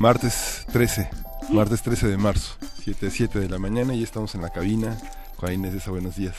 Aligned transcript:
Martes 0.00 0.64
13, 0.72 1.10
martes 1.50 1.82
13 1.82 2.08
de 2.08 2.16
marzo, 2.16 2.56
7, 2.84 3.10
7 3.10 3.38
de 3.38 3.50
la 3.50 3.58
mañana 3.58 3.94
y 3.94 4.02
estamos 4.02 4.34
en 4.34 4.40
la 4.40 4.48
cabina. 4.48 4.96
Juan 5.36 5.52
Inés 5.52 5.74
Esa, 5.74 5.90
buenos 5.90 6.16
días. 6.16 6.34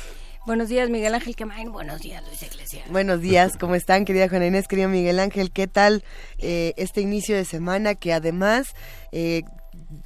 Buenos 0.48 0.68
días, 0.68 0.90
Miguel 0.90 1.14
Ángel 1.14 1.36
Quemain. 1.36 1.72
Buenos 1.72 2.02
días, 2.02 2.24
Luis 2.26 2.42
Iglesias. 2.42 2.90
Buenos 2.90 3.22
días, 3.22 3.58
¿cómo 3.60 3.76
están, 3.76 4.04
querida 4.04 4.28
Juana 4.30 4.48
Inés, 4.48 4.68
querido 4.68 4.90
Miguel 4.90 5.20
Ángel? 5.20 5.52
¿Qué 5.52 5.68
tal 5.68 6.04
eh, 6.40 6.74
este 6.76 7.02
inicio 7.02 7.36
de 7.36 7.46
semana 7.46 7.94
que 7.94 8.14
además 8.14 8.74
eh, 9.12 9.44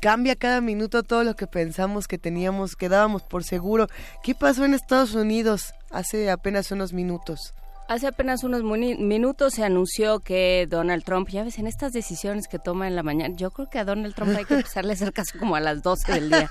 cambia 0.01 0.35
cada 0.35 0.59
minuto 0.59 1.03
todo 1.03 1.23
lo 1.23 1.37
que 1.37 1.47
pensamos 1.47 2.09
que 2.09 2.17
teníamos, 2.17 2.75
que 2.75 2.89
dábamos 2.89 3.23
por 3.23 3.45
seguro? 3.45 3.87
¿Qué 4.21 4.35
pasó 4.35 4.65
en 4.65 4.73
Estados 4.73 5.15
Unidos 5.15 5.73
hace 5.91 6.29
apenas 6.29 6.71
unos 6.71 6.91
minutos? 6.91 7.53
Hace 7.87 8.07
apenas 8.07 8.43
unos 8.43 8.63
minutos 8.63 9.53
se 9.53 9.63
anunció 9.63 10.19
que 10.19 10.65
Donald 10.67 11.03
Trump, 11.03 11.29
ya 11.29 11.43
ves, 11.43 11.59
en 11.59 11.67
estas 11.67 11.93
decisiones 11.93 12.47
que 12.47 12.57
toma 12.57 12.87
en 12.87 12.95
la 12.95 13.03
mañana, 13.03 13.35
yo 13.37 13.51
creo 13.51 13.69
que 13.69 13.77
a 13.77 13.85
Donald 13.85 14.15
Trump 14.15 14.35
hay 14.35 14.45
que 14.45 14.55
empezarle 14.55 14.91
a 14.91 14.93
hacer 14.93 15.13
caso 15.13 15.37
como 15.37 15.55
a 15.55 15.59
las 15.59 15.83
12 15.83 16.13
del 16.13 16.29
día, 16.31 16.49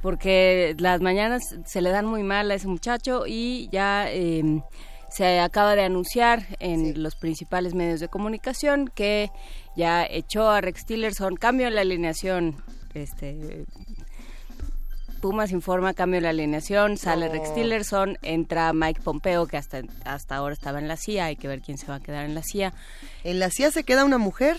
porque 0.00 0.76
las 0.78 1.00
mañanas 1.00 1.42
se 1.64 1.82
le 1.82 1.90
dan 1.90 2.06
muy 2.06 2.22
mal 2.22 2.48
a 2.50 2.54
ese 2.54 2.68
muchacho 2.68 3.24
y 3.26 3.68
ya 3.72 4.08
em, 4.12 4.62
se 5.08 5.40
acaba 5.40 5.74
de 5.74 5.82
anunciar 5.82 6.46
en 6.60 7.02
los 7.02 7.16
principales 7.16 7.74
medios 7.74 7.98
de 7.98 8.06
comunicación 8.06 8.88
que 8.94 9.32
ya 9.76 10.06
echó 10.08 10.50
a 10.50 10.60
Rex 10.60 10.86
Tillerson, 10.86 11.34
cambio 11.34 11.66
en 11.66 11.74
la 11.74 11.80
alineación 11.80 12.62
este 12.94 13.66
Pumas 15.20 15.52
informa 15.52 15.92
cambio 15.94 16.16
de 16.18 16.22
la 16.22 16.30
alineación, 16.30 16.96
sale 16.96 17.28
Rex 17.28 17.54
Tillerson, 17.54 18.18
entra 18.22 18.72
Mike 18.72 19.02
Pompeo, 19.02 19.46
que 19.46 19.56
hasta, 19.56 19.82
hasta 20.04 20.36
ahora 20.36 20.54
estaba 20.54 20.78
en 20.78 20.88
la 20.88 20.96
CIA, 20.96 21.26
hay 21.26 21.36
que 21.36 21.46
ver 21.48 21.60
quién 21.60 21.76
se 21.78 21.86
va 21.86 21.96
a 21.96 22.00
quedar 22.00 22.24
en 22.24 22.34
la 22.34 22.42
CIA. 22.42 22.72
En 23.24 23.38
la 23.38 23.50
CIA 23.50 23.70
se 23.70 23.84
queda 23.84 24.04
una 24.04 24.18
mujer, 24.18 24.56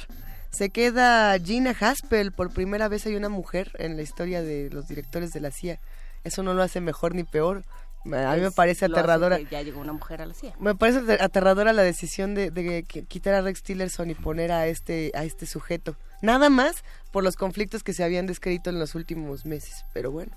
se 0.51 0.69
queda 0.69 1.37
Gina 1.39 1.75
Haspel, 1.79 2.31
por 2.31 2.53
primera 2.53 2.87
vez 2.87 3.05
hay 3.07 3.15
una 3.15 3.29
mujer 3.29 3.71
en 3.79 3.95
la 3.95 4.03
historia 4.03 4.41
de 4.43 4.69
los 4.71 4.87
directores 4.87 5.31
de 5.31 5.39
la 5.39 5.51
CIA. 5.51 5.79
Eso 6.23 6.43
no 6.43 6.53
lo 6.53 6.61
hace 6.61 6.79
mejor 6.81 7.15
ni 7.15 7.23
peor. 7.23 7.63
A 8.03 8.07
mí 8.07 8.13
me 8.37 8.41
Pues, 8.41 8.53
parece 8.55 8.85
aterradora. 8.85 9.39
Ya 9.39 9.61
llegó 9.61 9.79
una 9.79 9.93
mujer 9.93 10.21
a 10.21 10.25
la 10.25 10.33
CIA. 10.33 10.53
Me 10.59 10.73
parece 10.75 11.01
ater- 11.01 11.21
aterradora 11.21 11.71
la 11.71 11.83
decisión 11.83 12.33
de, 12.33 12.49
de 12.49 12.83
quitar 12.83 13.33
a 13.35 13.41
Rex 13.41 13.61
Tillerson 13.61 14.09
y 14.09 14.15
poner 14.15 14.51
a 14.51 14.65
este 14.67 15.11
a 15.13 15.23
este 15.23 15.45
sujeto. 15.45 15.95
Nada 16.23 16.49
más 16.49 16.83
por 17.11 17.23
los 17.23 17.35
conflictos 17.35 17.83
que 17.83 17.93
se 17.93 18.03
habían 18.03 18.25
descrito 18.25 18.69
en 18.71 18.79
los 18.79 18.95
últimos 18.95 19.45
meses. 19.45 19.85
Pero 19.93 20.09
bueno. 20.11 20.31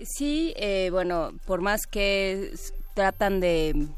Sí, 0.00 0.54
eh, 0.56 0.90
bueno, 0.92 1.32
por 1.44 1.60
más 1.60 1.86
que 1.86 2.52
tratan 2.94 3.40
de, 3.40 3.88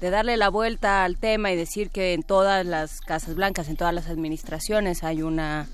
darle 0.00 0.36
la 0.36 0.48
vuelta 0.48 1.04
al 1.04 1.16
tema 1.16 1.50
y 1.50 1.56
decir 1.56 1.90
que 1.90 2.12
en 2.12 2.22
todas 2.22 2.64
las 2.64 3.00
casas 3.00 3.34
blancas, 3.34 3.68
en 3.68 3.76
todas 3.76 3.94
las 3.94 4.08
administraciones 4.08 5.02
hay 5.02 5.22
una 5.22 5.66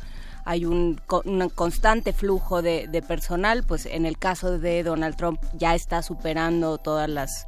hay 0.47 0.65
un, 0.65 1.01
un 1.27 1.49
constante 1.51 2.15
flujo 2.15 2.63
de, 2.63 2.87
de 2.89 3.03
personal, 3.03 3.63
pues 3.63 3.85
en 3.85 4.07
el 4.07 4.17
caso 4.17 4.59
de 4.59 4.83
Donald 4.83 5.15
Trump 5.17 5.39
ya 5.53 5.75
está 5.75 6.03
superando 6.03 6.79
todas 6.79 7.11
las 7.11 7.47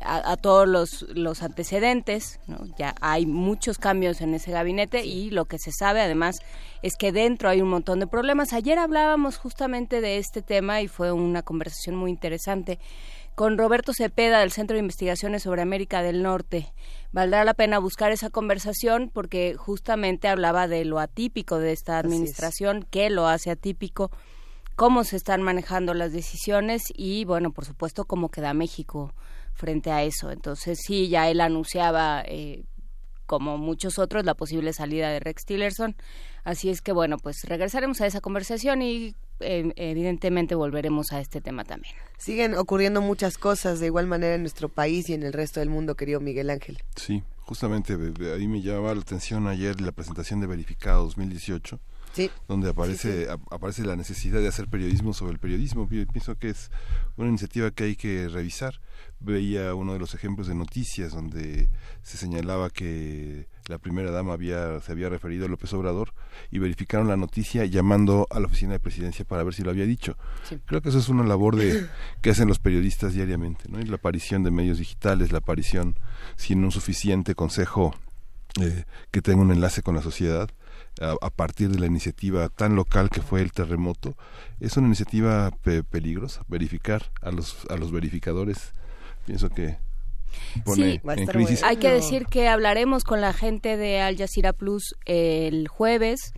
a, 0.00 0.32
a 0.32 0.36
todos 0.36 0.66
los, 0.66 1.02
los 1.14 1.42
antecedentes, 1.42 2.40
¿no? 2.46 2.58
ya 2.78 2.94
hay 3.00 3.26
muchos 3.26 3.78
cambios 3.78 4.20
en 4.20 4.34
ese 4.34 4.50
gabinete 4.50 5.04
y 5.04 5.30
lo 5.30 5.44
que 5.44 5.58
se 5.58 5.72
sabe 5.72 6.00
además 6.00 6.40
es 6.82 6.96
que 6.96 7.12
dentro 7.12 7.48
hay 7.48 7.60
un 7.60 7.68
montón 7.68 8.00
de 8.00 8.06
problemas. 8.06 8.52
Ayer 8.52 8.78
hablábamos 8.78 9.36
justamente 9.36 10.00
de 10.00 10.18
este 10.18 10.42
tema 10.42 10.80
y 10.80 10.88
fue 10.88 11.12
una 11.12 11.42
conversación 11.42 11.96
muy 11.96 12.10
interesante 12.10 12.78
con 13.34 13.56
Roberto 13.56 13.94
Cepeda 13.94 14.40
del 14.40 14.52
Centro 14.52 14.74
de 14.74 14.80
Investigaciones 14.80 15.44
sobre 15.44 15.62
América 15.62 16.02
del 16.02 16.22
Norte. 16.22 16.72
Valdrá 17.12 17.44
la 17.44 17.54
pena 17.54 17.78
buscar 17.78 18.12
esa 18.12 18.30
conversación 18.30 19.10
porque 19.12 19.54
justamente 19.56 20.28
hablaba 20.28 20.68
de 20.68 20.84
lo 20.84 20.98
atípico 20.98 21.58
de 21.58 21.72
esta 21.72 21.98
es. 21.98 22.04
administración, 22.04 22.86
qué 22.90 23.08
lo 23.08 23.28
hace 23.28 23.50
atípico, 23.50 24.10
cómo 24.76 25.04
se 25.04 25.16
están 25.16 25.42
manejando 25.42 25.94
las 25.94 26.12
decisiones 26.12 26.82
y, 26.94 27.24
bueno, 27.24 27.50
por 27.50 27.64
supuesto, 27.64 28.04
cómo 28.04 28.30
queda 28.30 28.52
México 28.52 29.14
frente 29.60 29.90
a 29.92 30.02
eso. 30.02 30.30
Entonces, 30.32 30.80
sí, 30.84 31.08
ya 31.08 31.28
él 31.30 31.40
anunciaba, 31.40 32.22
eh, 32.26 32.64
como 33.26 33.58
muchos 33.58 33.98
otros, 34.00 34.24
la 34.24 34.34
posible 34.34 34.72
salida 34.72 35.10
de 35.10 35.20
Rex 35.20 35.44
Tillerson. 35.44 35.94
Así 36.42 36.70
es 36.70 36.80
que, 36.80 36.92
bueno, 36.92 37.18
pues 37.18 37.44
regresaremos 37.44 38.00
a 38.00 38.06
esa 38.06 38.20
conversación 38.20 38.82
y 38.82 39.14
eh, 39.40 39.72
evidentemente 39.76 40.54
volveremos 40.54 41.12
a 41.12 41.20
este 41.20 41.40
tema 41.40 41.64
también. 41.64 41.94
Siguen 42.18 42.54
ocurriendo 42.54 43.00
muchas 43.02 43.38
cosas 43.38 43.78
de 43.78 43.86
igual 43.86 44.06
manera 44.06 44.34
en 44.34 44.40
nuestro 44.42 44.68
país 44.68 45.08
y 45.10 45.14
en 45.14 45.22
el 45.22 45.32
resto 45.32 45.60
del 45.60 45.68
mundo, 45.68 45.94
querido 45.96 46.18
Miguel 46.20 46.50
Ángel. 46.50 46.78
Sí, 46.96 47.22
justamente 47.40 47.94
ahí 48.34 48.48
me 48.48 48.62
llamaba 48.62 48.94
la 48.94 49.02
atención 49.02 49.46
ayer 49.48 49.80
la 49.80 49.92
presentación 49.92 50.40
de 50.40 50.46
Verificado 50.46 51.04
2018, 51.04 51.78
Sí. 52.12 52.30
donde 52.48 52.70
aparece 52.70 53.28
ap- 53.30 53.52
aparece 53.52 53.84
la 53.84 53.94
necesidad 53.96 54.40
de 54.40 54.48
hacer 54.48 54.66
periodismo 54.68 55.12
sobre 55.12 55.32
el 55.34 55.38
periodismo. 55.38 55.86
Yo 55.90 56.04
pienso 56.06 56.34
que 56.36 56.48
es 56.50 56.70
una 57.22 57.30
iniciativa 57.30 57.70
que 57.70 57.84
hay 57.84 57.96
que 57.96 58.28
revisar. 58.28 58.80
Veía 59.20 59.74
uno 59.74 59.92
de 59.92 59.98
los 59.98 60.14
ejemplos 60.14 60.46
de 60.46 60.54
noticias 60.54 61.12
donde 61.12 61.68
se 62.02 62.16
señalaba 62.16 62.70
que 62.70 63.48
la 63.68 63.78
primera 63.78 64.10
dama 64.10 64.32
había 64.32 64.80
se 64.80 64.92
había 64.92 65.08
referido 65.10 65.44
a 65.44 65.48
López 65.48 65.72
Obrador 65.74 66.14
y 66.50 66.58
verificaron 66.58 67.08
la 67.08 67.16
noticia 67.16 67.66
llamando 67.66 68.26
a 68.30 68.40
la 68.40 68.46
oficina 68.46 68.72
de 68.72 68.80
presidencia 68.80 69.24
para 69.24 69.44
ver 69.44 69.54
si 69.54 69.62
lo 69.62 69.70
había 69.70 69.84
dicho. 69.84 70.16
Sí. 70.48 70.58
Creo 70.64 70.80
que 70.80 70.88
eso 70.88 70.98
es 70.98 71.08
una 71.08 71.24
labor 71.24 71.56
de 71.56 71.86
que 72.22 72.30
hacen 72.30 72.48
los 72.48 72.58
periodistas 72.58 73.12
diariamente, 73.14 73.68
¿no? 73.68 73.80
Y 73.80 73.84
la 73.84 73.96
aparición 73.96 74.42
de 74.42 74.50
medios 74.50 74.78
digitales, 74.78 75.32
la 75.32 75.38
aparición 75.38 75.98
sin 76.36 76.64
un 76.64 76.72
suficiente 76.72 77.34
consejo 77.34 77.94
eh, 78.60 78.84
que 79.10 79.22
tenga 79.22 79.42
un 79.42 79.52
enlace 79.52 79.82
con 79.82 79.94
la 79.94 80.02
sociedad 80.02 80.50
a, 81.00 81.14
a 81.20 81.30
partir 81.30 81.70
de 81.70 81.78
la 81.78 81.86
iniciativa 81.86 82.48
tan 82.48 82.74
local 82.76 83.10
que 83.10 83.22
fue 83.22 83.40
el 83.42 83.52
terremoto 83.52 84.14
es 84.60 84.76
una 84.76 84.86
iniciativa 84.88 85.50
pe- 85.62 85.82
peligrosa 85.82 86.42
verificar 86.48 87.10
a 87.22 87.30
los 87.30 87.66
a 87.70 87.76
los 87.76 87.92
verificadores 87.92 88.72
pienso 89.26 89.48
que 89.50 89.78
pone 90.64 90.92
Sí, 90.92 91.00
en 91.04 91.26
crisis 91.26 91.62
Hay 91.62 91.76
que 91.76 91.90
decir 91.90 92.26
que 92.26 92.48
hablaremos 92.48 93.04
con 93.04 93.20
la 93.20 93.32
gente 93.32 93.76
de 93.76 94.00
Al 94.00 94.16
Jazeera 94.16 94.52
Plus 94.52 94.94
el 95.04 95.68
jueves 95.68 96.32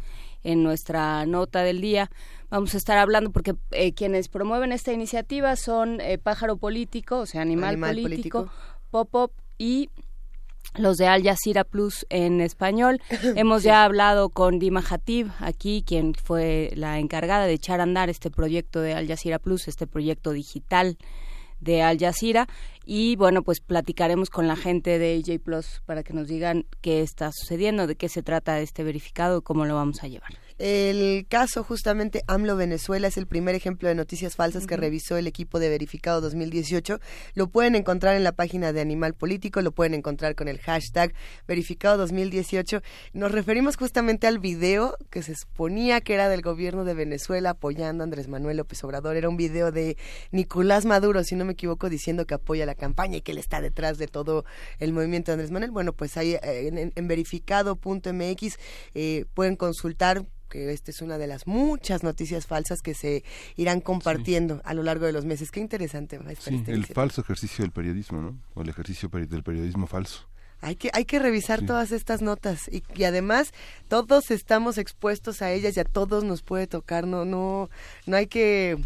en 0.45 0.63
nuestra 0.63 1.25
nota 1.27 1.63
del 1.63 1.81
día. 1.81 2.11
Vamos 2.51 2.75
a 2.75 2.79
estar 2.79 2.99
hablando 2.99 3.31
porque 3.31 3.55
eh, 3.71 3.93
quienes 3.93 4.29
promueven 4.29 4.73
esta 4.73 4.93
iniciativa 4.93 5.55
son 5.57 6.01
eh, 6.01 6.19
Pájaro 6.19 6.57
Político, 6.57 7.21
o 7.21 7.27
sea, 7.27 7.43
Animal, 7.43 7.71
Animal 7.71 8.03
Político, 8.03 8.39
Político. 8.39 8.63
Pop-Up 8.91 9.33
y 9.59 9.89
los 10.75 10.97
de 10.97 11.07
Al 11.07 11.23
Jazeera 11.23 11.65
Plus 11.65 12.07
en 12.09 12.41
español. 12.41 13.01
Hemos 13.37 13.63
ya 13.63 13.85
hablado 13.85 14.29
con 14.29 14.59
Dima 14.59 14.83
Hatib 14.83 15.31
aquí, 15.41 15.85
quien 15.87 16.15
fue 16.15 16.73
la 16.75 16.99
encargada 16.99 17.47
de 17.47 17.55
echar 17.55 17.81
a 17.81 17.85
andar 17.85 18.11
este 18.11 18.31
proyecto 18.31 18.81
de 18.81 18.95
Al 18.95 19.07
Jazeera 19.07 19.39
Plus, 19.39 19.69
este 19.69 19.87
proyecto 19.87 20.33
digital 20.33 20.97
de 21.61 21.83
Al 21.83 21.99
Jazeera 21.99 22.49
y 22.85 23.17
bueno 23.17 23.43
pues 23.43 23.61
platicaremos 23.61 24.31
con 24.31 24.47
la 24.49 24.57
gente 24.57 24.99
de 24.99 25.17
AJ 25.17 25.41
Plus 25.43 25.83
para 25.87 26.03
que 26.03 26.13
nos 26.13 26.29
digan 26.29 26.67
qué 26.81 27.03
está 27.03 27.31
sucediendo, 27.33 27.87
de 27.87 27.97
qué 27.97 28.09
se 28.09 28.23
trata 28.23 28.61
este 28.61 28.85
verificado 28.85 29.39
y 29.39 29.43
cómo 29.43 29.65
lo 29.65 29.75
vamos 29.75 30.03
a 30.03 30.09
llevar. 30.09 30.33
El 30.59 31.27
caso 31.29 31.65
justamente 31.65 32.23
AMLO 32.29 32.55
Venezuela 32.57 33.09
es 33.09 33.17
el 33.17 33.27
primer 33.27 33.57
ejemplo 33.57 33.89
de 33.89 33.97
noticias 33.97 34.37
falsas 34.37 34.67
que 34.67 34.77
revisó 34.77 35.17
el 35.17 35.27
equipo 35.27 35.59
de 35.59 35.69
Verificado 35.69 36.21
2018. 36.21 37.01
Lo 37.35 37.49
pueden 37.49 37.75
encontrar 37.75 38.17
en 38.17 38.23
la 38.23 38.31
página 38.31 38.73
de 38.73 38.81
Animal 38.81 39.15
Político, 39.15 39.61
lo 39.61 39.73
pueden 39.73 39.95
encontrar 39.95 40.37
con 40.37 40.47
el 40.47 40.61
hashtag 40.61 41.15
Verificado 41.49 41.99
2018. 41.99 42.81
Nos 43.13 43.33
referimos 43.33 43.77
justamente 43.77 44.29
al 44.29 44.39
video 44.39 44.97
que 45.11 45.23
se 45.23 45.35
suponía 45.35 46.01
que 46.01 46.15
era 46.15 46.29
del 46.29 46.43
gobierno 46.43 46.85
de 46.85 46.95
Venezuela 46.95 47.51
apoyando 47.51 48.03
a 48.03 48.05
Andrés 48.05 48.29
Manuel 48.29 48.59
López 48.59 48.85
Obrador. 48.85 49.17
Era 49.17 49.29
un 49.29 49.37
video 49.37 49.73
de 49.73 49.97
Nicolás 50.31 50.85
Maduro, 50.85 51.25
si 51.25 51.35
no 51.35 51.45
me 51.45 51.55
equivoco, 51.55 51.89
diciendo 51.89 52.27
que 52.27 52.35
apoya 52.35 52.67
la 52.67 52.72
campaña 52.75 53.19
y 53.19 53.21
que 53.21 53.33
él 53.33 53.39
está 53.39 53.61
detrás 53.61 53.99
de 53.99 54.09
todo 54.09 54.45
el 54.79 54.93
movimiento 54.93 55.31
de 55.31 55.35
Andrés 55.35 55.51
Manuel. 55.51 55.71
Bueno, 55.71 55.93
pues 55.93 56.17
ahí 56.17 56.35
eh, 56.35 56.69
en, 56.69 56.93
en 56.95 57.09
verificado.mx 57.09 58.59
eh, 58.95 59.25
pueden 59.35 59.57
consultar 59.57 60.25
que 60.53 60.71
esta 60.71 60.91
es 60.91 61.01
una 61.01 61.17
de 61.17 61.27
las 61.27 61.47
muchas 61.47 62.03
noticias 62.03 62.47
falsas 62.47 62.83
que 62.83 62.93
se 62.93 63.25
irán 63.57 63.81
compartiendo 63.81 64.61
a 64.65 64.75
lo 64.75 64.83
largo 64.83 65.07
de 65.07 65.13
los 65.13 65.25
meses. 65.25 65.51
Qué 65.51 65.61
interesante. 65.61 66.21
Sí, 66.39 66.57
este 66.57 66.73
el 66.73 66.85
falso 66.85 67.23
ejercicio 67.23 67.65
del 67.65 67.73
periodismo, 67.73 68.21
¿no? 68.21 68.39
O 68.55 68.61
el 68.61 68.69
ejercicio 68.69 69.09
del 69.09 69.43
periodismo 69.43 69.87
falso. 69.87 70.29
Hay 70.61 70.77
que, 70.77 70.91
hay 70.93 71.07
que 71.07 71.19
revisar 71.19 71.63
todas 71.67 71.91
estas 71.91 72.23
notas 72.23 72.69
y, 72.69 72.85
y, 72.95 73.03
además 73.03 73.53
todos 73.89 74.31
estamos 74.31 74.79
expuestos 74.79 75.43
a 75.43 75.51
ellas 75.51 75.77
y 75.77 75.81
a 75.81 75.85
todos 75.85 76.23
nos 76.23 76.43
puede 76.43 76.69
tocar, 76.69 77.05
no, 77.05 77.25
no, 77.25 77.69
no 78.07 78.17
hay 78.17 78.29
que 78.29 78.79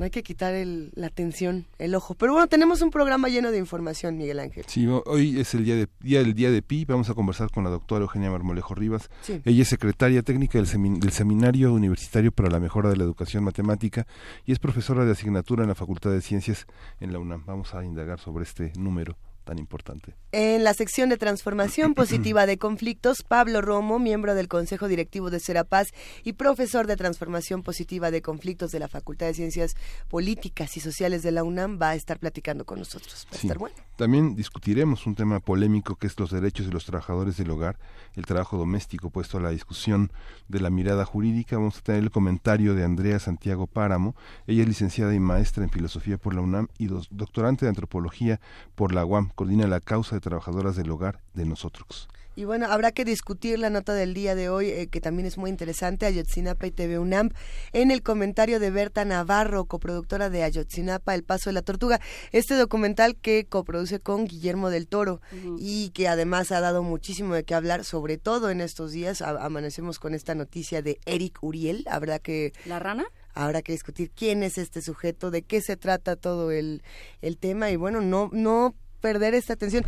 no 0.00 0.04
hay 0.04 0.10
que 0.10 0.22
quitar 0.22 0.54
el, 0.54 0.92
la 0.94 1.08
atención, 1.08 1.66
el 1.78 1.94
ojo. 1.94 2.14
Pero 2.14 2.32
bueno, 2.32 2.48
tenemos 2.48 2.80
un 2.80 2.90
programa 2.90 3.28
lleno 3.28 3.50
de 3.50 3.58
información, 3.58 4.16
Miguel 4.16 4.40
Ángel. 4.40 4.64
Sí, 4.66 4.86
hoy 4.86 5.38
es 5.38 5.52
el 5.52 5.66
día, 5.66 5.76
de, 5.76 5.88
día 6.00 6.20
del 6.20 6.32
día 6.32 6.50
de 6.50 6.62
Pi. 6.62 6.86
Vamos 6.86 7.10
a 7.10 7.14
conversar 7.14 7.50
con 7.50 7.64
la 7.64 7.70
doctora 7.70 8.04
Eugenia 8.04 8.30
Marmolejo 8.30 8.74
Rivas. 8.74 9.10
Ella 9.44 9.60
es 9.60 9.68
secretaria 9.68 10.22
técnica 10.22 10.58
del, 10.58 11.00
del 11.00 11.12
Seminario 11.12 11.74
Universitario 11.74 12.32
para 12.32 12.48
la 12.48 12.60
Mejora 12.60 12.88
de 12.88 12.96
la 12.96 13.04
Educación 13.04 13.44
Matemática 13.44 14.06
y 14.46 14.52
es 14.52 14.58
profesora 14.58 15.04
de 15.04 15.12
asignatura 15.12 15.64
en 15.64 15.68
la 15.68 15.74
Facultad 15.74 16.12
de 16.12 16.22
Ciencias 16.22 16.66
en 16.98 17.12
la 17.12 17.18
UNAM. 17.18 17.44
Vamos 17.44 17.74
a 17.74 17.84
indagar 17.84 18.20
sobre 18.20 18.44
este 18.44 18.72
número 18.78 19.18
tan 19.50 19.58
importante. 19.58 20.14
En 20.30 20.62
la 20.62 20.74
sección 20.74 21.08
de 21.08 21.16
transformación 21.16 21.94
positiva 21.96 22.46
de 22.46 22.56
conflictos, 22.56 23.24
Pablo 23.26 23.60
Romo, 23.60 23.98
miembro 23.98 24.36
del 24.36 24.46
Consejo 24.46 24.86
Directivo 24.86 25.28
de 25.28 25.40
Serapaz 25.40 25.88
y 26.22 26.34
profesor 26.34 26.86
de 26.86 26.96
transformación 26.96 27.64
positiva 27.64 28.12
de 28.12 28.22
conflictos 28.22 28.70
de 28.70 28.78
la 28.78 28.86
Facultad 28.86 29.26
de 29.26 29.34
Ciencias 29.34 29.74
Políticas 30.08 30.76
y 30.76 30.80
Sociales 30.80 31.24
de 31.24 31.32
la 31.32 31.42
UNAM, 31.42 31.80
va 31.82 31.90
a 31.90 31.94
estar 31.96 32.20
platicando 32.20 32.64
con 32.64 32.78
nosotros. 32.78 33.26
Va 33.26 33.36
a 33.36 33.40
estar 33.40 33.58
bueno. 33.58 33.74
También 33.96 34.36
discutiremos 34.36 35.04
un 35.06 35.16
tema 35.16 35.40
polémico 35.40 35.96
que 35.96 36.06
es 36.06 36.18
los 36.18 36.30
derechos 36.30 36.66
de 36.66 36.72
los 36.72 36.84
trabajadores 36.84 37.36
del 37.36 37.50
hogar, 37.50 37.76
el 38.14 38.24
trabajo 38.24 38.56
doméstico 38.56 39.10
puesto 39.10 39.38
a 39.38 39.40
la 39.40 39.50
discusión 39.50 40.12
de 40.48 40.60
la 40.60 40.70
mirada 40.70 41.04
jurídica. 41.04 41.56
Vamos 41.56 41.78
a 41.78 41.82
tener 41.82 42.04
el 42.04 42.10
comentario 42.12 42.74
de 42.74 42.84
Andrea 42.84 43.18
Santiago 43.18 43.66
Páramo. 43.66 44.14
Ella 44.46 44.62
es 44.62 44.68
licenciada 44.68 45.12
y 45.12 45.20
maestra 45.20 45.64
en 45.64 45.70
filosofía 45.70 46.18
por 46.18 46.34
la 46.34 46.40
UNAM 46.40 46.68
y 46.78 46.86
doctorante 46.86 47.66
de 47.66 47.70
antropología 47.70 48.40
por 48.74 48.94
la 48.94 49.04
UAM 49.04 49.30
coordina 49.40 49.66
la 49.66 49.80
causa 49.80 50.16
de 50.16 50.20
trabajadoras 50.20 50.76
del 50.76 50.90
hogar 50.90 51.22
de 51.32 51.46
nosotros. 51.46 52.10
Y 52.36 52.44
bueno, 52.44 52.66
habrá 52.66 52.92
que 52.92 53.06
discutir 53.06 53.58
la 53.58 53.70
nota 53.70 53.94
del 53.94 54.12
día 54.12 54.34
de 54.34 54.50
hoy, 54.50 54.68
eh, 54.68 54.88
que 54.88 55.00
también 55.00 55.26
es 55.26 55.38
muy 55.38 55.48
interesante, 55.48 56.04
Ayotzinapa 56.04 56.66
y 56.66 56.70
TV 56.70 56.98
UNAM, 56.98 57.30
en 57.72 57.90
el 57.90 58.02
comentario 58.02 58.60
de 58.60 58.70
Berta 58.70 59.06
Navarro, 59.06 59.64
coproductora 59.64 60.28
de 60.28 60.42
Ayotzinapa, 60.42 61.14
El 61.14 61.22
Paso 61.22 61.48
de 61.48 61.54
la 61.54 61.62
Tortuga. 61.62 62.02
Este 62.32 62.54
documental 62.54 63.16
que 63.16 63.46
coproduce 63.46 63.98
con 63.98 64.26
Guillermo 64.26 64.68
del 64.68 64.86
Toro 64.86 65.22
y 65.58 65.88
que 65.94 66.06
además 66.06 66.52
ha 66.52 66.60
dado 66.60 66.82
muchísimo 66.82 67.32
de 67.32 67.44
qué 67.44 67.54
hablar, 67.54 67.86
sobre 67.86 68.18
todo 68.18 68.50
en 68.50 68.60
estos 68.60 68.92
días. 68.92 69.22
amanecemos 69.22 69.98
con 69.98 70.12
esta 70.12 70.34
noticia 70.34 70.82
de 70.82 71.00
Eric 71.06 71.38
Uriel. 71.42 71.86
Habrá 71.90 72.18
que... 72.18 72.52
¿La 72.66 72.78
rana? 72.78 73.06
habrá 73.32 73.62
que 73.62 73.72
discutir 73.72 74.10
quién 74.10 74.42
es 74.42 74.58
este 74.58 74.82
sujeto, 74.82 75.30
de 75.30 75.42
qué 75.42 75.62
se 75.62 75.76
trata 75.76 76.16
todo 76.16 76.50
el, 76.50 76.82
el 77.22 77.38
tema 77.38 77.70
y 77.70 77.76
bueno, 77.76 78.00
no, 78.00 78.28
no 78.32 78.74
perder 79.00 79.34
esta 79.34 79.54
atención. 79.54 79.84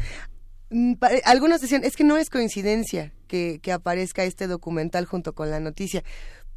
Mm, 0.71 0.95
algunos 1.25 1.61
decían, 1.61 1.85
es 1.85 1.97
que 1.97 2.05
no 2.05 2.17
es 2.17 2.31
coincidencia 2.31 3.13
que, 3.29 3.61
que 3.63 3.73
aparezca 3.73 4.25
este 4.25 4.47
documental 4.47 5.07
junto 5.07 5.35
con 5.35 5.51
la 5.51 5.61
noticia. 5.61 6.03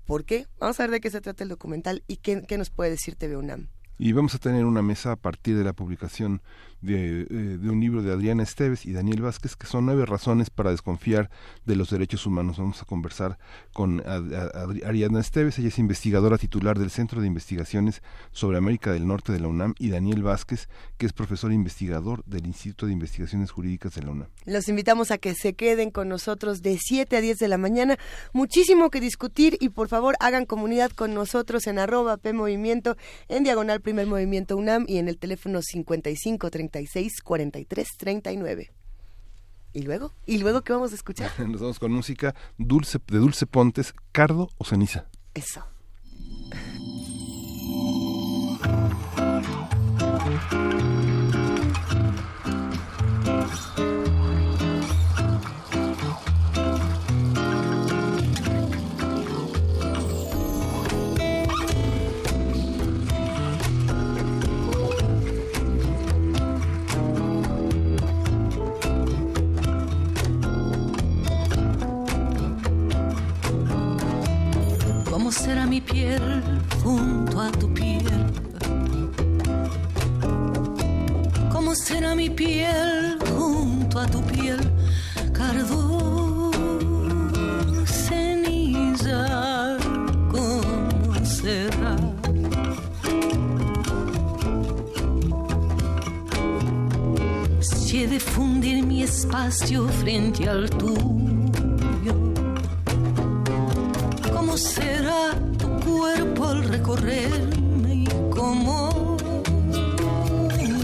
¿Por 0.05 0.23
qué? 0.25 0.47
Vamos 0.59 0.79
a 0.79 0.83
ver 0.83 0.91
de 0.91 1.01
qué 1.01 1.09
se 1.09 1.21
trata 1.21 1.43
el 1.43 1.49
documental 1.49 2.03
y 2.07 2.17
qué, 2.17 2.43
qué 2.47 2.57
nos 2.57 2.69
puede 2.69 2.91
decir 2.91 3.15
TV 3.15 3.37
UNAM. 3.37 3.67
Y 3.97 4.11
vamos 4.11 4.35
a 4.35 4.39
tener 4.39 4.65
una 4.65 4.81
mesa 4.81 5.13
a 5.13 5.15
partir 5.15 5.57
de 5.57 5.63
la 5.63 5.73
publicación 5.73 6.41
eh, 6.87 7.57
de, 7.59 7.69
un 7.69 7.79
libro 7.79 8.01
de 8.01 8.11
Adriana 8.11 8.43
Esteves 8.43 8.85
y 8.85 8.93
Daniel 8.93 9.21
Vázquez, 9.21 9.55
que 9.55 9.67
son 9.67 9.85
nueve 9.85 10.05
razones 10.05 10.49
para 10.49 10.71
desconfiar 10.71 11.29
de 11.65 11.75
los 11.75 11.89
derechos 11.89 12.25
humanos. 12.25 12.57
Vamos 12.57 12.81
a 12.81 12.85
conversar 12.85 13.37
con 13.73 14.03
Adriana 14.05 15.19
Esteves, 15.19 15.59
ella 15.59 15.69
es 15.69 15.79
investigadora 15.79 16.37
titular 16.37 16.79
del 16.79 16.91
Centro 16.91 17.21
de 17.21 17.27
Investigaciones 17.27 18.01
sobre 18.31 18.57
América 18.57 18.91
del 18.91 19.07
Norte 19.07 19.31
de 19.31 19.39
la 19.39 19.47
UNAM, 19.47 19.73
y 19.79 19.89
Daniel 19.89 20.23
Vázquez, 20.23 20.69
que 20.97 21.05
es 21.05 21.13
profesor 21.13 21.51
investigador 21.51 22.23
del 22.25 22.45
Instituto 22.45 22.85
de 22.85 22.93
Investigaciones 22.93 23.51
Jurídicas 23.51 23.95
de 23.95 24.03
la 24.03 24.11
UNAM. 24.11 24.27
Los 24.45 24.69
invitamos 24.69 25.11
a 25.11 25.17
que 25.17 25.33
se 25.33 25.53
queden 25.53 25.91
con 25.91 26.09
nosotros 26.09 26.61
de 26.61 26.77
7 26.79 27.17
a 27.17 27.21
10 27.21 27.37
de 27.37 27.47
la 27.47 27.57
mañana. 27.57 27.97
Muchísimo 28.33 28.89
que 28.89 29.01
discutir 29.01 29.57
y 29.59 29.69
por 29.69 29.87
favor 29.87 30.15
hagan 30.19 30.45
comunidad 30.45 30.91
con 30.91 31.13
nosotros 31.13 31.67
en 31.67 31.79
arroba 31.79 32.17
P 32.17 32.33
en 33.29 33.43
diagonal 33.43 33.81
Primer 33.81 34.07
Movimiento 34.07 34.57
UNAM 34.57 34.85
y 34.87 34.97
en 34.97 35.07
el 35.07 35.17
teléfono 35.17 35.61
55 35.61 36.51
36 36.75 37.21
43 37.23 37.87
39. 37.97 38.71
¿Y 39.71 39.81
luego? 39.83 40.11
¿Y 40.25 40.39
luego 40.39 40.61
qué 40.61 40.73
vamos 40.73 40.91
a 40.91 40.95
escuchar? 40.95 41.31
Nos 41.47 41.61
vamos 41.61 41.79
con 41.79 41.91
música 41.91 42.35
dulce, 42.57 42.99
de 43.07 43.17
Dulce 43.17 43.45
Pontes, 43.45 43.93
Cardo 44.11 44.49
o 44.57 44.65
Ceniza. 44.65 45.05
Eso. 45.33 45.63
Será 75.31 75.65
mi 75.65 75.81
piel 75.81 76.43
junto 76.83 77.41
a 77.41 77.51
tu 77.51 77.73
piel? 77.73 78.05
¿Cómo 81.51 81.73
será 81.73 82.15
mi 82.15 82.29
piel 82.29 83.17
junto 83.35 83.99
a 83.99 84.05
tu 84.05 84.21
piel? 84.23 84.59
Cardo, 85.33 86.51
ceniza, 87.85 89.77
¿cómo 90.31 91.25
será? 91.25 91.95
Si 97.61 98.03
he 98.03 98.07
de 98.07 98.19
fundir 98.19 98.85
mi 98.85 99.03
espacio 99.03 99.87
frente 99.87 100.47
al 100.47 100.69
tuyo 100.69 101.34
será 104.57 105.33
tu 105.57 105.67
cuerpo 105.79 106.47
al 106.47 106.63
recorrerme 106.63 107.93
y 107.93 108.07
cómo 108.29 109.17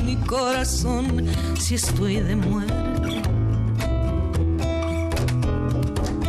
mi 0.05 0.15
corazón 0.25 1.25
si 1.57 1.75
estoy 1.75 2.17
de 2.17 2.35
muerte. 2.35 3.21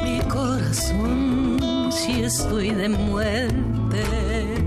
Mi 0.04 0.20
corazón 0.28 1.90
si 1.90 2.23
estoy 2.23 2.70
de 2.70 2.88
muerte. 2.88 4.62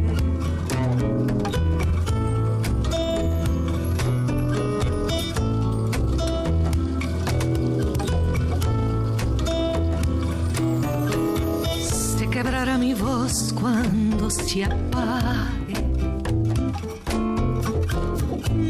Cuando 14.26 14.30
se 14.30 14.64
apague. 14.64 15.82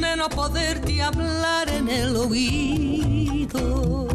De 0.02 0.16
no 0.18 0.30
poderte 0.30 1.02
hablar 1.02 1.70
en 1.70 1.88
el 1.90 2.16
oído 2.16 4.08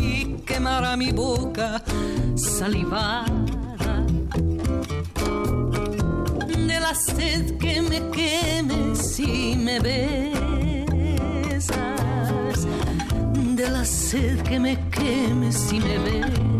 y 0.00 0.36
quemará 0.46 0.96
mi 0.96 1.12
boca 1.12 1.82
salivada 2.36 4.04
de 6.66 6.80
la 6.80 6.94
sed 6.94 7.56
que 7.58 7.82
me 7.82 8.10
queme 8.10 8.94
si 8.96 9.56
me 9.56 9.80
besas, 9.80 10.16
de 13.56 13.70
la 13.70 13.84
sed 13.84 14.42
que 14.42 14.58
me 14.60 14.78
queme 14.90 15.52
si 15.52 15.80
me 15.80 15.98
besas. 15.98 16.53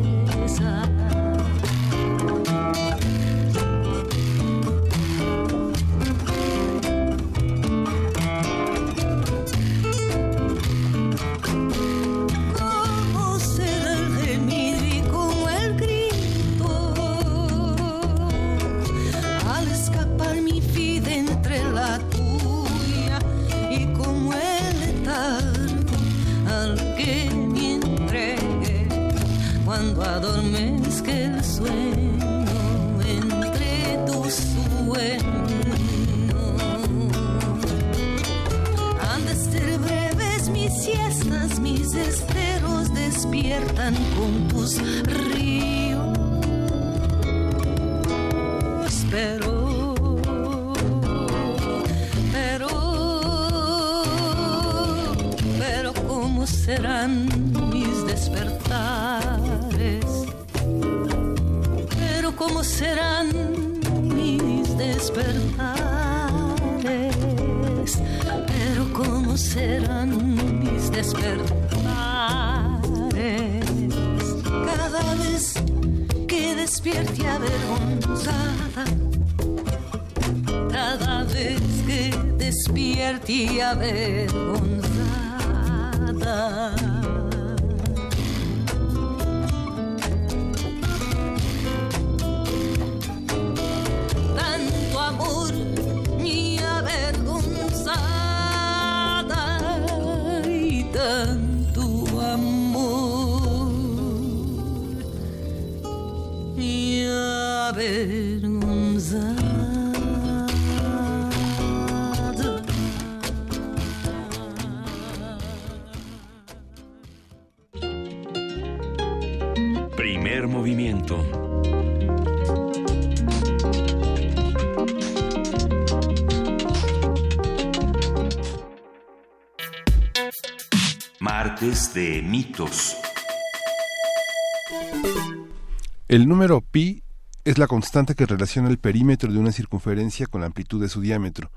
El 136.14 136.28
número 136.28 136.60
pi 136.60 137.02
es 137.42 137.58
la 137.58 137.66
constante 137.66 138.14
que 138.14 138.24
relaciona 138.24 138.68
el 138.68 138.78
perímetro 138.78 139.32
de 139.32 139.40
una 139.40 139.50
circunferencia 139.50 140.28
con 140.28 140.42
la 140.42 140.46
amplitud 140.46 140.80
de 140.80 140.88
su 140.88 141.00
diámetro. 141.00 141.50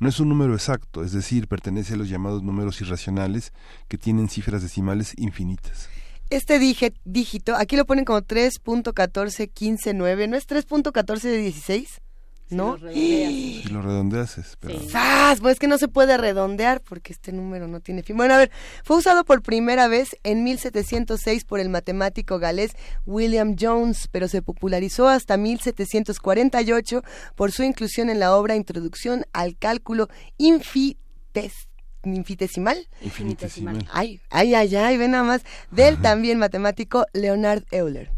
No 0.00 0.10
es 0.10 0.20
un 0.20 0.28
número 0.28 0.52
exacto, 0.52 1.02
es 1.02 1.12
decir, 1.12 1.48
pertenece 1.48 1.94
a 1.94 1.96
los 1.96 2.10
llamados 2.10 2.42
números 2.42 2.78
irracionales 2.82 3.54
que 3.88 3.96
tienen 3.96 4.28
cifras 4.28 4.60
decimales 4.60 5.14
infinitas. 5.16 5.88
Este 6.28 6.58
dígito, 6.58 7.56
aquí 7.56 7.74
lo 7.74 7.86
ponen 7.86 8.04
como 8.04 8.20
3.14159, 8.20 10.28
¿no 10.28 10.36
es 10.36 10.46
3.14 10.46 11.22
de 11.22 11.38
16? 11.38 12.01
¿No? 12.52 12.76
lo 12.76 12.88
redondeas. 12.88 13.32
Si 13.62 13.68
lo 13.68 13.80
redondeas 13.82 14.38
es, 14.38 14.56
pero 14.60 14.78
Sí. 14.80 14.88
¡Zas! 14.90 15.40
Pues 15.40 15.54
es 15.54 15.58
que 15.58 15.68
no 15.68 15.78
se 15.78 15.88
puede 15.88 16.16
redondear 16.16 16.80
porque 16.80 17.12
este 17.12 17.32
número 17.32 17.68
no 17.68 17.80
tiene 17.80 18.02
fin. 18.02 18.16
Bueno, 18.16 18.34
a 18.34 18.38
ver, 18.38 18.50
fue 18.84 18.96
usado 18.96 19.24
por 19.24 19.42
primera 19.42 19.88
vez 19.88 20.16
en 20.24 20.42
1706 20.44 21.44
por 21.44 21.60
el 21.60 21.68
matemático 21.68 22.38
galés 22.38 22.72
William 23.06 23.56
Jones, 23.58 24.08
pero 24.10 24.28
se 24.28 24.42
popularizó 24.42 25.08
hasta 25.08 25.36
1748 25.36 27.02
por 27.36 27.52
su 27.52 27.62
inclusión 27.62 28.10
en 28.10 28.18
la 28.20 28.34
obra 28.36 28.56
Introducción 28.56 29.24
al 29.32 29.56
cálculo 29.56 30.08
infites- 30.38 31.68
infinitesimal. 32.04 32.88
infinitesimal. 33.00 33.86
Ay, 33.92 34.20
ay, 34.30 34.54
ay, 34.54 34.74
ay, 34.76 34.96
ve 34.96 35.08
nada 35.08 35.24
más, 35.24 35.42
del 35.70 36.00
también 36.02 36.38
matemático 36.38 37.06
Leonard 37.12 37.64
Euler. 37.70 38.10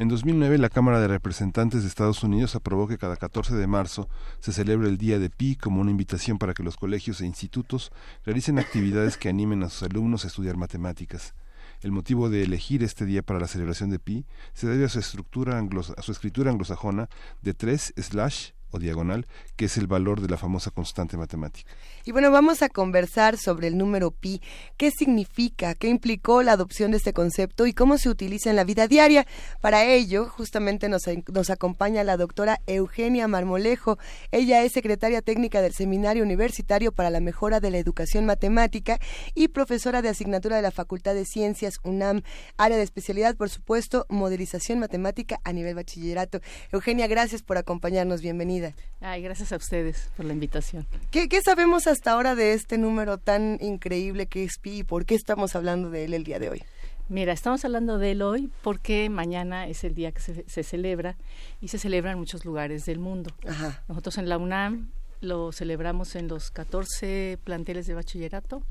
En 0.00 0.06
2009, 0.06 0.58
la 0.58 0.68
Cámara 0.68 1.00
de 1.00 1.08
Representantes 1.08 1.82
de 1.82 1.88
Estados 1.88 2.22
Unidos 2.22 2.54
aprobó 2.54 2.86
que 2.86 2.98
cada 2.98 3.16
14 3.16 3.56
de 3.56 3.66
marzo 3.66 4.08
se 4.38 4.52
celebre 4.52 4.88
el 4.88 4.96
Día 4.96 5.18
de 5.18 5.28
Pi 5.28 5.56
como 5.56 5.80
una 5.80 5.90
invitación 5.90 6.38
para 6.38 6.54
que 6.54 6.62
los 6.62 6.76
colegios 6.76 7.20
e 7.20 7.26
institutos 7.26 7.90
realicen 8.24 8.60
actividades 8.60 9.16
que 9.16 9.28
animen 9.28 9.64
a 9.64 9.68
sus 9.68 9.82
alumnos 9.82 10.24
a 10.24 10.28
estudiar 10.28 10.56
matemáticas. 10.56 11.34
El 11.80 11.90
motivo 11.90 12.30
de 12.30 12.44
elegir 12.44 12.84
este 12.84 13.06
día 13.06 13.22
para 13.22 13.40
la 13.40 13.48
celebración 13.48 13.90
de 13.90 13.98
Pi 13.98 14.24
se 14.54 14.68
debe 14.68 14.84
a 14.84 14.88
su 14.88 15.00
estructura 15.00 15.58
a 15.58 16.02
su 16.02 16.12
escritura 16.12 16.52
anglosajona 16.52 17.08
de 17.42 17.54
3 17.54 17.94
slash 17.96 18.50
o 18.70 18.78
diagonal, 18.78 19.26
que 19.56 19.66
es 19.66 19.76
el 19.76 19.86
valor 19.86 20.20
de 20.20 20.28
la 20.28 20.36
famosa 20.36 20.70
constante 20.70 21.16
matemática. 21.16 21.70
Y 22.04 22.12
bueno, 22.12 22.30
vamos 22.30 22.62
a 22.62 22.68
conversar 22.68 23.36
sobre 23.36 23.68
el 23.68 23.76
número 23.76 24.10
pi, 24.10 24.40
qué 24.76 24.90
significa, 24.90 25.74
qué 25.74 25.88
implicó 25.88 26.42
la 26.42 26.52
adopción 26.52 26.90
de 26.90 26.96
este 26.96 27.12
concepto 27.12 27.66
y 27.66 27.72
cómo 27.72 27.98
se 27.98 28.08
utiliza 28.08 28.50
en 28.50 28.56
la 28.56 28.64
vida 28.64 28.88
diaria. 28.88 29.26
Para 29.60 29.84
ello, 29.84 30.26
justamente 30.26 30.88
nos, 30.88 31.02
nos 31.32 31.50
acompaña 31.50 32.04
la 32.04 32.16
doctora 32.16 32.60
Eugenia 32.66 33.28
Marmolejo. 33.28 33.98
Ella 34.32 34.62
es 34.62 34.72
secretaria 34.72 35.22
técnica 35.22 35.60
del 35.60 35.74
Seminario 35.74 36.22
Universitario 36.22 36.92
para 36.92 37.10
la 37.10 37.20
Mejora 37.20 37.60
de 37.60 37.70
la 37.70 37.78
Educación 37.78 38.24
Matemática 38.26 38.98
y 39.34 39.48
profesora 39.48 40.02
de 40.02 40.08
asignatura 40.08 40.56
de 40.56 40.62
la 40.62 40.70
Facultad 40.70 41.14
de 41.14 41.24
Ciencias 41.24 41.78
UNAM, 41.84 42.22
área 42.56 42.76
de 42.76 42.82
especialidad, 42.82 43.36
por 43.36 43.50
supuesto, 43.50 44.06
modelización 44.08 44.78
matemática 44.78 45.40
a 45.44 45.52
nivel 45.52 45.74
bachillerato. 45.74 46.40
Eugenia, 46.72 47.06
gracias 47.06 47.42
por 47.42 47.58
acompañarnos. 47.58 48.20
Bienvenida. 48.22 48.57
Ay, 49.00 49.22
gracias 49.22 49.52
a 49.52 49.56
ustedes 49.56 50.10
por 50.16 50.26
la 50.26 50.32
invitación. 50.32 50.86
¿Qué, 51.10 51.28
qué 51.28 51.40
sabemos 51.42 51.86
hasta 51.86 52.12
ahora 52.12 52.34
de 52.34 52.52
este 52.54 52.78
número 52.78 53.18
tan 53.18 53.58
increíble 53.60 54.26
que 54.26 54.44
es 54.44 54.58
pi 54.58 54.78
y 54.78 54.82
por 54.84 55.04
qué 55.06 55.14
estamos 55.14 55.54
hablando 55.56 55.90
de 55.90 56.04
él 56.04 56.14
el 56.14 56.24
día 56.24 56.38
de 56.38 56.50
hoy? 56.50 56.62
Mira, 57.08 57.32
estamos 57.32 57.64
hablando 57.64 57.96
de 57.98 58.10
él 58.10 58.22
hoy 58.22 58.50
porque 58.62 59.08
mañana 59.08 59.66
es 59.66 59.82
el 59.84 59.94
día 59.94 60.12
que 60.12 60.20
se, 60.20 60.44
se 60.48 60.62
celebra 60.62 61.16
y 61.60 61.68
se 61.68 61.78
celebra 61.78 62.12
en 62.12 62.18
muchos 62.18 62.44
lugares 62.44 62.84
del 62.84 62.98
mundo. 62.98 63.30
Ajá. 63.46 63.82
Nosotros 63.88 64.18
en 64.18 64.28
la 64.28 64.36
UNAM 64.36 64.90
lo 65.20 65.50
celebramos 65.52 66.14
en 66.16 66.28
los 66.28 66.50
14 66.50 67.38
planteles 67.44 67.86
de 67.86 67.94
bachillerato, 67.94 68.62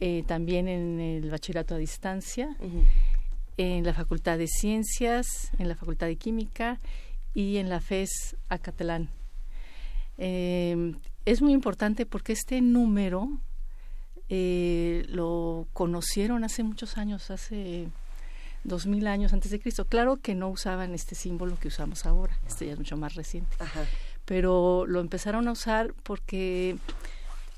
eh, 0.00 0.24
también 0.26 0.66
en 0.66 0.98
el 0.98 1.30
bachillerato 1.30 1.74
a 1.74 1.78
distancia, 1.78 2.56
Ujú. 2.58 2.82
en 3.58 3.84
la 3.84 3.92
Facultad 3.92 4.38
de 4.38 4.46
Ciencias, 4.48 5.26
en 5.58 5.68
la 5.68 5.76
Facultad 5.76 6.06
de 6.06 6.16
Química 6.16 6.80
y 7.34 7.56
en 7.58 7.68
la 7.68 7.80
FES 7.80 8.36
Acatlán. 8.48 9.08
Eh, 10.18 10.94
es 11.24 11.42
muy 11.42 11.52
importante 11.52 12.06
porque 12.06 12.32
este 12.32 12.60
número 12.60 13.28
eh, 14.28 15.04
lo 15.08 15.66
conocieron 15.72 16.44
hace 16.44 16.62
muchos 16.62 16.96
años, 16.98 17.30
hace 17.30 17.88
dos 18.64 18.86
mil 18.86 19.06
años 19.06 19.32
antes 19.32 19.50
de 19.50 19.60
Cristo. 19.60 19.84
Claro 19.86 20.18
que 20.18 20.34
no 20.34 20.48
usaban 20.48 20.94
este 20.94 21.14
símbolo 21.14 21.58
que 21.58 21.68
usamos 21.68 22.06
ahora, 22.06 22.38
este 22.46 22.66
ya 22.66 22.72
es 22.72 22.78
mucho 22.78 22.96
más 22.96 23.14
reciente, 23.14 23.56
Ajá. 23.58 23.84
pero 24.24 24.84
lo 24.86 25.00
empezaron 25.00 25.48
a 25.48 25.52
usar 25.52 25.94
porque 26.02 26.76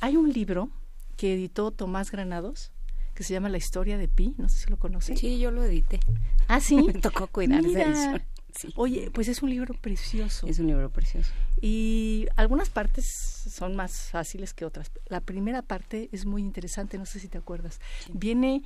hay 0.00 0.16
un 0.16 0.32
libro 0.32 0.68
que 1.16 1.34
editó 1.34 1.70
Tomás 1.70 2.10
Granados 2.10 2.70
que 3.14 3.22
se 3.22 3.32
llama 3.32 3.48
La 3.48 3.58
historia 3.58 3.96
de 3.96 4.08
Pi, 4.08 4.34
no 4.38 4.48
sé 4.48 4.58
si 4.64 4.70
lo 4.70 4.76
conocen. 4.76 5.16
Sí, 5.16 5.38
yo 5.38 5.52
lo 5.52 5.62
edité. 5.62 6.00
Ah, 6.48 6.58
sí. 6.60 6.74
Me 6.86 6.94
tocó 6.94 7.28
cuidar 7.28 7.60
esa 7.60 7.68
Mira. 7.68 7.82
edición. 7.88 8.22
Sí. 8.56 8.72
Oye, 8.76 9.10
pues 9.12 9.28
es 9.28 9.42
un 9.42 9.50
libro 9.50 9.74
precioso. 9.74 10.46
Es 10.46 10.58
un 10.58 10.68
libro 10.68 10.90
precioso. 10.90 11.32
Y 11.60 12.26
algunas 12.36 12.70
partes 12.70 13.04
son 13.06 13.74
más 13.74 14.10
fáciles 14.10 14.54
que 14.54 14.64
otras. 14.64 14.90
La 15.06 15.20
primera 15.20 15.62
parte 15.62 16.08
es 16.12 16.24
muy 16.24 16.42
interesante, 16.42 16.98
no 16.98 17.06
sé 17.06 17.18
si 17.18 17.28
te 17.28 17.38
acuerdas. 17.38 17.80
Viene 18.12 18.62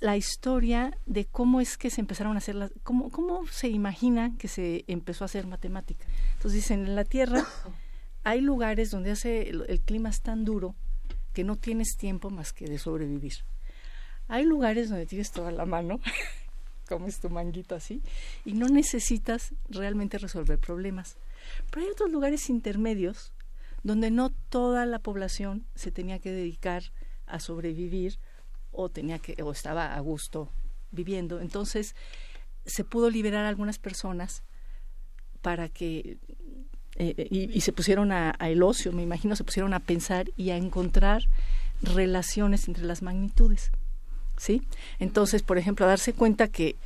la 0.00 0.16
historia 0.16 0.96
de 1.06 1.24
cómo 1.24 1.60
es 1.60 1.76
que 1.76 1.90
se 1.90 2.00
empezaron 2.00 2.34
a 2.34 2.38
hacer 2.38 2.54
las, 2.54 2.70
cómo, 2.82 3.10
cómo 3.10 3.46
se 3.48 3.68
imagina 3.68 4.32
que 4.38 4.48
se 4.48 4.84
empezó 4.86 5.24
a 5.24 5.26
hacer 5.26 5.46
matemática. 5.46 6.06
Entonces 6.34 6.62
dicen, 6.62 6.86
en 6.86 6.94
la 6.94 7.04
Tierra 7.04 7.44
hay 8.24 8.40
lugares 8.40 8.90
donde 8.90 9.10
hace 9.10 9.48
el, 9.48 9.64
el 9.68 9.80
clima 9.80 10.08
es 10.10 10.20
tan 10.20 10.44
duro 10.44 10.74
que 11.32 11.44
no 11.44 11.56
tienes 11.56 11.96
tiempo 11.96 12.30
más 12.30 12.52
que 12.52 12.66
de 12.66 12.78
sobrevivir. 12.78 13.34
Hay 14.28 14.44
lugares 14.44 14.90
donde 14.90 15.06
tienes 15.06 15.32
toda 15.32 15.50
la 15.50 15.64
mano, 15.64 16.00
comes 16.88 17.20
tu 17.20 17.30
manguito 17.30 17.74
así, 17.74 18.02
y 18.44 18.54
no 18.54 18.68
necesitas 18.68 19.54
realmente 19.68 20.18
resolver 20.18 20.58
problemas. 20.58 21.16
Pero 21.70 21.86
hay 21.86 21.92
otros 21.92 22.10
lugares 22.10 22.48
intermedios 22.50 23.32
donde 23.82 24.10
no 24.10 24.30
toda 24.30 24.86
la 24.86 24.98
población 24.98 25.66
se 25.74 25.92
tenía 25.92 26.18
que 26.18 26.32
dedicar 26.32 26.82
a 27.26 27.38
sobrevivir 27.40 28.18
o 28.72 28.88
tenía 28.88 29.18
que 29.18 29.40
o 29.42 29.52
estaba 29.52 29.94
a 29.94 30.00
gusto 30.00 30.50
viviendo. 30.90 31.40
Entonces, 31.40 31.94
se 32.66 32.84
pudo 32.84 33.10
liberar 33.10 33.44
a 33.44 33.48
algunas 33.48 33.78
personas 33.78 34.42
para 35.42 35.68
que 35.68 36.18
eh, 36.96 37.28
y, 37.30 37.60
se 37.60 37.72
pusieron 37.72 38.10
a, 38.10 38.34
el 38.40 38.62
ocio, 38.62 38.92
me 38.92 39.02
imagino, 39.02 39.36
se 39.36 39.44
pusieron 39.44 39.72
a 39.72 39.78
pensar 39.78 40.30
y 40.36 40.50
a 40.50 40.56
encontrar 40.56 41.22
relaciones 41.80 42.66
entre 42.66 42.84
las 42.84 43.02
magnitudes, 43.02 43.70
¿sí? 44.38 44.62
Entonces, 44.98 45.42
por 45.42 45.58
ejemplo, 45.58 45.86
darse 45.86 46.12
cuenta 46.12 46.48
que 46.48 46.76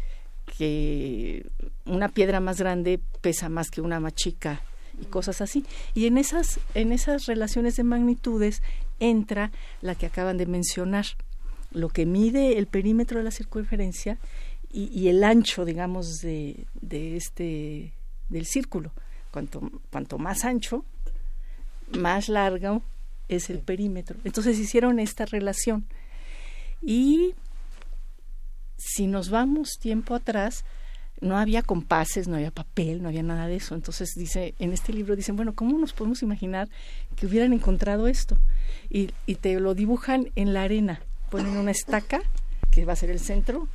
que 0.59 1.47
una 1.87 2.09
piedra 2.09 2.41
más 2.41 2.59
grande 2.59 3.01
pesa 3.21 3.49
más 3.49 3.71
que 3.71 3.81
una 3.81 4.01
más 4.01 4.15
chica 4.15 4.61
y 5.01 5.07
cosas 5.07 5.41
así. 5.41 5.65
Y 5.95 6.07
en 6.07 6.19
esas 6.19 6.61
en 6.75 6.93
esas 6.93 7.27
relaciones 7.27 7.77
de 7.77 7.85
magnitudes 7.85 8.63
entra 9.01 9.51
la 9.81 9.95
que 9.95 10.07
acaban 10.07 10.37
de 10.37 10.47
mencionar, 10.47 11.07
lo 11.71 11.89
que 11.89 12.07
mide 12.07 12.59
el 12.59 12.67
perímetro 12.67 13.19
de 13.19 13.25
la 13.25 13.31
circunferencia 13.31 14.19
y, 14.75 15.09
el 15.09 15.23
ancho, 15.23 15.67
digamos, 15.67 16.23
de, 16.23 16.67
de 16.81 17.17
este 17.17 17.93
del 18.31 18.47
círculo. 18.47 18.93
Cuanto, 19.31 19.71
cuanto 19.91 20.17
más 20.17 20.45
ancho, 20.45 20.87
más 21.99 22.31
largo 22.31 22.83
es 23.29 23.51
el 23.51 23.59
perímetro. 23.59 24.19
Entonces 24.25 24.59
hicieron 24.59 24.99
esta 24.99 25.27
relación. 25.27 25.87
Y 26.83 27.35
si 28.77 29.07
nos 29.07 29.31
vamos 29.31 29.79
tiempo 29.79 30.15
atrás, 30.15 30.65
no 31.21 31.39
había 31.39 31.63
compases, 31.63 32.27
no 32.27 32.35
había 32.35 32.51
papel, 32.51 33.03
no 33.03 33.09
había 33.09 33.23
nada 33.23 33.47
de 33.47 33.57
eso. 33.57 33.75
Entonces 33.75 34.15
dice, 34.17 34.55
en 34.59 34.73
este 34.73 34.93
libro 34.93 35.17
dicen, 35.17 35.37
bueno, 35.37 35.55
¿cómo 35.55 35.79
nos 35.79 35.93
podemos 35.93 36.23
imaginar 36.23 36.69
que 37.17 37.27
hubieran 37.27 37.53
encontrado 37.53 38.09
esto? 38.09 38.37
Y, 38.91 39.11
y 39.25 39.37
te 39.37 39.59
lo 39.61 39.75
dibujan 39.75 40.31
en 40.35 40.53
la 40.53 40.65
arena. 40.65 41.01
Ponen 41.31 41.57
una 41.57 41.71
estaca, 41.71 42.21
que 42.71 42.85
va 42.85 42.95
a 42.95 42.97
ser 42.97 43.11
el 43.11 43.21
centro, 43.21 43.69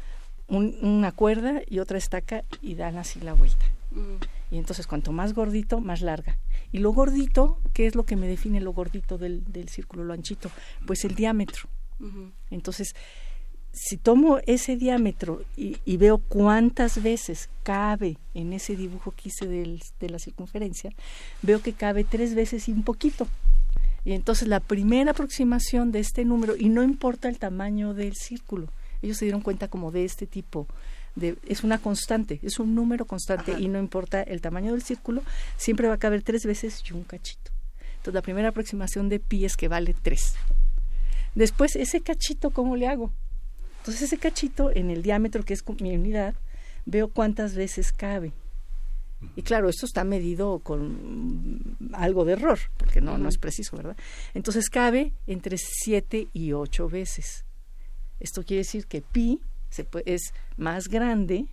una 0.49 1.11
cuerda 1.11 1.61
y 1.67 1.79
otra 1.79 1.97
estaca 1.97 2.43
y 2.61 2.75
dan 2.75 2.97
así 2.97 3.19
la 3.21 3.33
vuelta. 3.33 3.65
Mm. 3.91 4.15
Y 4.51 4.57
entonces 4.57 4.87
cuanto 4.87 5.11
más 5.11 5.33
gordito, 5.33 5.79
más 5.79 6.01
larga. 6.01 6.37
Y 6.71 6.79
lo 6.79 6.91
gordito, 6.91 7.59
¿qué 7.73 7.87
es 7.87 7.95
lo 7.95 8.05
que 8.05 8.15
me 8.15 8.27
define 8.27 8.59
lo 8.61 8.73
gordito 8.73 9.17
del, 9.17 9.43
del 9.45 9.69
círculo, 9.69 10.03
lo 10.03 10.13
anchito? 10.13 10.51
Pues 10.85 11.05
el 11.05 11.15
diámetro. 11.15 11.69
Entonces, 12.51 12.95
si 13.73 13.97
tomo 13.97 14.39
ese 14.45 14.75
diámetro 14.75 15.43
y, 15.55 15.97
veo 15.97 16.17
cuántas 16.17 17.01
veces 17.01 17.49
cabe 17.63 18.17
en 18.33 18.53
ese 18.53 18.75
dibujo 18.75 19.11
que 19.11 19.29
hice 19.29 19.47
de 19.47 20.09
la 20.09 20.19
circunferencia, 20.19 20.91
veo 21.41 21.61
que 21.61 21.73
cabe 21.73 22.03
tres 22.03 22.33
veces 22.33 22.67
y 22.67 22.71
un 22.71 22.83
poquito. 22.83 23.27
Y 24.03 24.13
entonces 24.13 24.47
la 24.47 24.61
primera 24.61 25.11
aproximación 25.11 25.91
de 25.91 25.99
este 25.99 26.23
número, 26.23 26.55
y 26.57 26.69
no 26.69 26.81
importa 26.81 27.27
el 27.27 27.39
tamaño 27.39 27.93
del 27.93 28.15
círculo, 28.15 28.69
ellos 29.01 29.17
se 29.17 29.25
dieron 29.25 29.41
cuenta 29.41 29.67
como 29.67 29.91
de 29.91 30.05
este 30.05 30.25
tipo, 30.25 30.65
de, 31.15 31.37
es 31.45 31.63
una 31.63 31.77
constante, 31.77 32.39
es 32.41 32.57
un 32.57 32.73
número 32.73 33.05
constante 33.05 33.55
y 33.59 33.67
no 33.67 33.79
importa 33.79 34.23
el 34.23 34.41
tamaño 34.41 34.71
del 34.71 34.81
círculo, 34.81 35.23
siempre 35.57 35.87
va 35.87 35.95
a 35.95 35.99
caber 35.99 36.23
tres 36.23 36.45
veces 36.45 36.81
y 36.89 36.93
un 36.93 37.03
cachito. 37.03 37.51
Entonces 37.97 38.13
la 38.13 38.21
primera 38.21 38.49
aproximación 38.49 39.09
de 39.09 39.19
pi 39.19 39.45
es 39.45 39.57
que 39.57 39.67
vale 39.67 39.93
tres. 40.01 40.35
Después, 41.37 41.75
ese 41.75 42.01
cachito, 42.01 42.49
¿cómo 42.49 42.75
le 42.75 42.87
hago? 42.87 43.13
Entonces 43.77 44.01
ese 44.01 44.17
cachito 44.17 44.71
en 44.75 44.89
el 44.89 45.03
diámetro 45.03 45.43
que 45.43 45.53
es 45.53 45.63
mi 45.79 45.95
unidad, 45.95 46.33
veo 46.87 47.09
cuántas 47.09 47.53
veces 47.53 47.91
cabe. 47.91 48.33
Y 49.35 49.43
claro, 49.43 49.69
esto 49.69 49.85
está 49.85 50.03
medido 50.03 50.57
con 50.57 51.77
algo 51.93 52.25
de 52.25 52.33
error, 52.33 52.57
porque 52.77 53.01
no, 53.01 53.19
no 53.19 53.29
es 53.29 53.37
preciso, 53.37 53.77
¿verdad? 53.77 53.95
Entonces 54.33 54.67
cabe 54.71 55.13
entre 55.27 55.57
siete 55.59 56.27
y 56.33 56.53
ocho 56.53 56.89
veces. 56.89 57.45
Esto 58.19 58.41
quiere 58.41 58.61
decir 58.61 58.87
que 58.87 59.03
pi 59.03 59.39
es 60.05 60.33
más 60.55 60.87
grande 60.87 61.45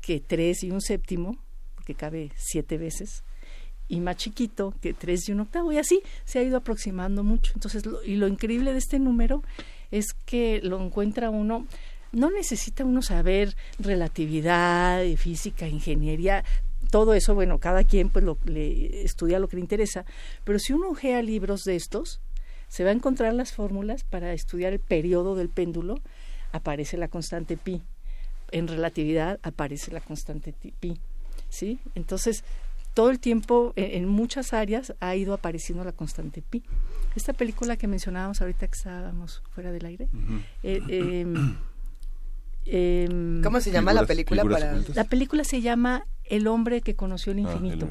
que 0.00 0.20
3 0.20 0.64
y 0.64 0.70
un 0.70 0.80
séptimo, 0.80 1.36
porque 1.74 1.94
cabe 1.94 2.32
siete 2.34 2.78
veces, 2.78 3.24
y 3.90 3.98
más 4.00 4.16
chiquito 4.16 4.72
que 4.80 4.94
3 4.94 5.28
y 5.28 5.32
un 5.32 5.40
octavo, 5.40 5.72
y 5.72 5.78
así 5.78 6.00
se 6.24 6.38
ha 6.38 6.42
ido 6.42 6.56
aproximando 6.56 7.24
mucho. 7.24 7.52
Entonces, 7.54 7.82
y 8.06 8.14
lo 8.14 8.28
increíble 8.28 8.72
de 8.72 8.78
este 8.78 9.00
número 9.00 9.42
es 9.90 10.12
que 10.24 10.60
lo 10.62 10.80
encuentra 10.80 11.28
uno, 11.28 11.66
no 12.12 12.30
necesita 12.30 12.84
uno 12.84 13.02
saber 13.02 13.56
relatividad, 13.80 15.04
física, 15.16 15.66
ingeniería, 15.66 16.44
todo 16.90 17.14
eso, 17.14 17.34
bueno, 17.34 17.58
cada 17.58 17.82
quien 17.82 18.10
pues 18.10 18.24
lo, 18.24 18.38
le 18.44 19.02
estudia 19.02 19.40
lo 19.40 19.48
que 19.48 19.56
le 19.56 19.62
interesa, 19.62 20.04
pero 20.44 20.60
si 20.60 20.72
uno 20.72 20.90
ojea 20.90 21.20
libros 21.22 21.64
de 21.64 21.74
estos, 21.74 22.20
se 22.68 22.84
va 22.84 22.90
a 22.90 22.94
encontrar 22.94 23.34
las 23.34 23.52
fórmulas 23.52 24.04
para 24.04 24.32
estudiar 24.32 24.72
el 24.72 24.78
periodo 24.78 25.34
del 25.34 25.48
péndulo, 25.48 25.96
aparece 26.52 26.96
la 26.96 27.08
constante 27.08 27.56
pi. 27.56 27.82
En 28.52 28.68
relatividad 28.68 29.40
aparece 29.42 29.90
la 29.90 30.00
constante 30.00 30.52
pi. 30.52 31.00
¿Sí? 31.48 31.80
Entonces, 31.96 32.44
todo 33.00 33.08
el 33.08 33.18
tiempo, 33.18 33.72
en, 33.76 34.06
muchas 34.08 34.52
áreas, 34.52 34.92
ha 35.00 35.16
ido 35.16 35.32
apareciendo 35.32 35.82
la 35.84 35.92
constante 35.92 36.42
pi. 36.42 36.62
Esta 37.16 37.32
película 37.32 37.78
que 37.78 37.88
mencionábamos 37.88 38.42
ahorita 38.42 38.68
que 38.68 38.76
estábamos 38.76 39.42
fuera 39.54 39.72
del 39.72 39.86
aire, 39.86 40.06
eh, 40.62 40.82
em, 40.90 41.56
em, 42.66 43.42
¿Cómo 43.42 43.58
se 43.62 43.70
llama 43.70 43.94
la 43.94 44.04
película? 44.04 44.44
Para... 44.44 44.78
La 44.94 45.04
película 45.04 45.44
se 45.44 45.62
llama 45.62 46.04
El 46.24 46.46
hombre 46.46 46.82
que 46.82 46.94
conoció 46.94 47.32
el 47.32 47.38
ah, 47.38 47.40
infinito. 47.40 47.88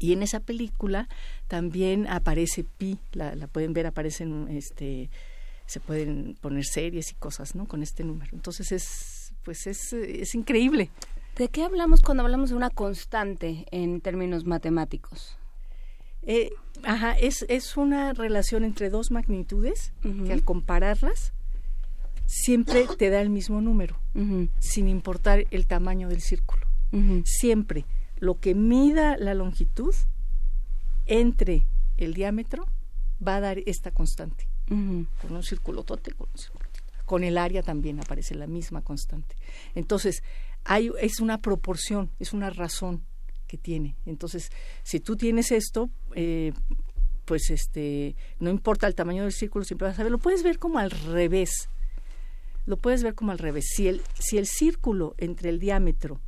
Y 0.00 0.12
en 0.12 0.22
esa 0.22 0.40
película 0.40 1.08
también 1.48 2.06
aparece 2.06 2.62
Pi, 2.76 2.98
la, 3.12 3.34
la 3.34 3.46
pueden 3.46 3.72
ver, 3.72 3.86
aparecen, 3.86 4.48
este, 4.50 5.08
se 5.64 5.80
pueden 5.80 6.36
poner 6.42 6.66
series 6.66 7.10
y 7.10 7.14
cosas, 7.14 7.54
¿no? 7.54 7.66
Con 7.66 7.82
este 7.82 8.04
número. 8.04 8.32
Entonces 8.34 8.70
es, 8.70 9.32
pues 9.44 9.66
es, 9.66 9.94
es 9.94 10.34
increíble. 10.34 10.90
¿De 11.36 11.48
qué 11.48 11.64
hablamos 11.64 12.00
cuando 12.00 12.22
hablamos 12.22 12.50
de 12.50 12.56
una 12.56 12.70
constante 12.70 13.66
en 13.72 14.00
términos 14.00 14.44
matemáticos? 14.44 15.36
Eh, 16.22 16.50
ajá, 16.84 17.18
es, 17.18 17.44
es 17.48 17.76
una 17.76 18.12
relación 18.12 18.64
entre 18.64 18.88
dos 18.88 19.10
magnitudes 19.10 19.92
que 20.02 20.32
al 20.32 20.44
compararlas 20.44 21.32
siempre 22.26 22.86
te 22.96 23.10
da 23.10 23.20
el 23.20 23.30
mismo 23.30 23.60
número, 23.60 23.96
sin 24.58 24.88
importar 24.88 25.44
el 25.50 25.66
tamaño 25.66 26.08
del 26.08 26.20
círculo. 26.20 26.66
Siempre 27.24 27.84
lo 28.18 28.38
que 28.38 28.54
mida 28.54 29.16
la 29.16 29.34
longitud 29.34 29.94
entre 31.06 31.66
el 31.96 32.14
diámetro 32.14 32.66
va 33.26 33.36
a 33.36 33.40
dar 33.40 33.58
esta 33.66 33.90
constante. 33.90 34.48
Con 34.68 35.08
un 35.30 35.42
círculo 35.42 35.82
tote, 35.82 36.12
con, 36.12 36.28
con 37.04 37.24
el 37.24 37.36
área 37.36 37.62
también 37.62 38.00
aparece 38.00 38.34
la 38.34 38.46
misma 38.46 38.82
constante. 38.82 39.34
Entonces, 39.74 40.22
hay, 40.64 40.90
es 41.00 41.20
una 41.20 41.40
proporción, 41.40 42.10
es 42.18 42.32
una 42.32 42.50
razón 42.50 43.04
que 43.46 43.58
tiene. 43.58 43.96
Entonces, 44.06 44.50
si 44.82 45.00
tú 45.00 45.16
tienes 45.16 45.52
esto, 45.52 45.90
eh, 46.14 46.52
pues 47.24 47.50
este, 47.50 48.16
no 48.38 48.50
importa 48.50 48.86
el 48.86 48.94
tamaño 48.94 49.22
del 49.22 49.32
círculo, 49.32 49.64
siempre 49.64 49.88
vas 49.88 49.98
a 49.98 50.02
ver, 50.02 50.12
lo 50.12 50.18
puedes 50.18 50.42
ver 50.42 50.58
como 50.58 50.78
al 50.78 50.90
revés. 50.90 51.68
Lo 52.66 52.78
puedes 52.78 53.02
ver 53.02 53.14
como 53.14 53.32
al 53.32 53.38
revés. 53.38 53.66
Si 53.74 53.88
el, 53.88 54.02
si 54.18 54.38
el 54.38 54.46
círculo 54.46 55.14
entre 55.18 55.50
el 55.50 55.58
diámetro 55.58 56.20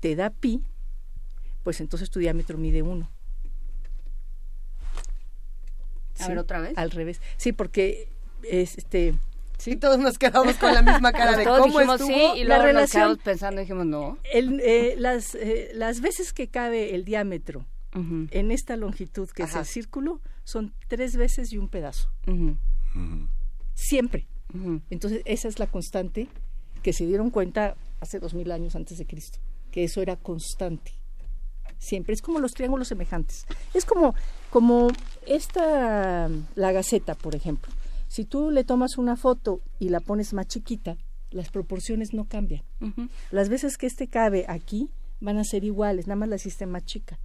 te 0.00 0.16
da 0.16 0.30
pi, 0.30 0.62
pues 1.62 1.80
entonces 1.80 2.10
tu 2.10 2.18
diámetro 2.18 2.58
mide 2.58 2.82
1. 2.82 3.08
A 6.20 6.28
ver, 6.28 6.38
otra 6.38 6.60
vez. 6.60 6.76
Al 6.76 6.90
revés. 6.90 7.20
Sí, 7.36 7.52
porque 7.52 8.10
este 8.42 9.14
Sí, 9.58 9.76
todos 9.76 9.98
nos 9.98 10.18
quedamos 10.18 10.54
con 10.56 10.72
la 10.72 10.82
misma 10.82 11.12
cara 11.12 11.36
de 11.36 11.44
cómo 11.44 11.80
estuvo. 11.80 12.06
Sí, 12.06 12.40
y 12.40 12.44
la 12.44 12.62
relación 12.62 13.10
nos 13.10 13.18
pensando 13.18 13.60
dijimos 13.60 13.86
no. 13.86 14.18
Eh, 14.32 14.94
las, 14.98 15.34
eh, 15.34 15.70
las 15.74 16.00
veces 16.00 16.32
que 16.32 16.48
cabe 16.48 16.94
el 16.94 17.04
diámetro 17.04 17.66
en 17.92 18.52
esta 18.52 18.76
longitud 18.76 19.28
que 19.30 19.42
es 19.42 19.56
el 19.56 19.64
círculo 19.64 20.20
son 20.44 20.72
tres 20.86 21.16
veces 21.16 21.52
y 21.52 21.58
un 21.58 21.68
pedazo. 21.68 22.10
Siempre. 23.74 24.28
Entonces 24.90 25.22
esa 25.24 25.48
es 25.48 25.58
la 25.58 25.66
constante 25.66 26.28
que 26.82 26.92
se 26.92 27.06
dieron 27.06 27.30
cuenta 27.30 27.74
hace 28.00 28.20
dos 28.20 28.34
mil 28.34 28.52
años 28.52 28.76
antes 28.76 28.98
de 28.98 29.06
Cristo, 29.06 29.40
que 29.72 29.82
eso 29.84 30.00
era 30.00 30.16
constante 30.16 30.98
siempre. 31.78 32.14
Es 32.14 32.22
como 32.22 32.38
los 32.38 32.52
triángulos 32.52 32.88
semejantes. 32.88 33.46
Es 33.74 33.84
como, 33.84 34.14
como 34.50 34.88
esta, 35.26 36.28
la 36.54 36.72
gaceta, 36.72 37.14
por 37.14 37.34
ejemplo. 37.34 37.72
Si 38.08 38.24
tú 38.24 38.50
le 38.50 38.64
tomas 38.64 38.98
una 38.98 39.16
foto 39.16 39.60
y 39.78 39.90
la 39.90 40.00
pones 40.00 40.32
más 40.32 40.48
chiquita, 40.48 40.96
las 41.30 41.50
proporciones 41.50 42.14
no 42.14 42.24
cambian. 42.24 42.64
Las 43.30 43.48
veces 43.48 43.76
que 43.76 43.86
este 43.86 44.08
cabe 44.08 44.46
aquí 44.48 44.90
van 45.20 45.38
a 45.38 45.44
ser 45.44 45.64
iguales, 45.64 46.06
nada 46.06 46.16
más 46.16 46.28
la 46.28 46.36
hiciste 46.36 46.64
más 46.66 46.84
chica, 46.84 47.18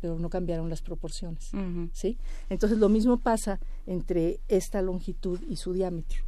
pero 0.00 0.18
no 0.18 0.30
cambiaron 0.30 0.70
las 0.70 0.80
proporciones. 0.80 1.50
¿sí? 1.92 2.18
Entonces 2.48 2.78
lo 2.78 2.88
mismo 2.88 3.18
pasa 3.18 3.58
entre 3.86 4.40
esta 4.48 4.80
longitud 4.80 5.40
y 5.48 5.56
su 5.56 5.72
diámetro. 5.72 6.22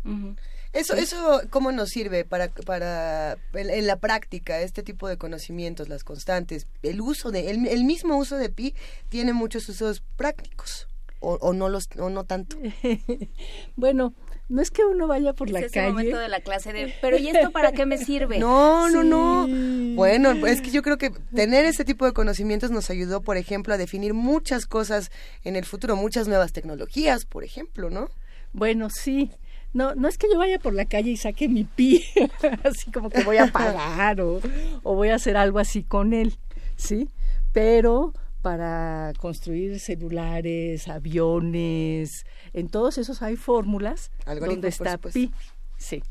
Eso, 0.73 0.95
eso, 0.95 1.41
¿cómo 1.51 1.73
nos 1.73 1.91
sirve 1.91 2.25
para, 2.25 2.49
para 2.49 3.37
en, 3.55 3.87
la 3.87 3.97
práctica 3.97 4.61
este 4.61 4.83
tipo 4.83 5.09
de 5.09 5.19
conocimientos, 5.19 5.89
las 5.89 6.05
constantes? 6.05 6.67
El 6.83 7.01
uso 7.01 7.31
de, 7.31 7.51
el, 7.51 7.67
el 7.67 7.85
mismo 7.85 8.17
uso 8.17 8.37
de 8.37 8.51
pi 8.51 8.75
tiene 9.09 9.33
muchos 9.33 9.69
usos 9.69 10.03
prácticos 10.17 10.90
o, 11.21 11.53
no 11.53 11.69
los, 11.69 11.89
o 11.99 12.09
no 12.11 12.25
tanto. 12.25 12.57
bueno, 13.77 14.15
no 14.49 14.63
es 14.63 14.71
que 14.71 14.85
uno 14.85 15.07
vaya 15.07 15.33
por 15.33 15.51
la 15.51 15.61
es 15.61 15.67
ese 15.67 15.75
calle. 15.75 15.93
momento 15.93 16.19
de 16.19 16.29
la 16.29 16.41
clase 16.41 16.73
de, 16.73 16.93
pero 17.01 17.19
¿y 17.19 17.29
esto 17.29 17.51
para 17.51 17.73
qué 17.73 17.87
me 17.87 17.99
sirve? 17.99 18.39
No, 18.41 18.89
no, 18.89 19.05
no. 19.05 19.47
Bueno, 19.95 20.33
es 20.47 20.61
que 20.63 20.71
yo 20.71 20.83
creo 20.83 20.99
que 20.99 21.11
tener 21.35 21.65
ese 21.67 21.85
tipo 21.85 22.07
de 22.07 22.13
conocimientos 22.13 22.71
nos 22.71 22.91
ayudó, 22.91 23.21
por 23.21 23.37
ejemplo, 23.37 23.75
a 23.75 23.79
definir 23.79 24.15
muchas 24.15 24.67
cosas 24.67 25.11
en 25.45 25.57
el 25.57 25.65
futuro, 25.65 25.95
muchas 25.95 26.27
nuevas 26.27 26.53
tecnologías, 26.53 27.27
por 27.27 27.45
ejemplo, 27.45 27.91
¿no? 27.91 28.09
Bueno, 28.53 28.91
sí. 28.91 29.31
No, 29.73 29.95
no 29.95 30.09
es 30.09 30.19
que 30.19 30.27
yo 30.33 30.39
vaya 30.39 30.59
por 30.59 30.75
la 30.75 30.85
calle 30.87 31.11
y 31.13 31.17
saque 31.17 31.49
mi 31.49 31.63
pi, 31.63 32.05
así 32.65 32.91
como 32.91 33.09
que 33.09 33.23
voy 33.23 33.37
a 33.37 33.53
pagar 33.53 34.21
o, 34.21 34.41
o 34.83 34.95
voy 34.97 35.11
a 35.11 35.15
hacer 35.15 35.37
algo 35.37 35.61
así 35.61 35.85
con 35.85 36.13
él, 36.13 36.37
¿sí? 36.77 37.09
Pero 37.53 38.13
para 38.43 39.13
construir 39.19 39.79
celulares, 39.81 40.89
aviones, 40.89 42.25
en 42.53 42.69
todos 42.69 42.99
esos 42.99 43.23
hay 43.23 43.37
fórmulas 43.37 44.11
donde 44.49 44.73
por 44.73 44.87
está 44.87 44.93
supuesto. 44.97 45.19
pi, 45.19 45.33
sí. 45.77 46.03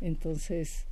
Entonces, 0.00 0.86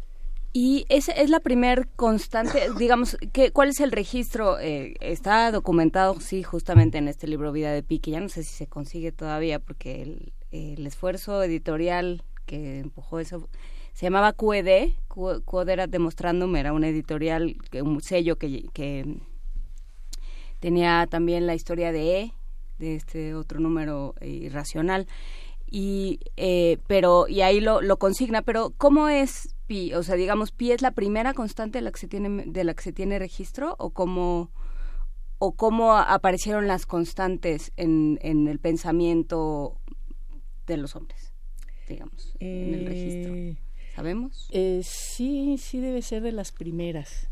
Y 0.53 0.87
es, 0.89 1.09
es 1.11 1.31
la 1.31 1.41
primer 1.41 1.89
constante, 1.97 2.61
digamos, 2.79 3.17
¿qué, 3.33 3.53
¿cuál 3.53 3.69
es 3.71 3.81
el 3.81 3.93
registro? 3.93 4.59
Eh, 4.59 4.95
está 5.01 5.51
documentado, 5.53 6.21
sí, 6.21 6.43
justamente 6.43 6.99
en 6.99 7.09
este 7.09 7.27
libro 7.27 7.53
Vida 7.53 7.73
de 7.73 7.83
Pi, 7.83 7.99
que 7.99 8.13
ya 8.13 8.21
no 8.21 8.29
sé 8.29 8.43
si 8.43 8.55
se 8.55 8.67
consigue 8.67 9.13
todavía, 9.13 9.59
porque 9.61 10.03
el, 10.03 10.33
el 10.51 10.87
esfuerzo 10.87 11.43
editorial 11.43 12.23
que 12.47 12.81
empujó 12.81 13.21
eso 13.21 13.49
se 13.93 14.07
llamaba 14.07 14.33
QED, 14.33 14.91
QED 15.09 15.69
era 15.69 15.87
demostrándome, 15.87 16.61
era 16.61 16.73
una 16.73 16.89
editorial, 16.89 17.57
que- 17.71 17.83
un 17.83 18.01
sello 18.01 18.37
que, 18.37 18.65
que 18.73 19.17
tenía 20.61 21.07
también 21.07 21.47
la 21.47 21.55
historia 21.55 21.93
de 21.93 22.21
E, 22.21 22.35
de 22.79 22.95
este 22.95 23.35
otro 23.35 23.61
número 23.61 24.15
eh, 24.21 24.29
irracional. 24.29 25.07
Y 25.71 26.21
eh, 26.37 26.79
pero 26.87 27.29
y 27.29 27.43
ahí 27.43 27.61
lo, 27.61 27.83
lo 27.83 27.99
consigna 27.99 28.41
pero 28.41 28.73
cómo 28.79 29.11
es 29.11 29.55
pi 29.67 29.93
o 29.93 30.03
sea 30.03 30.15
digamos 30.15 30.51
pi 30.51 30.73
es 30.73 30.81
la 30.81 30.93
primera 30.93 31.35
constante 31.35 31.79
de 31.79 31.83
la 31.83 31.93
que 31.93 31.99
se 31.99 32.09
tiene 32.09 32.45
de 32.47 32.65
la 32.65 32.73
que 32.73 32.83
se 32.83 32.93
tiene 32.95 33.19
registro 33.19 33.77
o 33.79 33.91
cómo 33.91 34.51
o 35.39 35.53
cómo 35.53 35.95
aparecieron 35.95 36.69
las 36.69 36.87
constantes 36.87 37.71
en, 37.77 38.19
en 38.23 38.49
el 38.49 38.59
pensamiento 38.61 39.77
de 40.67 40.79
los 40.79 40.97
hombres 40.97 41.35
digamos 41.87 42.35
en 42.41 42.75
el 42.75 42.87
registro 42.87 43.35
eh, 43.35 43.57
sabemos 43.95 44.49
Eh, 44.53 44.81
sí, 44.85 45.59
sí 45.59 45.81
debe 45.81 46.01
ser 46.01 46.23
de 46.23 46.33
las 46.33 46.53
primeras. 46.53 47.29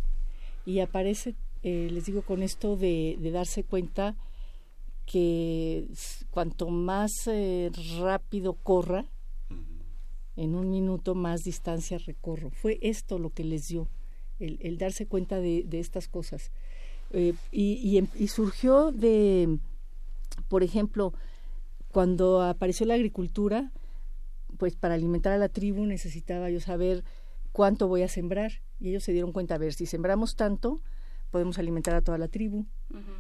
Y 0.66 0.80
aparece, 0.80 1.36
eh, 1.62 1.88
les 1.90 2.04
digo, 2.04 2.22
con 2.22 2.42
esto 2.42 2.76
de, 2.76 3.16
de 3.20 3.30
darse 3.30 3.64
cuenta 3.64 4.16
que 5.04 5.86
cuanto 6.30 6.68
más 6.68 7.12
eh, 7.26 7.70
rápido 8.00 8.54
corra, 8.54 9.06
en 10.36 10.54
un 10.54 10.70
minuto 10.70 11.14
más 11.14 11.44
distancia 11.44 11.98
recorro. 11.98 12.50
Fue 12.50 12.78
esto 12.82 13.18
lo 13.18 13.30
que 13.30 13.42
les 13.42 13.68
dio, 13.68 13.88
el, 14.38 14.58
el 14.60 14.76
darse 14.76 15.06
cuenta 15.06 15.40
de, 15.40 15.64
de 15.66 15.80
estas 15.80 16.08
cosas. 16.08 16.50
Eh, 17.12 17.32
y, 17.50 17.74
y 17.74 17.98
em- 17.98 18.08
y 18.14 18.28
surgió 18.28 18.92
de, 18.92 19.58
por 20.48 20.62
ejemplo, 20.62 21.14
cuando 21.90 22.42
apareció 22.42 22.84
la 22.84 22.94
agricultura, 22.94 23.72
pues 24.58 24.76
para 24.76 24.94
alimentar 24.94 25.32
a 25.32 25.38
la 25.38 25.48
tribu 25.48 25.86
necesitaba 25.86 26.50
yo 26.50 26.60
saber 26.60 27.02
cuánto 27.52 27.88
voy 27.88 28.02
a 28.02 28.08
sembrar. 28.08 28.52
Y 28.78 28.90
ellos 28.90 29.04
se 29.04 29.12
dieron 29.12 29.32
cuenta, 29.32 29.54
a 29.54 29.58
ver, 29.58 29.72
si 29.72 29.86
sembramos 29.86 30.36
tanto, 30.36 30.80
podemos 31.30 31.58
alimentar 31.58 31.94
a 31.94 32.02
toda 32.02 32.18
la 32.18 32.28
tribu. 32.28 32.66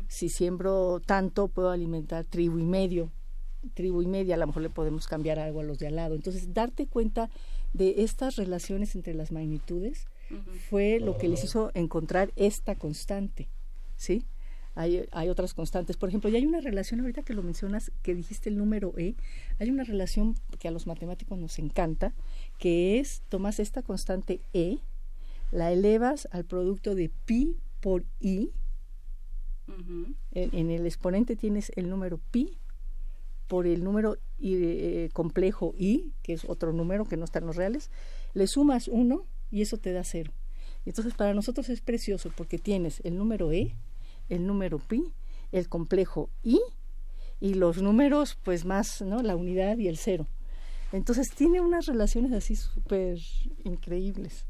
Si 0.08 0.28
siembro 0.28 1.00
tanto, 1.04 1.48
puedo 1.48 1.70
alimentar 1.70 2.24
tribu 2.24 2.58
y 2.58 2.64
medio. 2.64 3.10
Tribu 3.74 4.02
y 4.02 4.06
media, 4.06 4.36
a 4.36 4.38
lo 4.38 4.46
mejor 4.46 4.62
le 4.62 4.70
podemos 4.70 5.08
cambiar 5.08 5.38
algo 5.38 5.60
a 5.60 5.64
los 5.64 5.78
de 5.78 5.88
al 5.88 5.96
lado. 5.96 6.14
Entonces, 6.14 6.54
darte 6.54 6.86
cuenta 6.86 7.30
de 7.72 7.96
estas 7.98 8.36
relaciones 8.36 8.94
entre 8.94 9.14
las 9.14 9.32
magnitudes 9.32 10.06
fue 10.68 10.98
lo 11.00 11.18
que 11.18 11.28
les 11.28 11.44
hizo 11.44 11.70
encontrar 11.74 12.32
esta 12.36 12.74
constante, 12.74 13.48
¿sí? 13.96 14.24
Hay, 14.74 15.06
hay 15.10 15.28
otras 15.28 15.54
constantes. 15.54 15.96
Por 15.96 16.08
ejemplo, 16.08 16.28
ya 16.28 16.38
hay 16.38 16.46
una 16.46 16.60
relación, 16.60 17.00
ahorita 17.00 17.22
que 17.22 17.32
lo 17.32 17.42
mencionas, 17.42 17.92
que 18.02 18.14
dijiste 18.14 18.50
el 18.50 18.58
número 18.58 18.92
E, 18.98 19.14
hay 19.58 19.70
una 19.70 19.84
relación 19.84 20.34
que 20.58 20.68
a 20.68 20.70
los 20.70 20.86
matemáticos 20.86 21.38
nos 21.38 21.58
encanta, 21.58 22.12
que 22.58 22.98
es, 22.98 23.22
tomas 23.28 23.58
esta 23.58 23.82
constante 23.82 24.40
E, 24.52 24.78
la 25.50 25.72
elevas 25.72 26.28
al 26.32 26.44
producto 26.44 26.94
de 26.94 27.10
pi 27.24 27.56
por 27.80 28.04
i, 28.20 28.50
en, 30.32 30.50
en 30.56 30.70
el 30.70 30.86
exponente 30.86 31.36
tienes 31.36 31.72
el 31.76 31.88
número 31.90 32.18
pi 32.30 32.56
por 33.48 33.66
el 33.66 33.82
número 33.84 34.16
i- 34.38 34.54
eh, 34.56 35.08
complejo 35.12 35.74
i, 35.78 36.12
que 36.22 36.32
es 36.32 36.44
otro 36.44 36.72
número 36.72 37.04
que 37.04 37.16
no 37.16 37.24
está 37.24 37.38
en 37.38 37.46
los 37.46 37.56
reales, 37.56 37.90
le 38.34 38.46
sumas 38.46 38.88
uno 38.88 39.24
y 39.50 39.62
eso 39.62 39.78
te 39.78 39.92
da 39.92 40.02
cero. 40.04 40.32
Entonces 40.84 41.14
para 41.14 41.34
nosotros 41.34 41.68
es 41.68 41.80
precioso 41.80 42.30
porque 42.36 42.58
tienes 42.58 43.00
el 43.04 43.16
número 43.16 43.52
e, 43.52 43.74
el 44.28 44.46
número 44.46 44.78
pi, 44.78 45.12
el 45.52 45.68
complejo 45.68 46.30
i 46.42 46.60
y 47.40 47.54
los 47.54 47.80
números 47.82 48.36
pues 48.42 48.64
más, 48.64 49.02
¿no? 49.02 49.22
La 49.22 49.36
unidad 49.36 49.78
y 49.78 49.88
el 49.88 49.96
cero. 49.98 50.26
Entonces 50.92 51.28
tiene 51.30 51.60
unas 51.60 51.86
relaciones 51.86 52.32
así 52.32 52.56
súper 52.56 53.18
increíbles. 53.64 54.46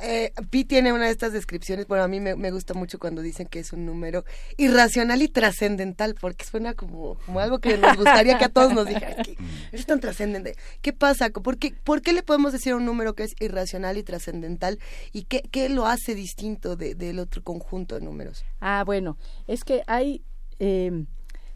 Eh, 0.00 0.32
Pi 0.50 0.64
tiene 0.64 0.92
una 0.92 1.06
de 1.06 1.10
estas 1.10 1.32
descripciones, 1.32 1.88
bueno, 1.88 2.04
a 2.04 2.08
mí 2.08 2.20
me, 2.20 2.36
me 2.36 2.52
gusta 2.52 2.72
mucho 2.72 3.00
cuando 3.00 3.20
dicen 3.20 3.48
que 3.48 3.58
es 3.58 3.72
un 3.72 3.84
número 3.84 4.24
irracional 4.56 5.22
y 5.22 5.28
trascendental, 5.28 6.14
porque 6.14 6.44
suena 6.44 6.74
como, 6.74 7.16
como 7.26 7.40
algo 7.40 7.58
que 7.58 7.76
nos 7.78 7.96
gustaría 7.96 8.38
que 8.38 8.44
a 8.44 8.48
todos 8.48 8.72
nos 8.72 8.86
dijeran, 8.86 9.24
que 9.24 9.36
es 9.72 9.86
tan 9.86 9.98
trascendente. 9.98 10.54
¿Qué 10.82 10.92
pasa? 10.92 11.30
¿Por 11.30 11.58
qué, 11.58 11.74
¿Por 11.82 12.00
qué 12.00 12.12
le 12.12 12.22
podemos 12.22 12.52
decir 12.52 12.74
a 12.74 12.76
un 12.76 12.84
número 12.86 13.14
que 13.14 13.24
es 13.24 13.32
irracional 13.40 13.98
y 13.98 14.04
trascendental? 14.04 14.78
¿Y 15.12 15.24
qué, 15.24 15.42
qué 15.50 15.68
lo 15.68 15.86
hace 15.86 16.14
distinto 16.14 16.76
de- 16.76 16.94
del 16.94 17.18
otro 17.18 17.42
conjunto 17.42 17.96
de 17.96 18.02
números? 18.02 18.44
Ah, 18.60 18.84
bueno, 18.86 19.18
es 19.48 19.64
que 19.64 19.82
hay, 19.88 20.22
eh, 20.60 21.06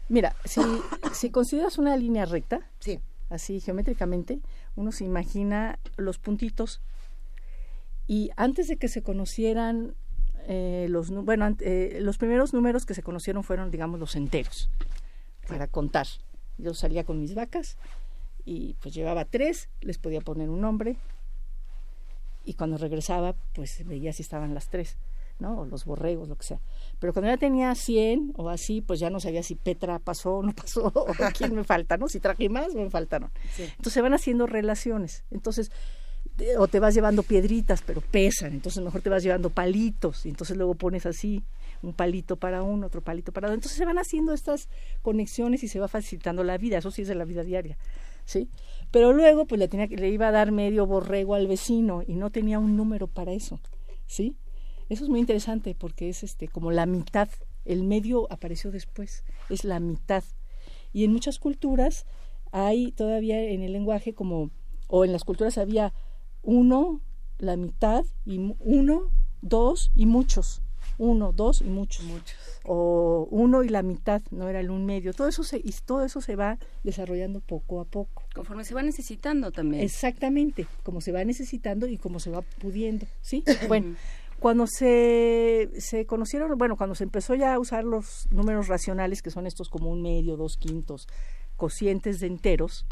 mira, 0.09 0.35
si, 0.43 0.59
si 1.13 1.29
consideras 1.29 1.77
una 1.77 1.95
línea 1.95 2.25
recta, 2.25 2.59
Sí. 2.79 2.99
así 3.29 3.61
geométricamente, 3.61 4.41
uno 4.75 4.91
se 4.91 5.05
imagina 5.05 5.79
los 5.95 6.17
puntitos 6.19 6.81
y 8.07 8.31
antes 8.35 8.67
de 8.67 8.77
que 8.77 8.87
se 8.87 9.03
conocieran 9.03 9.95
eh, 10.47 10.87
los, 10.89 11.09
bueno, 11.09 11.55
eh, 11.59 11.99
los 12.01 12.17
primeros 12.17 12.53
números 12.53 12.85
que 12.85 12.93
se 12.93 13.03
conocieron 13.03 13.43
fueron, 13.43 13.71
digamos, 13.71 13.99
los 13.99 14.15
enteros 14.15 14.69
para 15.47 15.67
contar. 15.67 16.07
Yo 16.57 16.73
salía 16.73 17.03
con 17.03 17.19
mis 17.19 17.33
vacas 17.33 17.77
y 18.45 18.75
pues 18.81 18.93
llevaba 18.93 19.25
tres, 19.25 19.69
les 19.81 19.97
podía 19.97 20.21
poner 20.21 20.49
un 20.49 20.61
nombre 20.61 20.97
y 22.45 22.55
cuando 22.55 22.77
regresaba 22.77 23.35
pues 23.53 23.85
veía 23.85 24.11
si 24.11 24.21
estaban 24.21 24.53
las 24.53 24.69
tres, 24.69 24.97
¿no? 25.39 25.61
O 25.61 25.65
los 25.65 25.85
borregos, 25.85 26.27
lo 26.27 26.35
que 26.35 26.45
sea. 26.45 26.59
Pero 26.99 27.13
cuando 27.13 27.31
ya 27.31 27.37
tenía 27.37 27.73
100 27.73 28.33
o 28.35 28.49
así, 28.49 28.81
pues 28.81 28.99
ya 28.99 29.09
no 29.09 29.19
sabía 29.19 29.43
si 29.43 29.55
Petra 29.55 29.99
pasó 29.99 30.37
o 30.37 30.43
no 30.43 30.53
pasó, 30.53 30.91
o 30.93 31.05
quién 31.37 31.55
me 31.55 31.63
falta, 31.63 31.97
¿no? 31.97 32.07
Si 32.09 32.19
traje 32.19 32.49
más, 32.49 32.73
me 32.73 32.89
faltaron. 32.89 33.31
Entonces 33.57 33.93
se 33.93 34.01
van 34.01 34.13
haciendo 34.13 34.45
relaciones. 34.45 35.23
Entonces, 35.31 35.71
o 36.57 36.67
te 36.67 36.79
vas 36.79 36.93
llevando 36.93 37.23
piedritas, 37.23 37.83
pero 37.85 38.01
pesan, 38.01 38.53
entonces 38.53 38.83
mejor 38.83 39.01
te 39.01 39.09
vas 39.09 39.23
llevando 39.23 39.49
palitos, 39.49 40.25
y 40.25 40.29
entonces 40.29 40.57
luego 40.57 40.75
pones 40.75 41.05
así 41.05 41.43
un 41.81 41.93
palito 41.93 42.37
para 42.37 42.63
uno, 42.63 42.87
otro 42.87 43.01
palito 43.01 43.31
para 43.31 43.47
otro. 43.47 43.55
Entonces 43.55 43.77
se 43.77 43.85
van 43.85 43.99
haciendo 43.99 44.33
estas 44.33 44.69
conexiones 45.01 45.63
y 45.63 45.67
se 45.67 45.79
va 45.79 45.87
facilitando 45.87 46.43
la 46.43 46.57
vida, 46.57 46.77
eso 46.77 46.91
sí 46.91 47.03
es 47.03 47.07
de 47.07 47.15
la 47.15 47.25
vida 47.25 47.43
diaria, 47.43 47.77
¿sí? 48.25 48.49
Pero 48.91 49.13
luego 49.13 49.45
pues 49.45 49.59
le, 49.59 49.67
tenía, 49.67 49.87
le 49.87 50.09
iba 50.09 50.27
a 50.27 50.31
dar 50.31 50.51
medio 50.51 50.85
borrego 50.85 51.35
al 51.35 51.47
vecino 51.47 52.03
y 52.05 52.15
no 52.15 52.29
tenía 52.29 52.59
un 52.59 52.77
número 52.77 53.07
para 53.07 53.33
eso, 53.33 53.59
¿sí? 54.07 54.35
Eso 54.89 55.03
es 55.03 55.09
muy 55.09 55.19
interesante 55.19 55.75
porque 55.75 56.09
es 56.09 56.23
este 56.23 56.47
como 56.47 56.71
la 56.71 56.85
mitad, 56.85 57.29
el 57.65 57.83
medio 57.83 58.31
apareció 58.31 58.71
después, 58.71 59.23
es 59.49 59.63
la 59.63 59.79
mitad. 59.79 60.23
Y 60.91 61.03
en 61.03 61.13
muchas 61.13 61.39
culturas 61.39 62.05
hay 62.51 62.91
todavía 62.91 63.41
en 63.41 63.61
el 63.61 63.73
lenguaje 63.73 64.13
como, 64.13 64.51
o 64.87 65.05
en 65.05 65.11
las 65.11 65.23
culturas 65.23 65.57
había 65.57 65.93
uno, 66.43 67.01
la 67.39 67.57
mitad, 67.57 68.05
y 68.25 68.55
uno, 68.59 69.09
dos 69.41 69.91
y 69.95 70.05
muchos. 70.05 70.61
Uno, 70.99 71.31
dos 71.33 71.61
y 71.61 71.69
muchos. 71.69 72.05
O 72.65 73.27
uno 73.31 73.63
y 73.63 73.69
la 73.69 73.81
mitad, 73.81 74.21
no 74.29 74.47
era 74.47 74.59
el 74.59 74.69
un 74.69 74.85
medio. 74.85 75.13
Todo 75.13 75.27
eso 75.27 75.43
se, 75.43 75.57
y 75.57 75.73
todo 75.85 76.05
eso 76.05 76.21
se 76.21 76.35
va 76.35 76.59
desarrollando 76.83 77.39
poco 77.39 77.81
a 77.81 77.85
poco. 77.85 78.23
conforme 78.35 78.63
se 78.63 78.75
va 78.75 78.83
necesitando 78.83 79.51
también 79.51 79.83
Exactamente, 79.83 80.67
como 80.83 81.01
se 81.01 81.11
va 81.11 81.23
necesitando 81.23 81.87
y 81.87 81.97
como 81.97 82.19
se 82.19 82.29
va 82.29 82.41
pudiendo, 82.41 83.07
¿sí? 83.21 83.43
Bueno, 83.67 83.95
cuando 84.39 84.67
se, 84.67 85.69
se 85.77 86.05
conocieron, 86.05 86.57
bueno, 86.57 86.75
cuando 86.75 86.95
se 86.95 87.05
empezó 87.05 87.33
ya 87.33 87.53
a 87.53 87.59
usar 87.59 87.85
los 87.85 88.27
números 88.29 88.67
racionales, 88.67 89.21
que 89.21 89.31
son 89.31 89.47
estos 89.47 89.69
como 89.69 89.89
un 89.89 90.01
medio, 90.01 90.37
dos 90.37 90.57
quintos, 90.57 91.07
cocientes 91.55 92.19
de 92.19 92.27
enteros, 92.27 92.85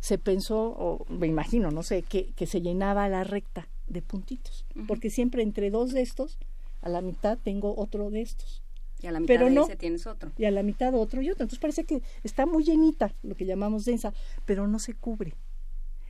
se 0.00 0.18
pensó, 0.18 0.74
o 0.76 1.06
me 1.08 1.26
imagino, 1.26 1.70
no 1.70 1.82
sé, 1.82 2.02
que, 2.02 2.32
que 2.32 2.46
se 2.46 2.60
llenaba 2.60 3.08
la 3.08 3.24
recta 3.24 3.68
de 3.86 4.02
puntitos, 4.02 4.64
porque 4.86 5.10
siempre 5.10 5.42
entre 5.42 5.70
dos 5.70 5.92
de 5.92 6.02
estos, 6.02 6.38
a 6.80 6.88
la 6.88 7.00
mitad 7.00 7.38
tengo 7.38 7.74
otro 7.76 8.10
de 8.10 8.22
estos. 8.22 8.62
Y 9.02 9.06
a 9.06 9.12
la 9.12 9.20
mitad 9.20 9.34
pero 9.34 9.46
de 9.46 9.52
no. 9.52 9.64
ese 9.64 9.76
tienes 9.76 10.06
otro. 10.06 10.30
Y 10.36 10.44
a 10.44 10.50
la 10.50 10.62
mitad 10.62 10.94
otro 10.94 11.22
y 11.22 11.30
otro. 11.30 11.44
Entonces 11.44 11.58
parece 11.58 11.84
que 11.84 12.02
está 12.22 12.44
muy 12.46 12.64
llenita, 12.64 13.14
lo 13.22 13.34
que 13.34 13.46
llamamos 13.46 13.84
densa, 13.84 14.12
pero 14.44 14.66
no 14.66 14.78
se 14.78 14.94
cubre. 14.94 15.34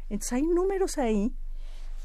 Entonces 0.08 0.32
hay 0.32 0.42
números 0.42 0.98
ahí 0.98 1.32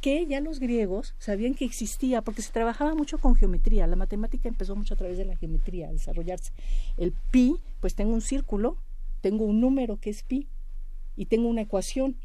que 0.02 0.28
ya 0.28 0.40
los 0.40 0.60
griegos 0.60 1.16
sabían 1.18 1.56
que 1.56 1.66
existía, 1.66 2.22
porque 2.22 2.44
se 2.44 2.52
trabajaba 2.52 2.94
mucho 2.94 3.18
con 3.18 3.36
geometría. 3.36 3.88
La 3.88 3.96
matemática 3.96 4.48
empezó 4.48 4.76
mucho 4.76 4.94
a 4.94 4.98
través 4.98 5.18
de 5.18 5.26
la 5.26 5.36
geometría 5.36 5.90
a 5.90 5.92
desarrollarse. 5.92 6.52
El 6.98 7.14
pi, 7.32 7.58
pues 7.80 7.96
tengo 7.96 8.14
un 8.14 8.22
círculo, 8.22 8.78
tengo 9.22 9.46
un 9.46 9.60
número 9.60 9.98
que 10.00 10.12
es 10.12 10.22
pi, 10.22 10.48
y 11.16 11.26
tengo 11.26 11.48
una 11.48 11.62
ecuación 11.62 12.18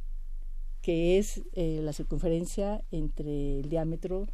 que 0.82 1.18
es 1.18 1.42
eh, 1.52 1.80
la 1.82 1.92
circunferencia 1.92 2.82
entre 2.90 3.60
el 3.60 3.68
diámetro, 3.68 4.26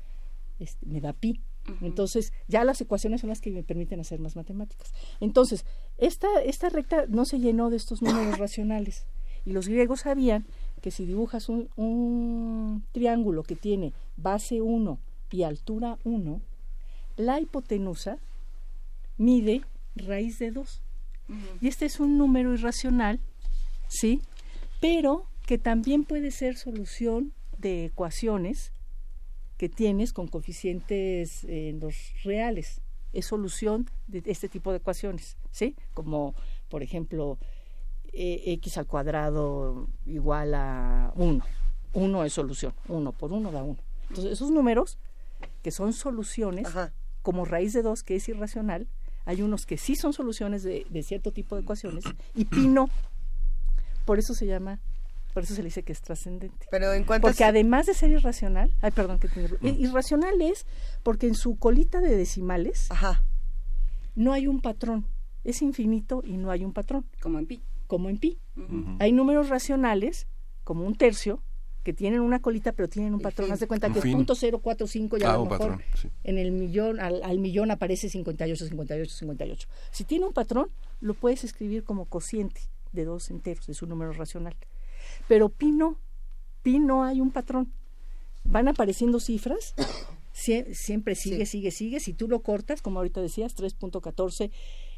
este, 0.59 0.87
me 0.87 1.01
da 1.01 1.13
pi. 1.13 1.41
Entonces, 1.81 2.33
ya 2.47 2.63
las 2.63 2.81
ecuaciones 2.81 3.23
son 3.23 3.31
las 3.31 3.41
que 3.41 3.51
me 3.51 3.65
permiten 3.65 3.99
hacer 3.99 4.21
más 4.21 4.37
matemáticas. 4.37 4.95
Entonces, 5.19 5.65
esta, 5.99 6.29
esta 6.45 6.69
recta 6.69 7.07
no 7.09 7.25
se 7.25 7.41
llenó 7.41 7.71
de 7.71 7.77
estos 7.77 8.03
números 8.03 8.39
racionales. 8.39 9.05
Y 9.45 9.51
los 9.51 9.67
griegos 9.67 10.03
sabían 10.03 10.47
que 10.81 10.93
si 10.93 11.05
dibujas 11.07 11.49
un, 11.49 11.69
un 11.75 12.85
triángulo 12.93 13.43
que 13.43 13.57
tiene 13.57 13.93
base 14.17 14.61
1 14.61 14.99
y 15.33 15.43
altura 15.43 15.99
1, 16.05 16.41
la 17.17 17.41
hipotenusa 17.41 18.19
mide 19.17 19.63
raíz 19.97 20.39
de 20.39 20.53
2. 20.53 20.83
Y 21.61 21.67
este 21.67 21.87
es 21.87 21.99
un 21.99 22.19
número 22.19 22.55
irracional, 22.55 23.19
¿sí? 23.89 24.21
Pero 24.87 25.27
que 25.47 25.59
también 25.59 26.05
puede 26.05 26.31
ser 26.31 26.57
solución 26.57 27.33
de 27.59 27.87
ecuaciones 27.87 28.73
que 29.57 29.69
tienes 29.69 30.13
con 30.13 30.29
coeficientes 30.29 31.43
en 31.43 31.81
los 31.81 31.97
reales. 32.23 32.83
Es 33.13 33.27
solución 33.27 33.91
de 34.07 34.23
este 34.27 34.49
tipo 34.49 34.71
de 34.71 34.77
ecuaciones, 34.77 35.37
¿sí? 35.51 35.75
Como, 35.93 36.37
por 36.69 36.85
ejemplo, 36.85 37.37
eh, 38.13 38.45
x 38.47 38.79
al 38.79 38.87
cuadrado 38.87 39.89
igual 40.07 40.55
a 40.55 41.13
1. 41.17 41.45
1 41.93 42.25
es 42.25 42.33
solución. 42.33 42.73
1 42.87 43.11
por 43.11 43.33
1 43.33 43.51
da 43.51 43.65
1. 43.65 43.77
Entonces, 44.11 44.33
esos 44.35 44.53
números 44.53 44.99
que 45.65 45.73
son 45.73 45.95
soluciones, 45.95 46.69
Ajá. 46.69 46.93
como 47.23 47.45
raíz 47.45 47.73
de 47.73 47.83
2, 47.83 48.05
que 48.05 48.15
es 48.15 48.29
irracional, 48.29 48.87
hay 49.25 49.43
unos 49.43 49.67
que 49.67 49.79
sí 49.79 49.97
son 49.97 50.13
soluciones 50.13 50.63
de, 50.63 50.87
de 50.89 51.03
cierto 51.03 51.33
tipo 51.33 51.57
de 51.57 51.63
ecuaciones 51.63 52.05
y 52.37 52.45
pi 52.45 52.69
no. 52.69 52.89
Por 54.07 54.19
eso 54.19 54.33
se 54.33 54.47
llama, 54.47 54.81
por 55.35 55.43
eso 55.43 55.55
se 55.55 55.61
le 55.63 55.67
dice 55.67 55.83
que 55.83 55.93
es 55.93 56.01
trascendente. 56.01 56.67
Pero 56.71 56.95
en 56.95 57.05
cuanto 57.05 57.27
Porque 57.29 57.45
además 57.45 57.85
de 57.85 57.93
ser 57.93 58.11
irracional, 58.11 58.73
ay, 58.81 58.91
perdón, 58.93 59.19
que 59.19 59.29
te 59.29 59.39
interrumpa. 59.41 59.69
I- 59.69 59.85
irracional 59.85 60.41
es 60.41 60.65
porque 61.03 61.27
en 61.27 61.35
su 61.35 61.57
colita 61.57 62.01
de 62.01 62.17
decimales 62.17 62.91
Ajá. 62.91 63.23
no 64.15 64.33
hay 64.33 64.47
un 64.47 64.61
patrón. 64.63 65.05
Es 65.45 65.61
infinito 65.63 66.23
y 66.25 66.39
no 66.39 66.51
hay 66.51 66.65
un 66.65 66.73
patrón, 66.73 67.05
Como 67.21 67.39
en 67.39 67.47
pi. 67.47 67.63
como 67.87 68.09
en 68.09 68.17
pi. 68.19 68.39
Hay 68.99 69.13
números 69.13 69.49
racionales, 69.51 70.27
como 70.65 70.85
un 70.87 70.97
tercio, 70.97 71.43
que 71.85 71.93
tienen 71.93 72.21
una 72.21 72.41
colita 72.41 72.73
pero 72.73 72.89
tienen 72.89 73.15
un 73.15 73.21
patrón. 73.21 73.53
Haz 73.53 73.61
de 73.61 73.69
cuenta 73.69 73.89
que 73.93 73.99
es 73.99 74.03
fin. 74.03 74.15
punto 74.15 74.35
cero 74.35 74.59
cuatro 74.61 74.89
cinco 74.89 75.19
y 75.19 75.23
a 75.23 75.31
Ah, 75.31 75.33
lo 75.35 75.43
un 75.43 75.49
mejor 75.51 75.69
patrón, 75.71 75.83
sí. 75.95 76.09
en 76.25 76.39
el 76.39 76.51
millón, 76.51 76.99
al, 76.99 77.23
al 77.23 77.39
millón 77.39 77.71
aparece 77.71 78.09
58, 78.09 78.65
58, 78.67 79.15
58. 79.15 79.69
Si 79.93 80.03
tiene 80.03 80.27
un 80.27 80.33
patrón, 80.33 80.69
lo 81.01 81.15
puedes 81.15 81.45
escribir 81.45 81.85
como 81.85 82.07
cociente 82.07 82.63
de 82.97 83.05
dos 83.05 83.31
enteros, 83.31 83.69
es 83.69 83.81
un 83.83 83.91
número 83.91 84.13
racional. 84.13 84.57
Pero 85.29 85.49
pi 85.51 85.71
no, 85.71 85.97
pi 86.63 86.81
no 86.81 87.05
hay 87.05 87.21
un 87.21 87.31
patrón. 87.31 87.71
Van 88.43 88.67
apareciendo 88.67 89.21
cifras, 89.21 89.75
sie- 90.35 90.75
siempre 90.75 91.15
sigue, 91.15 91.47
sigue, 91.47 91.71
sigue. 91.71 92.01
Si 92.01 92.13
tú 92.13 92.27
lo 92.29 92.41
cortas, 92.43 92.83
como 92.83 92.99
ahorita 92.99 93.21
decías, 93.21 93.57
3.14, 93.57 94.51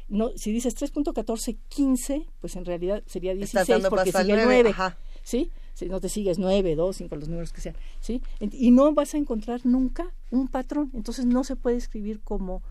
no, 0.07 0.29
si 0.35 0.51
dices 0.51 0.75
3.1415, 0.75 2.25
pues 2.41 2.55
en 2.55 2.65
realidad 2.65 3.03
sería 3.05 3.31
Estás 3.33 3.67
16 3.67 3.67
dando 3.67 3.89
porque 3.89 4.11
sigue 4.11 4.33
nueve, 4.33 4.45
9. 4.45 4.69
ajá. 4.71 4.97
¿sí? 5.23 5.51
Si 5.73 5.87
no 5.87 5.99
te 6.01 6.09
sigues 6.09 6.39
9, 6.39 6.75
2, 6.75 6.95
5, 6.97 7.15
los 7.15 7.29
números 7.29 7.53
que 7.53 7.61
sean, 7.61 7.75
¿sí? 7.99 8.21
Y 8.39 8.71
no 8.71 8.93
vas 8.93 9.13
a 9.13 9.17
encontrar 9.17 9.65
nunca 9.65 10.11
un 10.31 10.47
patrón, 10.47 10.91
entonces 10.93 11.25
no 11.25 11.43
se 11.43 11.55
puede 11.55 11.77
escribir 11.77 12.19
como 12.21 12.61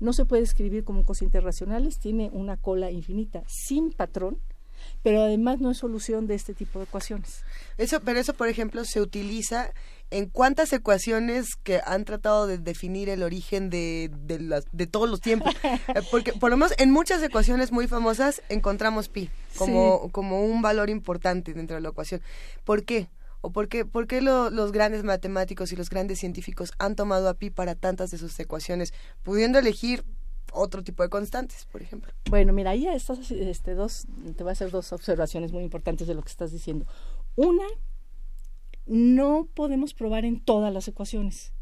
no 0.00 0.12
se 0.12 0.24
puede 0.24 0.42
escribir 0.42 0.82
como 0.84 1.04
cocientes 1.04 1.42
racionales, 1.42 1.98
tiene 1.98 2.28
una 2.32 2.56
cola 2.56 2.90
infinita 2.90 3.42
sin 3.46 3.90
patrón, 3.92 4.38
pero 5.02 5.22
además 5.22 5.60
no 5.60 5.70
es 5.70 5.78
solución 5.78 6.26
de 6.26 6.34
este 6.34 6.54
tipo 6.54 6.78
de 6.78 6.84
ecuaciones. 6.84 7.42
Eso, 7.78 8.00
pero 8.00 8.18
eso, 8.20 8.34
por 8.34 8.48
ejemplo, 8.48 8.84
se 8.84 9.00
utiliza 9.00 9.72
en 10.10 10.28
cuántas 10.28 10.72
ecuaciones 10.72 11.56
que 11.62 11.80
han 11.84 12.04
tratado 12.04 12.46
de 12.46 12.58
definir 12.58 13.08
el 13.08 13.22
origen 13.22 13.70
de, 13.70 14.10
de, 14.12 14.38
las- 14.38 14.66
de 14.72 14.86
todos 14.86 15.08
los 15.10 15.20
tiempos. 15.20 15.54
Eh, 15.94 16.00
Porque, 16.10 16.32
por 16.32 16.50
lo 16.50 16.56
menos, 16.56 16.72
en 16.78 16.90
muchas 16.90 17.22
ecuaciones 17.22 17.72
muy 17.72 17.86
famosas 17.88 18.42
encontramos 18.48 19.08
pi 19.08 19.28
como, 19.56 20.10
como 20.12 20.42
un 20.44 20.62
valor 20.62 20.88
importante 20.90 21.52
dentro 21.54 21.76
de 21.76 21.80
la 21.82 21.88
ecuación. 21.90 22.20
¿Por 22.64 22.84
qué? 22.84 23.08
¿O 23.40 23.50
por 23.50 23.68
qué, 23.68 23.84
por 23.84 24.06
qué 24.06 24.22
lo- 24.22 24.50
los 24.50 24.72
grandes 24.72 25.04
matemáticos 25.04 25.70
y 25.72 25.76
los 25.76 25.90
grandes 25.90 26.18
científicos 26.18 26.72
han 26.78 26.96
tomado 26.96 27.28
a 27.28 27.34
pi 27.34 27.50
para 27.50 27.74
tantas 27.74 28.10
de 28.10 28.18
sus 28.18 28.38
ecuaciones, 28.40 28.94
pudiendo 29.22 29.58
elegir 29.58 30.04
otro 30.54 30.82
tipo 30.82 31.02
de 31.02 31.08
constantes, 31.08 31.66
por 31.70 31.82
ejemplo? 31.82 32.12
Bueno, 32.30 32.52
mira, 32.52 32.70
ahí 32.70 32.86
estás, 32.86 33.30
este, 33.30 33.74
dos, 33.74 34.06
te 34.36 34.42
voy 34.42 34.50
a 34.50 34.52
hacer 34.52 34.70
dos 34.70 34.92
observaciones 34.92 35.52
muy 35.52 35.62
importantes 35.62 36.06
de 36.06 36.14
lo 36.14 36.22
que 36.22 36.30
estás 36.30 36.52
diciendo. 36.52 36.86
Una, 37.36 37.64
no 38.86 39.48
podemos 39.54 39.94
probar 39.94 40.24
en 40.24 40.40
todas 40.40 40.72
las 40.72 40.88
ecuaciones, 40.88 41.52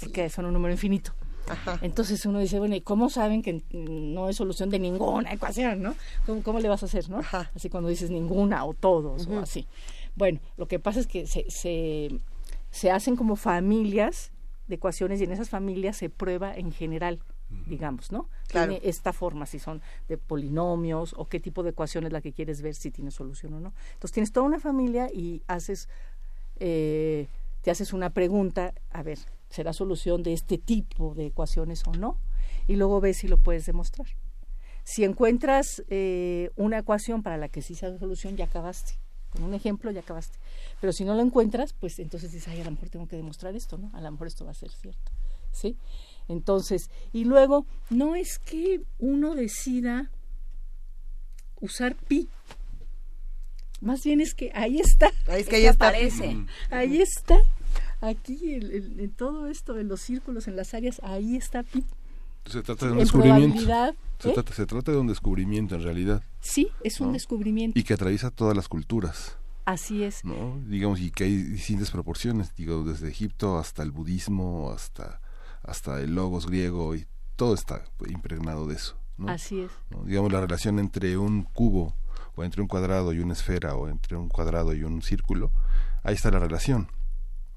porque 0.00 0.28
son 0.30 0.46
un 0.46 0.52
número 0.52 0.72
infinito. 0.72 1.12
Ajá. 1.48 1.78
Entonces 1.82 2.24
uno 2.26 2.38
dice, 2.38 2.58
bueno, 2.58 2.76
¿y 2.76 2.80
cómo 2.80 3.10
saben 3.10 3.42
que 3.42 3.62
no 3.72 4.28
es 4.28 4.36
solución 4.36 4.70
de 4.70 4.78
ninguna 4.78 5.32
ecuación, 5.32 5.82
no? 5.82 5.96
¿Cómo, 6.26 6.42
cómo 6.42 6.60
le 6.60 6.68
vas 6.68 6.82
a 6.82 6.86
hacer, 6.86 7.08
no? 7.08 7.18
Ajá. 7.18 7.50
Así 7.54 7.68
cuando 7.68 7.88
dices 7.88 8.10
ninguna 8.10 8.64
o 8.64 8.74
todos 8.74 9.26
o 9.26 9.38
así. 9.40 9.66
Bueno, 10.14 10.40
lo 10.56 10.68
que 10.68 10.78
pasa 10.78 11.00
es 11.00 11.06
que 11.06 11.26
se, 11.26 11.50
se, 11.50 12.20
se 12.70 12.90
hacen 12.90 13.16
como 13.16 13.36
familias 13.36 14.30
de 14.68 14.76
ecuaciones 14.76 15.20
y 15.20 15.24
en 15.24 15.32
esas 15.32 15.50
familias 15.50 15.96
se 15.96 16.08
prueba 16.08 16.54
en 16.54 16.72
general, 16.72 17.20
digamos, 17.66 18.12
¿no? 18.12 18.28
Claro. 18.48 18.72
Tiene 18.72 18.88
esta 18.88 19.12
forma, 19.12 19.46
si 19.46 19.58
son 19.58 19.82
de 20.08 20.18
polinomios 20.18 21.14
o 21.16 21.26
qué 21.26 21.40
tipo 21.40 21.62
de 21.62 21.70
ecuación 21.70 22.04
es 22.06 22.12
la 22.12 22.20
que 22.20 22.32
quieres 22.32 22.62
ver 22.62 22.74
si 22.74 22.90
tiene 22.90 23.10
solución 23.10 23.54
o 23.54 23.60
no. 23.60 23.72
Entonces 23.94 24.12
tienes 24.12 24.32
toda 24.32 24.46
una 24.46 24.60
familia 24.60 25.08
y 25.12 25.42
haces, 25.46 25.88
eh, 26.58 27.28
te 27.62 27.70
haces 27.70 27.92
una 27.92 28.10
pregunta, 28.10 28.74
a 28.90 29.02
ver, 29.02 29.18
¿será 29.48 29.72
solución 29.72 30.22
de 30.22 30.32
este 30.32 30.58
tipo 30.58 31.14
de 31.14 31.26
ecuaciones 31.26 31.86
o 31.86 31.92
no? 31.92 32.18
Y 32.66 32.76
luego 32.76 33.00
ves 33.00 33.18
si 33.18 33.28
lo 33.28 33.38
puedes 33.38 33.66
demostrar. 33.66 34.06
Si 34.84 35.04
encuentras 35.04 35.82
eh, 35.88 36.50
una 36.56 36.78
ecuación 36.78 37.22
para 37.22 37.36
la 37.36 37.48
que 37.48 37.62
sí 37.62 37.74
sea 37.74 37.96
solución, 37.98 38.36
ya 38.36 38.46
acabaste. 38.46 38.94
Con 39.30 39.44
un 39.44 39.54
ejemplo 39.54 39.90
ya 39.92 40.00
acabaste. 40.00 40.38
Pero 40.80 40.92
si 40.92 41.04
no 41.04 41.14
lo 41.14 41.22
encuentras, 41.22 41.72
pues 41.72 41.98
entonces 42.00 42.32
dices, 42.32 42.48
ay, 42.48 42.60
a 42.60 42.64
lo 42.64 42.72
mejor 42.72 42.88
tengo 42.88 43.06
que 43.06 43.16
demostrar 43.16 43.54
esto, 43.54 43.78
¿no? 43.78 43.90
A 43.94 44.00
lo 44.00 44.10
mejor 44.10 44.26
esto 44.26 44.44
va 44.44 44.50
a 44.50 44.54
ser 44.54 44.70
cierto. 44.70 45.12
¿Sí? 45.52 45.76
Entonces, 46.28 46.90
y 47.12 47.24
luego, 47.24 47.66
no 47.90 48.14
es 48.16 48.38
que 48.38 48.82
uno 48.98 49.34
decida 49.34 50.10
usar 51.60 51.94
pi. 51.96 52.28
Más 53.80 54.04
bien 54.04 54.20
es 54.20 54.34
que 54.34 54.52
ahí 54.54 54.78
está. 54.80 55.10
Ahí 55.26 55.40
es 55.42 55.48
que 55.48 55.56
Es 55.56 55.56
ahí 55.56 55.62
que 55.62 55.66
está. 55.68 55.88
aparece. 55.88 56.36
Ahí 56.70 57.00
está. 57.00 57.38
Aquí, 58.02 58.54
en, 58.54 58.70
en- 58.70 59.00
en 59.00 59.10
todo 59.10 59.46
esto, 59.48 59.78
en 59.78 59.88
los 59.88 60.00
círculos, 60.00 60.48
en 60.48 60.56
las 60.56 60.72
áreas, 60.74 61.00
ahí 61.02 61.36
está 61.36 61.62
pi. 61.62 61.84
Se 62.46 62.62
trata 62.62 62.86
de 62.86 62.92
un 62.92 62.98
En 62.98 63.04
descubrimiento. 63.04 63.46
probabilidad, 63.56 63.94
Se 64.18 64.30
¿eh? 64.30 64.32
trata, 64.34 64.52
se 64.54 64.66
trata 64.66 64.92
de 64.92 64.98
un 64.98 65.06
descubrimiento 65.06 65.74
en 65.74 65.82
realidad 65.82 66.22
Sí, 66.40 66.68
es 66.82 67.00
un 67.00 67.08
¿no? 67.08 67.12
descubrimiento. 67.12 67.78
y 67.78 67.82
que 67.84 67.92
atraviesa 67.94 68.30
todas 68.30 68.56
las 68.56 68.68
culturas, 68.68 69.36
Así 69.66 70.02
es. 70.02 70.24
¿no? 70.24 70.58
Digamos, 70.66 71.00
y 71.00 71.10
que 71.10 71.24
hay 71.24 71.36
distintas 71.36 71.90
proporciones, 71.90 72.54
digo, 72.56 72.82
desde 72.82 73.08
Egipto 73.10 73.58
hasta 73.58 73.82
el 73.82 73.90
budismo, 73.92 74.72
hasta, 74.72 75.20
hasta 75.70 76.00
el 76.00 76.14
logos 76.14 76.46
griego 76.46 76.96
y 76.96 77.06
todo 77.36 77.54
está 77.54 77.84
impregnado 78.08 78.66
de 78.66 78.74
eso, 78.74 78.98
¿no? 79.16 79.28
Así 79.30 79.60
es. 79.60 79.70
¿no? 79.88 80.02
Digamos, 80.02 80.32
la 80.32 80.40
relación 80.40 80.78
entre 80.78 81.16
un 81.16 81.44
cubo 81.44 81.94
o 82.34 82.42
entre 82.42 82.60
un 82.60 82.68
cuadrado 82.68 83.12
y 83.12 83.20
una 83.20 83.34
esfera 83.34 83.76
o 83.76 83.88
entre 83.88 84.16
un 84.16 84.28
cuadrado 84.28 84.74
y 84.74 84.82
un 84.82 85.00
círculo, 85.00 85.52
ahí 86.02 86.14
está 86.14 86.30
la 86.30 86.40
relación. 86.40 86.88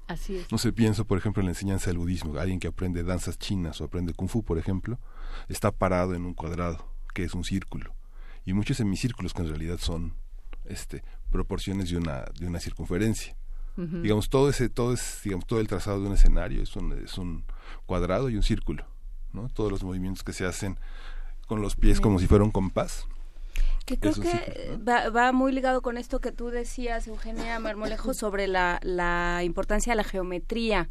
Así 0.06 0.36
es. 0.36 0.52
No 0.52 0.58
sé, 0.58 0.72
pienso, 0.72 1.06
por 1.06 1.18
ejemplo, 1.18 1.40
en 1.40 1.46
la 1.46 1.52
enseñanza 1.52 1.90
del 1.90 1.98
budismo. 1.98 2.38
Alguien 2.38 2.60
que 2.60 2.68
aprende 2.68 3.02
danzas 3.02 3.38
chinas 3.38 3.80
o 3.80 3.84
aprende 3.84 4.12
kung 4.12 4.28
fu, 4.28 4.44
por 4.44 4.58
ejemplo, 4.58 4.98
está 5.48 5.72
parado 5.72 6.14
en 6.14 6.24
un 6.24 6.34
cuadrado, 6.34 6.86
que 7.14 7.24
es 7.24 7.34
un 7.34 7.42
círculo. 7.42 7.94
Y 8.44 8.52
muchos 8.52 8.76
semicírculos 8.76 9.32
que 9.32 9.42
en 9.42 9.48
realidad 9.48 9.78
son 9.78 10.14
este, 10.64 11.02
proporciones 11.30 11.90
de 11.90 11.96
una, 11.96 12.26
de 12.38 12.46
una 12.46 12.60
circunferencia. 12.60 13.36
Digamos, 13.76 14.28
todo 14.28 14.50
ese, 14.50 14.68
todo 14.68 14.92
es, 14.92 15.20
digamos, 15.24 15.46
todo 15.46 15.58
el 15.58 15.66
trazado 15.66 16.00
de 16.00 16.06
un 16.06 16.12
escenario 16.12 16.62
es 16.62 16.76
un, 16.76 16.92
es 16.92 17.18
un 17.18 17.44
cuadrado 17.86 18.30
y 18.30 18.36
un 18.36 18.42
círculo, 18.42 18.86
¿no? 19.32 19.48
Todos 19.48 19.70
los 19.70 19.84
movimientos 19.84 20.22
que 20.22 20.32
se 20.32 20.46
hacen 20.46 20.78
con 21.46 21.60
los 21.60 21.76
pies 21.76 22.00
como 22.00 22.18
si 22.18 22.26
fuera 22.26 22.44
un 22.44 22.50
compás. 22.50 23.06
Que 23.86 23.98
creo 23.98 24.14
que 24.14 24.22
ciclos, 24.22 24.78
¿no? 24.78 24.84
va, 24.84 25.10
va 25.10 25.32
muy 25.32 25.52
ligado 25.52 25.82
con 25.82 25.98
esto 25.98 26.20
que 26.20 26.32
tú 26.32 26.48
decías, 26.48 27.06
Eugenia 27.06 27.58
Marmolejo, 27.58 28.14
sobre 28.14 28.48
la, 28.48 28.80
la 28.82 29.42
importancia 29.44 29.92
de 29.92 29.96
la 29.96 30.04
geometría 30.04 30.88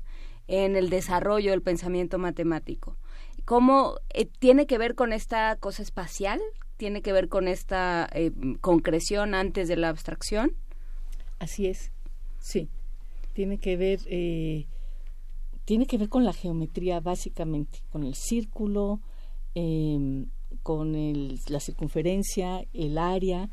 en 0.47 0.75
el 0.75 0.89
desarrollo 0.89 1.51
del 1.51 1.61
pensamiento 1.61 2.19
matemático. 2.19 2.97
¿cómo 3.45 3.97
eh, 4.13 4.25
tiene 4.25 4.65
que 4.65 4.77
ver 4.77 4.95
con 4.95 5.13
esta 5.13 5.55
cosa 5.57 5.83
espacial? 5.83 6.41
¿Tiene 6.77 7.01
que 7.01 7.13
ver 7.13 7.29
con 7.29 7.47
esta 7.47 8.09
eh, 8.13 8.31
concreción 8.61 9.35
antes 9.35 9.67
de 9.67 9.75
la 9.75 9.89
abstracción? 9.89 10.53
Así 11.39 11.67
es, 11.67 11.91
sí. 12.39 12.69
Tiene 13.33 13.57
que 13.57 13.77
ver, 13.77 13.99
eh, 14.05 14.67
tiene 15.65 15.86
que 15.86 15.97
ver 15.97 16.10
con 16.10 16.26
la 16.26 16.34
geometría 16.34 16.99
básicamente, 16.99 17.80
con 17.91 18.04
el 18.04 18.15
círculo, 18.15 18.99
em, 19.56 20.28
con 20.62 20.95
el, 20.95 21.39
la 21.47 21.60
circunferencia, 21.60 22.65
el 22.73 22.97
área 22.97 23.49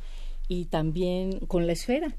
y 0.49 0.67
también 0.67 1.39
con 1.47 1.67
la 1.67 1.73
esfera, 1.73 2.17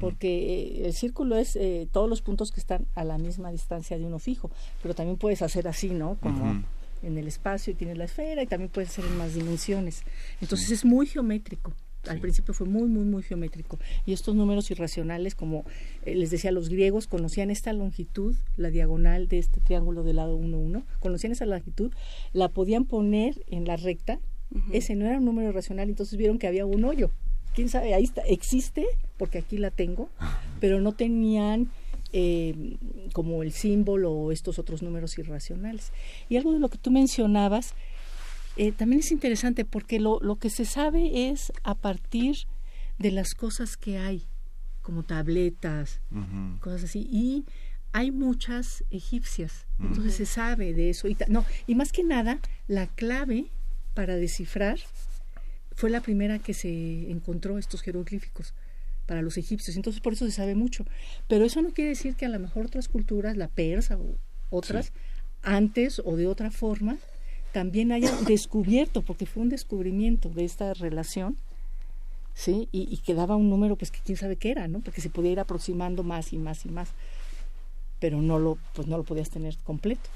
porque 0.00 0.28
eh, 0.28 0.86
el 0.86 0.92
círculo 0.92 1.36
es 1.36 1.56
eh, 1.56 1.88
todos 1.90 2.08
los 2.08 2.22
puntos 2.22 2.52
que 2.52 2.60
están 2.60 2.86
a 2.94 3.02
la 3.02 3.18
misma 3.18 3.50
distancia 3.50 3.98
de 3.98 4.06
uno 4.06 4.20
fijo, 4.20 4.50
pero 4.82 4.94
también 4.94 5.18
puedes 5.18 5.42
hacer 5.42 5.66
así, 5.66 5.90
¿no? 5.90 6.16
Como 6.20 6.62
en 7.02 7.18
el 7.18 7.26
espacio 7.26 7.72
y 7.72 7.76
tienes 7.76 7.98
la 7.98 8.04
esfera 8.04 8.42
y 8.42 8.46
también 8.46 8.70
puedes 8.70 8.90
hacer 8.90 9.04
en 9.04 9.18
más 9.18 9.34
dimensiones. 9.34 10.04
Entonces 10.40 10.70
es 10.70 10.84
muy 10.84 11.06
geométrico. 11.06 11.72
Al 12.08 12.20
principio 12.20 12.54
fue 12.54 12.66
muy, 12.66 12.88
muy, 12.88 13.04
muy 13.04 13.22
geométrico. 13.22 13.78
Y 14.04 14.12
estos 14.12 14.34
números 14.34 14.70
irracionales, 14.70 15.34
como 15.34 15.64
eh, 16.04 16.14
les 16.14 16.30
decía, 16.30 16.52
los 16.52 16.68
griegos 16.68 17.06
conocían 17.06 17.50
esta 17.50 17.72
longitud, 17.72 18.34
la 18.56 18.70
diagonal 18.70 19.28
de 19.28 19.38
este 19.38 19.60
triángulo 19.60 20.02
del 20.02 20.16
lado 20.16 20.36
1, 20.36 20.58
1, 20.58 20.82
conocían 21.00 21.32
esa 21.32 21.46
longitud, 21.46 21.92
la 22.32 22.48
podían 22.48 22.84
poner 22.84 23.42
en 23.48 23.66
la 23.66 23.76
recta. 23.76 24.18
Ese 24.70 24.94
no 24.94 25.06
era 25.06 25.18
un 25.18 25.24
número 25.24 25.48
irracional, 25.48 25.88
entonces 25.88 26.16
vieron 26.16 26.38
que 26.38 26.46
había 26.46 26.64
un 26.64 26.84
hoyo 26.84 27.10
quién 27.56 27.70
sabe, 27.70 27.94
ahí 27.94 28.04
está, 28.04 28.20
existe, 28.20 28.86
porque 29.16 29.38
aquí 29.38 29.56
la 29.56 29.70
tengo, 29.70 30.10
pero 30.60 30.80
no 30.80 30.92
tenían 30.92 31.70
eh, 32.12 32.76
como 33.12 33.42
el 33.42 33.52
símbolo 33.52 34.12
o 34.12 34.30
estos 34.30 34.58
otros 34.58 34.82
números 34.82 35.18
irracionales. 35.18 35.90
Y 36.28 36.36
algo 36.36 36.52
de 36.52 36.60
lo 36.60 36.68
que 36.68 36.78
tú 36.78 36.90
mencionabas 36.90 37.74
eh, 38.56 38.72
también 38.72 39.00
es 39.00 39.12
interesante 39.12 39.64
porque 39.64 40.00
lo, 40.00 40.18
lo 40.20 40.36
que 40.36 40.50
se 40.50 40.64
sabe 40.64 41.30
es 41.30 41.52
a 41.62 41.74
partir 41.74 42.36
de 42.98 43.10
las 43.10 43.34
cosas 43.34 43.76
que 43.76 43.98
hay, 43.98 44.24
como 44.82 45.02
tabletas, 45.02 46.00
cosas 46.60 46.84
así, 46.84 47.06
y 47.10 47.44
hay 47.92 48.10
muchas 48.10 48.84
egipcias, 48.90 49.66
entonces 49.78 50.14
se 50.14 50.26
sabe 50.26 50.72
de 50.72 50.90
eso. 50.90 51.08
Y 51.08 51.16
no, 51.28 51.44
y 51.66 51.74
más 51.74 51.92
que 51.92 52.04
nada, 52.04 52.40
la 52.66 52.86
clave 52.86 53.46
para 53.94 54.16
descifrar 54.16 54.78
fue 55.74 55.90
la 55.90 56.00
primera 56.00 56.38
que 56.38 56.54
se 56.54 57.10
encontró 57.10 57.58
estos 57.58 57.82
jeroglíficos 57.82 58.54
para 59.06 59.22
los 59.22 59.36
egipcios, 59.36 59.76
entonces 59.76 60.00
por 60.00 60.14
eso 60.14 60.24
se 60.24 60.32
sabe 60.32 60.54
mucho. 60.54 60.84
Pero 61.28 61.44
eso 61.44 61.62
no 61.62 61.70
quiere 61.70 61.90
decir 61.90 62.16
que 62.16 62.26
a 62.26 62.30
lo 62.30 62.38
mejor 62.38 62.66
otras 62.66 62.88
culturas, 62.88 63.36
la 63.36 63.48
persa 63.48 63.96
o 63.98 64.16
otras, 64.50 64.92
antes 65.42 66.00
o 66.04 66.16
de 66.16 66.26
otra 66.26 66.50
forma, 66.50 66.98
también 67.56 67.90
hayan 67.90 68.22
descubierto, 68.26 69.00
porque 69.00 69.24
fue 69.24 69.42
un 69.42 69.48
descubrimiento 69.48 70.28
de 70.28 70.44
esta 70.44 70.74
relación, 70.74 71.38
¿sí? 72.34 72.68
Y, 72.70 72.86
y 72.92 72.98
que 72.98 73.14
daba 73.14 73.34
un 73.34 73.48
número, 73.48 73.76
pues 73.76 73.90
que 73.90 74.00
quién 74.04 74.18
sabe 74.18 74.36
qué 74.36 74.50
era, 74.50 74.68
¿no? 74.68 74.80
Porque 74.80 75.00
se 75.00 75.08
podía 75.08 75.32
ir 75.32 75.40
aproximando 75.40 76.02
más 76.02 76.34
y 76.34 76.36
más 76.36 76.66
y 76.66 76.68
más, 76.68 76.90
pero 77.98 78.20
no 78.20 78.38
lo, 78.38 78.58
pues 78.74 78.88
no 78.88 78.98
lo 78.98 79.04
podías 79.04 79.30
tener 79.30 79.56
completo. 79.64 80.10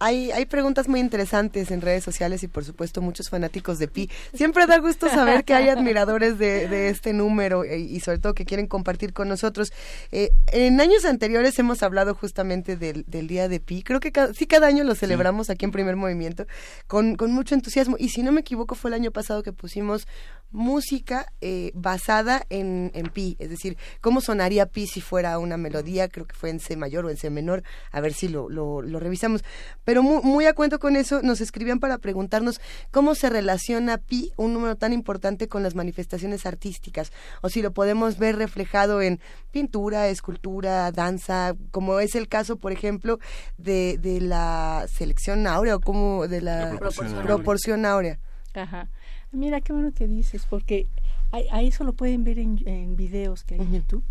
Hay, 0.00 0.30
hay 0.30 0.46
preguntas 0.46 0.88
muy 0.88 1.00
interesantes 1.00 1.70
en 1.70 1.80
redes 1.80 2.04
sociales 2.04 2.42
y 2.42 2.48
por 2.48 2.64
supuesto 2.64 3.02
muchos 3.02 3.30
fanáticos 3.30 3.78
de 3.78 3.88
Pi. 3.88 4.10
Siempre 4.32 4.66
da 4.66 4.78
gusto 4.78 5.08
saber 5.08 5.44
que 5.44 5.54
hay 5.54 5.68
admiradores 5.68 6.38
de, 6.38 6.68
de 6.68 6.88
este 6.88 7.12
número 7.12 7.64
y, 7.64 7.82
y, 7.82 8.00
sobre 8.00 8.18
todo 8.18 8.34
que 8.34 8.44
quieren 8.44 8.66
compartir 8.66 9.12
con 9.12 9.28
nosotros. 9.28 9.72
Eh, 10.12 10.30
en 10.52 10.80
años 10.80 11.04
anteriores 11.04 11.58
hemos 11.58 11.82
hablado 11.82 12.14
justamente 12.14 12.76
del, 12.76 13.04
del 13.08 13.26
Día 13.26 13.48
de 13.48 13.60
Pi. 13.60 13.82
Creo 13.82 14.00
que 14.00 14.12
cada, 14.12 14.32
sí 14.34 14.46
cada 14.46 14.66
año 14.68 14.84
lo 14.84 14.94
celebramos 14.94 15.50
aquí 15.50 15.64
en 15.64 15.72
Primer 15.72 15.96
Movimiento 15.96 16.46
con, 16.86 17.16
con 17.16 17.32
mucho 17.32 17.54
entusiasmo. 17.54 17.96
Y 17.98 18.10
si 18.10 18.22
no 18.22 18.30
me 18.32 18.40
equivoco 18.40 18.74
fue 18.74 18.90
el 18.90 18.94
año 18.94 19.10
pasado 19.10 19.42
que 19.42 19.52
pusimos 19.52 20.06
música 20.50 21.32
eh, 21.40 21.72
basada 21.74 22.44
en, 22.50 22.90
en 22.94 23.06
Pi. 23.06 23.36
Es 23.38 23.50
decir, 23.50 23.76
cómo 24.00 24.20
sonaría 24.20 24.66
Pi 24.66 24.86
si 24.86 25.00
fuera 25.00 25.38
una 25.38 25.56
melodía. 25.56 26.08
Creo 26.08 26.26
que 26.26 26.34
fue 26.34 26.50
en 26.50 26.60
C 26.60 26.76
mayor 26.76 27.04
o 27.04 27.10
en 27.10 27.16
C 27.16 27.30
menor. 27.30 27.62
A 27.90 28.00
ver 28.00 28.12
si 28.12 28.28
lo, 28.28 28.48
lo, 28.48 28.82
lo 28.82 29.00
revisamos 29.00 29.42
pero 29.84 30.02
muy, 30.02 30.22
muy, 30.22 30.46
a 30.46 30.52
cuento 30.52 30.78
con 30.78 30.96
eso 30.96 31.22
nos 31.22 31.40
escribían 31.40 31.80
para 31.80 31.98
preguntarnos 31.98 32.60
cómo 32.90 33.14
se 33.14 33.30
relaciona 33.30 33.98
pi, 33.98 34.32
un 34.36 34.52
número 34.52 34.76
tan 34.76 34.92
importante, 34.92 35.48
con 35.48 35.62
las 35.62 35.74
manifestaciones 35.74 36.46
artísticas, 36.46 37.12
o 37.42 37.48
si 37.48 37.62
lo 37.62 37.72
podemos 37.72 38.18
ver 38.18 38.36
reflejado 38.36 39.02
en 39.02 39.20
pintura, 39.50 40.08
escultura, 40.08 40.92
danza, 40.92 41.54
como 41.70 42.00
es 42.00 42.14
el 42.14 42.28
caso, 42.28 42.56
por 42.56 42.72
ejemplo, 42.72 43.18
de, 43.56 43.98
de 43.98 44.20
la 44.20 44.86
selección 44.88 45.46
áurea 45.46 45.76
o 45.76 45.80
como 45.80 46.28
de 46.28 46.40
la, 46.40 46.72
la 46.72 46.78
proporción, 46.78 47.22
proporción 47.22 47.86
áurea. 47.86 48.18
Ajá. 48.54 48.88
Mira 49.32 49.60
qué 49.60 49.72
bueno 49.72 49.92
que 49.92 50.06
dices, 50.06 50.46
porque 50.48 50.86
a, 51.32 51.38
a 51.56 51.62
eso 51.62 51.84
lo 51.84 51.92
pueden 51.92 52.24
ver 52.24 52.38
en, 52.38 52.58
en 52.66 52.96
videos 52.96 53.44
que 53.44 53.54
hay 53.54 53.60
en 53.60 53.72
YouTube 53.72 54.04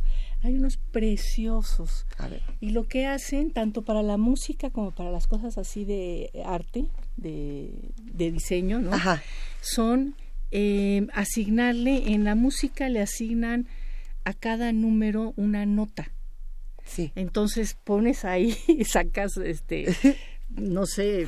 hay 0.44 0.56
unos 0.56 0.78
preciosos. 0.78 2.06
Y 2.60 2.70
lo 2.70 2.88
que 2.88 3.08
hacen, 3.08 3.52
tanto 3.52 3.82
para 3.82 4.04
la 4.04 4.18
música 4.18 4.70
como 4.70 4.92
para 4.92 5.12
las 5.12 5.28
cosas 5.28 5.58
así 5.58 5.84
de 5.86 6.30
arte, 6.46 6.86
de, 7.16 7.74
de 7.98 8.32
diseño, 8.32 8.80
¿no? 8.80 8.94
Ajá. 8.94 9.22
Son 9.62 10.16
eh, 10.52 11.08
asignarle, 11.14 12.14
en 12.14 12.24
la 12.24 12.36
música 12.36 12.90
le 12.90 13.02
asignan 13.02 13.68
a 14.26 14.34
cada 14.34 14.72
número 14.74 15.34
una 15.38 15.66
nota. 15.66 16.12
Sí. 16.86 17.12
Entonces 17.16 17.76
pones 17.84 18.24
ahí 18.24 18.56
y 18.68 18.86
sacas, 18.86 19.38
este, 19.38 19.94
no 20.50 20.86
sé, 20.86 21.28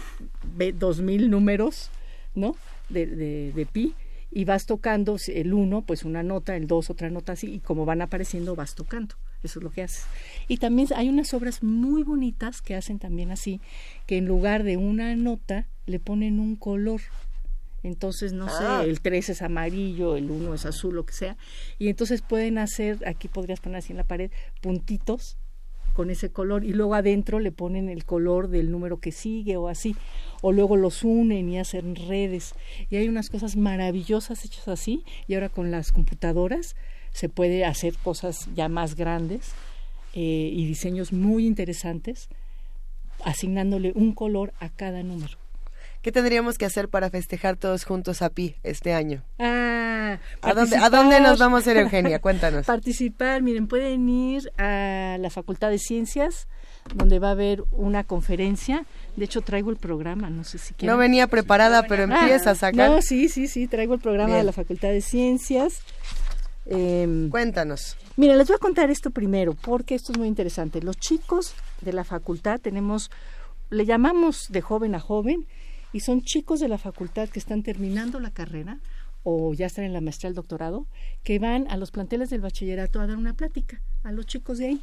dos 0.76 1.02
mil 1.02 1.30
números, 1.30 1.90
¿no? 2.36 2.56
De, 2.90 3.06
de, 3.06 3.52
de 3.54 3.66
pi 3.66 3.94
y 4.32 4.46
vas 4.46 4.66
tocando 4.68 5.18
el 5.28 5.54
uno, 5.54 5.82
pues 5.82 6.04
una 6.04 6.22
nota, 6.22 6.56
el 6.56 6.68
dos, 6.68 6.90
otra 6.92 7.10
nota 7.10 7.32
así, 7.34 7.48
y 7.52 7.60
como 7.60 7.86
van 7.86 8.02
apareciendo 8.02 8.56
vas 8.56 8.76
tocando. 8.76 9.16
Eso 9.42 9.60
es 9.60 9.64
lo 9.64 9.72
que 9.72 9.82
haces. 9.84 10.06
Y 10.48 10.58
también 10.58 10.88
hay 10.96 11.10
unas 11.10 11.34
obras 11.34 11.64
muy 11.64 12.04
bonitas 12.04 12.62
que 12.62 12.76
hacen 12.76 13.00
también 13.00 13.32
así, 13.32 13.60
que 14.06 14.18
en 14.18 14.26
lugar 14.28 14.64
de 14.64 14.78
una 14.78 15.16
nota 15.16 15.66
le 15.88 16.00
ponen 16.00 16.40
un 16.40 16.56
color. 16.56 17.02
Entonces, 17.82 18.34
no 18.34 18.48
Ah. 18.50 18.82
sé, 18.84 18.90
el 18.90 19.00
3 19.02 19.30
es 19.30 19.42
amarillo, 19.42 20.16
el 20.18 20.30
1 20.30 20.54
es 20.54 20.66
azul, 20.66 20.96
lo 20.96 21.06
que 21.06 21.14
sea. 21.14 21.38
Y 21.80 21.88
entonces 21.88 22.22
pueden 22.22 22.58
hacer, 22.58 23.00
aquí 23.08 23.30
podrías 23.30 23.62
poner 23.62 23.78
así 23.80 23.94
en 23.94 23.98
la 23.98 24.04
pared, 24.04 24.30
puntitos 24.62 25.38
con 25.90 26.10
ese 26.10 26.30
color 26.30 26.64
y 26.64 26.74
luego 26.74 26.96
adentro 26.96 27.40
le 27.40 27.52
ponen 27.52 27.90
el 27.90 28.06
color 28.06 28.48
del 28.50 28.72
número 28.72 29.00
que 29.00 29.12
sigue 29.12 29.58
o 29.58 29.68
así 29.68 29.96
o 30.42 30.52
luego 30.52 30.78
los 30.78 31.04
unen 31.04 31.50
y 31.50 31.60
hacen 31.60 31.96
redes 31.96 32.54
y 32.90 32.96
hay 32.96 33.08
unas 33.08 33.30
cosas 33.30 33.56
maravillosas 33.56 34.46
hechas 34.46 34.68
así 34.68 35.04
y 35.28 35.34
ahora 35.34 35.50
con 35.50 35.72
las 35.72 35.92
computadoras 35.92 36.76
se 37.12 37.30
puede 37.30 37.66
hacer 37.66 37.96
cosas 37.98 38.50
ya 38.56 38.70
más 38.70 38.96
grandes 38.96 39.52
eh, 40.14 40.50
y 40.54 40.66
diseños 40.66 41.14
muy 41.14 41.46
interesantes 41.46 42.30
asignándole 43.24 43.92
un 43.96 44.14
color 44.14 44.54
a 44.60 44.70
cada 44.70 45.04
número. 45.04 45.38
¿Qué 46.02 46.12
tendríamos 46.14 46.58
que 46.58 46.66
hacer 46.66 46.88
para 46.88 47.10
festejar 47.10 47.58
todos 47.58 47.84
juntos 47.84 48.22
a 48.22 48.30
Pi 48.30 48.56
este 48.64 48.94
año? 48.94 49.22
Ah, 49.38 50.18
¿A 50.42 50.54
dónde, 50.54 50.78
¿A 50.78 50.90
dónde 50.90 51.20
nos 51.20 51.40
vamos 51.40 51.68
a 51.68 51.72
ir, 51.72 51.78
Eugenia? 51.78 52.20
Cuéntanos. 52.22 52.66
Participar, 52.66 53.42
miren, 53.42 53.68
pueden 53.68 54.08
ir 54.08 54.52
a 54.58 55.18
la 55.20 55.30
Facultad 55.30 55.70
de 55.70 55.78
Ciencias, 55.78 56.48
donde 56.96 57.20
va 57.20 57.30
a 57.30 57.32
haber 57.32 57.64
una 57.72 58.06
conferencia. 58.06 58.86
De 59.18 59.26
hecho, 59.26 59.42
traigo 59.42 59.72
el 59.72 59.78
programa, 59.78 60.30
no 60.30 60.46
sé 60.46 60.58
si 60.58 60.74
quieren. 60.74 60.96
No 60.96 60.98
venía 60.98 61.28
preparada, 61.28 61.84
pero 61.84 62.04
empieza 62.04 62.52
a 62.52 62.56
sacar. 62.56 62.90
No, 62.90 63.02
sí, 63.02 63.28
sí, 63.28 63.48
sí, 63.48 63.68
traigo 63.68 63.94
el 63.94 64.00
programa 64.00 64.28
Bien. 64.28 64.40
de 64.40 64.46
la 64.46 64.54
Facultad 64.54 64.90
de 64.90 65.02
Ciencias. 65.02 65.82
Eh, 66.66 67.28
Cuéntanos. 67.30 67.98
Mira, 68.16 68.36
les 68.36 68.48
voy 68.48 68.56
a 68.56 68.60
contar 68.60 68.90
esto 68.90 69.12
primero, 69.12 69.54
porque 69.54 69.96
esto 69.96 70.14
es 70.14 70.18
muy 70.18 70.28
interesante. 70.28 70.82
Los 70.82 70.98
chicos 70.98 71.56
de 71.82 71.92
la 71.94 72.04
facultad 72.04 72.60
tenemos, 72.60 73.12
le 73.70 73.86
llamamos 73.86 74.48
de 74.50 74.62
joven 74.62 74.96
a 74.96 75.00
joven, 75.00 75.46
y 75.94 76.02
son 76.02 76.22
chicos 76.22 76.60
de 76.60 76.68
la 76.68 76.78
facultad 76.78 77.30
que 77.30 77.40
están 77.40 77.64
terminando 77.64 78.20
la 78.20 78.32
carrera 78.32 78.80
o 79.24 79.54
ya 79.54 79.66
están 79.66 79.86
en 79.86 79.94
la 79.94 80.02
maestría, 80.02 80.30
el 80.30 80.36
doctorado, 80.36 80.86
que 81.24 81.40
van 81.40 81.68
a 81.70 81.78
los 81.78 81.92
planteles 81.92 82.30
del 82.30 82.42
bachillerato 82.42 83.02
a 83.02 83.08
dar 83.08 83.18
una 83.18 83.34
plática 83.34 83.82
a 84.04 84.12
los 84.12 84.26
chicos 84.26 84.58
de 84.60 84.68
ahí. 84.68 84.82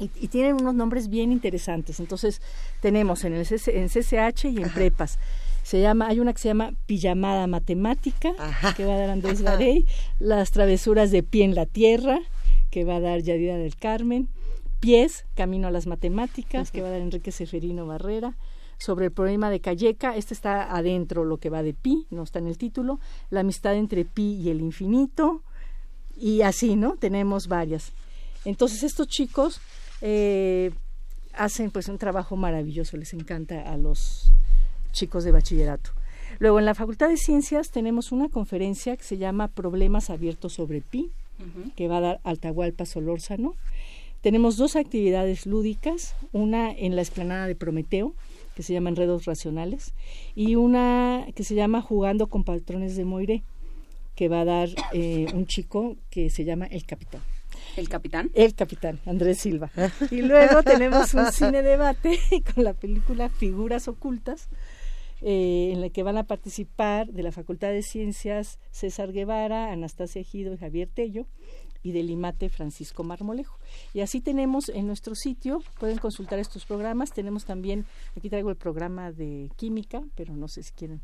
Y, 0.00 0.10
y 0.20 0.28
tienen 0.28 0.54
unos 0.60 0.74
nombres 0.74 1.08
bien 1.08 1.30
interesantes. 1.32 2.00
Entonces, 2.00 2.42
tenemos 2.80 3.24
en, 3.24 3.32
el 3.34 3.46
CC 3.46 3.78
en 3.78 3.88
CCH 3.88 4.46
y 4.46 4.56
en 4.58 4.64
Ajá. 4.64 4.74
prepas. 4.74 5.18
Se 5.62 5.80
llama, 5.80 6.08
hay 6.08 6.20
una 6.20 6.32
que 6.34 6.40
se 6.40 6.48
llama 6.48 6.72
Pijamada 6.86 7.46
Matemática, 7.46 8.32
Ajá. 8.38 8.74
que 8.74 8.84
va 8.84 8.94
a 8.94 8.98
dar 8.98 9.10
Andrés. 9.10 9.40
Garey, 9.40 9.86
Las 10.18 10.50
travesuras 10.50 11.10
de 11.10 11.22
pie 11.22 11.44
en 11.44 11.54
la 11.54 11.64
tierra, 11.64 12.18
que 12.70 12.84
va 12.84 12.96
a 12.96 13.00
dar 13.00 13.22
Yadira 13.22 13.56
del 13.56 13.76
Carmen, 13.76 14.28
Pies, 14.80 15.24
Camino 15.34 15.68
a 15.68 15.70
las 15.70 15.86
Matemáticas, 15.86 16.70
que 16.70 16.82
va 16.82 16.88
a 16.88 16.90
dar 16.90 17.00
Enrique 17.00 17.32
Seferino 17.32 17.86
Barrera, 17.86 18.34
sobre 18.84 19.06
el 19.06 19.12
problema 19.12 19.50
de 19.50 19.60
Calleca, 19.60 20.14
este 20.14 20.34
está 20.34 20.76
adentro 20.76 21.24
lo 21.24 21.38
que 21.38 21.48
va 21.48 21.62
de 21.62 21.72
pi, 21.72 22.06
no 22.10 22.22
está 22.22 22.38
en 22.38 22.46
el 22.46 22.58
título, 22.58 23.00
la 23.30 23.40
amistad 23.40 23.74
entre 23.74 24.04
pi 24.04 24.34
y 24.34 24.50
el 24.50 24.60
infinito, 24.60 25.42
y 26.16 26.42
así, 26.42 26.76
¿no? 26.76 26.96
Tenemos 26.96 27.48
varias. 27.48 27.92
Entonces 28.44 28.82
estos 28.82 29.08
chicos 29.08 29.60
eh, 30.02 30.70
hacen 31.32 31.70
pues 31.70 31.88
un 31.88 31.98
trabajo 31.98 32.36
maravilloso, 32.36 32.96
les 32.98 33.14
encanta 33.14 33.62
a 33.72 33.76
los 33.78 34.30
chicos 34.92 35.24
de 35.24 35.32
bachillerato. 35.32 35.90
Luego, 36.38 36.58
en 36.58 36.66
la 36.66 36.74
Facultad 36.74 37.08
de 37.08 37.16
Ciencias 37.16 37.70
tenemos 37.70 38.12
una 38.12 38.28
conferencia 38.28 38.96
que 38.96 39.04
se 39.04 39.18
llama 39.18 39.48
Problemas 39.48 40.10
Abiertos 40.10 40.52
sobre 40.52 40.80
Pi, 40.82 41.10
que 41.74 41.88
va 41.88 41.98
a 41.98 42.00
dar 42.00 42.20
Altahualpa 42.22 42.86
Solórzano. 42.86 43.54
Tenemos 44.20 44.56
dos 44.56 44.76
actividades 44.76 45.46
lúdicas, 45.46 46.14
una 46.32 46.70
en 46.70 46.96
la 46.96 47.02
explanada 47.02 47.46
de 47.46 47.54
Prometeo, 47.54 48.14
que 48.54 48.62
se 48.62 48.72
llama 48.72 48.90
Enredos 48.90 49.24
Racionales, 49.24 49.94
y 50.34 50.56
una 50.56 51.26
que 51.34 51.44
se 51.44 51.54
llama 51.54 51.82
Jugando 51.82 52.28
con 52.28 52.44
Patrones 52.44 52.96
de 52.96 53.04
Moiré, 53.04 53.42
que 54.14 54.28
va 54.28 54.42
a 54.42 54.44
dar 54.44 54.68
eh, 54.92 55.26
un 55.34 55.46
chico 55.46 55.96
que 56.10 56.30
se 56.30 56.44
llama 56.44 56.66
El 56.66 56.84
Capitán. 56.84 57.22
¿El 57.76 57.88
capitán? 57.88 58.30
El 58.34 58.54
capitán, 58.54 59.00
Andrés 59.04 59.38
Silva. 59.38 59.70
Y 60.10 60.22
luego 60.22 60.62
tenemos 60.62 61.14
un 61.14 61.26
cine 61.32 61.62
debate 61.62 62.18
con 62.54 62.64
la 62.64 62.74
película 62.74 63.28
Figuras 63.28 63.88
Ocultas, 63.88 64.48
eh, 65.22 65.70
en 65.72 65.80
la 65.80 65.90
que 65.90 66.02
van 66.02 66.18
a 66.18 66.24
participar 66.24 67.08
de 67.08 67.22
la 67.22 67.32
Facultad 67.32 67.70
de 67.70 67.82
Ciencias 67.82 68.58
César 68.70 69.12
Guevara, 69.12 69.72
Anastasia 69.72 70.20
Ejido 70.20 70.52
y 70.52 70.58
Javier 70.58 70.88
Tello, 70.92 71.26
y 71.84 71.92
del 71.92 72.10
IMATE 72.10 72.48
Francisco 72.48 73.04
Marmolejo. 73.04 73.56
Y 73.92 74.00
así 74.00 74.20
tenemos 74.20 74.68
en 74.70 74.88
nuestro 74.88 75.14
sitio, 75.14 75.62
pueden 75.78 75.98
consultar 75.98 76.40
estos 76.40 76.64
programas, 76.64 77.12
tenemos 77.12 77.44
también, 77.44 77.84
aquí 78.16 78.28
traigo 78.28 78.50
el 78.50 78.56
programa 78.56 79.12
de 79.12 79.50
química, 79.56 80.02
pero 80.16 80.34
no 80.34 80.48
sé 80.48 80.64
si 80.64 80.72
quieren 80.72 81.00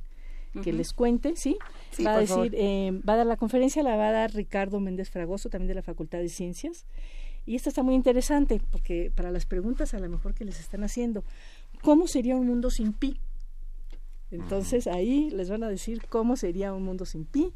que 0.64 0.72
les 0.72 0.92
cuente, 0.92 1.34
¿sí? 1.36 1.56
va 2.04 2.14
a 2.14 2.20
decir, 2.20 2.54
eh, 2.56 2.90
va 3.08 3.12
a 3.12 3.18
dar 3.18 3.26
la 3.26 3.36
conferencia, 3.36 3.84
la 3.84 3.96
va 3.96 4.08
a 4.08 4.12
dar 4.12 4.34
Ricardo 4.34 4.80
Méndez 4.80 5.08
Fragoso, 5.08 5.48
también 5.48 5.68
de 5.68 5.74
la 5.74 5.82
Facultad 5.82 6.18
de 6.18 6.28
Ciencias. 6.28 6.86
Y 7.46 7.54
esta 7.54 7.68
está 7.68 7.82
muy 7.84 7.94
interesante, 7.94 8.60
porque 8.70 9.12
para 9.14 9.30
las 9.30 9.46
preguntas 9.46 9.94
a 9.94 10.00
lo 10.00 10.08
mejor 10.08 10.34
que 10.34 10.44
les 10.44 10.58
están 10.58 10.82
haciendo, 10.82 11.22
¿cómo 11.82 12.08
sería 12.08 12.34
un 12.34 12.46
mundo 12.46 12.70
sin 12.70 12.92
pi? 12.92 13.20
Entonces 14.30 14.86
ahí 14.86 15.30
les 15.30 15.50
van 15.50 15.62
a 15.62 15.68
decir 15.68 16.02
cómo 16.08 16.36
sería 16.36 16.72
un 16.72 16.84
mundo 16.84 17.04
sin 17.04 17.24
pi. 17.24 17.52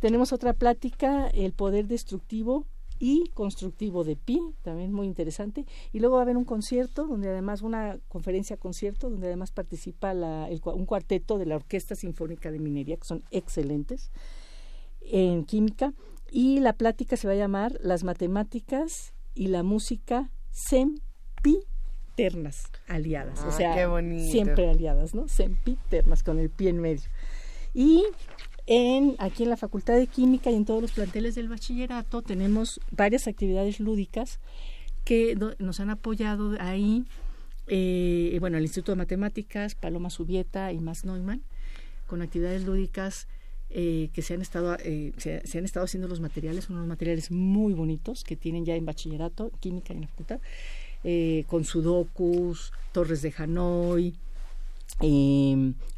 Tenemos 0.00 0.32
otra 0.32 0.52
plática, 0.52 1.28
el 1.28 1.52
poder 1.52 1.86
destructivo 1.86 2.66
y 3.00 3.28
constructivo 3.34 4.04
de 4.04 4.16
Pi, 4.16 4.40
también 4.62 4.92
muy 4.92 5.06
interesante. 5.06 5.64
Y 5.92 6.00
luego 6.00 6.16
va 6.16 6.22
a 6.22 6.24
haber 6.24 6.36
un 6.36 6.44
concierto, 6.44 7.06
donde 7.06 7.28
además, 7.28 7.62
una 7.62 7.98
conferencia 8.08 8.56
concierto, 8.56 9.08
donde 9.10 9.28
además 9.28 9.52
participa 9.52 10.14
la, 10.14 10.48
un 10.64 10.86
cuarteto 10.86 11.38
de 11.38 11.46
la 11.46 11.56
Orquesta 11.56 11.94
Sinfónica 11.94 12.50
de 12.50 12.58
Minería, 12.58 12.96
que 12.96 13.06
son 13.06 13.22
excelentes 13.30 14.10
en 15.00 15.44
química. 15.44 15.94
Y 16.30 16.60
la 16.60 16.72
plática 16.74 17.16
se 17.16 17.26
va 17.26 17.32
a 17.34 17.36
llamar 17.36 17.78
Las 17.80 18.04
matemáticas 18.04 19.14
y 19.34 19.48
la 19.48 19.62
música 19.62 20.30
sempiternas 20.50 21.06
aliadas. 22.88 23.40
o 23.40 23.48
ah, 23.48 23.52
sea, 23.52 23.74
siempre 24.28 24.68
aliadas, 24.68 25.14
¿no? 25.14 25.28
Sempiternas, 25.28 26.22
con 26.22 26.38
el 26.38 26.50
pie 26.50 26.68
en 26.70 26.80
medio. 26.80 27.08
Y 27.72 28.04
aquí 29.18 29.44
en 29.44 29.50
la 29.50 29.56
Facultad 29.56 29.96
de 29.96 30.06
Química 30.06 30.50
y 30.50 30.54
en 30.54 30.66
todos 30.66 30.82
los 30.82 30.92
planteles 30.92 31.34
del 31.34 31.48
bachillerato 31.48 32.20
tenemos 32.20 32.80
varias 32.90 33.26
actividades 33.26 33.80
lúdicas 33.80 34.40
que 35.04 35.38
nos 35.58 35.80
han 35.80 35.88
apoyado 35.88 36.54
ahí. 36.60 37.04
Eh, 37.66 38.36
bueno, 38.40 38.58
el 38.58 38.64
Instituto 38.64 38.92
de 38.92 38.96
Matemáticas, 38.96 39.74
Paloma 39.74 40.10
Subieta 40.10 40.70
y 40.70 40.80
Max 40.80 41.06
Neumann, 41.06 41.42
con 42.06 42.20
actividades 42.20 42.64
lúdicas 42.64 43.26
eh, 43.70 44.10
que 44.12 44.20
se 44.20 44.34
han 44.34 44.42
estado 44.42 44.76
eh, 44.84 45.12
se, 45.16 45.58
han 45.58 45.64
estado 45.64 45.84
haciendo 45.84 46.08
los 46.08 46.20
materiales, 46.20 46.68
unos 46.68 46.86
materiales 46.86 47.30
muy 47.30 47.72
bonitos 47.72 48.22
que 48.22 48.36
tienen 48.36 48.66
ya 48.66 48.74
en 48.74 48.84
bachillerato, 48.84 49.50
química 49.60 49.94
y 49.94 49.96
en 49.96 50.02
la 50.02 50.08
facultad, 50.08 50.40
con 51.46 51.64
sudokus, 51.64 52.72
torres 52.92 53.22
de 53.22 53.32
Hanoi, 53.34 54.14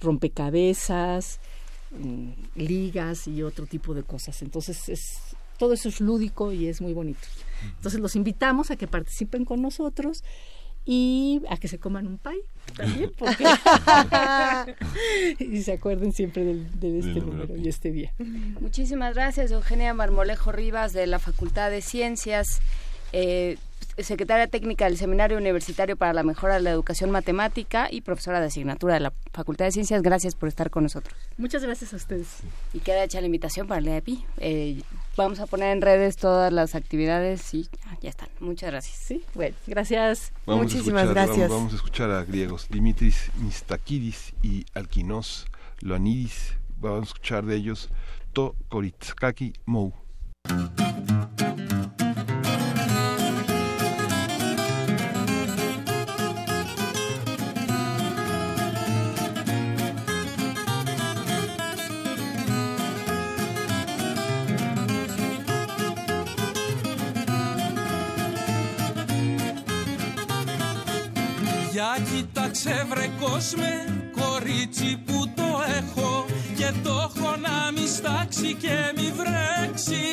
rompecabezas, 0.01 1.41
ligas 2.55 3.27
y 3.27 3.43
otro 3.43 3.67
tipo 3.67 3.95
de 3.95 4.03
cosas. 4.03 4.43
Entonces, 4.43 4.89
es, 4.89 5.19
todo 5.59 5.73
eso 5.73 5.89
es 5.89 6.01
lúdico 6.01 6.53
y 6.53 6.69
es 6.69 6.81
muy 6.81 6.93
bonito. 6.93 7.21
Entonces, 7.77 8.01
los 8.01 8.17
invitamos 8.17 8.71
a 8.71 8.77
que 8.77 8.87
participen 8.87 9.45
con 9.45 9.61
nosotros 9.61 10.23
y 10.87 11.43
a 11.49 11.57
que 11.57 11.69
se 11.69 11.79
coman 11.79 12.07
un 12.07 12.19
pay 12.19 12.41
también, 12.77 13.13
porque 13.19 13.45
y 15.39 15.63
se 15.63 15.73
acuerden 15.73 16.13
siempre 16.13 16.45
de 16.45 16.99
este 16.99 17.21
número 17.21 17.57
y 17.57 17.69
este 17.69 17.91
día. 17.91 18.13
Muchísimas 18.61 19.15
gracias, 19.15 19.51
Eugenia 19.51 19.93
Marmolejo 19.95 20.53
Rivas 20.53 20.93
de 20.93 21.07
la 21.07 21.19
Facultad 21.19 21.71
de 21.71 21.83
Ciencias. 21.83 22.61
Eh, 23.13 23.59
secretaria 24.05 24.47
técnica 24.47 24.85
del 24.85 24.97
Seminario 24.97 25.39
Universitario 25.39 25.97
para 25.97 26.13
la 26.13 26.23
Mejora 26.23 26.55
de 26.55 26.61
la 26.61 26.71
Educación 26.71 27.11
Matemática 27.11 27.89
y 27.91 28.01
profesora 28.01 28.41
de 28.41 28.47
asignatura 28.47 28.95
de 28.95 29.01
la 29.01 29.13
Facultad 29.33 29.65
de 29.65 29.73
Ciencias. 29.73 30.03
Gracias 30.03 30.35
por 30.35 30.49
estar 30.49 30.71
con 30.71 30.83
nosotros. 30.83 31.17
Muchas 31.39 31.63
gracias 31.63 31.93
a 31.93 31.97
ustedes. 31.97 32.39
Y 32.73 32.81
queda 32.81 33.05
hecha 33.05 33.21
la 33.21 33.27
invitación 33.27 33.67
para 33.67 33.79
el 33.79 33.85
día 33.85 33.95
de 33.95 34.03
PI. 34.03 34.25
Eh, 34.39 34.83
vamos 35.17 35.41
a 35.41 35.47
poner 35.47 35.73
en 35.73 35.83
redes 35.83 36.17
todas 36.17 36.53
las 36.53 36.75
actividades 36.75 37.53
y 37.55 37.69
ya, 38.01 38.11
están. 38.11 38.29
Muchas 38.41 38.71
gracias. 38.71 38.97
Sí, 38.97 39.25
bueno, 39.35 39.57
gracias. 39.67 40.33
Muchísimas 40.47 41.09
gracias. 41.09 41.51
Vamos, 41.51 41.73
a 41.73 41.77
escuchar 41.77 42.11
a 42.11 42.25
griegos 42.25 42.69
Dimitris 42.69 43.31
Mistakidis 43.37 44.33
y 44.43 44.67
Alkinos 44.75 45.47
Loanidis. 45.81 46.55
Vamos 46.79 47.01
a 47.01 47.05
escuchar 47.05 47.45
de 47.45 47.57
ellos 47.57 47.91
To 48.33 48.55
Koritskaki 48.69 49.53
Mou. 49.67 49.93
Για 71.81 72.05
κοίταξε 72.11 72.87
βρε 72.89 73.11
κόσμε 73.21 74.03
κορίτσι 74.21 75.03
που 75.07 75.33
το 75.37 75.49
έχω. 75.79 76.27
Και 76.57 76.73
το 76.83 76.91
έχω 76.91 77.37
να 77.37 77.73
μη 77.73 77.87
στάξει 77.87 78.55
και 78.55 78.93
μη 78.97 79.13
βρέξει. 79.21 80.05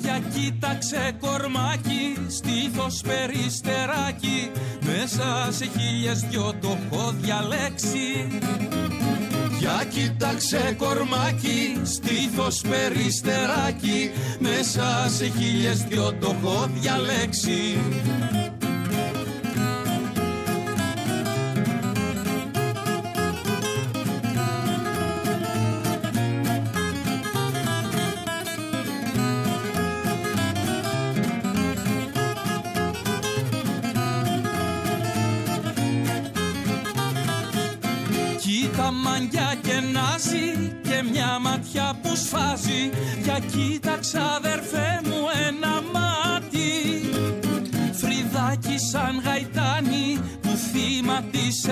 Για 0.00 0.18
κοίταξε 0.34 1.16
κορμάκι 1.20 2.16
στήθος 2.28 3.00
περιστεράκι. 3.00 4.50
Μέσα 4.80 5.48
σε 5.50 5.64
χίλιες 5.64 6.20
δυο 6.20 6.54
το 6.60 6.78
έχω 6.84 7.14
διαλέξει. 7.20 8.38
Για 9.58 9.84
κοίταξε 9.88 10.74
κορμάκι, 10.78 11.80
στήθος 11.82 12.60
περιστεράκι. 12.60 14.10
Μέσα 14.38 15.10
σε 15.16 15.24
χίλιες 15.38 15.82
δυο 15.82 16.14
το 16.20 16.36
έχω 16.38 16.68
διαλέξει 16.74 17.78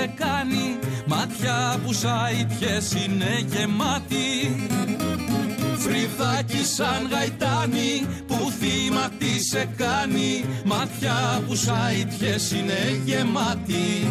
σε 0.07 0.12
κάνει 0.24 0.78
Μάτια 1.07 1.80
που 1.84 1.92
ποιες 2.59 2.92
είναι 2.92 3.44
γεμάτι 3.46 4.66
Φρυδάκι 5.76 6.64
σαν 6.64 7.09
γαϊτάνι 7.11 8.07
που 8.26 8.50
θύμα 8.59 9.11
τι 9.18 9.44
σε 9.44 9.68
κάνει 9.76 10.44
Μάτια 10.64 11.42
που 11.46 11.54
ποιες 12.18 12.50
είναι 12.52 13.00
γεμάτι 13.04 14.07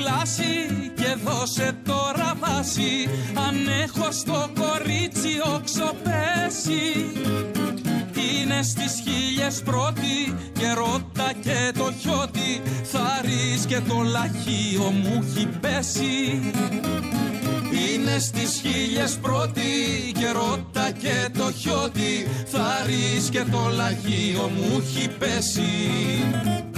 πλάση 0.00 0.52
και 0.94 1.16
δώσε 1.24 1.76
τώρα 1.84 2.34
βάση 2.40 3.08
αν 3.46 3.56
έχω 3.82 4.10
στο 4.10 4.50
κορίτσι 4.60 5.32
οξοπέσει 5.54 6.84
είναι 8.60 8.62
στις 8.62 9.02
χίλιες 9.04 9.62
πρώτη 9.64 10.34
και 10.58 10.72
ρώτα 10.76 11.32
και 11.42 11.72
το 11.78 11.92
χιώτη. 12.00 12.62
Θα 12.82 13.20
και 13.66 13.80
το 13.88 14.00
λαχείο 14.00 14.90
μου 14.90 15.24
έχει 15.24 15.46
πέσει. 15.60 16.40
Είναι 17.70 18.18
στις 18.18 18.60
χίλιες 18.62 19.18
πρώτη 19.22 19.62
και 20.18 20.30
ρώτα 20.32 20.90
και 20.98 21.28
το 21.38 21.52
χιώτη. 21.52 22.28
Θα 22.46 22.86
και 23.30 23.44
το 23.50 23.70
λαχείο 23.76 24.50
μου 24.56 24.82
έχει 24.82 25.08
πέσει 25.08 26.69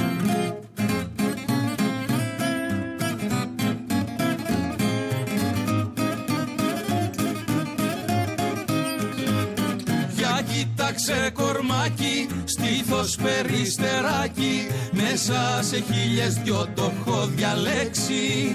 κοίταξε 10.93 11.30
κορμάκι, 11.32 12.26
στήθος 12.45 13.16
περιστεράκι 13.16 14.66
Μέσα 14.90 15.62
σε 15.62 15.76
χίλιες 15.76 16.34
δυο 16.34 16.68
το 16.74 16.93
έχω 17.01 17.26
διαλέξει. 17.26 18.55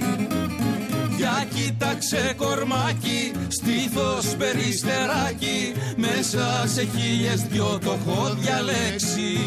Για 1.18 1.46
κοίταξε 1.54 2.34
κορμάκι, 2.38 3.32
στήθος 3.48 4.36
περιστεράκι 4.38 5.74
Μέσα 5.96 6.68
σε 6.68 6.88
χίλιες 6.96 7.42
δυο 7.42 7.80
το 7.84 7.98
έχω 8.02 8.36
διαλέξει. 8.40 9.38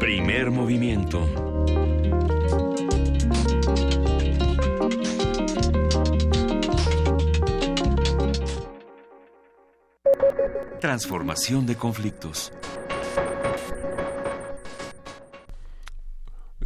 Primer 0.00 0.46
movimiento 0.58 1.47
Transformación 10.80 11.66
de 11.66 11.74
conflictos. 11.74 12.52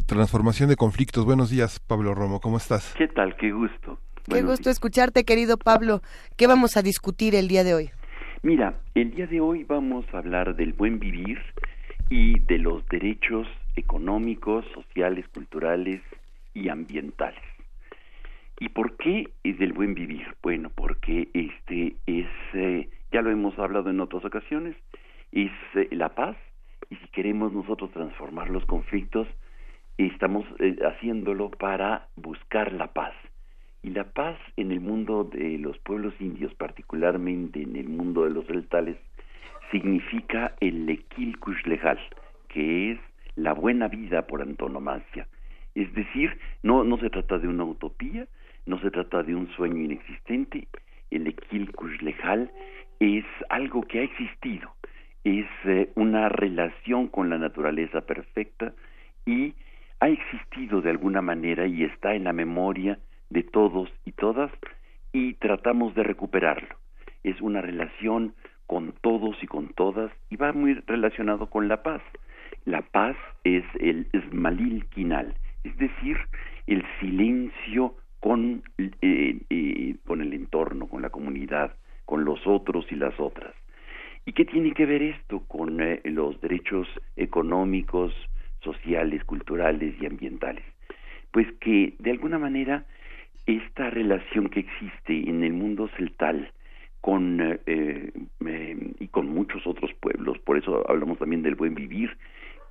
Transformación 0.05 0.69
de 0.69 0.75
conflictos. 0.75 1.25
Buenos 1.25 1.49
días, 1.49 1.79
Pablo 1.79 2.13
Romo. 2.13 2.39
¿Cómo 2.39 2.57
estás? 2.57 2.93
¿Qué 2.95 3.07
tal? 3.07 3.35
Qué 3.37 3.51
gusto. 3.51 3.97
Qué 4.29 4.43
gusto 4.43 4.69
escucharte, 4.69 5.23
querido 5.23 5.57
Pablo. 5.57 6.01
¿Qué 6.37 6.45
vamos 6.45 6.77
a 6.77 6.83
discutir 6.83 7.33
el 7.33 7.47
día 7.47 7.63
de 7.63 7.73
hoy? 7.73 7.89
Mira, 8.43 8.79
el 8.93 9.15
día 9.15 9.25
de 9.25 9.41
hoy 9.41 9.63
vamos 9.63 10.05
a 10.13 10.19
hablar 10.19 10.55
del 10.55 10.73
buen 10.73 10.99
vivir 10.99 11.39
y 12.11 12.37
de 12.41 12.59
los 12.59 12.87
derechos 12.89 13.47
económicos, 13.75 14.63
sociales, 14.75 15.25
culturales 15.33 16.01
y 16.53 16.69
ambientales. 16.69 17.41
¿Y 18.59 18.69
por 18.69 18.95
qué 18.97 19.31
es 19.43 19.57
del 19.57 19.73
buen 19.73 19.95
vivir? 19.95 20.35
Bueno, 20.43 20.69
porque 20.75 21.29
este 21.33 21.95
es 22.05 22.27
eh, 22.53 22.89
ya 23.13 23.21
lo 23.21 23.29
hemos 23.29 23.57
hablado 23.59 23.91
en 23.91 23.99
otras 24.01 24.25
ocasiones, 24.25 24.75
es 25.31 25.51
la 25.91 26.09
paz 26.15 26.35
y 26.89 26.95
si 26.95 27.07
queremos 27.09 27.53
nosotros 27.53 27.91
transformar 27.91 28.49
los 28.49 28.65
conflictos, 28.65 29.27
estamos 29.97 30.45
eh, 30.59 30.75
haciéndolo 30.83 31.51
para 31.51 32.07
buscar 32.15 32.73
la 32.73 32.91
paz. 32.91 33.13
Y 33.83 33.91
la 33.91 34.05
paz 34.05 34.37
en 34.57 34.71
el 34.71 34.79
mundo 34.79 35.25
de 35.25 35.59
los 35.59 35.77
pueblos 35.79 36.13
indios, 36.19 36.53
particularmente 36.55 37.61
en 37.61 37.75
el 37.75 37.87
mundo 37.87 38.23
de 38.23 38.31
los 38.31 38.47
deltales, 38.47 38.97
significa 39.71 40.55
el 40.59 40.87
Lekil 40.87 41.37
Kushlehal, 41.37 41.99
que 42.47 42.93
es 42.93 42.99
la 43.35 43.53
buena 43.53 43.89
vida 43.89 44.25
por 44.25 44.41
antonomasia. 44.41 45.27
Es 45.75 45.93
decir, 45.93 46.39
no, 46.63 46.83
no 46.83 46.97
se 46.97 47.09
trata 47.09 47.37
de 47.37 47.47
una 47.47 47.63
utopía, 47.63 48.27
no 48.65 48.79
se 48.79 48.89
trata 48.89 49.21
de 49.21 49.35
un 49.35 49.49
sueño 49.55 49.83
inexistente, 49.83 50.67
el 51.11 51.27
Ekil 51.27 51.71
Kushlehal 51.73 52.51
es 53.03 53.25
algo 53.49 53.81
que 53.81 53.99
ha 53.99 54.03
existido, 54.03 54.73
es 55.25 55.45
eh, 55.65 55.91
una 55.95 56.29
relación 56.29 57.09
con 57.09 57.29
la 57.29 57.37
naturaleza 57.37 58.01
perfecta 58.01 58.73
y 59.25 59.55
ha 59.99 60.07
existido 60.07 60.79
de 60.81 60.91
alguna 60.91 61.21
manera 61.21 61.67
y 61.67 61.83
está 61.83 62.15
en 62.15 62.23
la 62.23 62.31
memoria 62.31 62.99
de 63.29 63.43
todos 63.43 63.89
y 64.05 64.13
todas 64.13 64.51
y 65.11 65.33
tratamos 65.33 65.93
de 65.95 66.03
recuperarlo. 66.03 66.77
Es 67.25 67.41
una 67.41 67.59
relación 67.59 68.35
con 68.67 68.93
todos 69.01 69.35
y 69.43 69.47
con 69.47 69.73
todas 69.73 70.09
y 70.29 70.37
va 70.37 70.53
muy 70.53 70.75
relacionado 70.87 71.49
con 71.49 71.67
la 71.67 71.83
paz. 71.83 72.01
La 72.63 72.83
paz 72.83 73.17
es 73.43 73.65
el 73.81 74.07
Smalil 74.29 74.85
Kinal, 74.85 75.35
es 75.65 75.77
decir, 75.77 76.17
el 76.67 76.85
silencio 77.01 77.95
con, 78.21 78.63
eh, 78.77 79.39
eh, 79.49 79.95
con 80.05 80.21
el 80.21 80.31
entorno, 80.31 80.87
con 80.87 81.01
la 81.01 81.09
comunidad, 81.09 81.75
con 82.05 82.25
los 82.25 82.45
otros 82.45 82.85
y 82.91 82.95
las 82.95 83.19
otras. 83.19 83.53
¿Y 84.25 84.33
qué 84.33 84.45
tiene 84.45 84.71
que 84.71 84.85
ver 84.85 85.01
esto 85.01 85.41
con 85.47 85.81
eh, 85.81 86.01
los 86.05 86.39
derechos 86.39 86.87
económicos, 87.15 88.13
sociales, 88.61 89.23
culturales 89.25 89.95
y 90.01 90.05
ambientales? 90.05 90.63
Pues 91.31 91.47
que 91.59 91.95
de 91.99 92.11
alguna 92.11 92.39
manera 92.39 92.85
esta 93.45 93.89
relación 93.89 94.49
que 94.49 94.61
existe 94.61 95.29
en 95.29 95.43
el 95.43 95.53
mundo 95.53 95.89
celtal 95.97 96.51
con 97.01 97.41
eh, 97.41 98.11
eh, 98.45 98.93
y 98.99 99.07
con 99.09 99.27
muchos 99.27 99.67
otros 99.67 99.93
pueblos, 99.95 100.39
por 100.39 100.57
eso 100.57 100.89
hablamos 100.89 101.19
también 101.19 101.41
del 101.41 101.55
buen 101.55 101.75
vivir, 101.75 102.15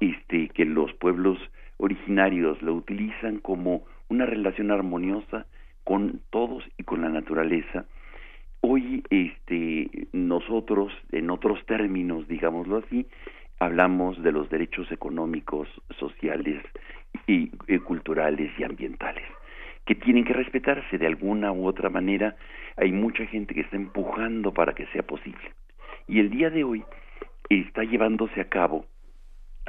este 0.01 0.49
que 0.49 0.65
los 0.65 0.91
pueblos 0.95 1.39
originarios 1.77 2.63
lo 2.63 2.75
utilizan 2.75 3.41
como 3.41 3.85
una 4.09 4.25
relación 4.25 4.71
armoniosa 4.71 5.47
con 5.85 6.23
todos 6.31 6.65
y 6.79 6.85
con 6.85 7.03
la 7.03 7.11
naturaleza 7.11 7.85
Hoy 8.65 9.03
este, 9.11 10.07
nosotros, 10.13 10.93
en 11.11 11.31
otros 11.31 11.59
términos, 11.67 12.29
digámoslo 12.29 12.77
así, 12.77 13.09
hablamos 13.59 14.23
de 14.23 14.31
los 14.31 14.49
derechos 14.51 14.91
económicos, 14.93 15.69
sociales 15.99 16.63
y, 17.27 17.49
culturales 17.81 18.53
y 18.57 18.63
ambientales, 18.63 19.25
que 19.85 19.97
tienen 19.97 20.25
que 20.25 20.33
respetarse 20.33 20.97
de 20.97 21.09
alguna 21.09 21.51
u 21.51 21.67
otra 21.67 21.91
manera. 21.91 22.37
Hay 22.77 22.93
mucha 22.93 23.27
gente 23.27 23.53
que 23.53 23.63
está 23.63 23.75
empujando 23.75 24.55
para 24.55 24.75
que 24.75 24.87
sea 24.93 25.03
posible. 25.03 25.53
Y 26.07 26.21
el 26.21 26.31
día 26.31 26.49
de 26.49 26.63
hoy 26.63 26.85
está 27.49 27.83
llevándose 27.83 28.41
a 28.41 28.49
cabo 28.49 28.87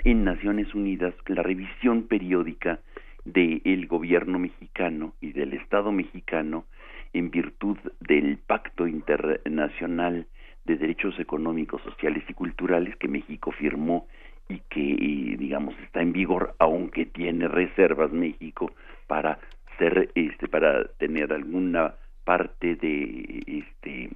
en 0.04 0.24
Naciones 0.24 0.72
Unidas 0.76 1.16
la 1.26 1.42
revisión 1.42 2.04
periódica 2.04 2.80
del 3.26 3.88
gobierno 3.88 4.38
mexicano 4.38 5.14
y 5.20 5.32
del 5.32 5.54
Estado 5.54 5.92
mexicano 5.92 6.66
en 7.14 7.30
virtud 7.30 7.78
del 8.00 8.38
Pacto 8.38 8.88
Internacional 8.88 10.28
de 10.66 10.78
Derechos 10.78 11.20
Económicos, 11.20 11.82
Sociales 11.84 12.24
y 12.28 12.34
Culturales 12.34 12.96
que 12.98 13.08
México 13.08 13.52
firmó 13.52 14.08
y 14.50 14.60
que, 14.70 15.36
digamos, 15.38 15.76
está 15.84 16.02
en 16.02 16.14
vigor, 16.14 16.56
aunque 16.60 17.06
tiene 17.06 17.48
reservas 17.48 18.12
México 18.12 18.72
para 19.08 19.40
ser, 19.78 20.10
este, 20.16 20.48
para 20.48 20.86
tener 20.98 21.34
alguna 21.34 21.96
parte 22.24 22.76
de, 22.76 23.44
este, 23.48 24.10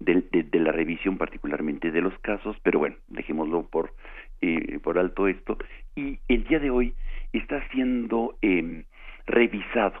de, 0.00 0.58
la 0.60 0.72
revisión, 0.72 1.18
particularmente 1.18 1.90
de 1.90 2.00
los 2.00 2.16
casos, 2.18 2.56
pero 2.62 2.78
bueno, 2.78 2.96
dejémoslo 3.08 3.66
por, 3.68 3.94
eh, 4.40 4.78
por 4.82 4.98
alto 4.98 5.28
esto. 5.28 5.58
Y 5.94 6.18
el 6.28 6.44
día 6.44 6.58
de 6.58 6.70
hoy 6.70 6.94
está 7.32 7.66
siendo 7.70 8.36
eh, 8.42 8.84
revisado 9.26 10.00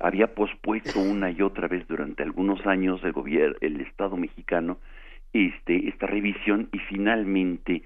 había 0.00 0.34
pospuesto 0.34 1.00
una 1.00 1.30
y 1.30 1.42
otra 1.42 1.68
vez 1.68 1.86
durante 1.88 2.22
algunos 2.22 2.64
años 2.66 3.02
el 3.04 3.12
gobierno, 3.12 3.56
el 3.60 3.80
Estado 3.80 4.16
mexicano, 4.16 4.78
este, 5.32 5.88
esta 5.88 6.06
revisión 6.06 6.68
y 6.72 6.78
finalmente 6.78 7.82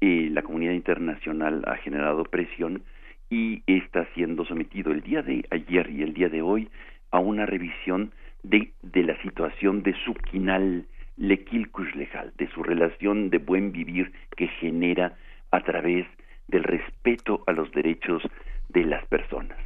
eh, 0.00 0.28
la 0.30 0.42
comunidad 0.42 0.72
internacional 0.72 1.62
ha 1.66 1.76
generado 1.76 2.24
presión 2.24 2.82
y 3.30 3.62
está 3.66 4.06
siendo 4.14 4.44
sometido 4.44 4.92
el 4.92 5.02
día 5.02 5.22
de 5.22 5.44
ayer 5.50 5.90
y 5.90 6.02
el 6.02 6.14
día 6.14 6.28
de 6.28 6.42
hoy 6.42 6.68
a 7.10 7.18
una 7.18 7.46
revisión 7.46 8.12
de, 8.42 8.72
de 8.82 9.02
la 9.02 9.20
situación 9.22 9.82
de 9.82 9.94
su 10.04 10.14
quinal 10.14 10.86
legal, 11.16 12.32
de 12.36 12.48
su 12.48 12.62
relación 12.62 13.30
de 13.30 13.38
buen 13.38 13.72
vivir 13.72 14.12
que 14.36 14.48
genera 14.48 15.16
a 15.50 15.60
través 15.60 16.06
del 16.48 16.64
respeto 16.64 17.42
a 17.46 17.52
los 17.52 17.70
derechos 17.72 18.22
de 18.68 18.84
las 18.84 19.06
personas. 19.06 19.58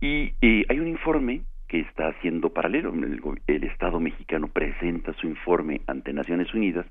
Y 0.00 0.34
eh, 0.40 0.64
hay 0.68 0.80
un 0.80 0.88
informe 0.88 1.42
que 1.68 1.80
está 1.80 2.08
haciendo 2.08 2.50
paralelo. 2.50 2.92
El, 3.46 3.64
Estado 3.64 4.00
mexicano 4.00 4.48
presenta 4.48 5.12
su 5.14 5.26
informe 5.26 5.82
ante 5.86 6.12
Naciones 6.12 6.52
Unidas 6.54 6.86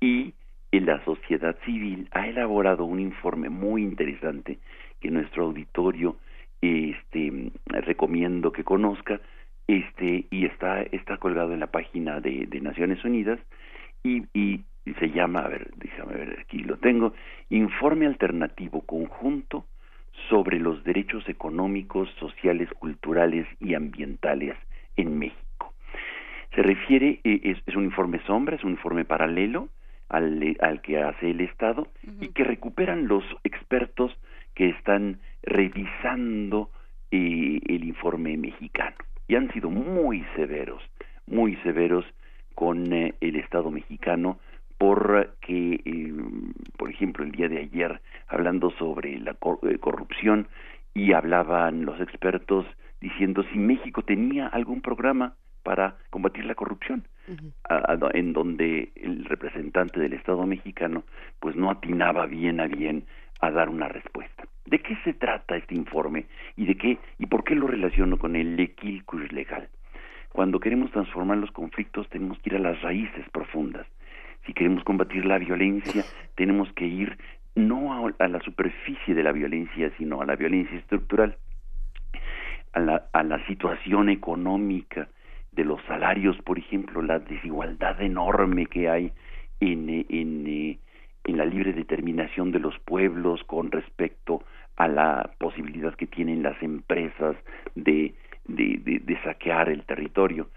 y 0.00 0.34
la 0.72 1.04
sociedad 1.04 1.56
civil 1.64 2.08
ha 2.12 2.26
elaborado 2.26 2.84
un 2.84 2.98
informe 2.98 3.48
muy 3.48 3.82
interesante 3.82 4.58
que 5.00 5.10
nuestro 5.10 5.44
auditorio 5.44 6.16
este, 6.60 7.52
recomiendo 7.66 8.52
que 8.52 8.64
conozca 8.64 9.20
este 9.66 10.26
y 10.30 10.46
está 10.46 10.82
está 10.82 11.16
colgado 11.18 11.52
en 11.52 11.60
la 11.60 11.68
página 11.68 12.20
de, 12.20 12.48
Naciones 12.60 13.04
Unidas 13.04 13.38
y, 14.02 14.24
y, 14.34 14.64
se 14.98 15.10
llama 15.10 15.40
a 15.40 15.48
ver 15.48 15.70
déjame 15.76 16.14
ver 16.14 16.38
aquí 16.40 16.58
lo 16.58 16.76
tengo 16.78 17.14
informe 17.50 18.06
alternativo 18.06 18.82
conjunto 18.82 19.66
sobre 20.28 20.58
los 20.58 20.82
derechos 20.84 21.28
económicos, 21.28 22.08
sociales, 22.18 22.68
culturales 22.78 23.46
y 23.60 23.74
ambientales 23.74 24.56
en 24.96 25.18
México. 25.18 25.74
Se 26.54 26.62
refiere, 26.62 27.20
eh, 27.24 27.56
es, 27.66 27.76
un 27.76 27.84
informe 27.84 28.20
sombra, 28.26 28.56
es 28.56 28.64
un 28.64 28.72
informe 28.72 29.04
paralelo 29.04 29.68
al, 30.08 30.56
al 30.60 30.80
que 30.82 31.00
hace 31.02 31.30
el 31.30 31.40
Estado 31.40 31.88
y 32.20 32.28
que 32.28 32.44
recuperan 32.44 33.08
los 33.08 33.24
expertos 33.42 34.16
que 34.54 34.68
están 34.68 35.18
revisando 35.42 36.70
eh, 37.10 37.60
el 37.66 37.84
informe 37.84 38.36
mexicano. 38.36 38.96
Y 39.26 39.36
han 39.36 39.52
sido 39.52 39.70
muy 39.70 40.24
severos, 40.36 40.82
muy 41.26 41.56
severos 41.56 42.04
con 42.54 42.92
eh, 42.92 43.14
el 43.20 43.36
Estado 43.36 43.70
mexicano 43.70 44.38
porque, 44.84 45.80
eh, 45.82 46.12
por 46.76 46.90
ejemplo, 46.90 47.24
el 47.24 47.32
día 47.32 47.48
de 47.48 47.58
ayer, 47.58 48.02
hablando 48.28 48.70
sobre 48.72 49.18
la 49.18 49.30
eh, 49.30 49.78
corrupción, 49.78 50.46
y 50.92 51.14
hablaban 51.14 51.86
los 51.86 51.98
expertos 52.02 52.66
diciendo 53.00 53.44
si 53.50 53.58
México 53.58 54.02
tenía 54.02 54.46
algún 54.46 54.82
programa 54.82 55.36
para 55.62 55.96
combatir 56.10 56.44
la 56.44 56.54
corrupción, 56.54 57.08
en 58.12 58.32
donde 58.34 58.92
el 58.94 59.24
representante 59.24 59.98
del 59.98 60.12
Estado 60.12 60.46
mexicano 60.46 61.04
pues 61.40 61.56
no 61.56 61.70
atinaba 61.70 62.26
bien 62.26 62.60
a 62.60 62.66
bien 62.66 63.06
a 63.40 63.50
dar 63.50 63.70
una 63.70 63.88
respuesta. 63.88 64.44
¿De 64.66 64.80
qué 64.80 64.96
se 65.04 65.14
trata 65.14 65.56
este 65.56 65.74
informe 65.74 66.26
y 66.56 66.66
de 66.66 66.76
qué 66.76 66.98
y 67.18 67.24
por 67.24 67.42
qué 67.44 67.54
lo 67.54 67.66
relaciono 67.66 68.18
con 68.18 68.36
el 68.36 68.60
equilcus 68.60 69.32
legal? 69.32 69.66
Cuando 70.30 70.60
queremos 70.60 70.90
transformar 70.90 71.38
los 71.38 71.52
conflictos 71.52 72.06
tenemos 72.10 72.38
que 72.40 72.50
ir 72.50 72.56
a 72.56 72.70
las 72.70 72.82
raíces 72.82 73.26
profundas. 73.30 73.86
Si 74.46 74.52
queremos 74.52 74.84
combatir 74.84 75.24
la 75.24 75.38
violencia, 75.38 76.04
tenemos 76.34 76.72
que 76.72 76.86
ir 76.86 77.16
no 77.54 78.12
a, 78.18 78.28
la 78.28 78.40
superficie 78.40 79.14
de 79.14 79.22
la 79.22 79.32
violencia, 79.32 79.92
sino 79.96 80.20
a 80.20 80.26
la 80.26 80.36
violencia 80.36 80.76
estructural, 80.78 81.36
a 82.72 82.80
la, 82.80 83.06
a 83.12 83.22
la 83.22 83.44
situación 83.46 84.08
económica 84.08 85.08
de 85.52 85.64
los 85.64 85.80
salarios, 85.84 86.36
por 86.42 86.58
ejemplo, 86.58 87.00
la 87.00 87.20
desigualdad 87.20 88.00
enorme 88.00 88.66
que 88.66 88.88
hay 88.88 89.12
en, 89.60 89.88
eh, 90.46 90.78
la 91.26 91.44
libre 91.44 91.72
determinación 91.72 92.52
de 92.52 92.58
los 92.58 92.78
pueblos 92.80 93.42
con 93.44 93.70
respecto 93.70 94.42
a 94.76 94.88
la 94.88 95.30
posibilidad 95.38 95.94
que 95.94 96.06
tienen 96.06 96.42
las 96.42 96.60
empresas 96.62 97.36
de, 97.74 98.14
saquear 99.22 99.68
el 99.70 99.84
territorio. 99.84 100.48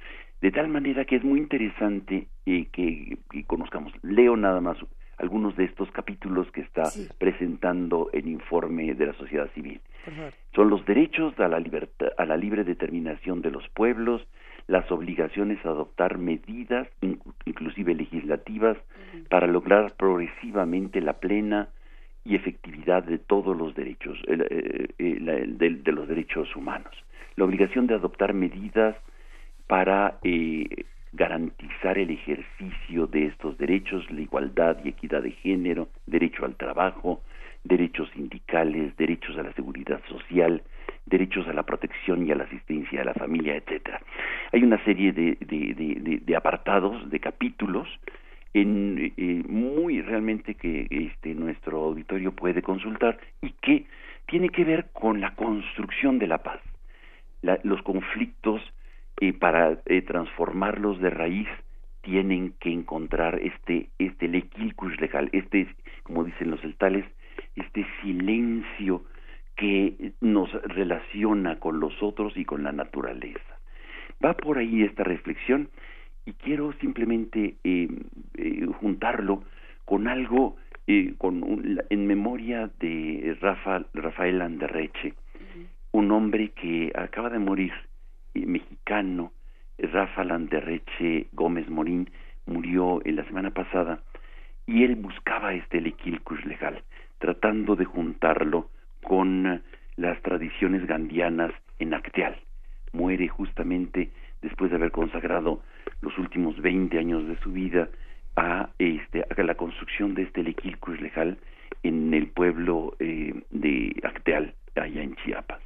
De 0.42 0.52
tal 0.52 0.68
manera 0.68 1.06
que 1.06 1.16
es 1.16 1.24
muy 1.24 1.40
interesante 1.40 2.28
eh, 2.46 2.68
que, 2.72 3.18
conozcamos. 3.48 3.92
Leo 4.04 4.38
nada 4.38 4.62
más 4.62 4.78
algunos 5.18 5.56
de 5.56 5.66
estos 5.66 5.90
capítulos 5.92 6.52
que 6.52 6.62
está 6.62 6.84
presentando 7.18 8.10
el 8.14 8.28
informe 8.28 8.94
de 8.94 9.08
la 9.08 9.14
sociedad 9.14 9.50
civil. 9.56 9.82
Son 10.56 10.70
los 10.70 10.86
derechos 10.86 11.38
a 11.40 11.48
la, 11.48 11.60
libertad, 11.60 12.10
a 12.18 12.26
la 12.26 12.38
libre 12.38 12.64
determinación 12.64 13.42
de 13.42 13.52
los 13.52 13.68
pueblos, 13.70 14.26
las 14.68 14.90
obligaciones 14.92 15.66
a 15.66 15.70
adoptar 15.70 16.18
medidas, 16.18 16.88
inclusive 17.46 17.96
legislativas, 17.96 18.78
para 19.30 19.48
lograr 19.48 19.94
progresivamente 19.98 21.02
la 21.02 21.14
plena 21.14 21.70
y 22.24 22.36
efectividad 22.36 23.04
de 23.04 23.18
todos 23.18 23.58
los 23.58 23.74
derechos, 23.74 24.18
eh, 24.28 24.88
eh, 24.98 25.46
de 25.48 25.92
los 25.92 26.08
derechos 26.08 26.56
humanos 26.56 26.94
la 27.38 27.46
obligación 27.46 27.88
de 27.88 27.94
adoptar 27.94 28.34
medidas 28.34 28.96
para 29.68 30.18
eh, 30.24 30.86
garantizar 31.12 31.98
el 31.98 32.12
ejercicio 32.12 33.08
de 33.08 33.28
estos 33.28 33.58
derechos, 33.58 34.10
la 34.12 34.22
igualdad 34.22 34.78
y 34.84 34.90
equidad 34.90 35.24
de 35.24 35.32
género, 35.32 35.90
derecho 36.06 36.46
al 36.46 36.56
trabajo, 36.56 37.22
derechos 37.64 38.10
sindicales, 38.14 38.96
derechos 38.98 39.38
a 39.38 39.44
la 39.44 39.54
seguridad 39.54 40.02
social, 40.08 40.64
derechos 41.06 41.48
a 41.48 41.54
la 41.54 41.64
protección 41.64 42.26
y 42.26 42.32
a 42.32 42.36
la 42.36 42.46
asistencia 42.46 43.02
a 43.02 43.06
la 43.06 43.14
familia, 43.14 43.56
etcétera. 43.56 44.02
Hay 44.52 44.64
una 44.64 44.84
serie 44.84 45.12
de, 45.12 45.38
de, 45.40 46.36
apartados, 46.36 47.10
de 47.10 47.20
capítulos, 47.20 47.88
en, 48.54 49.14
eh, 49.18 49.44
muy 49.48 50.02
realmente 50.02 50.56
que 50.56 50.88
este, 50.90 51.36
nuestro 51.36 51.84
auditorio 51.84 52.32
puede 52.32 52.62
consultar 52.62 53.18
y 53.42 53.52
que 53.62 53.86
tiene 54.28 54.50
que 54.50 54.64
ver 54.64 54.88
con 54.94 55.22
la 55.22 55.36
construcción 55.36 56.20
de 56.20 56.28
la 56.28 56.40
paz 56.40 56.60
los 57.64 57.82
conflictos 57.84 58.62
eh, 59.20 59.34
para 59.34 59.80
eh, 59.86 60.02
transformarlos 60.04 61.00
de 61.00 61.10
raíz 61.10 61.48
tienen 62.02 62.54
que 62.60 62.72
encontrar 62.72 63.40
este 63.40 63.90
este 63.98 64.28
lequilcus 64.28 65.00
legal, 65.02 65.30
este 65.32 65.68
como 66.04 66.24
dicen 66.24 66.52
los 66.52 66.62
celtales, 66.62 67.06
este 67.56 67.86
silencio 68.02 69.04
que 69.56 70.14
nos 70.22 70.52
relaciona 70.64 71.60
con 71.60 71.80
los 71.80 72.02
otros 72.04 72.38
y 72.38 72.46
con 72.46 72.64
la 72.64 72.72
naturaleza. 72.72 73.60
Va 74.24 74.34
por 74.36 74.60
ahí 74.60 74.84
esta 74.84 75.04
reflexión 75.04 75.70
y 76.26 76.34
quiero 76.34 76.74
simplemente 76.74 77.56
eh, 77.64 77.90
juntarlo 78.80 79.44
con 79.86 80.08
algo 80.08 80.58
con 81.18 81.44
en 81.90 82.08
memoria 82.08 82.70
de 82.80 83.36
Rafa, 83.42 83.84
Rafael 83.94 84.42
Anderreche, 84.42 85.16
un 85.92 86.12
hombre 86.12 86.50
que 86.50 86.94
acaba 86.96 87.30
de 87.30 87.40
morir, 87.40 87.74
eh, 87.74 87.87
mexicano, 88.34 89.32
Rafa 89.78 90.24
Landerreche 90.24 91.28
Gómez 91.34 91.70
Morín, 91.70 92.10
murió 92.46 93.02
en 93.06 93.16
la 93.16 93.26
semana 93.26 93.52
pasada, 93.52 94.02
y 94.66 94.84
él 94.84 94.96
buscaba 94.96 95.54
este 95.54 95.82
lequilcus 95.82 96.44
legal, 96.46 96.84
tratando 97.20 97.76
de 97.76 97.86
juntarlo 97.86 98.70
con 99.04 99.62
las 99.96 100.22
tradiciones 100.22 100.86
gandianas 100.86 101.52
en 101.80 101.94
Acteal. 101.94 102.38
Muere 102.94 103.28
justamente 103.28 104.12
después 104.42 104.70
de 104.70 104.78
haber 104.78 104.92
consagrado 104.92 105.62
los 106.02 106.18
últimos 106.18 106.60
20 106.62 106.98
años 107.00 107.28
de 107.28 107.38
su 107.40 107.52
vida 107.52 107.90
a, 108.36 108.70
este, 108.78 109.24
a 109.24 109.44
la 109.44 109.56
construcción 109.56 110.14
de 110.14 110.24
este 110.24 110.44
lequilcus 110.44 111.00
legal 111.02 111.38
en 111.84 112.14
el 112.14 112.28
pueblo 112.28 112.96
eh, 113.00 113.34
de 113.50 113.96
Acteal, 114.04 114.54
allá 114.76 115.02
en 115.02 115.16
Chiapas. 115.16 115.62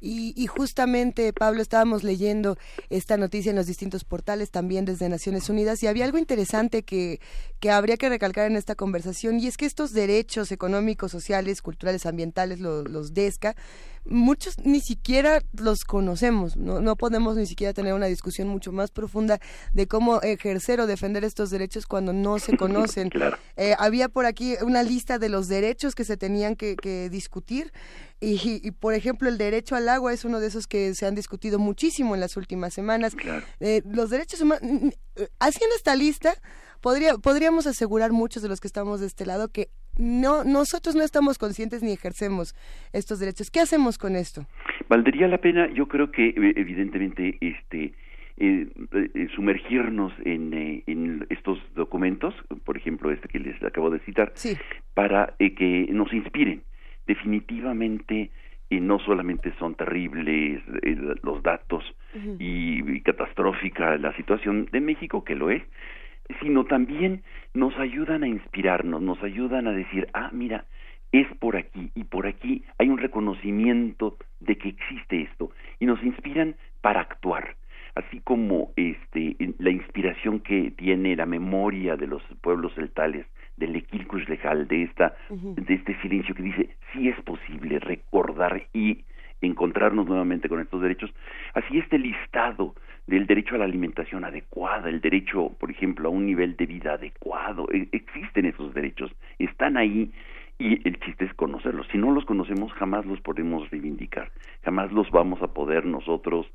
Y, 0.00 0.46
justamente, 0.46 1.32
Pablo, 1.32 1.62
estábamos 1.62 2.04
leyendo 2.04 2.58
esta 2.90 3.16
noticia 3.16 3.50
en 3.50 3.56
los 3.56 3.66
distintos 3.66 4.04
portales, 4.04 4.50
también 4.50 4.84
desde 4.84 5.08
Naciones 5.08 5.48
Unidas, 5.48 5.82
y 5.82 5.86
había 5.86 6.04
algo 6.04 6.18
interesante 6.18 6.82
que, 6.82 7.20
que 7.60 7.70
habría 7.70 7.96
que 7.96 8.08
recalcar 8.08 8.46
en 8.46 8.56
esta 8.56 8.74
conversación, 8.74 9.40
y 9.40 9.46
es 9.46 9.56
que 9.56 9.66
estos 9.66 9.92
derechos 9.92 10.52
económicos, 10.52 11.12
sociales, 11.12 11.62
culturales, 11.62 12.06
ambientales, 12.06 12.60
los, 12.60 12.88
los 12.88 13.14
DESCA, 13.14 13.56
muchos 14.08 14.58
ni 14.58 14.80
siquiera 14.80 15.42
los 15.52 15.84
conocemos, 15.84 16.56
no, 16.56 16.80
no 16.80 16.96
podemos 16.96 17.36
ni 17.36 17.46
siquiera 17.46 17.72
tener 17.72 17.94
una 17.94 18.06
discusión 18.06 18.48
mucho 18.48 18.72
más 18.72 18.90
profunda 18.90 19.40
de 19.72 19.86
cómo 19.86 20.20
ejercer 20.22 20.80
o 20.80 20.86
defender 20.86 21.24
estos 21.24 21.50
derechos 21.50 21.86
cuando 21.86 22.12
no 22.12 22.38
se 22.38 22.56
conocen. 22.56 23.10
Eh, 23.56 23.74
había 23.78 24.08
por 24.08 24.26
aquí 24.26 24.54
una 24.62 24.82
lista 24.82 25.18
de 25.18 25.28
los 25.28 25.48
derechos 25.48 25.94
que 25.94 26.04
se 26.04 26.16
tenían 26.16 26.56
que, 26.56 26.76
discutir 27.10 27.72
y, 28.20 28.70
por 28.72 28.94
ejemplo 28.94 29.28
el 29.28 29.38
derecho 29.38 29.76
al 29.76 29.88
agua 29.88 30.12
es 30.12 30.24
uno 30.24 30.40
de 30.40 30.46
esos 30.46 30.66
que 30.66 30.94
se 30.94 31.06
han 31.06 31.14
discutido 31.14 31.58
muchísimo 31.58 32.14
en 32.14 32.20
las 32.20 32.36
últimas 32.36 32.74
semanas. 32.74 33.14
Eh, 33.60 33.82
los 33.84 34.10
derechos 34.10 34.40
humanos, 34.40 34.62
haciendo 35.38 35.76
esta 35.76 35.94
lista, 35.94 36.34
podría, 36.80 37.18
podríamos 37.18 37.66
asegurar 37.66 38.12
muchos 38.12 38.42
de 38.42 38.48
los 38.48 38.60
que 38.60 38.68
estamos 38.68 39.00
de 39.00 39.06
este 39.06 39.26
lado 39.26 39.48
que 39.48 39.70
no 39.98 40.44
nosotros 40.44 40.94
no 40.94 41.02
estamos 41.02 41.38
conscientes 41.38 41.82
ni 41.82 41.92
ejercemos 41.92 42.54
estos 42.92 43.18
derechos. 43.18 43.50
¿Qué 43.50 43.60
hacemos 43.60 43.98
con 43.98 44.16
esto? 44.16 44.46
Valdría 44.88 45.28
la 45.28 45.38
pena, 45.38 45.68
yo 45.72 45.88
creo 45.88 46.10
que 46.10 46.28
eh, 46.28 46.52
evidentemente 46.56 47.38
este 47.40 47.92
eh, 48.38 48.68
eh, 48.92 49.28
sumergirnos 49.34 50.12
en, 50.24 50.82
en, 50.86 51.26
estos 51.30 51.58
documentos, 51.74 52.34
por 52.64 52.76
ejemplo 52.76 53.10
este 53.10 53.28
que 53.28 53.38
les 53.38 53.60
acabo 53.62 53.90
de 53.90 53.98
citar, 54.00 54.32
para 54.94 55.34
que 55.38 55.88
nos 55.90 56.12
inspiren. 56.12 56.62
Definitivamente 57.06 58.30
no 58.70 58.98
solamente 58.98 59.54
son 59.58 59.74
terribles 59.76 60.60
los 61.22 61.42
datos 61.42 61.84
y 62.38 63.00
catastrófica 63.02 63.96
la 63.96 64.14
situación 64.16 64.68
de 64.72 64.80
México, 64.80 65.24
que 65.24 65.36
lo 65.36 65.50
es, 65.50 65.62
sino 66.40 66.64
también 66.64 67.22
nos 67.54 67.76
ayudan 67.78 68.22
a 68.22 68.28
inspirarnos, 68.28 69.02
nos 69.02 69.22
ayudan 69.22 69.66
a 69.66 69.72
decir, 69.72 70.08
ah, 70.12 70.30
mira, 70.32 70.64
es 71.12 71.26
por 71.38 71.56
aquí 71.56 71.90
y 71.94 72.04
por 72.04 72.26
aquí 72.26 72.64
hay 72.78 72.88
un 72.88 72.98
reconocimiento 72.98 74.16
de 74.40 74.56
que 74.56 74.68
existe 74.70 75.22
esto 75.22 75.50
y 75.78 75.86
nos 75.86 76.02
inspiran 76.02 76.56
para 76.80 77.00
actuar. 77.00 77.56
Así 77.94 78.20
como 78.20 78.72
este 78.76 79.36
la 79.58 79.70
inspiración 79.70 80.40
que 80.40 80.70
tiene 80.72 81.16
la 81.16 81.24
memoria 81.24 81.96
de 81.96 82.06
los 82.06 82.22
pueblos 82.42 82.74
celtales 82.74 83.26
del 83.56 83.74
equilcus 83.74 84.28
legal 84.28 84.68
de 84.68 84.82
esta 84.82 85.16
de 85.30 85.74
este 85.74 85.98
silencio 86.02 86.34
que 86.34 86.42
dice 86.42 86.76
sí 86.92 87.08
es 87.08 87.18
posible 87.22 87.78
recordar 87.78 88.66
y 88.74 89.04
encontrarnos 89.40 90.06
nuevamente 90.06 90.48
con 90.48 90.60
estos 90.60 90.80
derechos 90.80 91.12
así 91.54 91.78
este 91.78 91.98
listado 91.98 92.74
del 93.06 93.26
derecho 93.26 93.54
a 93.54 93.58
la 93.58 93.64
alimentación 93.64 94.24
adecuada, 94.24 94.88
el 94.88 95.00
derecho, 95.00 95.50
por 95.60 95.70
ejemplo, 95.70 96.08
a 96.08 96.12
un 96.12 96.26
nivel 96.26 96.56
de 96.56 96.66
vida 96.66 96.94
adecuado. 96.94 97.68
E, 97.72 97.88
existen 97.92 98.46
esos 98.46 98.74
derechos, 98.74 99.12
están 99.38 99.76
ahí 99.76 100.10
y 100.58 100.86
el 100.88 100.98
chiste 101.00 101.24
es 101.26 101.34
conocerlos. 101.34 101.86
Si 101.92 101.98
no 101.98 102.10
los 102.12 102.24
conocemos, 102.24 102.72
jamás 102.72 103.06
los 103.06 103.20
podemos 103.20 103.70
reivindicar, 103.70 104.32
jamás 104.64 104.90
los 104.92 105.10
vamos 105.10 105.40
a 105.42 105.52
poder 105.52 105.84
nosotros 105.84 106.46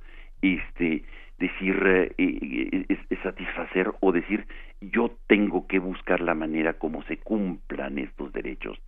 este 0.42 1.04
decir 1.38 1.76
eh, 1.86 2.12
eh, 2.18 2.86
eh, 2.90 3.18
satisfacer 3.24 3.92
o 4.00 4.12
decir 4.12 4.46
yo 4.80 5.12
tengo 5.28 5.66
que 5.68 5.80
buscar 5.80 6.22
la 6.22 6.36
manera 6.36 6.74
como 6.74 7.02
se 7.04 7.18
cumplan 7.18 7.98
estos 7.98 8.32
derechos 8.32 8.80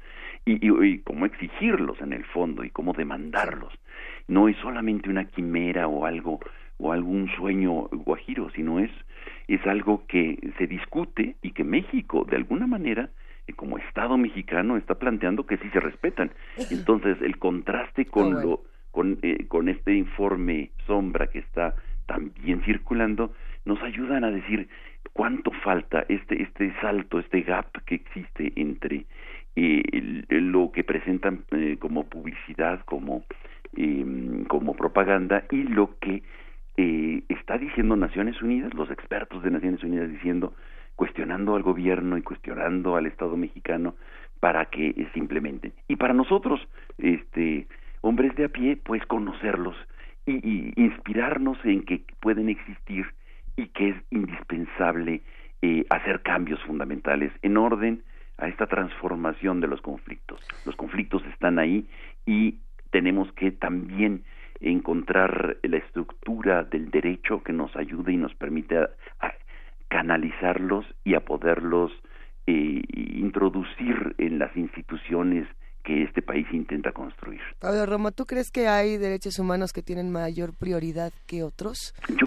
y, 0.45 0.85
y, 0.85 0.99
cómo 0.99 1.25
exigirlos 1.25 2.01
en 2.01 2.13
el 2.13 2.25
fondo 2.25 2.63
y 2.63 2.69
cómo 2.69 2.93
demandarlos. 2.93 3.73
No 4.27 4.47
es 4.47 4.57
solamente 4.57 5.09
una 5.09 5.25
quimera 5.25 5.87
o 5.87 6.05
algo 6.05 6.39
o 6.77 6.91
algún 6.91 7.29
sueño 7.37 7.87
guajiro, 7.91 8.49
sino 8.51 8.79
es 8.79 8.91
es 9.47 9.65
algo 9.67 10.05
que 10.07 10.37
se 10.57 10.67
discute 10.67 11.35
y 11.41 11.51
que 11.51 11.63
México 11.63 12.25
de 12.29 12.37
alguna 12.37 12.67
manera 12.67 13.09
como 13.55 13.77
Estado 13.77 14.17
mexicano 14.17 14.77
está 14.77 14.95
planteando 14.95 15.45
que 15.45 15.57
sí 15.57 15.69
se 15.71 15.79
respetan. 15.79 16.31
Entonces 16.71 17.21
el 17.21 17.37
contraste 17.37 18.05
con 18.05 18.41
lo 18.41 18.63
con, 18.91 19.19
con 19.47 19.69
este 19.69 19.95
informe 19.95 20.69
sombra 20.85 21.27
que 21.27 21.39
está 21.39 21.75
también 22.05 22.61
circulando, 22.63 23.33
nos 23.65 23.81
ayudan 23.81 24.23
a 24.23 24.29
decir 24.29 24.69
cuánto 25.13 25.51
falta 25.63 26.05
este, 26.09 26.43
este 26.43 26.71
salto, 26.79 27.17
este 27.17 27.41
gap 27.41 27.71
que 27.85 27.95
existe 27.95 28.53
entre 28.55 29.07
eh, 29.55 30.25
lo 30.29 30.71
que 30.71 30.83
presentan 30.83 31.45
eh, 31.51 31.77
como 31.79 32.05
publicidad, 32.05 32.81
como, 32.85 33.23
em, 33.75 34.45
como 34.45 34.75
propaganda 34.75 35.43
y 35.51 35.63
lo 35.63 35.97
que 35.99 36.23
eh, 36.77 37.23
está 37.29 37.57
diciendo 37.57 37.95
Naciones 37.95 38.41
Unidas, 38.41 38.73
los 38.73 38.89
expertos 38.89 39.43
de 39.43 39.51
Naciones 39.51 39.83
Unidas 39.83 40.09
diciendo, 40.09 40.53
cuestionando 40.95 41.55
al 41.55 41.63
gobierno 41.63 42.17
y 42.17 42.21
cuestionando 42.21 42.95
al 42.95 43.05
Estado 43.05 43.37
mexicano 43.37 43.95
para 44.39 44.65
que 44.65 44.93
se 45.13 45.19
implementen. 45.19 45.73
Y 45.87 45.95
para 45.95 46.13
nosotros, 46.13 46.59
este, 46.97 47.67
hombres 48.01 48.35
de 48.35 48.45
a 48.45 48.49
pie, 48.49 48.75
pues 48.75 49.05
conocerlos 49.05 49.75
y, 50.25 50.73
inspirarnos 50.81 51.57
en 51.63 51.83
que 51.83 52.03
pueden 52.19 52.49
existir 52.49 53.05
y 53.55 53.67
que 53.67 53.89
es 53.89 53.95
indispensable 54.09 55.21
eh, 55.61 55.85
hacer 55.89 56.21
cambios 56.21 56.61
fundamentales 56.63 57.31
en 57.41 57.57
orden 57.57 58.03
a 58.43 58.49
esta 58.49 58.67
transformación 58.67 59.61
de 59.61 59.67
los 59.67 59.81
conflictos. 59.81 60.41
Los 60.65 60.75
conflictos 60.75 61.23
están 61.27 61.59
ahí 61.59 61.87
y 62.25 62.59
tenemos 62.91 63.31
que 63.33 63.51
también 63.51 64.25
encontrar 64.59 65.57
la 65.63 65.77
estructura 65.77 66.63
del 66.65 66.91
derecho 66.91 67.41
que 67.41 67.53
nos 67.53 67.73
ayude 67.77 68.11
y 68.11 68.17
nos 68.17 68.35
permite 68.35 68.77
a, 68.77 68.89
canalizarlos 69.87 70.85
y 71.05 71.13
a 71.13 71.21
poderlos 71.21 71.91
eh, 72.45 72.81
introducir 72.91 74.15
en 74.17 74.39
las 74.39 74.55
instituciones 74.57 75.47
que 75.84 76.03
este 76.03 76.21
país 76.21 76.47
intenta 76.51 76.91
construir. 76.91 77.41
Pablo 77.59 77.86
Romo, 77.86 78.11
¿tú 78.11 78.25
crees 78.25 78.51
que 78.51 78.67
hay 78.67 78.97
derechos 78.97 79.38
humanos 79.39 79.73
que 79.73 79.81
tienen 79.81 80.11
mayor 80.11 80.53
prioridad 80.57 81.11
que 81.27 81.43
otros? 81.43 81.93
Yo 82.09 82.25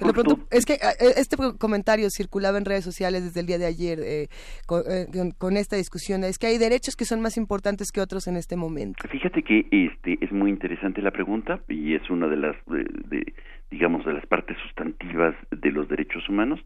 es 0.51 0.67
que 0.67 0.75
eh, 0.75 0.97
eh, 1.01 1.15
este 1.17 1.37
comentario 1.59 2.09
circulaba 2.11 2.59
en 2.59 2.65
redes 2.65 2.85
sociales 2.85 3.25
desde 3.25 3.41
el 3.41 3.47
día 3.47 3.59
de 3.59 3.67
ayer 3.67 3.99
eh, 4.03 4.29
con, 4.67 5.57
esta 5.57 5.77
discusión. 5.77 6.25
Es 6.25 6.39
que 6.39 6.47
hay 6.49 6.59
derechos 6.59 6.97
que 6.97 7.05
son 7.05 7.21
más 7.21 7.37
importantes 7.37 7.91
que 7.93 8.01
otros 8.01 8.27
en 8.27 8.37
este 8.37 8.57
momento. 8.57 9.09
Fíjate 9.09 9.43
que 9.43 9.67
este 9.71 10.19
es 10.21 10.31
muy 10.33 10.51
interesante 10.51 11.01
la 11.01 11.11
pregunta 11.11 11.61
y 11.69 11.95
es 11.95 12.09
una 12.11 12.29
de 12.29 12.37
las, 12.37 12.57
de, 12.67 13.33
digamos, 13.71 14.05
de 14.05 14.13
las 14.13 14.27
partes 14.27 14.57
sustantivas 14.63 15.35
de 15.51 15.73
los 15.73 15.89
derechos 15.89 16.29
humanos 16.29 16.61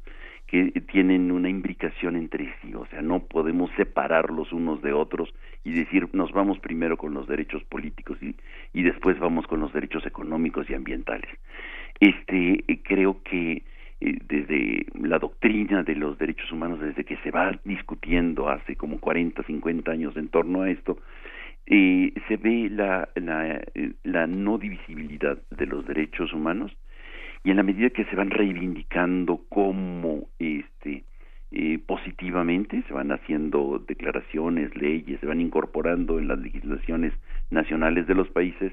que 0.50 0.72
tienen 0.92 1.30
una 1.30 1.48
imbricación 1.48 2.16
entre 2.16 2.52
sí, 2.60 2.74
o 2.74 2.84
sea, 2.86 3.02
no 3.02 3.20
podemos 3.20 3.70
separarlos 3.76 4.52
unos 4.52 4.82
de 4.82 4.92
otros 4.92 5.32
y 5.62 5.72
decir 5.72 6.08
nos 6.12 6.32
vamos 6.32 6.58
primero 6.58 6.96
con 6.96 7.14
los 7.14 7.28
derechos 7.28 7.62
políticos 7.64 8.18
y, 8.20 8.34
y 8.72 8.82
después 8.82 9.16
vamos 9.20 9.46
con 9.46 9.60
los 9.60 9.72
derechos 9.72 10.04
económicos 10.06 10.68
y 10.68 10.74
ambientales. 10.74 11.30
Este 12.00 12.64
creo 12.82 13.22
que 13.22 13.62
eh, 14.00 14.18
desde 14.26 14.86
la 14.94 15.20
doctrina 15.20 15.84
de 15.84 15.94
los 15.94 16.18
derechos 16.18 16.50
humanos, 16.50 16.80
desde 16.80 17.04
que 17.04 17.16
se 17.18 17.30
va 17.30 17.56
discutiendo 17.64 18.48
hace 18.48 18.74
como 18.74 18.98
40, 18.98 19.44
50 19.44 19.92
años 19.92 20.16
en 20.16 20.28
torno 20.30 20.62
a 20.62 20.70
esto, 20.70 20.98
eh, 21.66 22.12
se 22.26 22.36
ve 22.38 22.68
la, 22.70 23.08
la, 23.14 23.60
eh, 23.74 23.92
la 24.02 24.26
no 24.26 24.58
divisibilidad 24.58 25.38
de 25.50 25.66
los 25.66 25.86
derechos 25.86 26.32
humanos 26.32 26.76
y 27.42 27.50
en 27.50 27.56
la 27.56 27.62
medida 27.62 27.90
que 27.90 28.04
se 28.04 28.16
van 28.16 28.30
reivindicando 28.30 29.44
como 29.48 30.28
este 30.38 31.04
eh, 31.52 31.78
positivamente, 31.84 32.82
se 32.86 32.94
van 32.94 33.10
haciendo 33.10 33.82
declaraciones, 33.88 34.76
leyes, 34.76 35.18
se 35.20 35.26
van 35.26 35.40
incorporando 35.40 36.18
en 36.18 36.28
las 36.28 36.38
legislaciones 36.38 37.12
nacionales 37.50 38.06
de 38.06 38.14
los 38.14 38.28
países, 38.28 38.72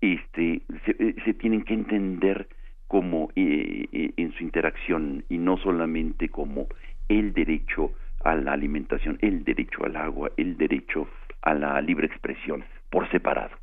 este, 0.00 0.62
se, 0.84 0.96
eh, 0.98 1.34
tienen 1.40 1.62
que 1.62 1.74
entender 1.74 2.46
como 2.86 3.30
eh, 3.34 4.12
en 4.16 4.32
su 4.32 4.44
interacción 4.44 5.24
y 5.28 5.38
no 5.38 5.56
solamente 5.56 6.28
como 6.28 6.68
el 7.08 7.32
derecho 7.32 7.92
a 8.22 8.34
la 8.34 8.52
alimentación, 8.52 9.18
el 9.20 9.42
derecho 9.42 9.84
al 9.84 9.96
agua, 9.96 10.30
el 10.36 10.56
derecho 10.56 11.08
a 11.42 11.54
la 11.54 11.80
libre 11.80 12.06
expresión 12.06 12.64
por 12.90 13.10
separado. 13.10 13.56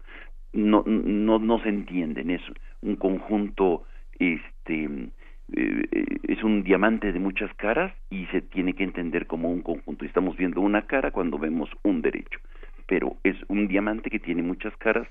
No, 0.53 0.83
no, 0.85 1.39
no 1.39 1.59
se 1.59 1.69
entienden, 1.69 2.31
es 2.31 2.41
un 2.81 2.97
conjunto 2.97 3.85
este 4.21 5.09
eh, 5.53 6.17
es 6.27 6.43
un 6.43 6.63
diamante 6.63 7.11
de 7.11 7.19
muchas 7.19 7.53
caras 7.55 7.93
y 8.09 8.25
se 8.27 8.41
tiene 8.41 8.73
que 8.73 8.83
entender 8.83 9.27
como 9.27 9.51
un 9.51 9.61
conjunto. 9.61 10.05
Estamos 10.05 10.37
viendo 10.37 10.61
una 10.61 10.85
cara 10.85 11.11
cuando 11.11 11.37
vemos 11.37 11.69
un 11.83 12.01
derecho, 12.01 12.39
pero 12.87 13.17
es 13.23 13.35
un 13.47 13.67
diamante 13.67 14.09
que 14.09 14.19
tiene 14.19 14.43
muchas 14.43 14.75
caras 14.77 15.07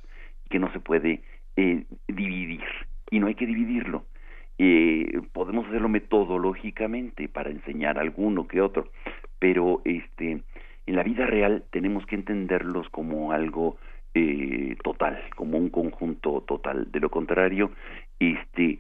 que 0.48 0.58
no 0.58 0.72
se 0.72 0.80
puede 0.80 1.22
eh, 1.56 1.84
dividir 2.08 2.64
y 3.10 3.18
no 3.18 3.26
hay 3.26 3.34
que 3.34 3.46
dividirlo. 3.46 4.06
Eh, 4.58 5.20
podemos 5.32 5.66
hacerlo 5.66 5.88
metodológicamente 5.88 7.28
para 7.28 7.50
enseñar 7.50 7.98
alguno 7.98 8.46
que 8.46 8.60
otro, 8.60 8.90
pero 9.38 9.82
este 9.84 10.42
en 10.86 10.96
la 10.96 11.02
vida 11.02 11.26
real 11.26 11.64
tenemos 11.70 12.04
que 12.06 12.14
entenderlos 12.14 12.88
como 12.90 13.32
algo 13.32 13.78
eh, 14.12 14.76
total, 14.82 15.20
como 15.36 15.56
un 15.56 15.70
conjunto 15.70 16.42
total. 16.46 16.90
De 16.90 17.00
lo 17.00 17.10
contrario, 17.10 17.70
este, 18.20 18.78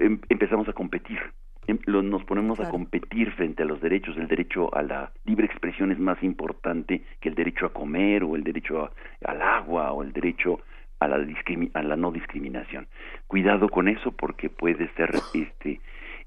em, 0.00 0.20
empezamos 0.28 0.68
a 0.68 0.72
competir. 0.72 1.18
Em, 1.66 1.78
nos 1.86 2.24
ponemos 2.24 2.58
a 2.60 2.70
competir 2.70 3.30
frente 3.32 3.62
a 3.62 3.66
los 3.66 3.80
derechos. 3.80 4.16
El 4.16 4.28
derecho 4.28 4.74
a 4.74 4.82
la 4.82 5.12
libre 5.24 5.46
expresión 5.46 5.92
es 5.92 5.98
más 5.98 6.22
importante 6.22 7.02
que 7.20 7.28
el 7.28 7.34
derecho 7.34 7.66
a 7.66 7.72
comer 7.74 8.24
o 8.24 8.36
el 8.36 8.44
derecho 8.44 8.90
al 9.24 9.42
agua 9.42 9.92
o 9.92 10.02
el 10.02 10.12
derecho 10.12 10.60
a 11.00 11.08
la, 11.08 11.26
a 11.74 11.82
la 11.82 11.96
no 11.96 12.10
discriminación. 12.10 12.88
Cuidado 13.26 13.68
con 13.68 13.88
eso 13.88 14.12
porque 14.12 14.48
puede 14.48 14.88
ser 14.94 15.10
este, 15.34 15.80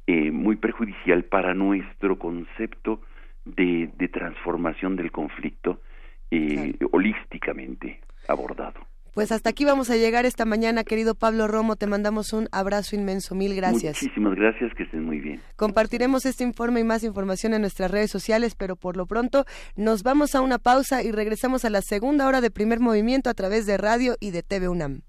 eh, 0.08 0.32
muy 0.32 0.58
perjudicial 0.58 1.24
para 1.24 1.54
nuestro 1.54 2.20
concepto 2.20 3.02
de, 3.46 3.90
de 3.98 4.08
transformación 4.08 4.96
del 4.96 5.12
conflicto 5.12 5.82
eh, 6.30 6.78
holísticamente 6.92 8.00
abordado. 8.28 8.80
Pues 9.14 9.32
hasta 9.32 9.50
aquí 9.50 9.66
vamos 9.66 9.90
a 9.90 9.98
llegar 9.98 10.26
esta 10.26 10.46
mañana, 10.46 10.84
querido 10.84 11.16
Pablo 11.16 11.48
Romo. 11.48 11.76
Te 11.76 11.86
mandamos 11.86 12.32
un 12.32 12.48
abrazo 12.52 12.96
inmenso. 12.96 13.36
Mil 13.36 13.56
gracias. 13.56 14.02
Muchísimas 14.02 14.36
gracias, 14.36 14.74
que 14.76 14.84
estén 14.84 15.04
muy 15.04 15.20
bien. 15.20 15.42
Compartiremos 15.58 16.26
este 16.26 16.44
informe 16.44 16.80
y 16.80 16.84
más 16.84 17.04
información 17.04 17.54
en 17.54 17.62
nuestras 17.62 17.92
redes 17.92 18.10
sociales, 18.10 18.56
pero 18.56 18.76
por 18.76 18.96
lo 18.96 19.06
pronto 19.06 19.46
nos 19.76 20.04
vamos 20.04 20.34
a 20.34 20.42
una 20.42 20.60
pausa 20.60 21.04
y 21.04 21.12
regresamos 21.12 21.66
a 21.66 21.70
la 21.70 21.82
segunda 21.82 22.26
hora 22.28 22.40
de 22.40 22.52
primer 22.52 22.80
movimiento 22.80 23.30
a 23.30 23.34
través 23.34 23.66
de 23.66 23.78
radio 23.78 24.16
y 24.20 24.32
de 24.32 24.44
TV 24.44 24.70
UNAM. 24.70 25.02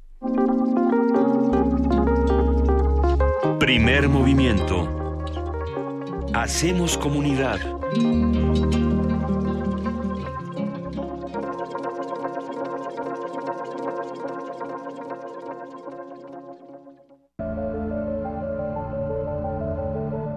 Primer 3.61 4.09
movimiento. 4.09 4.89
Hacemos 6.35 6.99
comunidad. 6.99 7.61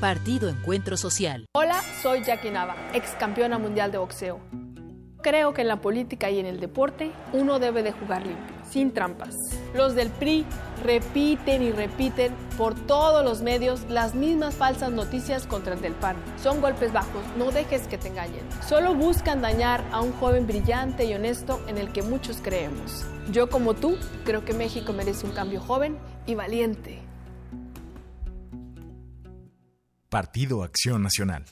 Partido 0.00 0.48
Encuentro 0.48 0.96
Social. 0.96 1.44
Hola, 1.52 1.82
soy 2.00 2.24
Jackie 2.24 2.50
Nava, 2.50 2.74
ex 2.94 3.10
campeona 3.18 3.58
mundial 3.58 3.92
de 3.92 3.98
boxeo. 3.98 4.40
Creo 5.20 5.52
que 5.52 5.60
en 5.60 5.68
la 5.68 5.82
política 5.82 6.30
y 6.30 6.38
en 6.38 6.46
el 6.46 6.58
deporte 6.58 7.12
uno 7.34 7.58
debe 7.58 7.82
de 7.82 7.92
jugar 7.92 8.26
limpio, 8.26 8.56
sin 8.66 8.94
trampas. 8.94 9.36
Los 9.74 9.94
del 9.94 10.08
PRI 10.08 10.46
repiten 10.82 11.62
y 11.62 11.70
repiten 11.70 12.34
por 12.56 12.74
todos 12.74 13.22
los 13.22 13.42
medios 13.42 13.82
las 13.90 14.14
mismas 14.14 14.54
falsas 14.54 14.90
noticias 14.90 15.46
contra 15.46 15.74
el 15.74 15.82
del 15.82 15.92
PAN. 15.92 16.16
Son 16.42 16.62
golpes 16.62 16.94
bajos, 16.94 17.22
no 17.36 17.50
dejes 17.50 17.86
que 17.86 17.98
te 17.98 18.08
engañen. 18.08 18.48
Solo 18.66 18.94
buscan 18.94 19.42
dañar 19.42 19.84
a 19.92 20.00
un 20.00 20.12
joven 20.14 20.46
brillante 20.46 21.04
y 21.04 21.12
honesto 21.12 21.60
en 21.66 21.76
el 21.76 21.92
que 21.92 22.00
muchos 22.00 22.38
creemos. 22.42 23.04
Yo 23.30 23.50
como 23.50 23.74
tú 23.74 23.98
creo 24.24 24.46
que 24.46 24.54
México 24.54 24.94
merece 24.94 25.26
un 25.26 25.32
cambio 25.32 25.60
joven 25.60 25.98
y 26.26 26.36
valiente. 26.36 26.99
Partido 30.10 30.64
Acción 30.64 31.04
Nacional. 31.04 31.44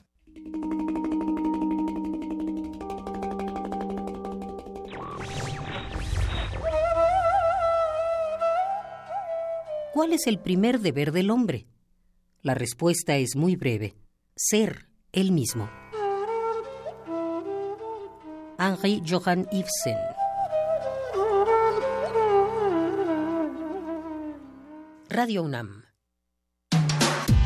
¿Cuál 9.95 10.13
es 10.13 10.27
el 10.27 10.41
primer 10.41 10.81
deber 10.81 11.13
del 11.13 11.31
hombre? 11.31 11.69
La 12.43 12.55
respuesta 12.55 13.17
es 13.17 13.37
muy 13.37 13.55
breve. 13.55 13.95
Ser 14.35 14.89
él 15.13 15.31
mismo. 15.31 15.71
Henri 18.59 19.01
Johann 19.09 19.47
Ibsen. 19.53 19.97
Radio 25.09 25.45
UNAM. 25.45 25.78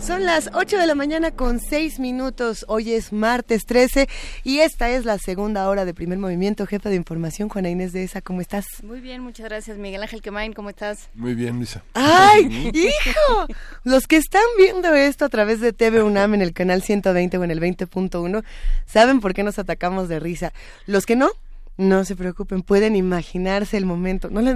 Son 0.00 0.24
las 0.24 0.50
8 0.54 0.78
de 0.78 0.86
la 0.86 0.94
mañana 0.94 1.30
con 1.30 1.60
6 1.60 2.00
minutos. 2.00 2.64
Hoy 2.68 2.92
es 2.92 3.12
martes 3.12 3.66
13 3.66 4.08
y 4.44 4.60
esta 4.60 4.88
es 4.88 5.04
la 5.04 5.18
segunda 5.18 5.68
hora 5.68 5.84
de 5.84 5.92
primer 5.92 6.18
movimiento. 6.18 6.66
Jefa 6.66 6.88
de 6.88 6.96
información, 6.96 7.50
Juana 7.50 7.68
Inés 7.68 7.92
de 7.92 8.02
esa, 8.02 8.22
¿cómo 8.22 8.40
estás? 8.40 8.64
Muy 8.82 9.00
bien, 9.00 9.20
muchas 9.22 9.46
gracias. 9.46 9.76
Miguel 9.76 10.02
Ángel 10.02 10.22
Quemain, 10.22 10.54
¿cómo 10.54 10.70
estás? 10.70 11.10
Muy 11.14 11.34
bien, 11.34 11.56
Luisa. 11.56 11.84
¡Ay, 11.92 12.70
hijo! 12.72 13.46
Los 13.84 14.06
que 14.06 14.16
están 14.16 14.42
viendo 14.56 14.94
esto 14.94 15.26
a 15.26 15.28
través 15.28 15.60
de 15.60 15.74
TV 15.74 16.02
UNAM 16.02 16.34
en 16.34 16.42
el 16.42 16.54
canal 16.54 16.82
120 16.82 17.36
o 17.36 17.44
en 17.44 17.50
el 17.50 17.60
20.1 17.60 18.42
saben 18.86 19.20
por 19.20 19.34
qué 19.34 19.42
nos 19.42 19.58
atacamos 19.58 20.08
de 20.08 20.18
risa. 20.18 20.52
Los 20.86 21.04
que 21.04 21.14
no, 21.14 21.30
no 21.76 22.06
se 22.06 22.16
preocupen, 22.16 22.62
pueden 22.62 22.96
imaginarse 22.96 23.76
el 23.76 23.84
momento. 23.84 24.30
No, 24.30 24.40
no, 24.40 24.54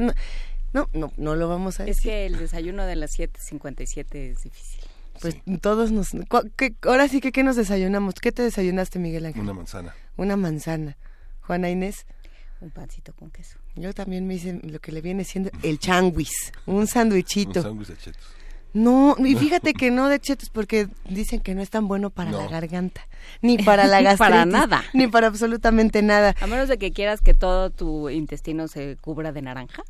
no, 0.72 0.88
no, 0.95 1.12
no 1.16 1.34
lo 1.36 1.49
vamos 1.49 1.80
a 1.80 1.84
decir. 1.84 1.99
Es 1.99 2.03
que 2.03 2.26
el 2.26 2.38
desayuno 2.38 2.86
de 2.86 2.97
las 2.97 3.18
7.57 3.18 4.07
es 4.14 4.42
difícil. 4.42 4.84
Pues 5.21 5.37
todos 5.61 5.91
nos... 5.93 6.11
ahora 6.83 7.09
sí 7.09 7.21
que, 7.21 7.33
¿qué 7.33 7.43
nos 7.43 7.57
desayunamos? 7.57 8.15
¿Qué 8.15 8.33
te 8.33 8.43
desayunaste, 8.43 8.99
Miguel 8.99 9.27
Ángel? 9.27 9.43
Una 9.43 9.55
manzana. 9.55 9.95
Una 10.17 10.37
manzana. 10.37 10.97
Juana 11.41 11.71
Inés. 11.71 12.07
Un 12.61 12.71
pancito 12.71 13.12
con 13.15 13.31
queso. 13.31 13.59
Yo 13.77 13.93
también 13.93 14.27
me 14.27 14.35
hice 14.35 14.61
lo 14.62 14.81
que 14.81 14.93
le 14.93 15.01
viene 15.01 15.25
siendo 15.25 15.51
el 15.62 15.79
changuis, 15.79 16.53
un 16.67 16.87
sándwichito. 16.87 17.61
Un 17.61 17.65
sándwich 17.65 17.89
de 17.89 17.97
chetos. 17.97 18.35
No, 18.75 19.15
y 19.19 19.37
fíjate 19.37 19.73
que 19.73 19.93
no 19.93 20.09
de 20.09 20.19
chetos 20.19 20.51
porque 20.51 20.89
dicen 21.09 21.39
que 21.39 21.55
no 21.55 21.62
es 21.62 21.71
tan 21.71 21.87
bueno 21.87 22.11
para 22.11 22.33
la 22.33 22.49
garganta, 22.49 23.07
ni 23.41 23.57
para 23.57 23.87
la 23.87 24.01
gastritis, 24.03 24.19
para 24.19 24.47
nada, 24.47 24.83
ni 24.93 25.07
para 25.07 25.29
absolutamente 25.29 26.03
nada. 26.03 26.35
A 26.41 26.49
menos 26.49 26.69
de 26.69 26.77
que 26.77 26.91
quieras 26.91 27.21
que 27.21 27.35
todo 27.35 27.71
tu 27.71 28.11
intestino 28.11 28.67
se 28.67 28.97
cubra 29.01 29.31
de 29.31 29.43
naranja. 29.43 29.85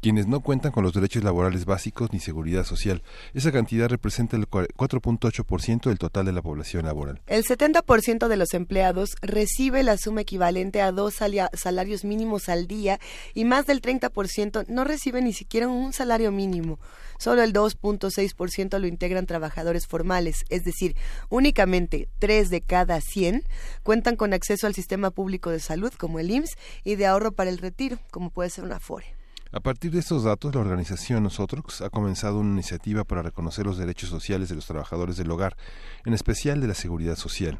quienes 0.00 0.26
no 0.26 0.40
cuentan 0.40 0.72
con 0.72 0.82
los 0.82 0.92
derechos 0.92 1.22
laborales 1.22 1.64
básicos 1.64 2.12
ni 2.12 2.20
seguridad 2.20 2.64
social. 2.64 3.02
Esa 3.34 3.52
cantidad 3.52 3.88
representa 3.88 4.36
el 4.36 4.48
4.8% 4.48 5.88
del 5.88 5.98
total 5.98 6.26
de 6.26 6.32
la 6.32 6.42
población 6.42 6.86
laboral. 6.86 7.20
El 7.26 7.44
70% 7.44 8.28
de 8.28 8.36
los 8.36 8.54
empleados 8.54 9.10
recibe 9.20 9.82
la 9.82 9.96
suma 9.96 10.22
equivalente 10.22 10.80
a 10.80 10.92
dos 10.92 11.14
salarios 11.14 12.04
mínimos 12.04 12.48
al 12.48 12.66
día 12.66 12.98
y 13.34 13.44
más 13.44 13.66
del 13.66 13.82
30% 13.82 14.66
no 14.68 14.84
recibe 14.84 15.22
ni 15.22 15.32
siquiera 15.32 15.68
un 15.68 15.92
salario 15.92 16.32
mínimo. 16.32 16.78
Solo 17.18 17.42
el 17.42 17.52
2.6% 17.52 18.78
lo 18.78 18.86
integran 18.86 19.26
trabajadores 19.26 19.86
formales, 19.86 20.44
es 20.48 20.64
decir, 20.64 20.96
únicamente 21.28 22.08
3 22.18 22.48
de 22.48 22.62
cada 22.62 23.00
100 23.02 23.44
cuentan 23.82 24.16
con 24.16 24.32
acceso 24.32 24.66
al 24.66 24.74
sistema 24.74 25.10
público 25.10 25.50
de 25.50 25.60
salud 25.60 25.92
como 25.98 26.18
el 26.18 26.30
IMSS 26.30 26.56
y 26.84 26.94
de 26.94 27.06
ahorro 27.06 27.32
para 27.32 27.50
el 27.50 27.58
retiro, 27.58 27.98
como 28.10 28.30
puede 28.30 28.48
ser 28.48 28.64
una 28.64 28.80
FORE. 28.80 29.19
A 29.52 29.58
partir 29.58 29.90
de 29.90 29.98
estos 29.98 30.22
datos, 30.22 30.54
la 30.54 30.60
organización 30.60 31.24
Nosotros 31.24 31.80
ha 31.80 31.90
comenzado 31.90 32.38
una 32.38 32.52
iniciativa 32.52 33.02
para 33.02 33.22
reconocer 33.22 33.66
los 33.66 33.78
derechos 33.78 34.08
sociales 34.08 34.48
de 34.48 34.54
los 34.54 34.66
trabajadores 34.66 35.16
del 35.16 35.28
hogar, 35.28 35.56
en 36.04 36.14
especial 36.14 36.60
de 36.60 36.68
la 36.68 36.74
seguridad 36.74 37.16
social. 37.16 37.58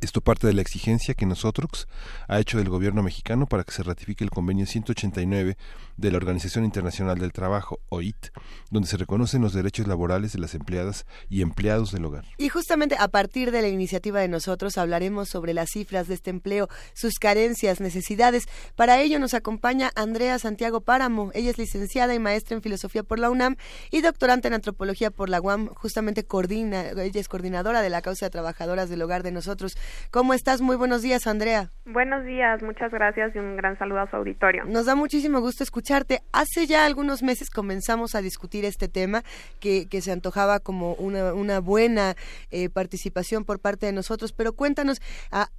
Esto 0.00 0.20
parte 0.20 0.46
de 0.46 0.52
la 0.52 0.62
exigencia 0.62 1.14
que 1.14 1.26
nosotros 1.26 1.88
ha 2.28 2.38
hecho 2.38 2.58
del 2.58 2.68
gobierno 2.68 3.02
mexicano 3.02 3.46
para 3.46 3.64
que 3.64 3.72
se 3.72 3.82
ratifique 3.82 4.22
el 4.22 4.30
convenio 4.30 4.66
189 4.66 5.56
de 6.00 6.10
la 6.10 6.16
Organización 6.16 6.64
Internacional 6.64 7.18
del 7.18 7.32
Trabajo, 7.32 7.80
OIT, 7.90 8.28
donde 8.70 8.88
se 8.88 8.96
reconocen 8.96 9.42
los 9.42 9.52
derechos 9.52 9.86
laborales 9.86 10.32
de 10.32 10.38
las 10.38 10.54
empleadas 10.54 11.06
y 11.28 11.42
empleados 11.42 11.92
del 11.92 12.04
hogar. 12.04 12.24
Y 12.38 12.48
justamente 12.48 12.96
a 12.98 13.08
partir 13.08 13.50
de 13.50 13.62
la 13.62 13.68
iniciativa 13.68 14.20
de 14.20 14.28
nosotros 14.28 14.78
hablaremos 14.78 15.28
sobre 15.28 15.54
las 15.54 15.70
cifras 15.70 16.08
de 16.08 16.14
este 16.14 16.30
empleo, 16.30 16.68
sus 16.94 17.18
carencias, 17.18 17.80
necesidades. 17.80 18.46
Para 18.76 19.00
ello 19.00 19.18
nos 19.18 19.34
acompaña 19.34 19.90
Andrea 19.94 20.38
Santiago 20.38 20.80
Páramo. 20.80 21.30
Ella 21.34 21.50
es 21.50 21.58
licenciada 21.58 22.14
y 22.14 22.18
maestra 22.18 22.56
en 22.56 22.62
filosofía 22.62 23.02
por 23.02 23.18
la 23.18 23.30
UNAM 23.30 23.56
y 23.90 24.00
doctorante 24.00 24.48
en 24.48 24.54
antropología 24.54 25.10
por 25.10 25.28
la 25.28 25.40
UAM. 25.40 25.68
Justamente 25.68 26.24
coordina, 26.24 26.90
ella 26.90 27.20
es 27.20 27.28
coordinadora 27.28 27.82
de 27.82 27.90
la 27.90 28.02
causa 28.02 28.26
de 28.26 28.30
trabajadoras 28.30 28.88
del 28.88 29.02
hogar 29.02 29.22
de 29.22 29.32
nosotros. 29.32 29.76
¿Cómo 30.10 30.34
estás? 30.34 30.60
Muy 30.60 30.76
buenos 30.76 31.02
días, 31.02 31.26
Andrea. 31.26 31.70
Buenos 31.84 32.24
días, 32.24 32.62
muchas 32.62 32.90
gracias 32.90 33.34
y 33.34 33.38
un 33.38 33.56
gran 33.56 33.78
saludo 33.78 34.00
a 34.00 34.10
su 34.10 34.16
auditorio. 34.16 34.64
Nos 34.64 34.86
da 34.86 34.94
muchísimo 34.94 35.40
gusto 35.40 35.62
escucharte. 35.90 36.22
Hace 36.32 36.66
ya 36.66 36.86
algunos 36.86 37.22
meses 37.22 37.50
comenzamos 37.50 38.14
a 38.14 38.22
discutir 38.22 38.64
este 38.64 38.88
tema 38.88 39.22
que, 39.60 39.88
que 39.88 40.00
se 40.00 40.12
antojaba 40.12 40.60
como 40.60 40.94
una, 40.94 41.34
una 41.34 41.58
buena 41.58 42.14
eh, 42.52 42.68
participación 42.70 43.44
por 43.44 43.60
parte 43.60 43.86
de 43.86 43.92
nosotros, 43.92 44.32
pero 44.32 44.52
cuéntanos 44.52 45.00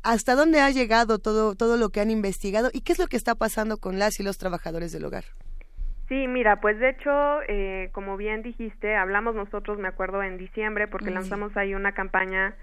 hasta 0.03 0.35
dónde 0.35 0.61
ha 0.61 0.69
llegado 0.69 1.19
todo, 1.19 1.55
todo 1.55 1.75
lo 1.75 1.89
que 1.89 1.99
han 1.99 2.09
investigado 2.09 2.69
y 2.71 2.81
qué 2.81 2.93
es 2.93 2.99
lo 2.99 3.07
que 3.07 3.17
está 3.17 3.35
pasando 3.35 3.77
con 3.77 3.99
las 3.99 4.19
y 4.19 4.23
los 4.23 4.37
trabajadores 4.37 4.93
del 4.93 5.05
hogar. 5.05 5.25
Sí, 6.07 6.27
mira, 6.27 6.61
pues 6.61 6.79
de 6.79 6.89
hecho, 6.89 7.41
eh, 7.47 7.89
como 7.93 8.15
bien 8.17 8.41
dijiste, 8.41 8.95
hablamos 8.95 9.35
nosotros, 9.35 9.79
me 9.79 9.87
acuerdo, 9.87 10.23
en 10.23 10.37
diciembre, 10.37 10.87
porque 10.87 11.09
lanzamos 11.09 11.55
ahí 11.55 11.73
una 11.73 11.93
campaña 11.93 12.55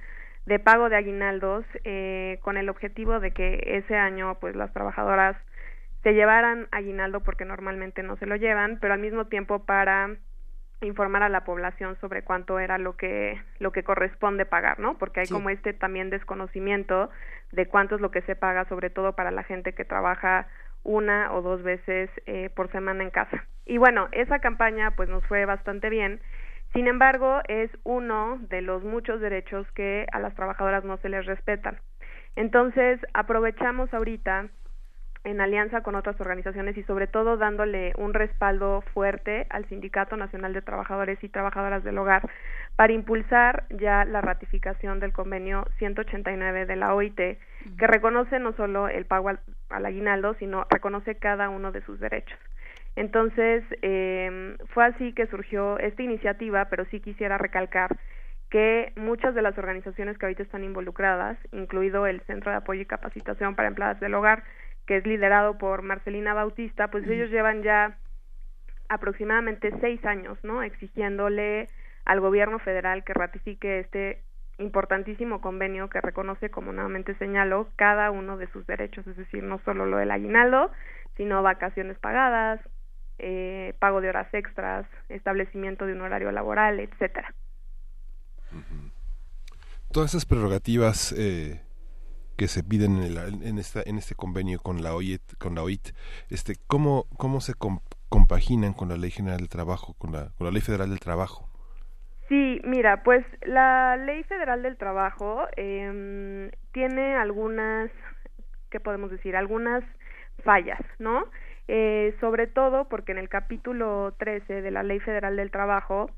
de 0.46 0.58
pago 0.58 0.88
de 0.88 0.96
aguinaldos 0.96 1.64
eh, 1.84 2.38
con 2.42 2.56
el 2.56 2.68
objetivo 2.68 3.20
de 3.20 3.32
que 3.32 3.60
ese 3.78 3.96
año 3.96 4.38
pues 4.40 4.56
las 4.56 4.72
trabajadoras 4.72 5.36
se 6.02 6.14
llevaran 6.14 6.68
aguinaldo 6.70 7.20
porque 7.20 7.44
normalmente 7.44 8.02
no 8.02 8.16
se 8.16 8.26
lo 8.26 8.36
llevan, 8.36 8.78
pero 8.80 8.94
al 8.94 9.00
mismo 9.00 9.26
tiempo 9.26 9.64
para 9.64 10.16
informar 10.80 11.24
a 11.24 11.28
la 11.28 11.44
población 11.44 11.96
sobre 12.00 12.22
cuánto 12.22 12.60
era 12.60 12.78
lo 12.78 12.96
que 12.96 13.42
lo 13.58 13.72
que 13.72 13.82
corresponde 13.82 14.46
pagar, 14.46 14.78
¿no? 14.78 14.96
Porque 14.96 15.20
hay 15.20 15.28
como 15.28 15.50
este 15.50 15.72
también 15.72 16.08
desconocimiento 16.08 17.10
de 17.50 17.66
cuánto 17.66 17.96
es 17.96 18.00
lo 18.00 18.12
que 18.12 18.22
se 18.22 18.36
paga, 18.36 18.64
sobre 18.66 18.90
todo 18.90 19.14
para 19.14 19.32
la 19.32 19.42
gente 19.42 19.72
que 19.72 19.84
trabaja 19.84 20.46
una 20.84 21.32
o 21.32 21.42
dos 21.42 21.62
veces 21.64 22.10
eh, 22.26 22.50
por 22.54 22.70
semana 22.70 23.02
en 23.02 23.10
casa. 23.10 23.44
Y 23.66 23.78
bueno, 23.78 24.08
esa 24.12 24.38
campaña 24.38 24.92
pues 24.92 25.08
nos 25.08 25.26
fue 25.26 25.44
bastante 25.46 25.90
bien 25.90 26.20
sin 26.72 26.86
embargo, 26.86 27.40
es 27.48 27.70
uno 27.84 28.38
de 28.42 28.60
los 28.60 28.84
muchos 28.84 29.20
derechos 29.20 29.66
que 29.72 30.06
a 30.12 30.18
las 30.18 30.34
trabajadoras 30.34 30.84
no 30.84 30.98
se 30.98 31.08
les 31.08 31.24
respetan. 31.24 31.78
Entonces, 32.36 33.00
aprovechamos 33.14 33.92
ahorita 33.94 34.48
en 35.24 35.40
alianza 35.40 35.82
con 35.82 35.94
otras 35.94 36.20
organizaciones 36.20 36.76
y 36.76 36.82
sobre 36.84 37.06
todo 37.06 37.36
dándole 37.36 37.92
un 37.96 38.14
respaldo 38.14 38.82
fuerte 38.92 39.46
al 39.50 39.68
Sindicato 39.68 40.16
Nacional 40.16 40.52
de 40.52 40.62
Trabajadores 40.62 41.22
y 41.22 41.28
Trabajadoras 41.28 41.84
del 41.84 41.98
Hogar 41.98 42.28
para 42.76 42.92
impulsar 42.92 43.64
ya 43.70 44.04
la 44.04 44.20
ratificación 44.20 45.00
del 45.00 45.12
convenio 45.12 45.66
189 45.78 46.66
de 46.66 46.76
la 46.76 46.94
OIT, 46.94 47.16
que 47.16 47.86
reconoce 47.86 48.38
no 48.38 48.52
solo 48.52 48.88
el 48.88 49.04
pago 49.04 49.30
al, 49.30 49.40
al 49.68 49.86
aguinaldo, 49.86 50.34
sino 50.34 50.66
reconoce 50.70 51.16
cada 51.16 51.48
uno 51.48 51.72
de 51.72 51.82
sus 51.82 51.98
derechos. 51.98 52.38
Entonces, 52.96 53.62
eh, 53.82 54.56
fue 54.74 54.84
así 54.84 55.12
que 55.12 55.26
surgió 55.26 55.78
esta 55.78 56.02
iniciativa, 56.02 56.64
pero 56.66 56.84
sí 56.86 57.00
quisiera 57.00 57.38
recalcar 57.38 57.96
que 58.50 58.92
muchas 58.96 59.34
de 59.34 59.42
las 59.42 59.56
organizaciones 59.58 60.16
que 60.18 60.26
ahorita 60.26 60.42
están 60.42 60.64
involucradas, 60.64 61.38
incluido 61.52 62.06
el 62.06 62.20
Centro 62.22 62.50
de 62.50 62.58
Apoyo 62.58 62.82
y 62.82 62.86
Capacitación 62.86 63.54
para 63.54 63.68
Empleadas 63.68 64.00
del 64.00 64.14
Hogar, 64.14 64.42
que 64.88 64.96
es 64.96 65.06
liderado 65.06 65.58
por 65.58 65.82
Marcelina 65.82 66.32
Bautista, 66.32 66.88
pues 66.88 67.06
ellos 67.06 67.30
llevan 67.30 67.62
ya 67.62 67.98
aproximadamente 68.88 69.70
seis 69.82 70.02
años, 70.06 70.38
¿no? 70.42 70.62
Exigiéndole 70.62 71.68
al 72.06 72.20
gobierno 72.20 72.58
federal 72.58 73.04
que 73.04 73.12
ratifique 73.12 73.80
este 73.80 74.22
importantísimo 74.56 75.42
convenio 75.42 75.90
que 75.90 76.00
reconoce, 76.00 76.50
como 76.50 76.72
nuevamente 76.72 77.14
señalo, 77.16 77.68
cada 77.76 78.10
uno 78.10 78.38
de 78.38 78.50
sus 78.50 78.66
derechos, 78.66 79.06
es 79.06 79.18
decir, 79.18 79.44
no 79.44 79.60
solo 79.66 79.84
lo 79.84 79.98
del 79.98 80.10
aguinaldo, 80.10 80.70
sino 81.18 81.42
vacaciones 81.42 81.98
pagadas, 81.98 82.58
eh, 83.18 83.74
pago 83.78 84.00
de 84.00 84.08
horas 84.08 84.32
extras, 84.32 84.86
establecimiento 85.10 85.84
de 85.84 85.92
un 85.92 86.00
horario 86.00 86.32
laboral, 86.32 86.80
etcétera. 86.80 87.34
Todas 89.92 90.12
esas 90.12 90.24
prerrogativas 90.24 91.12
eh, 91.12 91.60
que 92.38 92.46
se 92.46 92.62
piden 92.62 93.02
en, 93.02 93.42
en, 93.42 93.58
esta, 93.58 93.82
en 93.84 93.98
este 93.98 94.14
convenio 94.14 94.60
con 94.60 94.80
la 94.82 94.94
OIT, 94.94 95.36
con 95.38 95.56
la 95.56 95.64
OIT 95.64 95.88
este, 96.30 96.54
¿cómo, 96.68 97.06
cómo 97.16 97.40
se 97.40 97.52
compaginan 98.08 98.74
con 98.74 98.88
la 98.88 98.96
Ley 98.96 99.10
General 99.10 99.38
del 99.38 99.48
Trabajo, 99.48 99.94
con 99.98 100.12
la, 100.12 100.30
Ley 100.38 100.60
Federal 100.60 100.88
del 100.88 101.00
Trabajo? 101.00 101.48
Sí, 102.28 102.60
mira, 102.62 103.02
pues 103.02 103.26
la 103.44 103.96
Ley 103.96 104.22
Federal 104.22 104.62
del 104.62 104.76
Trabajo 104.76 105.46
eh, 105.56 106.50
tiene 106.72 107.16
algunas, 107.16 107.90
¿qué 108.70 108.78
podemos 108.78 109.10
decir? 109.10 109.34
Algunas 109.34 109.82
fallas, 110.44 110.80
¿no? 111.00 111.24
Eh, 111.66 112.14
sobre 112.20 112.46
todo 112.46 112.88
porque 112.88 113.12
en 113.12 113.18
el 113.18 113.28
capítulo 113.28 114.14
13 114.16 114.62
de 114.62 114.70
la 114.70 114.84
Ley 114.84 115.00
Federal 115.00 115.36
del 115.36 115.50
Trabajo 115.50 116.08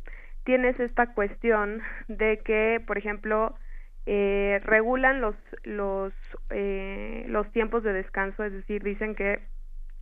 tienes 0.44 0.78
esta 0.80 1.14
cuestión 1.14 1.80
de 2.08 2.40
que, 2.44 2.82
por 2.86 2.98
ejemplo, 2.98 3.54
eh, 4.12 4.60
regulan 4.64 5.20
los 5.20 5.36
los 5.62 6.12
eh, 6.50 7.24
los 7.28 7.48
tiempos 7.52 7.84
de 7.84 7.92
descanso, 7.92 8.42
es 8.42 8.52
decir, 8.52 8.82
dicen 8.82 9.14
que 9.14 9.38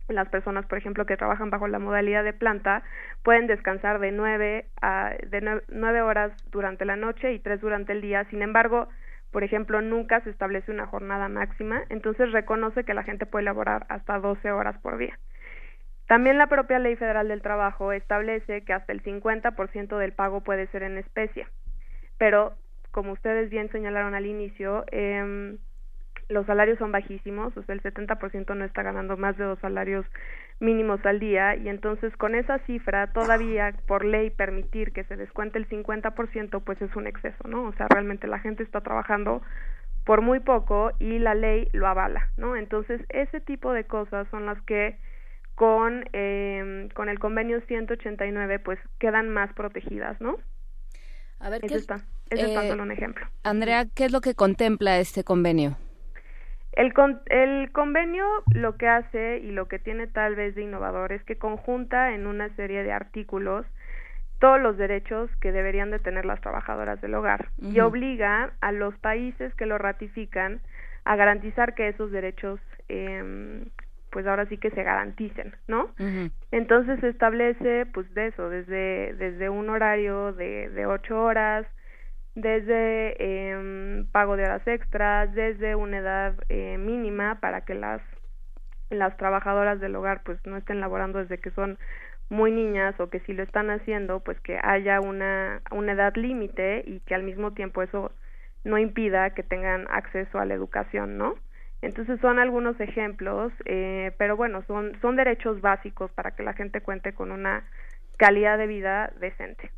las 0.07 0.27
personas, 0.29 0.65
por 0.65 0.79
ejemplo, 0.79 1.05
que 1.05 1.15
trabajan 1.15 1.51
bajo 1.51 1.67
la 1.67 1.77
modalidad 1.77 2.23
de 2.23 2.33
planta 2.33 2.81
pueden 3.21 3.45
descansar 3.45 3.99
de 3.99 4.11
nueve 4.11 4.65
a 4.81 5.13
de 5.27 5.61
nueve 5.67 6.01
horas 6.01 6.31
durante 6.49 6.85
la 6.85 6.95
noche 6.95 7.33
y 7.33 7.39
tres 7.39 7.61
durante 7.61 7.91
el 7.91 8.01
día. 8.01 8.23
Sin 8.31 8.41
embargo, 8.41 8.89
por 9.29 9.43
ejemplo, 9.43 9.79
nunca 9.79 10.21
se 10.21 10.31
establece 10.31 10.71
una 10.71 10.87
jornada 10.87 11.29
máxima, 11.29 11.83
entonces 11.89 12.31
reconoce 12.31 12.85
que 12.85 12.95
la 12.95 13.03
gente 13.03 13.27
puede 13.27 13.45
laborar 13.45 13.85
hasta 13.89 14.17
12 14.17 14.51
horas 14.51 14.75
por 14.79 14.97
día. 14.97 15.19
También 16.07 16.39
la 16.39 16.47
propia 16.47 16.79
Ley 16.79 16.95
Federal 16.95 17.27
del 17.27 17.43
Trabajo 17.43 17.91
establece 17.91 18.63
que 18.63 18.73
hasta 18.73 18.91
el 18.91 19.03
50% 19.03 19.99
del 19.99 20.13
pago 20.13 20.41
puede 20.41 20.65
ser 20.71 20.81
en 20.81 20.97
especie, 20.97 21.45
pero 22.17 22.55
como 22.91 23.13
ustedes 23.13 23.49
bien 23.49 23.69
señalaron 23.71 24.15
al 24.15 24.25
inicio, 24.25 24.85
eh, 24.91 25.57
los 26.29 26.45
salarios 26.45 26.77
son 26.77 26.91
bajísimos, 26.91 27.57
o 27.57 27.63
sea, 27.63 27.73
el 27.73 27.81
70% 27.81 28.55
no 28.55 28.63
está 28.63 28.83
ganando 28.83 29.17
más 29.17 29.35
de 29.37 29.45
dos 29.45 29.59
salarios 29.59 30.05
mínimos 30.59 31.03
al 31.05 31.19
día 31.19 31.55
y 31.55 31.69
entonces 31.69 32.15
con 32.17 32.35
esa 32.35 32.59
cifra 32.59 33.07
todavía 33.07 33.73
por 33.87 34.05
ley 34.05 34.29
permitir 34.29 34.91
que 34.91 35.03
se 35.05 35.15
descuente 35.15 35.57
el 35.57 35.67
50% 35.67 36.63
pues 36.63 36.81
es 36.81 36.95
un 36.95 37.07
exceso, 37.07 37.47
¿no? 37.47 37.63
O 37.63 37.73
sea, 37.73 37.87
realmente 37.89 38.27
la 38.27 38.39
gente 38.39 38.61
está 38.61 38.81
trabajando 38.81 39.41
por 40.05 40.21
muy 40.21 40.39
poco 40.39 40.91
y 40.99 41.17
la 41.17 41.33
ley 41.33 41.67
lo 41.71 41.87
avala, 41.87 42.29
¿no? 42.37 42.55
Entonces, 42.55 43.01
ese 43.09 43.39
tipo 43.39 43.73
de 43.73 43.85
cosas 43.85 44.27
son 44.29 44.45
las 44.45 44.61
que 44.63 44.97
con, 45.55 46.05
eh, 46.13 46.89
con 46.93 47.09
el 47.09 47.19
convenio 47.19 47.59
189 47.61 48.59
pues 48.59 48.79
quedan 48.99 49.29
más 49.29 49.51
protegidas, 49.53 50.19
¿no? 50.21 50.37
A 51.39 51.49
ver, 51.49 51.63
ese 51.63 51.75
está, 51.75 52.01
ese 52.29 52.45
está 52.45 52.65
eh, 52.65 52.69
solo 52.69 52.83
un 52.83 52.91
ejemplo. 52.91 53.25
Andrea, 53.43 53.85
¿qué 53.93 54.05
es 54.05 54.11
lo 54.11 54.21
que 54.21 54.35
contempla 54.35 54.99
este 54.99 55.23
convenio? 55.23 55.77
El, 56.73 56.93
con, 56.93 57.21
el 57.25 57.71
convenio 57.71 58.25
lo 58.53 58.77
que 58.77 58.87
hace 58.87 59.39
y 59.39 59.51
lo 59.51 59.67
que 59.67 59.79
tiene 59.79 60.07
tal 60.07 60.35
vez 60.35 60.55
de 60.55 60.61
innovador 60.61 61.11
es 61.11 61.23
que 61.23 61.37
conjunta 61.37 62.13
en 62.13 62.27
una 62.27 62.53
serie 62.55 62.83
de 62.83 62.91
artículos 62.91 63.65
todos 64.39 64.61
los 64.61 64.77
derechos 64.77 65.29
que 65.41 65.51
deberían 65.51 65.91
de 65.91 65.99
tener 65.99 66.25
las 66.25 66.39
trabajadoras 66.39 67.01
del 67.01 67.15
hogar 67.15 67.49
y 67.57 67.81
obliga 67.81 68.53
a 68.61 68.71
los 68.71 68.97
países 68.99 69.53
que 69.55 69.65
lo 69.65 69.77
ratifican 69.77 70.61
a 71.03 71.17
garantizar 71.17 71.75
que 71.75 71.89
esos 71.89 72.11
derechos 72.11 72.61
eh, 72.87 73.65
pues 74.11 74.25
ahora 74.25 74.45
sí 74.47 74.57
que 74.57 74.71
se 74.71 74.83
garanticen, 74.83 75.55
¿no? 75.67 75.89
Entonces 76.51 76.99
se 76.99 77.09
establece 77.09 77.85
pues 77.93 78.11
de 78.13 78.27
eso, 78.27 78.49
desde, 78.49 79.13
desde 79.15 79.49
un 79.49 79.69
horario 79.69 80.33
de, 80.33 80.69
de 80.69 80.85
ocho 80.85 81.21
horas, 81.21 81.65
desde 82.35 83.15
eh, 83.19 84.05
pago 84.11 84.37
de 84.37 84.45
horas 84.45 84.65
extras, 84.67 85.33
desde 85.33 85.75
una 85.75 85.97
edad 85.97 86.35
eh, 86.49 86.77
mínima 86.77 87.39
para 87.39 87.61
que 87.61 87.73
las, 87.73 88.01
las 88.89 89.15
trabajadoras 89.17 89.79
del 89.79 89.95
hogar 89.95 90.21
pues 90.23 90.39
no 90.45 90.57
estén 90.57 90.79
laborando 90.79 91.19
desde 91.19 91.39
que 91.39 91.51
son 91.51 91.77
muy 92.29 92.51
niñas 92.51 92.99
o 92.99 93.09
que 93.09 93.19
si 93.21 93.33
lo 93.33 93.43
están 93.43 93.69
haciendo 93.69 94.19
pues 94.19 94.39
que 94.41 94.59
haya 94.61 95.01
una, 95.01 95.61
una 95.71 95.93
edad 95.93 96.15
límite 96.15 96.83
y 96.85 96.99
que 97.01 97.15
al 97.15 97.23
mismo 97.23 97.53
tiempo 97.53 97.81
eso 97.81 98.11
no 98.63 98.77
impida 98.77 99.31
que 99.31 99.43
tengan 99.43 99.87
acceso 99.89 100.37
a 100.39 100.45
la 100.45 100.53
educación, 100.53 101.17
¿no? 101.17 101.35
Entonces 101.81 102.19
son 102.19 102.39
algunos 102.39 102.79
ejemplos, 102.81 103.53
eh, 103.65 104.11
pero 104.17 104.35
bueno, 104.35 104.63
son, 104.67 104.99
son 105.01 105.15
derechos 105.15 105.61
básicos 105.61 106.11
para 106.11 106.31
que 106.31 106.43
la 106.43 106.53
gente 106.53 106.81
cuente 106.81 107.13
con 107.13 107.31
una 107.31 107.63
calidad 108.17 108.57
de 108.57 108.67
vida 108.67 109.13
decente. 109.19 109.71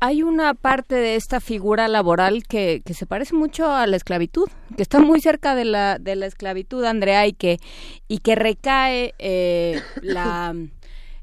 Hay 0.00 0.22
una 0.22 0.54
parte 0.54 0.94
de 0.94 1.16
esta 1.16 1.40
figura 1.40 1.88
laboral 1.88 2.44
que, 2.44 2.82
se 2.94 3.06
parece 3.06 3.34
mucho 3.34 3.70
a 3.70 3.86
la 3.86 3.96
esclavitud, 3.96 4.48
que 4.76 4.82
está 4.82 5.00
muy 5.00 5.20
cerca 5.20 5.54
de 5.54 5.64
la, 5.64 5.98
de 5.98 6.14
la 6.14 6.26
esclavitud, 6.26 6.84
Andrea, 6.84 7.26
y 7.26 7.32
que, 7.32 7.58
y 8.06 8.18
que 8.18 8.36
recae 8.36 9.14
eh, 9.18 9.82
la 10.02 10.54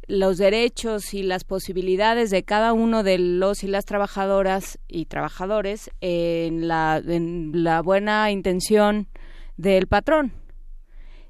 los 0.07 0.37
derechos 0.37 1.13
y 1.13 1.23
las 1.23 1.43
posibilidades 1.43 2.29
de 2.29 2.43
cada 2.43 2.73
uno 2.73 3.03
de 3.03 3.17
los 3.17 3.63
y 3.63 3.67
las 3.67 3.85
trabajadoras 3.85 4.79
y 4.87 5.05
trabajadores 5.05 5.89
en 6.01 6.67
la, 6.67 7.01
en 7.03 7.63
la 7.63 7.81
buena 7.81 8.31
intención 8.31 9.07
del 9.57 9.87
patrón. 9.87 10.33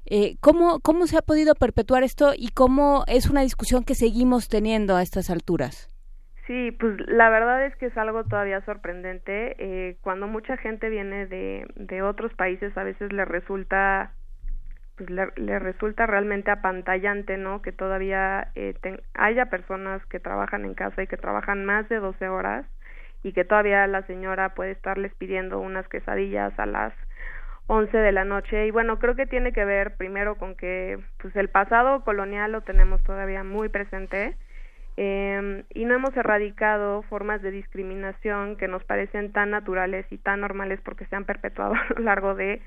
Eh, 0.04 0.36
¿cómo, 0.40 0.78
¿Cómo 0.80 1.06
se 1.06 1.16
ha 1.16 1.22
podido 1.22 1.54
perpetuar 1.54 2.04
esto 2.04 2.32
y 2.36 2.48
cómo 2.48 3.04
es 3.06 3.26
una 3.26 3.42
discusión 3.42 3.82
que 3.82 3.94
seguimos 3.94 4.48
teniendo 4.48 4.94
a 4.94 5.02
estas 5.02 5.30
alturas? 5.30 5.88
Sí, 6.46 6.70
pues 6.78 6.96
la 7.08 7.28
verdad 7.28 7.66
es 7.66 7.74
que 7.76 7.86
es 7.86 7.96
algo 7.98 8.24
todavía 8.24 8.60
sorprendente. 8.64 9.56
Eh, 9.58 9.96
cuando 10.02 10.28
mucha 10.28 10.56
gente 10.56 10.88
viene 10.90 11.26
de, 11.26 11.66
de 11.74 12.02
otros 12.02 12.32
países, 12.34 12.76
a 12.78 12.84
veces 12.84 13.12
le 13.12 13.24
resulta 13.24 14.12
pues 14.96 15.10
le, 15.10 15.58
resulta 15.58 16.06
realmente 16.06 16.50
apantallante, 16.50 17.36
¿no? 17.36 17.62
Que 17.62 17.72
todavía 17.72 18.50
eh, 18.54 18.74
haya 19.14 19.46
personas 19.46 20.04
que 20.06 20.20
trabajan 20.20 20.64
en 20.64 20.74
casa 20.74 21.02
y 21.02 21.06
que 21.06 21.16
trabajan 21.18 21.64
más 21.66 21.88
de 21.88 21.96
12 21.96 22.28
horas 22.28 22.66
y 23.22 23.32
que 23.32 23.44
todavía 23.44 23.86
la 23.86 24.02
señora 24.06 24.54
puede 24.54 24.72
estarles 24.72 25.14
pidiendo 25.16 25.58
unas 25.60 25.88
quesadillas 25.88 26.58
a 26.58 26.66
las 26.66 26.94
11 27.66 27.96
de 27.98 28.12
la 28.12 28.24
noche 28.24 28.66
y 28.66 28.70
bueno 28.70 28.98
creo 28.98 29.16
que 29.16 29.26
tiene 29.26 29.52
que 29.52 29.64
ver 29.64 29.96
primero 29.96 30.36
con 30.36 30.54
que 30.56 30.98
pues 31.20 31.34
el 31.36 31.48
pasado 31.48 32.04
colonial 32.04 32.52
lo 32.52 32.62
tenemos 32.62 33.02
todavía 33.02 33.42
muy 33.44 33.68
presente 33.68 34.36
eh, 34.96 35.64
y 35.74 35.84
no 35.84 35.94
hemos 35.94 36.16
erradicado 36.16 37.02
formas 37.02 37.42
de 37.42 37.50
discriminación 37.50 38.56
que 38.56 38.68
nos 38.68 38.82
parecen 38.84 39.32
tan 39.32 39.50
naturales 39.50 40.06
y 40.10 40.18
tan 40.18 40.40
normales 40.40 40.80
porque 40.82 41.06
se 41.06 41.16
han 41.16 41.24
perpetuado 41.24 41.74
a 41.74 41.86
lo 41.96 42.04
largo 42.04 42.34
de 42.34 42.62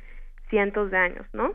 cientos 0.49 0.91
de 0.91 0.97
años 0.97 1.27
no 1.33 1.53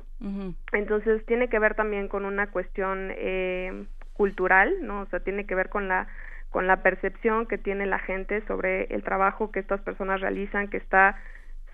entonces 0.73 1.25
tiene 1.27 1.49
que 1.49 1.59
ver 1.59 1.75
también 1.75 2.09
con 2.09 2.25
una 2.25 2.49
cuestión 2.49 3.11
eh, 3.17 3.87
cultural 4.13 4.75
no 4.83 5.01
o 5.03 5.07
sea 5.07 5.21
tiene 5.21 5.47
que 5.47 5.55
ver 5.55 5.69
con 5.69 5.89
la 5.89 6.07
con 6.51 6.69
la 6.69 6.83
percepción 6.83 7.47
que 7.47 7.59
tiene 7.59 7.87
la 7.87 7.99
gente 7.99 8.41
sobre 8.47 8.85
el 8.95 9.03
trabajo 9.03 9.51
que 9.51 9.59
estas 9.59 9.81
personas 9.81 10.21
realizan 10.21 10.69
que 10.69 10.77
está 10.77 11.17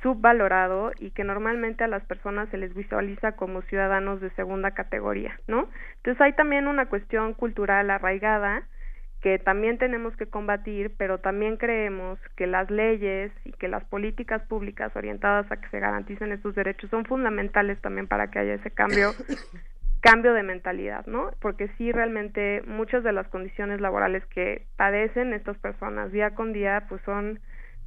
subvalorado 0.02 0.92
y 0.98 1.10
que 1.10 1.24
normalmente 1.24 1.84
a 1.84 1.88
las 1.88 2.02
personas 2.04 2.48
se 2.48 2.56
les 2.56 2.74
visualiza 2.74 3.32
como 3.32 3.62
ciudadanos 3.62 4.20
de 4.20 4.30
segunda 4.30 4.70
categoría, 4.70 5.38
¿no? 5.46 5.68
Entonces 5.96 6.20
hay 6.22 6.32
también 6.32 6.68
una 6.68 6.86
cuestión 6.86 7.34
cultural 7.34 7.90
arraigada 7.90 8.62
que 9.20 9.38
también 9.38 9.78
tenemos 9.78 10.16
que 10.16 10.26
combatir, 10.26 10.94
pero 10.96 11.18
también 11.18 11.56
creemos 11.56 12.18
que 12.36 12.46
las 12.46 12.70
leyes 12.70 13.30
y 13.44 13.52
que 13.52 13.68
las 13.68 13.84
políticas 13.84 14.42
públicas 14.46 14.94
orientadas 14.96 15.50
a 15.52 15.58
que 15.60 15.68
se 15.68 15.78
garanticen 15.78 16.32
estos 16.32 16.54
derechos 16.54 16.88
son 16.90 17.04
fundamentales 17.04 17.78
también 17.80 18.06
para 18.06 18.30
que 18.30 18.38
haya 18.38 18.54
ese 18.54 18.70
cambio 18.70 19.12
cambio 20.00 20.32
de 20.32 20.42
mentalidad, 20.42 21.04
¿no? 21.06 21.30
Porque 21.40 21.68
sí 21.76 21.92
realmente 21.92 22.62
muchas 22.66 23.04
de 23.04 23.12
las 23.12 23.28
condiciones 23.28 23.82
laborales 23.82 24.24
que 24.26 24.66
padecen 24.76 25.34
estas 25.34 25.58
personas 25.58 26.10
día 26.12 26.34
con 26.34 26.54
día 26.54 26.86
pues 26.88 27.02
son 27.02 27.40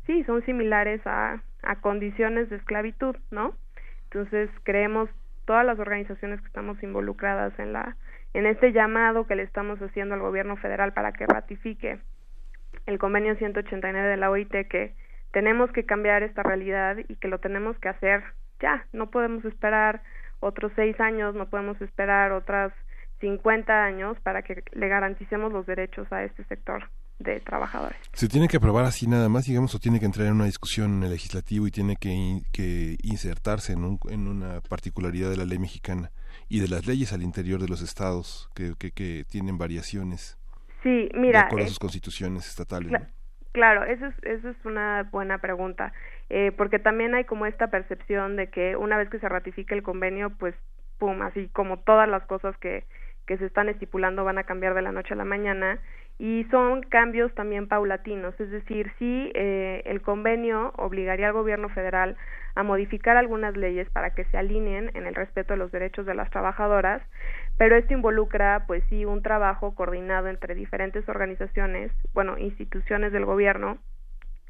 sí, 0.06 0.24
son 0.26 0.46
similares 0.46 1.02
a, 1.06 1.42
a 1.64 1.76
condiciones 1.78 2.50
de 2.52 2.58
esclavitud, 2.58 3.16
¿no? 3.32 3.56
Entonces 4.04 4.52
creemos 4.62 5.10
todas 5.46 5.66
las 5.66 5.80
organizaciones 5.80 6.40
que 6.42 6.48
estamos 6.48 6.82
involucradas 6.84 7.58
en 7.60 7.74
la 7.74 7.96
en 8.34 8.48
este 8.48 8.72
llamado 8.72 9.28
que 9.28 9.36
le 9.36 9.44
estamos 9.44 9.80
haciendo 9.80 10.16
al 10.16 10.22
gobierno 10.22 10.58
federal 10.58 10.94
para 10.94 11.12
que 11.12 11.28
ratifique 11.28 12.00
el 12.88 12.98
convenio 12.98 13.36
189 13.36 14.08
de 14.08 14.18
la 14.18 14.32
OIT 14.32 14.52
que 14.68 14.96
tenemos 15.32 15.72
que 15.72 15.86
cambiar 15.86 16.24
esta 16.24 16.44
realidad 16.44 16.98
y 17.08 17.16
que 17.18 17.28
lo 17.28 17.40
tenemos 17.40 17.78
que 17.80 17.90
hacer 17.90 18.24
ya, 18.60 18.86
no 18.94 19.10
podemos 19.12 19.46
esperar 19.46 20.02
otros 20.40 20.72
seis 20.76 21.00
años, 21.00 21.36
no 21.36 21.50
podemos 21.50 21.80
esperar 21.82 22.32
otras 22.32 22.74
50 23.20 23.84
años 23.84 24.20
para 24.22 24.42
que 24.42 24.64
le 24.72 24.88
garanticemos 24.88 25.52
los 25.52 25.66
derechos 25.66 26.12
a 26.12 26.24
este 26.24 26.44
sector 26.46 26.90
de 27.20 27.40
trabajadores. 27.40 27.98
¿Se 28.14 28.28
tiene 28.28 28.48
que 28.48 28.58
aprobar 28.58 28.86
así 28.86 29.08
nada 29.08 29.30
más, 29.30 29.46
digamos, 29.46 29.74
o 29.76 29.80
tiene 29.80 30.00
que 30.00 30.06
entrar 30.06 30.28
en 30.28 30.34
una 30.34 30.46
discusión 30.46 30.94
en 30.94 31.04
el 31.04 31.12
legislativo 31.12 31.68
y 31.68 31.72
tiene 31.72 31.96
que, 31.96 32.42
que 32.52 32.98
insertarse 33.04 33.74
en, 33.74 33.84
un, 33.84 34.00
en 34.10 34.28
una 34.28 34.62
particularidad 34.62 35.30
de 35.30 35.38
la 35.38 35.46
ley 35.46 35.60
mexicana 35.60 36.12
y 36.50 36.60
de 36.60 36.68
las 36.68 36.86
leyes 36.86 37.14
al 37.14 37.22
interior 37.22 37.62
de 37.62 37.68
los 37.68 37.82
estados 37.82 38.50
que, 38.56 38.74
que, 38.78 38.92
que 38.92 39.26
tienen 39.30 39.58
variaciones? 39.58 40.38
Sí, 40.84 41.10
mira. 41.14 41.42
De 41.42 41.46
acuerdo 41.46 41.66
a 41.66 41.70
sus 41.70 41.80
constituciones 41.80 42.48
estatales. 42.48 42.92
Claro, 43.54 43.84
eso 43.84 44.08
es, 44.08 44.16
eso 44.24 44.50
es 44.50 44.58
una 44.66 45.08
buena 45.12 45.38
pregunta, 45.38 45.94
eh, 46.30 46.52
porque 46.58 46.80
también 46.80 47.14
hay 47.14 47.24
como 47.24 47.46
esta 47.46 47.68
percepción 47.68 48.36
de 48.36 48.50
que 48.50 48.76
una 48.76 48.98
vez 48.98 49.10
que 49.10 49.20
se 49.20 49.30
ratifique 49.30 49.76
el 49.76 49.84
convenio, 49.84 50.32
pues, 50.32 50.56
pum, 50.98 51.22
así 51.22 51.50
como 51.54 51.78
todas 51.78 52.10
las 52.10 52.26
cosas 52.26 52.58
que, 52.58 52.84
que 53.28 53.38
se 53.38 53.46
están 53.46 53.70
estipulando 53.70 54.24
van 54.24 54.40
a 54.40 54.44
cambiar 54.44 54.74
de 54.74 54.82
la 54.82 54.92
noche 54.92 55.14
a 55.14 55.18
la 55.18 55.24
mañana 55.24 55.80
y 56.20 56.46
son 56.52 56.84
cambios 56.84 57.34
también 57.34 57.68
paulatinos, 57.68 58.40
es 58.40 58.50
decir, 58.52 58.92
sí 59.00 59.32
eh, 59.34 59.82
el 59.86 60.02
convenio 60.02 60.74
obligaría 60.78 61.28
al 61.28 61.34
gobierno 61.34 61.70
federal 61.70 62.16
a 62.56 62.64
modificar 62.64 63.18
algunas 63.18 63.58
leyes 63.58 63.90
para 63.90 64.12
que 64.12 64.26
se 64.26 64.38
alineen 64.38 64.92
en 64.94 65.08
el 65.08 65.16
respeto 65.16 65.54
de 65.54 65.58
los 65.58 65.72
derechos 65.72 66.06
de 66.06 66.14
las 66.14 66.30
trabajadoras, 66.30 67.02
pero 67.58 67.76
esto 67.76 67.94
involucra 67.94 68.66
pues 68.68 68.84
sí 68.90 69.06
un 69.06 69.24
trabajo 69.24 69.74
coordinado 69.74 70.28
entre 70.28 70.54
diferentes 70.54 71.08
organizaciones, 71.10 71.92
bueno, 72.14 72.38
instituciones 72.38 73.12
del 73.12 73.26
gobierno 73.26 73.80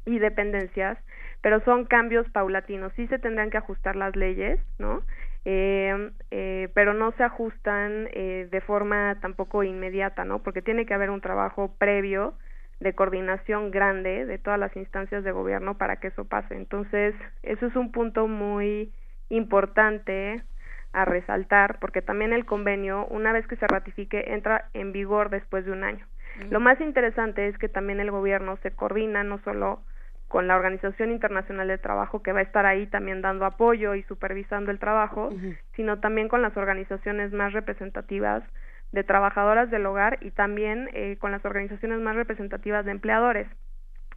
y 0.06 0.18
dependencias, 0.18 0.98
pero 1.40 1.60
son 1.64 1.86
cambios 1.86 2.28
paulatinos, 2.30 2.92
sí 2.94 3.06
se 3.06 3.18
tendrán 3.18 3.50
que 3.50 3.58
ajustar 3.58 3.96
las 3.96 4.14
leyes, 4.16 4.60
¿no? 4.78 5.02
Eh, 5.44 6.10
eh, 6.30 6.68
pero 6.74 6.94
no 6.94 7.12
se 7.12 7.22
ajustan 7.22 8.08
eh, 8.12 8.48
de 8.50 8.60
forma 8.62 9.18
tampoco 9.20 9.62
inmediata, 9.62 10.24
¿no? 10.24 10.42
Porque 10.42 10.62
tiene 10.62 10.86
que 10.86 10.94
haber 10.94 11.10
un 11.10 11.20
trabajo 11.20 11.74
previo 11.78 12.34
de 12.80 12.94
coordinación 12.94 13.70
grande 13.70 14.26
de 14.26 14.38
todas 14.38 14.58
las 14.58 14.74
instancias 14.76 15.22
de 15.22 15.32
gobierno 15.32 15.76
para 15.76 15.96
que 15.96 16.08
eso 16.08 16.24
pase. 16.24 16.56
Entonces, 16.56 17.14
eso 17.42 17.66
es 17.66 17.76
un 17.76 17.92
punto 17.92 18.26
muy 18.26 18.92
importante 19.28 20.42
a 20.92 21.04
resaltar, 21.04 21.78
porque 21.80 22.02
también 22.02 22.32
el 22.32 22.46
convenio, 22.46 23.06
una 23.06 23.32
vez 23.32 23.46
que 23.46 23.56
se 23.56 23.66
ratifique, 23.66 24.32
entra 24.32 24.68
en 24.74 24.92
vigor 24.92 25.28
después 25.28 25.64
de 25.64 25.72
un 25.72 25.84
año. 25.84 26.06
Lo 26.50 26.60
más 26.60 26.80
interesante 26.80 27.48
es 27.48 27.56
que 27.58 27.68
también 27.68 28.00
el 28.00 28.10
gobierno 28.10 28.58
se 28.62 28.72
coordina 28.72 29.22
no 29.22 29.38
solo 29.44 29.82
con 30.28 30.48
la 30.48 30.56
Organización 30.56 31.10
Internacional 31.10 31.68
del 31.68 31.80
Trabajo 31.80 32.22
que 32.22 32.32
va 32.32 32.40
a 32.40 32.42
estar 32.42 32.66
ahí 32.66 32.86
también 32.86 33.22
dando 33.22 33.44
apoyo 33.44 33.94
y 33.94 34.02
supervisando 34.04 34.70
el 34.70 34.78
trabajo, 34.78 35.30
sino 35.76 36.00
también 36.00 36.28
con 36.28 36.42
las 36.42 36.56
organizaciones 36.56 37.32
más 37.32 37.52
representativas 37.52 38.42
de 38.92 39.04
trabajadoras 39.04 39.70
del 39.70 39.86
hogar 39.86 40.18
y 40.20 40.30
también 40.30 40.88
eh, 40.92 41.16
con 41.18 41.32
las 41.32 41.44
organizaciones 41.44 42.00
más 42.00 42.16
representativas 42.16 42.84
de 42.84 42.92
empleadores. 42.92 43.48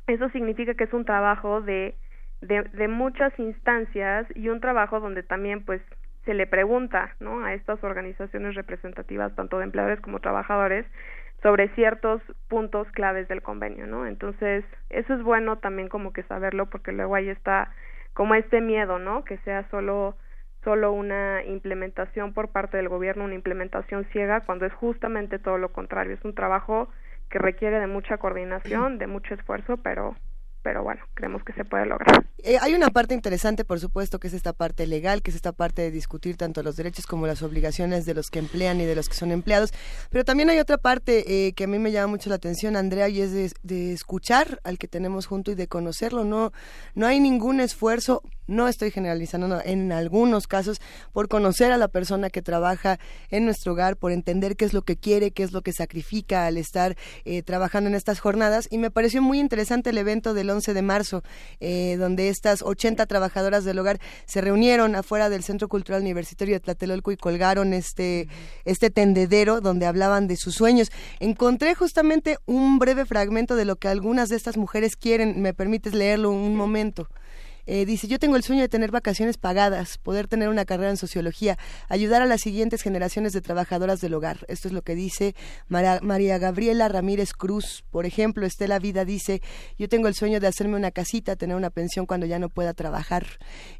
Eso 0.07 0.29
significa 0.29 0.75
que 0.75 0.85
es 0.85 0.93
un 0.93 1.05
trabajo 1.05 1.61
de, 1.61 1.95
de, 2.41 2.63
de 2.63 2.87
muchas 2.87 3.37
instancias 3.39 4.27
y 4.35 4.49
un 4.49 4.61
trabajo 4.61 4.99
donde 4.99 5.23
también 5.23 5.65
pues 5.65 5.81
se 6.27 6.33
le 6.33 6.45
pregunta 6.45 7.15
¿no? 7.19 7.43
a 7.43 7.53
estas 7.53 7.81
organizaciones 7.83 8.53
representativas 8.55 9.33
tanto 9.35 9.57
de 9.57 9.63
empleadores 9.63 10.01
como 10.01 10.19
trabajadores 10.19 10.85
sobre 11.41 11.69
ciertos 11.75 12.21
puntos 12.47 12.87
claves 12.91 13.27
del 13.27 13.41
convenio, 13.41 13.87
¿no? 13.87 14.05
Entonces, 14.05 14.65
eso 14.89 15.13
es 15.13 15.21
bueno 15.23 15.57
también 15.57 15.87
como 15.87 16.13
que 16.13 16.23
saberlo 16.23 16.67
porque 16.67 16.91
luego 16.91 17.15
ahí 17.15 17.29
está 17.29 17.71
como 18.13 18.35
este 18.35 18.61
miedo, 18.61 18.99
¿no? 18.99 19.23
Que 19.23 19.37
sea 19.39 19.67
solo 19.69 20.15
solo 20.63 20.91
una 20.91 21.45
implementación 21.45 22.33
por 22.33 22.49
parte 22.49 22.75
del 22.75 22.89
gobierno, 22.89 23.23
una 23.23 23.35
implementación 23.35 24.05
ciega, 24.11 24.41
cuando 24.41 24.65
es 24.65 24.73
justamente 24.73 25.39
todo 25.39 25.57
lo 25.57 25.71
contrario, 25.71 26.13
es 26.15 26.25
un 26.25 26.33
trabajo 26.33 26.89
que 27.29 27.39
requiere 27.39 27.79
de 27.79 27.87
mucha 27.87 28.17
coordinación, 28.17 28.97
de 28.97 29.07
mucho 29.07 29.33
esfuerzo, 29.33 29.77
pero 29.77 30.15
pero 30.67 30.83
bueno, 30.83 31.01
creemos 31.13 31.45
que 31.45 31.53
se 31.53 31.63
puede 31.63 31.85
lograr. 31.85 32.25
Eh, 32.39 32.57
hay 32.59 32.75
una 32.75 32.89
parte 32.89 33.13
interesante, 33.13 33.63
por 33.63 33.79
supuesto, 33.79 34.19
que 34.19 34.27
es 34.27 34.33
esta 34.33 34.51
parte 34.51 34.85
legal, 34.85 35.21
que 35.21 35.31
es 35.31 35.35
esta 35.37 35.53
parte 35.53 35.81
de 35.81 35.91
discutir 35.91 36.35
tanto 36.35 36.61
los 36.61 36.75
derechos 36.75 37.07
como 37.07 37.25
las 37.25 37.41
obligaciones 37.41 38.05
de 38.05 38.13
los 38.13 38.27
que 38.27 38.39
emplean 38.39 38.81
y 38.81 38.85
de 38.85 38.93
los 38.93 39.07
que 39.07 39.15
son 39.15 39.31
empleados, 39.31 39.73
pero 40.09 40.25
también 40.25 40.49
hay 40.49 40.59
otra 40.59 40.77
parte 40.77 41.47
eh, 41.47 41.53
que 41.53 41.63
a 41.63 41.67
mí 41.67 41.79
me 41.79 41.93
llama 41.93 42.07
mucho 42.07 42.29
la 42.29 42.35
atención, 42.35 42.75
Andrea, 42.75 43.07
y 43.07 43.21
es 43.21 43.31
de, 43.63 43.93
escuchar 43.93 44.59
al 44.65 44.77
que 44.77 44.89
tenemos 44.89 45.25
junto 45.25 45.51
y 45.51 45.55
de 45.55 45.69
conocerlo. 45.69 46.25
No, 46.25 46.51
no 46.95 47.07
hay 47.07 47.21
ningún 47.21 47.61
esfuerzo, 47.61 48.21
no 48.47 48.67
estoy 48.67 48.91
generalizando, 48.91 49.61
en 49.63 49.93
algunos 49.93 50.47
casos, 50.47 50.81
por 51.13 51.29
conocer 51.29 51.71
a 51.71 51.77
la 51.77 51.87
persona 51.87 52.29
que 52.29 52.41
trabaja 52.41 52.99
en 53.29 53.45
nuestro 53.45 53.71
hogar, 53.71 53.95
por 53.95 54.11
entender 54.11 54.57
qué 54.57 54.65
es 54.65 54.73
lo 54.73 54.81
que 54.81 54.97
quiere, 54.97 55.31
qué 55.31 55.43
es 55.43 55.53
lo 55.53 55.61
que 55.61 55.71
sacrifica 55.71 56.45
al 56.45 56.57
estar 56.57 56.97
eh, 57.23 57.41
trabajando 57.41 57.89
en 57.89 57.95
estas 57.95 58.19
jornadas, 58.19 58.67
y 58.69 58.79
me 58.79 58.91
pareció 58.91 59.21
muy 59.21 59.39
interesante 59.39 59.91
el 59.91 59.97
evento 59.97 60.33
del 60.33 60.56
11 60.57 60.73
de 60.73 60.81
marzo, 60.81 61.23
eh, 61.59 61.95
donde 61.97 62.29
estas 62.29 62.61
80 62.61 63.05
trabajadoras 63.05 63.63
del 63.63 63.79
hogar 63.79 63.99
se 64.25 64.41
reunieron 64.41 64.95
afuera 64.95 65.29
del 65.29 65.43
Centro 65.43 65.67
Cultural 65.67 66.01
Universitario 66.01 66.55
de 66.55 66.59
Tlatelolco 66.59 67.11
y 67.11 67.17
colgaron 67.17 67.73
este, 67.73 68.27
este 68.65 68.89
tendedero 68.89 69.61
donde 69.61 69.85
hablaban 69.85 70.27
de 70.27 70.35
sus 70.35 70.55
sueños. 70.55 70.91
Encontré 71.19 71.75
justamente 71.75 72.37
un 72.45 72.79
breve 72.79 73.05
fragmento 73.05 73.55
de 73.55 73.65
lo 73.65 73.75
que 73.75 73.87
algunas 73.87 74.29
de 74.29 74.35
estas 74.35 74.57
mujeres 74.57 74.95
quieren. 74.95 75.41
¿Me 75.41 75.53
permites 75.53 75.93
leerlo 75.93 76.31
un 76.31 76.55
momento? 76.55 77.07
Eh, 77.67 77.85
dice, 77.85 78.07
yo 78.07 78.17
tengo 78.17 78.37
el 78.37 78.43
sueño 78.43 78.61
de 78.61 78.69
tener 78.69 78.91
vacaciones 78.91 79.37
pagadas, 79.37 79.97
poder 79.97 80.27
tener 80.27 80.49
una 80.49 80.65
carrera 80.65 80.89
en 80.89 80.97
sociología, 80.97 81.57
ayudar 81.89 82.21
a 82.21 82.25
las 82.25 82.41
siguientes 82.41 82.81
generaciones 82.81 83.33
de 83.33 83.41
trabajadoras 83.41 83.99
del 83.99 84.13
hogar. 84.13 84.45
Esto 84.47 84.69
es 84.69 84.73
lo 84.73 84.81
que 84.81 84.95
dice 84.95 85.35
María 85.67 86.37
Gabriela 86.37 86.87
Ramírez 86.87 87.33
Cruz. 87.33 87.83
Por 87.91 88.05
ejemplo, 88.05 88.45
Estela 88.45 88.79
Vida 88.79 89.03
dice, 89.05 89.41
yo 89.77 89.89
tengo 89.89 90.07
el 90.07 90.15
sueño 90.15 90.39
de 90.39 90.47
hacerme 90.47 90.77
una 90.77 90.91
casita, 90.91 91.35
tener 91.35 91.57
una 91.57 91.69
pensión 91.69 92.05
cuando 92.05 92.25
ya 92.25 92.39
no 92.39 92.49
pueda 92.49 92.73
trabajar. 92.73 93.25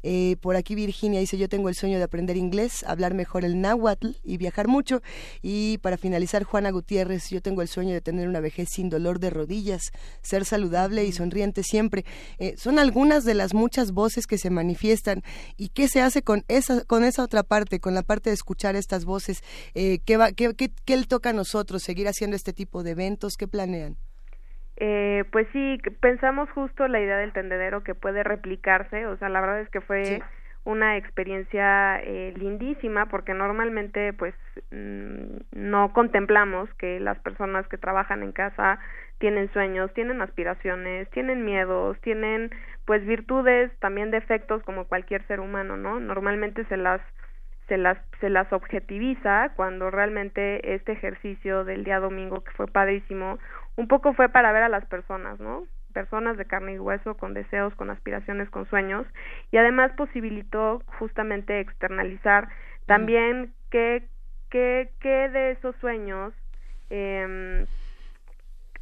Eh, 0.02 0.36
por 0.42 0.56
aquí 0.56 0.74
Virginia 0.74 1.20
dice, 1.20 1.38
yo 1.38 1.48
tengo 1.48 1.70
el 1.70 1.74
sueño 1.74 1.96
de 1.96 2.04
aprender 2.04 2.36
inglés, 2.36 2.84
hablar 2.86 3.14
mejor 3.14 3.44
el 3.44 3.60
náhuatl 3.60 4.08
y 4.22 4.36
viajar 4.36 4.68
mucho. 4.68 5.00
Y 5.40 5.78
para 5.78 5.96
finalizar, 5.96 6.44
Juana 6.44 6.70
Gutiérrez, 6.70 7.30
yo 7.30 7.40
tengo 7.40 7.62
el 7.62 7.68
sueño 7.68 7.94
de 7.94 8.02
tener 8.02 8.28
una 8.28 8.40
vejez 8.40 8.68
sin 8.70 8.90
dolor 8.90 9.18
de 9.18 9.30
rodillas, 9.30 9.92
ser 10.20 10.44
saludable 10.44 11.04
y 11.04 11.12
sonriente 11.12 11.62
siempre. 11.62 12.04
Eh, 12.38 12.54
son 12.58 12.78
algunas 12.78 13.24
de 13.24 13.34
las 13.34 13.54
muchas 13.54 13.77
voces 13.92 14.26
que 14.26 14.38
se 14.38 14.50
manifiestan 14.50 15.22
y 15.56 15.68
qué 15.68 15.88
se 15.88 16.02
hace 16.02 16.22
con 16.22 16.42
esa 16.48 16.84
con 16.84 17.04
esa 17.04 17.22
otra 17.22 17.42
parte, 17.42 17.80
con 17.80 17.94
la 17.94 18.02
parte 18.02 18.30
de 18.30 18.34
escuchar 18.34 18.76
estas 18.76 19.04
voces, 19.04 19.42
eh, 19.74 19.98
¿qué, 20.04 20.16
va, 20.16 20.32
qué, 20.32 20.54
qué, 20.56 20.70
qué 20.84 20.96
le 20.96 21.04
toca 21.04 21.30
a 21.30 21.32
nosotros 21.32 21.82
seguir 21.82 22.08
haciendo 22.08 22.36
este 22.36 22.52
tipo 22.52 22.82
de 22.82 22.90
eventos, 22.90 23.36
qué 23.36 23.48
planean. 23.48 23.96
Eh, 24.76 25.24
pues 25.32 25.48
sí, 25.52 25.78
pensamos 26.00 26.48
justo 26.50 26.86
la 26.86 27.00
idea 27.00 27.16
del 27.16 27.32
tendedero 27.32 27.82
que 27.82 27.94
puede 27.94 28.22
replicarse, 28.22 29.06
o 29.06 29.16
sea, 29.16 29.28
la 29.28 29.40
verdad 29.40 29.60
es 29.60 29.68
que 29.70 29.80
fue 29.80 30.22
una 30.64 30.96
experiencia 30.96 31.98
eh, 32.02 32.32
lindísima 32.36 33.06
porque 33.06 33.32
normalmente 33.32 34.12
pues 34.12 34.34
mm, 34.70 35.38
no 35.52 35.92
contemplamos 35.92 36.68
que 36.74 37.00
las 37.00 37.18
personas 37.20 37.66
que 37.68 37.78
trabajan 37.78 38.22
en 38.22 38.32
casa 38.32 38.78
tienen 39.18 39.52
sueños, 39.52 39.92
tienen 39.94 40.22
aspiraciones, 40.22 41.10
tienen 41.10 41.44
miedos, 41.44 42.00
tienen 42.00 42.50
pues 42.84 43.04
virtudes, 43.04 43.70
también 43.80 44.10
defectos 44.10 44.62
como 44.62 44.86
cualquier 44.86 45.26
ser 45.26 45.40
humano, 45.40 45.76
¿no? 45.76 46.00
Normalmente 46.00 46.64
se 46.66 46.76
las 46.76 47.00
se 47.66 47.76
las 47.76 47.98
se 48.20 48.30
las 48.30 48.50
objetiviza 48.52 49.52
cuando 49.54 49.90
realmente 49.90 50.74
este 50.74 50.92
ejercicio 50.92 51.64
del 51.64 51.84
día 51.84 52.00
domingo 52.00 52.42
que 52.42 52.52
fue 52.52 52.66
padrísimo, 52.66 53.38
un 53.76 53.88
poco 53.88 54.14
fue 54.14 54.28
para 54.30 54.52
ver 54.52 54.62
a 54.62 54.68
las 54.68 54.86
personas, 54.86 55.38
¿no? 55.38 55.64
Personas 55.92 56.36
de 56.36 56.46
carne 56.46 56.74
y 56.74 56.78
hueso 56.78 57.16
con 57.16 57.34
deseos, 57.34 57.74
con 57.74 57.90
aspiraciones, 57.90 58.48
con 58.50 58.66
sueños 58.66 59.06
y 59.50 59.58
además 59.58 59.92
posibilitó 59.96 60.82
justamente 60.98 61.60
externalizar 61.60 62.48
también 62.86 63.52
qué 63.70 64.08
qué 64.48 64.90
qué 65.00 65.28
de 65.28 65.50
esos 65.50 65.76
sueños 65.76 66.32
eh, 66.88 67.66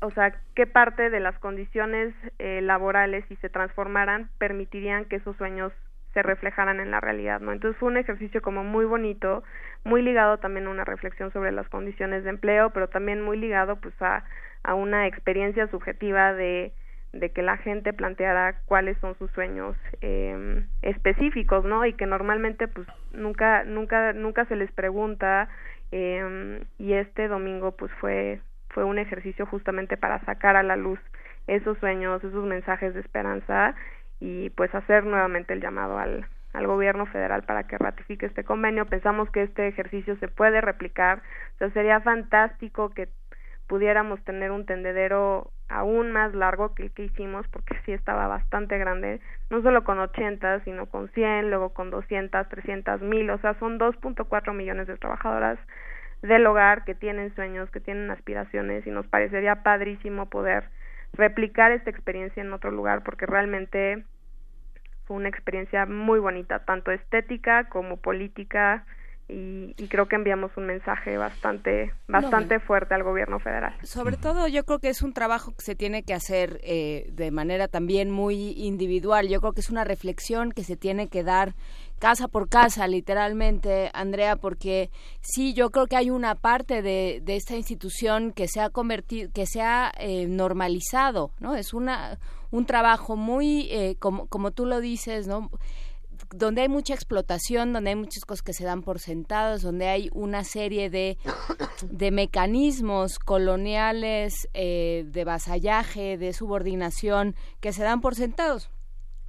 o 0.01 0.10
sea, 0.10 0.35
qué 0.55 0.66
parte 0.66 1.10
de 1.10 1.20
las 1.20 1.39
condiciones 1.39 2.14
eh, 2.39 2.60
laborales, 2.62 3.24
si 3.28 3.36
se 3.36 3.48
transformaran, 3.48 4.28
permitirían 4.39 5.06
que 5.06 5.16
esos 5.16 5.36
sueños 5.36 5.73
se 6.12 6.23
reflejaran 6.23 6.81
en 6.81 6.90
la 6.90 7.01
realidad, 7.01 7.40
¿no? 7.40 7.52
Entonces 7.52 7.78
fue 7.78 7.90
un 7.90 7.97
ejercicio 7.97 8.40
como 8.40 8.64
muy 8.64 8.85
bonito, 8.85 9.43
muy 9.85 10.02
ligado 10.02 10.39
también 10.39 10.66
a 10.66 10.70
una 10.70 10.85
reflexión 10.85 11.32
sobre 11.32 11.52
las 11.52 11.68
condiciones 11.68 12.24
de 12.24 12.31
empleo, 12.31 12.70
pero 12.70 12.89
también 12.89 13.23
muy 13.23 13.39
ligado 13.39 13.77
pues 13.77 13.94
a, 14.01 14.24
a 14.62 14.74
una 14.74 15.06
experiencia 15.06 15.66
subjetiva 15.68 16.32
de, 16.32 16.73
de 17.12 17.31
que 17.32 17.43
la 17.43 17.59
gente 17.59 17.93
planteara 17.93 18.60
cuáles 18.64 18.97
son 18.98 19.16
sus 19.18 19.31
sueños 19.32 19.77
eh, 20.01 20.64
específicos, 20.82 21.64
¿no? 21.64 21.85
Y 21.85 21.93
que 21.94 22.06
normalmente 22.06 22.68
pues 22.68 22.86
nunca, 23.12 23.64
nunca, 23.64 24.12
nunca 24.12 24.44
se 24.47 24.56
les 24.56 24.73
pregunta 24.73 25.48
eh, 25.93 26.62
y 26.78 26.94
este 26.94 27.28
domingo 27.28 27.73
pues 27.73 27.93
fue 28.01 28.40
fue 28.77 28.85
un 28.85 28.98
ejercicio 28.98 29.47
justamente 29.47 29.97
para 29.97 30.23
sacar 30.27 30.55
a 30.55 30.62
la 30.62 30.77
luz 30.77 31.01
esos 31.47 31.78
sueños, 31.78 32.23
esos 32.23 32.44
mensajes 32.44 32.93
de 32.93 33.01
esperanza 33.01 33.74
y 34.20 34.51
pues 34.51 34.74
hacer 34.74 35.07
nuevamente 35.07 35.55
el 35.55 35.62
llamado 35.62 35.98
al, 35.98 36.27
al 36.53 36.66
gobierno 36.66 37.07
federal 37.07 37.43
para 37.44 37.62
que 37.62 37.78
ratifique 37.78 38.27
este 38.27 38.44
convenio. 38.44 38.85
Pensamos 38.85 39.31
que 39.31 39.44
este 39.44 39.66
ejercicio 39.66 40.19
se 40.19 40.28
puede 40.28 40.61
replicar, 40.61 41.23
o 41.55 41.59
sea, 41.59 41.70
sería 41.70 42.01
fantástico 42.01 42.90
que 42.90 43.09
pudiéramos 43.66 44.23
tener 44.24 44.51
un 44.51 44.66
tendedero 44.66 45.51
aún 45.70 46.12
más 46.12 46.35
largo 46.35 46.74
que 46.74 46.82
el 46.82 46.93
que 46.93 47.05
hicimos 47.05 47.48
porque 47.48 47.78
sí 47.86 47.93
estaba 47.93 48.27
bastante 48.27 48.77
grande, 48.77 49.23
no 49.48 49.62
solo 49.62 49.85
con 49.85 49.98
80, 50.01 50.65
sino 50.65 50.85
con 50.85 51.09
100, 51.12 51.48
luego 51.48 51.70
con 51.70 51.89
200, 51.89 52.47
300 52.47 53.01
mil, 53.01 53.31
o 53.31 53.39
sea, 53.39 53.55
son 53.59 53.78
2.4 53.78 54.53
millones 54.53 54.86
de 54.86 54.98
trabajadoras 54.98 55.59
del 56.27 56.47
hogar 56.47 56.85
que 56.85 56.94
tienen 56.94 57.35
sueños, 57.35 57.70
que 57.70 57.81
tienen 57.81 58.11
aspiraciones 58.11 58.86
y 58.86 58.90
nos 58.90 59.07
parecería 59.07 59.62
padrísimo 59.62 60.27
poder 60.27 60.69
replicar 61.12 61.73
esta 61.73 61.90
experiencia 61.90 62.43
en 62.43 62.53
otro 62.53 62.70
lugar 62.70 63.03
porque 63.03 63.27
realmente 63.27 64.05
fue 65.07 65.16
una 65.16 65.28
experiencia 65.28 65.86
muy 65.86 66.19
bonita, 66.19 66.65
tanto 66.65 66.90
estética 66.90 67.69
como 67.69 67.97
política, 67.97 68.85
y, 69.28 69.74
creo 69.89 70.07
que 70.07 70.15
enviamos 70.15 70.53
un 70.57 70.66
mensaje 70.66 71.16
bastante 71.16 71.93
bastante 72.07 72.61
fuerte 72.61 72.94
al 72.94 73.03
gobierno 73.03 73.40
federal. 73.40 73.74
Sobre 73.82 74.16
todo 74.16 74.47
yo 74.47 74.65
creo 74.65 74.78
que 74.78 74.89
es 74.89 75.03
un 75.03 75.12
trabajo 75.12 75.53
que 75.53 75.65
se 75.65 75.74
tiene 75.74 76.05
que 76.05 76.15
hacer 76.15 76.61
eh, 76.62 77.11
de 77.12 77.32
manera 77.32 77.66
también 77.66 78.11
muy 78.11 78.53
individual. 78.57 79.28
Yo 79.28 79.40
creo 79.40 79.53
que 79.53 79.61
es 79.61 79.70
una 79.70 79.82
reflexión 79.82 80.53
que 80.53 80.62
se 80.62 80.77
tiene 80.77 81.09
que 81.09 81.24
dar 81.24 81.55
casa 81.98 82.28
por 82.28 82.48
casa, 82.48 82.86
literalmente, 82.86 83.90
Andrea, 83.94 84.36
porque 84.36 84.90
sí, 85.20 85.55
yo 85.55 85.70
creo 85.70 85.86
que 85.86 85.97
hay 85.97 86.10
una 86.10 86.35
parte 86.35 86.82
de, 86.82 87.20
de 87.23 87.36
esta 87.36 87.56
institución 87.56 88.32
que 88.32 88.48
se 88.48 88.60
ha 88.60 88.70
convertido, 88.70 89.31
que 89.32 89.47
se 89.47 89.62
ha 89.62 89.93
eh, 89.98 90.27
normalizado, 90.27 91.31
¿no? 91.40 91.55
Es 91.55 91.74
una 91.74 92.18
un 92.51 92.64
trabajo 92.64 93.16
muy, 93.16 93.68
eh, 93.70 93.97
como, 93.98 94.27
como 94.27 94.51
tú 94.51 94.66
lo 94.66 94.81
dices, 94.81 95.27
¿no? 95.27 95.51
donde 96.35 96.62
hay 96.62 96.68
mucha 96.68 96.94
explotación, 96.94 97.73
donde 97.73 97.90
hay 97.90 97.97
muchas 97.97 98.24
cosas 98.24 98.43
que 98.43 98.52
se 98.52 98.64
dan 98.64 98.82
por 98.82 98.98
sentadas, 98.98 99.62
donde 99.62 99.89
hay 99.89 100.10
una 100.12 100.44
serie 100.44 100.90
de, 100.90 101.18
de 101.89 102.10
mecanismos 102.10 103.18
coloniales 103.18 104.48
eh, 104.55 105.05
de 105.06 105.24
vasallaje, 105.24 106.16
de 106.18 106.32
subordinación, 106.32 107.36
que 107.60 107.73
se 107.73 107.85
dan 107.85 108.01
por 108.01 108.14
sentados. 108.14 108.70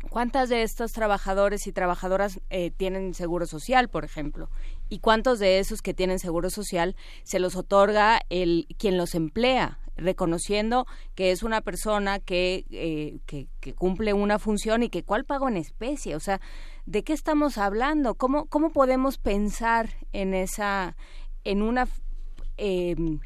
¿Cuántas 0.09 0.49
de 0.49 0.63
estos 0.63 0.93
trabajadores 0.93 1.67
y 1.67 1.71
trabajadoras 1.71 2.39
eh, 2.49 2.71
tienen 2.71 3.13
seguro 3.13 3.45
social, 3.45 3.89
por 3.89 4.05
ejemplo? 4.05 4.49
¿Y 4.89 4.99
cuántos 4.99 5.39
de 5.39 5.59
esos 5.59 5.81
que 5.81 5.93
tienen 5.93 6.19
seguro 6.19 6.49
social 6.49 6.95
se 7.23 7.39
los 7.39 7.55
otorga 7.55 8.21
el 8.29 8.67
quien 8.77 8.97
los 8.97 9.15
emplea? 9.15 9.79
reconociendo 9.97 10.85
que 11.15 11.31
es 11.31 11.43
una 11.43 11.61
persona 11.61 12.19
que, 12.19 12.65
eh, 12.69 13.19
que, 13.25 13.47
cumple 13.73 14.13
una 14.13 14.39
función 14.39 14.83
y 14.83 14.89
que 14.89 15.03
cuál 15.03 15.25
pago 15.25 15.49
en 15.49 15.57
especie. 15.57 16.15
O 16.15 16.19
sea, 16.19 16.39
¿de 16.85 17.03
qué 17.03 17.13
estamos 17.13 17.57
hablando? 17.57 18.15
¿Cómo, 18.15 18.45
cómo 18.45 18.69
podemos 18.69 19.17
pensar 19.17 19.89
en 20.13 20.33
esa, 20.33 20.95
en 21.43 21.61
una, 21.61 21.87
em, 22.57 23.19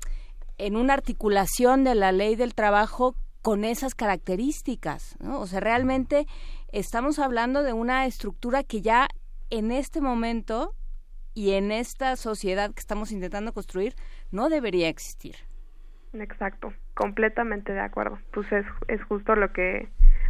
en 0.58 0.76
una 0.76 0.94
articulación 0.94 1.84
de 1.84 1.96
la 1.96 2.12
ley 2.12 2.36
del 2.36 2.56
trabajo 2.56 3.16
con 3.42 3.64
esas 3.64 3.94
características? 3.94 5.16
O 5.24 5.46
sea, 5.46 5.60
realmente 5.60 6.26
estamos 6.72 7.20
hablando 7.20 7.64
de 7.64 7.74
una 7.74 8.06
estructura 8.06 8.64
que 8.64 8.82
ya 8.82 9.08
en 9.50 9.72
este 9.72 10.02
momento 10.02 10.74
y 11.34 11.54
en 11.54 11.72
esta 11.72 12.16
sociedad 12.16 12.74
que 12.74 12.80
estamos 12.80 13.12
intentando 13.12 13.54
construir 13.54 13.94
no 14.32 14.50
debería 14.50 14.90
existir. 14.90 15.36
Exacto, 16.14 16.74
completamente 16.94 17.72
de 17.74 17.80
acuerdo. 17.80 18.20
Pues 18.32 18.52
es, 18.52 18.66
es 18.88 19.02
justo 19.04 19.36
lo 19.36 19.52
que 19.54 19.90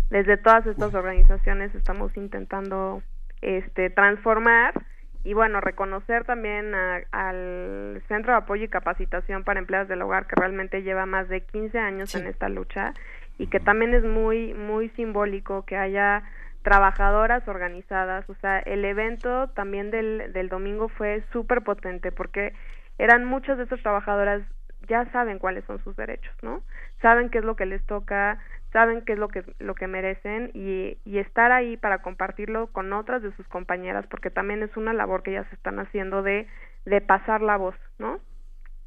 desde 0.10 0.38
todas 0.38 0.66
estas 0.68 0.94
organizaciones 0.94 1.74
estamos 1.74 2.16
intentando 2.18 3.02
este 3.42 3.90
transformar 3.90 4.86
y 5.24 5.34
bueno, 5.34 5.62
reconocer 5.62 6.26
también 6.26 6.74
al 7.12 8.02
Centro 8.08 8.34
de 8.34 8.40
Apoyo 8.40 8.66
y 8.66 8.70
Capacitación 8.70 9.44
para 9.44 9.60
Empleados 9.60 9.88
del 9.88 10.02
Hogar 10.02 10.26
que 10.26 10.36
realmente 10.36 10.82
lleva 10.82 11.06
más 11.06 11.30
de 11.30 11.42
15 11.42 11.78
años 11.78 12.16
en 12.16 12.26
esta 12.26 12.50
lucha 12.50 12.94
y 13.42 13.48
que 13.48 13.60
también 13.60 13.96
es 13.96 14.04
muy 14.04 14.54
muy 14.54 14.90
simbólico 14.90 15.66
que 15.66 15.76
haya 15.76 16.22
trabajadoras 16.62 17.48
organizadas, 17.48 18.30
o 18.30 18.36
sea, 18.36 18.60
el 18.60 18.86
evento 18.86 19.48
también 19.56 19.90
del, 19.90 20.32
del 20.32 20.48
domingo 20.48 20.90
fue 20.90 21.24
súper 21.32 21.64
potente 21.64 22.12
porque 22.12 22.54
eran 23.00 23.26
muchas 23.26 23.58
de 23.58 23.64
estas 23.64 23.82
trabajadoras 23.82 24.44
ya 24.88 25.12
saben 25.12 25.40
cuáles 25.40 25.66
son 25.66 25.84
sus 25.84 25.96
derechos, 25.96 26.36
¿no? 26.44 26.62
Saben 27.02 27.30
qué 27.32 27.40
es 27.40 27.44
lo 27.44 27.56
que 27.56 27.66
les 27.66 27.84
toca, 27.88 28.38
saben 28.74 29.02
qué 29.02 29.14
es 29.14 29.20
lo 29.20 29.28
que 29.28 29.44
lo 29.58 29.74
que 29.74 29.88
merecen 29.88 30.52
y, 30.54 31.00
y 31.04 31.18
estar 31.18 31.52
ahí 31.52 31.78
para 31.78 32.04
compartirlo 32.04 32.68
con 32.68 32.94
otras 32.94 33.24
de 33.24 33.36
sus 33.36 33.48
compañeras 33.48 34.06
porque 34.06 34.30
también 34.30 34.62
es 34.62 34.78
una 34.78 34.94
labor 34.94 35.24
que 35.24 35.32
ellas 35.32 35.52
están 35.52 35.80
haciendo 35.80 36.22
de 36.22 36.48
de 36.86 37.02
pasar 37.02 37.42
la 37.42 37.58
voz, 37.58 37.76
¿no? 37.98 38.20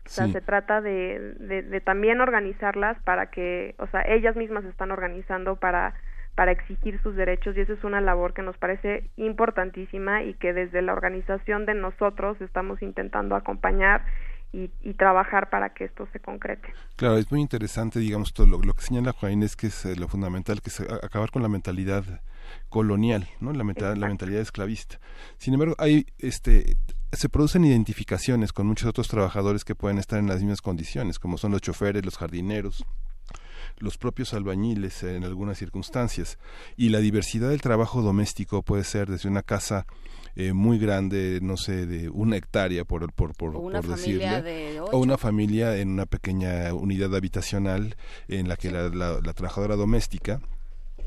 O 0.06 0.08
sea, 0.08 0.28
se 0.28 0.40
trata 0.40 0.80
de, 0.80 1.34
de, 1.38 1.62
de 1.62 1.80
también 1.80 2.20
organizarlas 2.20 2.98
para 3.04 3.30
que, 3.30 3.74
o 3.78 3.86
sea, 3.86 4.02
ellas 4.06 4.36
mismas 4.36 4.64
se 4.64 4.70
están 4.70 4.90
organizando 4.90 5.56
para 5.56 5.94
para 6.34 6.52
exigir 6.52 7.00
sus 7.02 7.14
derechos 7.14 7.56
y 7.56 7.60
esa 7.60 7.74
es 7.74 7.84
una 7.84 8.00
labor 8.00 8.34
que 8.34 8.42
nos 8.42 8.56
parece 8.58 9.08
importantísima 9.16 10.22
y 10.24 10.34
que 10.34 10.52
desde 10.52 10.82
la 10.82 10.92
organización 10.92 11.64
de 11.64 11.74
nosotros 11.74 12.40
estamos 12.40 12.82
intentando 12.82 13.36
acompañar 13.36 14.04
y, 14.52 14.68
trabajar 14.94 15.50
para 15.50 15.70
que 15.70 15.84
esto 15.84 16.06
se 16.12 16.20
concrete. 16.20 16.72
Claro, 16.94 17.16
es 17.16 17.28
muy 17.32 17.40
interesante, 17.40 17.98
digamos, 17.98 18.32
todo 18.32 18.46
lo, 18.46 18.60
que 18.60 18.82
señala 18.82 19.12
Juan 19.12 19.42
es 19.42 19.56
que 19.56 19.66
es 19.66 19.84
eh, 19.84 19.96
lo 19.96 20.06
fundamental, 20.06 20.62
que 20.62 20.70
es 20.70 20.80
acabar 20.80 21.32
con 21.32 21.42
la 21.42 21.48
mentalidad 21.48 22.04
colonial, 22.68 23.28
¿no? 23.40 23.52
La, 23.52 23.64
la 23.94 24.08
mentalidad 24.08 24.40
esclavista. 24.40 25.00
Sin 25.38 25.54
embargo, 25.54 25.74
hay 25.78 26.06
este 26.18 26.76
se 27.16 27.28
producen 27.28 27.64
identificaciones 27.64 28.52
con 28.52 28.66
muchos 28.66 28.88
otros 28.88 29.08
trabajadores 29.08 29.64
que 29.64 29.74
pueden 29.74 29.98
estar 29.98 30.18
en 30.18 30.26
las 30.26 30.40
mismas 30.40 30.60
condiciones, 30.60 31.18
como 31.18 31.38
son 31.38 31.52
los 31.52 31.60
choferes, 31.60 32.04
los 32.04 32.16
jardineros, 32.16 32.84
los 33.78 33.98
propios 33.98 34.34
albañiles 34.34 35.02
en 35.02 35.24
algunas 35.24 35.58
circunstancias. 35.58 36.38
Y 36.76 36.88
la 36.88 36.98
diversidad 36.98 37.50
del 37.50 37.60
trabajo 37.60 38.02
doméstico 38.02 38.62
puede 38.62 38.84
ser 38.84 39.08
desde 39.08 39.28
una 39.28 39.42
casa 39.42 39.86
eh, 40.36 40.52
muy 40.52 40.78
grande, 40.78 41.38
no 41.42 41.56
sé, 41.56 41.86
de 41.86 42.08
una 42.08 42.36
hectárea, 42.36 42.84
por, 42.84 43.12
por, 43.12 43.34
por, 43.34 43.52
por 43.52 43.86
decirle, 43.86 44.80
o 44.80 44.98
una 44.98 45.16
familia 45.16 45.76
en 45.76 45.90
una 45.90 46.06
pequeña 46.06 46.74
unidad 46.74 47.14
habitacional 47.14 47.96
en 48.28 48.48
la 48.48 48.56
que 48.56 48.70
la, 48.70 48.88
la 48.88 49.32
trabajadora 49.32 49.76
doméstica 49.76 50.40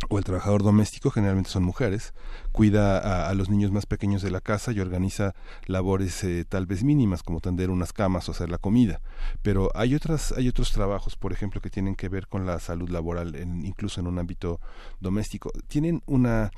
o 0.09 0.17
el 0.17 0.23
trabajador 0.23 0.63
doméstico, 0.63 1.09
generalmente 1.09 1.49
son 1.49 1.63
mujeres, 1.63 2.13
cuida 2.51 3.29
a, 3.29 3.33
los 3.33 3.49
niños 3.49 3.71
más 3.71 3.85
pequeños 3.85 4.21
de 4.21 4.31
la 4.31 4.41
casa 4.41 4.71
y 4.71 4.79
organiza 4.79 5.35
labores 5.65 6.23
eh, 6.23 6.45
tal 6.47 6.65
vez 6.65 6.83
mínimas 6.83 7.23
como 7.23 7.39
tender 7.39 7.69
unas 7.69 7.93
camas 7.93 8.27
o 8.27 8.31
hacer 8.31 8.49
la 8.49 8.57
comida. 8.57 9.01
Pero 9.41 9.69
hay 9.75 9.95
otras, 9.95 10.31
hay 10.31 10.47
otros 10.47 10.71
trabajos, 10.71 11.15
por 11.15 11.33
ejemplo, 11.33 11.61
que 11.61 11.69
tienen 11.69 11.95
que 11.95 12.09
ver 12.09 12.27
con 12.27 12.45
la 12.45 12.59
salud 12.59 12.89
laboral, 12.89 13.35
incluso 13.35 13.99
en 13.99 14.07
un 14.07 14.19
ámbito 14.19 14.59
doméstico. 14.99 15.51
Tienen 15.67 16.01
una 16.05 16.51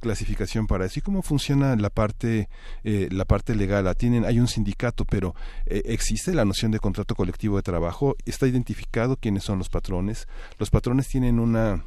clasificación 0.00 0.66
para 0.66 0.86
eso. 0.86 0.98
¿Y 0.98 1.02
cómo 1.02 1.22
funciona 1.22 1.76
la 1.76 1.90
parte, 1.90 2.48
eh, 2.84 3.08
la 3.10 3.24
parte 3.24 3.54
legal? 3.54 3.94
Tienen, 3.96 4.24
hay 4.24 4.40
un 4.40 4.48
sindicato, 4.48 5.04
pero 5.04 5.34
eh, 5.66 5.82
existe 5.86 6.34
la 6.34 6.44
noción 6.44 6.70
de 6.70 6.80
contrato 6.80 7.14
colectivo 7.14 7.56
de 7.56 7.62
trabajo. 7.62 8.16
Está 8.24 8.46
identificado 8.46 9.16
quiénes 9.16 9.44
son 9.44 9.58
los 9.58 9.68
patrones. 9.68 10.28
Los 10.58 10.70
patrones 10.70 11.08
tienen 11.08 11.38
una 11.38 11.84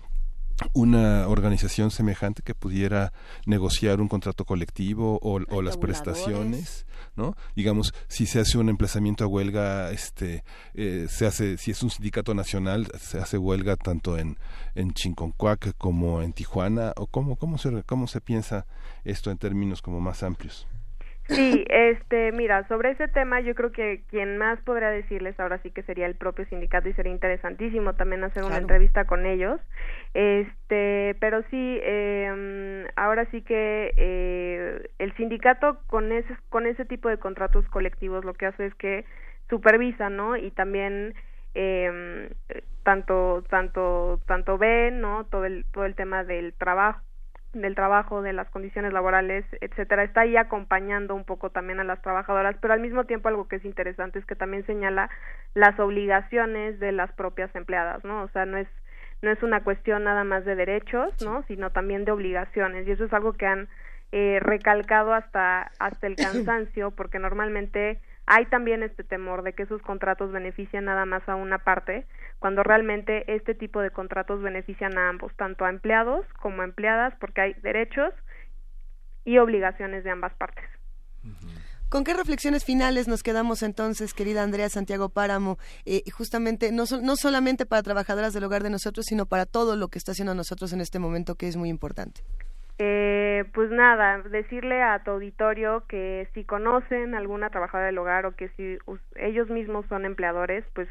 una 0.73 1.27
organización 1.27 1.91
semejante 1.91 2.41
que 2.43 2.55
pudiera 2.55 3.13
negociar 3.45 4.01
un 4.01 4.07
contrato 4.07 4.45
colectivo 4.45 5.19
o, 5.21 5.61
las 5.61 5.77
prestaciones, 5.77 6.85
¿no? 7.15 7.35
Digamos, 7.55 7.93
si 8.07 8.25
se 8.25 8.39
hace 8.39 8.57
un 8.57 8.69
emplazamiento 8.69 9.23
a 9.23 9.27
huelga, 9.27 9.91
este, 9.91 10.43
eh, 10.73 11.07
se 11.09 11.25
hace, 11.25 11.57
si 11.57 11.71
es 11.71 11.83
un 11.83 11.89
sindicato 11.89 12.33
nacional, 12.33 12.87
se 12.99 13.19
hace 13.19 13.37
huelga 13.37 13.75
tanto 13.75 14.17
en, 14.17 14.37
en 14.75 14.93
Chinconcuac 14.93 15.75
como 15.77 16.21
en 16.21 16.33
Tijuana, 16.33 16.93
o 16.95 17.07
cómo, 17.07 17.35
cómo 17.35 17.57
se, 17.57 17.83
cómo 17.83 18.07
se 18.07 18.21
piensa 18.21 18.65
esto 19.03 19.31
en 19.31 19.37
términos 19.37 19.81
como 19.81 19.99
más 19.99 20.23
amplios. 20.23 20.67
Sí, 21.29 21.63
este, 21.69 22.31
mira, 22.31 22.67
sobre 22.67 22.89
ese 22.91 23.07
tema 23.07 23.39
yo 23.39 23.53
creo 23.53 23.71
que 23.71 24.01
quien 24.09 24.37
más 24.37 24.59
podría 24.61 24.89
decirles 24.89 25.39
ahora 25.39 25.59
sí 25.61 25.69
que 25.69 25.83
sería 25.83 26.07
el 26.07 26.15
propio 26.15 26.45
sindicato 26.45 26.89
y 26.89 26.93
sería 26.93 27.11
interesantísimo 27.11 27.93
también 27.93 28.23
hacer 28.23 28.43
una 28.43 28.57
entrevista 28.57 29.05
con 29.05 29.27
ellos. 29.27 29.61
Este, 30.15 31.15
pero 31.19 31.43
sí, 31.51 31.79
eh, 31.83 32.87
ahora 32.95 33.25
sí 33.29 33.43
que 33.43 33.93
eh, 33.95 34.89
el 34.97 35.15
sindicato 35.17 35.79
con 35.85 36.11
ese 36.11 36.35
con 36.49 36.65
ese 36.65 36.85
tipo 36.85 37.09
de 37.09 37.19
contratos 37.19 37.63
colectivos 37.69 38.25
lo 38.25 38.33
que 38.33 38.47
hace 38.47 38.65
es 38.65 38.73
que 38.75 39.05
supervisa, 39.49 40.09
¿no? 40.09 40.35
Y 40.35 40.49
también 40.49 41.13
eh, 41.53 42.31
tanto 42.83 43.43
tanto 43.49 44.19
tanto 44.25 44.57
ve, 44.57 44.89
¿no? 44.91 45.25
Todo 45.25 45.45
el 45.45 45.65
todo 45.71 45.85
el 45.85 45.93
tema 45.93 46.23
del 46.23 46.53
trabajo 46.53 47.01
del 47.53 47.75
trabajo, 47.75 48.21
de 48.21 48.33
las 48.33 48.49
condiciones 48.49 48.93
laborales, 48.93 49.43
etcétera, 49.61 50.03
está 50.03 50.21
ahí 50.21 50.37
acompañando 50.37 51.15
un 51.15 51.23
poco 51.23 51.49
también 51.49 51.79
a 51.79 51.83
las 51.83 52.01
trabajadoras, 52.01 52.55
pero 52.61 52.73
al 52.73 52.79
mismo 52.79 53.05
tiempo 53.05 53.27
algo 53.27 53.47
que 53.47 53.55
es 53.57 53.65
interesante 53.65 54.19
es 54.19 54.25
que 54.25 54.35
también 54.35 54.65
señala 54.65 55.09
las 55.55 55.79
obligaciones 55.79 56.79
de 56.79 56.91
las 56.91 57.11
propias 57.13 57.53
empleadas, 57.55 58.03
¿no? 58.03 58.23
O 58.23 58.27
sea, 58.29 58.45
no 58.45 58.57
es 58.57 58.67
no 59.21 59.31
es 59.31 59.43
una 59.43 59.63
cuestión 59.63 60.05
nada 60.05 60.23
más 60.23 60.45
de 60.45 60.55
derechos, 60.55 61.13
¿no? 61.21 61.43
Sino 61.43 61.71
también 61.71 62.05
de 62.05 62.11
obligaciones 62.11 62.87
y 62.87 62.91
eso 62.91 63.03
es 63.03 63.13
algo 63.13 63.33
que 63.33 63.47
han 63.47 63.67
eh, 64.11 64.39
recalcado 64.41 65.13
hasta 65.13 65.71
hasta 65.79 66.07
el 66.07 66.15
cansancio 66.15 66.91
porque 66.91 67.19
normalmente 67.19 67.99
hay 68.31 68.45
también 68.45 68.83
este 68.83 69.03
temor 69.03 69.41
de 69.41 69.53
que 69.53 69.63
esos 69.63 69.81
contratos 69.81 70.31
benefician 70.31 70.85
nada 70.85 71.03
más 71.05 71.27
a 71.27 71.35
una 71.35 71.57
parte, 71.57 72.05
cuando 72.37 72.61
realmente 72.61 73.23
este 73.33 73.55
tipo 73.55 73.81
de 73.81 73.89
contratos 73.89 74.43
benefician 74.43 74.99
a 74.99 75.09
ambos, 75.09 75.35
tanto 75.35 75.65
a 75.65 75.69
empleados 75.71 76.27
como 76.39 76.61
a 76.61 76.65
empleadas, 76.65 77.15
porque 77.19 77.41
hay 77.41 77.53
derechos 77.63 78.13
y 79.25 79.39
obligaciones 79.39 80.03
de 80.03 80.11
ambas 80.11 80.31
partes. 80.35 80.63
¿Con 81.89 82.03
qué 82.03 82.13
reflexiones 82.13 82.63
finales 82.63 83.07
nos 83.07 83.23
quedamos 83.23 83.63
entonces, 83.63 84.13
querida 84.13 84.43
Andrea 84.43 84.69
Santiago 84.69 85.09
Páramo? 85.09 85.57
Eh, 85.85 86.03
justamente, 86.11 86.71
no, 86.71 86.83
no 87.01 87.15
solamente 87.15 87.65
para 87.65 87.81
trabajadoras 87.81 88.31
del 88.31 88.43
hogar 88.43 88.61
de 88.61 88.69
nosotros, 88.69 89.07
sino 89.07 89.25
para 89.25 89.47
todo 89.47 89.75
lo 89.75 89.87
que 89.87 89.97
está 89.97 90.11
haciendo 90.11 90.35
nosotros 90.35 90.71
en 90.71 90.81
este 90.81 90.99
momento, 90.99 91.33
que 91.33 91.47
es 91.47 91.57
muy 91.57 91.69
importante. 91.69 92.21
Eh, 92.81 93.43
pues 93.53 93.69
nada, 93.71 94.21
decirle 94.21 94.81
a 94.81 95.03
tu 95.03 95.11
auditorio 95.11 95.83
que 95.89 96.29
si 96.33 96.45
conocen 96.45 97.13
alguna 97.13 97.49
trabajadora 97.49 97.87
del 97.87 97.97
hogar 97.97 98.25
o 98.25 98.37
que 98.37 98.47
si 98.55 98.77
ellos 99.17 99.49
mismos 99.49 99.85
son 99.87 100.05
empleadores, 100.05 100.63
pues 100.73 100.87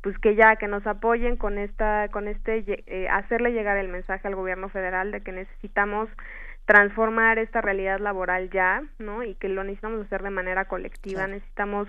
pues 0.00 0.16
que 0.18 0.34
ya 0.34 0.56
que 0.56 0.68
nos 0.68 0.86
apoyen 0.86 1.36
con 1.36 1.58
esta 1.58 2.08
con 2.10 2.26
este 2.26 2.64
eh, 2.86 3.08
hacerle 3.08 3.52
llegar 3.52 3.76
el 3.76 3.88
mensaje 3.88 4.26
al 4.26 4.34
gobierno 4.34 4.68
federal 4.68 5.12
de 5.12 5.20
que 5.20 5.30
necesitamos 5.30 6.08
transformar 6.66 7.38
esta 7.38 7.60
realidad 7.60 8.00
laboral 8.00 8.50
ya, 8.50 8.82
¿no? 8.98 9.22
Y 9.22 9.34
que 9.36 9.48
lo 9.48 9.62
necesitamos 9.62 10.06
hacer 10.06 10.22
de 10.22 10.30
manera 10.30 10.64
colectiva, 10.66 11.28
necesitamos 11.28 11.88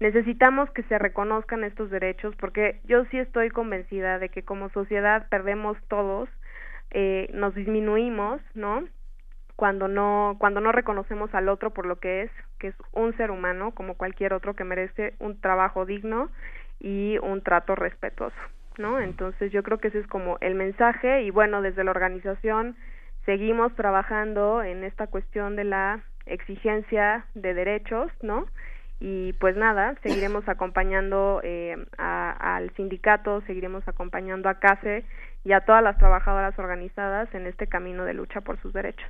necesitamos 0.00 0.70
que 0.70 0.82
se 0.84 0.98
reconozcan 0.98 1.64
estos 1.64 1.90
derechos 1.90 2.34
porque 2.36 2.80
yo 2.84 3.06
sí 3.06 3.18
estoy 3.18 3.48
convencida 3.48 4.18
de 4.18 4.28
que 4.28 4.42
como 4.42 4.68
sociedad 4.70 5.28
perdemos 5.30 5.78
todos 5.88 6.28
eh, 6.92 7.30
nos 7.32 7.54
disminuimos, 7.54 8.40
¿no? 8.54 8.84
Cuando 9.56 9.88
no, 9.88 10.36
cuando 10.38 10.60
no 10.60 10.72
reconocemos 10.72 11.34
al 11.34 11.48
otro 11.48 11.70
por 11.70 11.86
lo 11.86 11.96
que 11.96 12.22
es, 12.22 12.30
que 12.58 12.68
es 12.68 12.74
un 12.92 13.16
ser 13.16 13.30
humano 13.30 13.72
como 13.72 13.94
cualquier 13.94 14.32
otro 14.34 14.54
que 14.54 14.64
merece 14.64 15.14
un 15.18 15.40
trabajo 15.40 15.86
digno 15.86 16.30
y 16.80 17.18
un 17.22 17.42
trato 17.42 17.74
respetuoso, 17.74 18.36
¿no? 18.78 19.00
Entonces 19.00 19.52
yo 19.52 19.62
creo 19.62 19.78
que 19.78 19.88
ese 19.88 20.00
es 20.00 20.06
como 20.06 20.36
el 20.40 20.54
mensaje 20.54 21.22
y 21.22 21.30
bueno, 21.30 21.62
desde 21.62 21.84
la 21.84 21.92
organización 21.92 22.76
seguimos 23.24 23.74
trabajando 23.74 24.62
en 24.62 24.84
esta 24.84 25.06
cuestión 25.06 25.56
de 25.56 25.64
la 25.64 26.00
exigencia 26.26 27.26
de 27.34 27.54
derechos, 27.54 28.10
¿no? 28.20 28.46
y 29.04 29.32
pues 29.32 29.56
nada, 29.56 29.96
seguiremos 30.04 30.48
acompañando 30.48 31.40
eh, 31.42 31.76
al 31.98 32.72
sindicato, 32.76 33.42
seguiremos 33.48 33.82
acompañando 33.88 34.48
a 34.48 34.60
CASE 34.60 35.04
y 35.44 35.52
a 35.52 35.60
todas 35.60 35.82
las 35.82 35.98
trabajadoras 35.98 36.58
organizadas 36.58 37.32
en 37.34 37.46
este 37.46 37.66
camino 37.66 38.04
de 38.04 38.14
lucha 38.14 38.40
por 38.40 38.60
sus 38.60 38.72
derechos. 38.72 39.08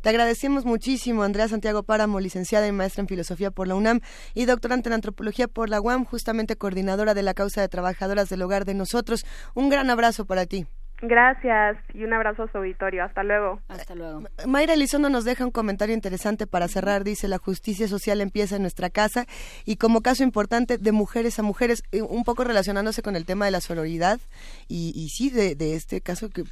Te 0.00 0.08
agradecemos 0.08 0.64
muchísimo, 0.64 1.22
Andrea 1.22 1.48
Santiago 1.48 1.82
Páramo, 1.82 2.20
licenciada 2.20 2.66
y 2.66 2.72
maestra 2.72 3.02
en 3.02 3.08
Filosofía 3.08 3.50
por 3.50 3.68
la 3.68 3.74
UNAM 3.74 4.00
y 4.34 4.44
doctorante 4.44 4.88
en 4.88 4.94
Antropología 4.94 5.48
por 5.48 5.68
la 5.68 5.80
UAM, 5.80 6.04
justamente 6.04 6.56
coordinadora 6.56 7.14
de 7.14 7.22
la 7.22 7.34
causa 7.34 7.60
de 7.60 7.68
trabajadoras 7.68 8.28
del 8.28 8.42
hogar 8.42 8.64
de 8.64 8.74
nosotros. 8.74 9.24
Un 9.54 9.68
gran 9.68 9.90
abrazo 9.90 10.24
para 10.24 10.46
ti. 10.46 10.66
Gracias 11.00 11.76
y 11.94 12.02
un 12.02 12.12
abrazo 12.12 12.42
a 12.44 12.50
su 12.50 12.58
auditorio. 12.58 13.04
Hasta 13.04 13.22
luego. 13.22 13.60
Hasta 13.68 13.94
luego. 13.94 14.24
Mayra 14.46 14.74
Elizondo 14.74 15.08
nos 15.08 15.24
deja 15.24 15.44
un 15.44 15.52
comentario 15.52 15.94
interesante 15.94 16.46
para 16.46 16.66
cerrar. 16.66 17.04
Dice, 17.04 17.28
la 17.28 17.38
justicia 17.38 17.86
social 17.86 18.20
empieza 18.20 18.56
en 18.56 18.62
nuestra 18.62 18.90
casa 18.90 19.26
y 19.64 19.76
como 19.76 20.00
caso 20.00 20.24
importante 20.24 20.76
de 20.76 20.92
mujeres 20.92 21.38
a 21.38 21.42
mujeres, 21.42 21.84
eh, 21.92 22.02
un 22.02 22.24
poco 22.24 22.42
relacionándose 22.42 23.02
con 23.02 23.14
el 23.14 23.26
tema 23.26 23.44
de 23.44 23.52
la 23.52 23.60
sororidad 23.60 24.18
y, 24.66 24.92
y 24.96 25.10
sí, 25.10 25.30
de, 25.30 25.54
de 25.54 25.76
este 25.76 26.00
caso 26.00 26.30
que 26.30 26.44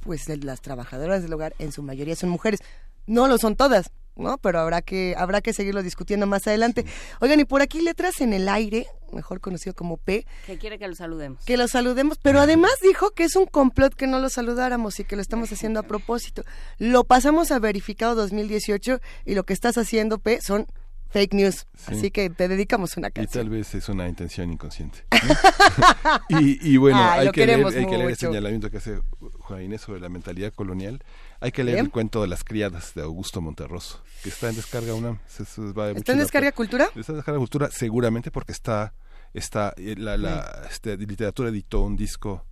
pues 0.00 0.28
las 0.42 0.60
trabajadoras 0.60 1.22
del 1.22 1.32
hogar 1.32 1.54
en 1.60 1.70
su 1.70 1.82
mayoría 1.82 2.16
son 2.16 2.30
mujeres. 2.30 2.60
No 3.06 3.28
lo 3.28 3.38
son 3.38 3.56
todas, 3.56 3.90
¿no? 4.16 4.38
Pero 4.38 4.60
habrá 4.60 4.82
que, 4.82 5.14
habrá 5.16 5.40
que 5.40 5.52
seguirlo 5.52 5.82
discutiendo 5.82 6.26
más 6.26 6.46
adelante. 6.46 6.84
Oigan, 7.20 7.40
y 7.40 7.44
por 7.44 7.62
aquí 7.62 7.80
letras 7.80 8.20
en 8.20 8.32
el 8.32 8.48
aire, 8.48 8.86
mejor 9.12 9.40
conocido 9.40 9.74
como 9.74 9.96
P. 9.96 10.26
Que 10.46 10.58
quiere 10.58 10.78
que 10.78 10.88
lo 10.88 10.94
saludemos. 10.94 11.44
Que 11.44 11.56
lo 11.56 11.68
saludemos, 11.68 12.18
pero 12.18 12.40
además 12.40 12.72
dijo 12.82 13.10
que 13.10 13.24
es 13.24 13.36
un 13.36 13.46
complot 13.46 13.94
que 13.94 14.06
no 14.06 14.18
lo 14.18 14.28
saludáramos 14.28 14.98
y 15.00 15.04
que 15.04 15.16
lo 15.16 15.22
estamos 15.22 15.52
haciendo 15.52 15.80
a 15.80 15.82
propósito. 15.84 16.44
Lo 16.78 17.04
pasamos 17.04 17.50
a 17.50 17.58
verificado 17.58 18.14
2018 18.14 19.00
y 19.26 19.34
lo 19.34 19.44
que 19.44 19.52
estás 19.52 19.78
haciendo, 19.78 20.18
P, 20.18 20.40
son 20.40 20.66
fake 21.12 21.34
news. 21.34 21.66
Así 21.86 22.10
que 22.10 22.30
te 22.30 22.48
dedicamos 22.48 22.96
una 22.96 23.10
canción. 23.10 23.42
Y 23.44 23.44
tal 23.44 23.50
vez 23.50 23.74
es 23.74 23.88
una 23.88 24.08
intención 24.08 24.50
inconsciente. 24.50 25.04
y, 26.28 26.76
bueno, 26.78 26.98
hay, 26.98 27.30
que 27.30 27.46
leer, 27.46 27.64
hay, 27.64 27.86
que 27.86 27.98
leer, 27.98 28.10
el 28.10 28.16
señalamiento 28.16 28.70
que 28.70 28.78
hace 28.78 29.00
Juan 29.40 29.62
Inés 29.62 29.82
sobre 29.82 30.00
la 30.00 30.08
mentalidad 30.08 30.52
colonial. 30.52 31.04
Hay 31.42 31.50
que 31.52 31.64
leer 31.64 31.78
el 31.78 31.90
cuento 31.90 32.22
de 32.22 32.28
las 32.28 32.44
criadas 32.44 32.94
de 32.94 33.02
Augusto 33.02 33.40
Monterroso, 33.40 34.00
que 34.22 34.28
está 34.28 34.48
en 34.48 34.54
descarga 34.56 34.94
una. 34.94 35.20
¿Está 35.26 36.12
en 36.12 36.18
descarga 36.18 36.52
cultura? 36.52 36.88
Está 36.94 37.12
en 37.12 37.18
descarga 37.18 37.38
cultura 37.38 37.68
seguramente 37.70 38.30
porque 38.30 38.52
está, 38.52 38.94
está 39.34 39.74
eh, 39.76 39.96
la, 39.98 40.16
la 40.16 40.66
este, 40.70 40.96
literatura 40.96 41.48
editó 41.48 41.82
un 41.82 41.96
disco 41.96 42.46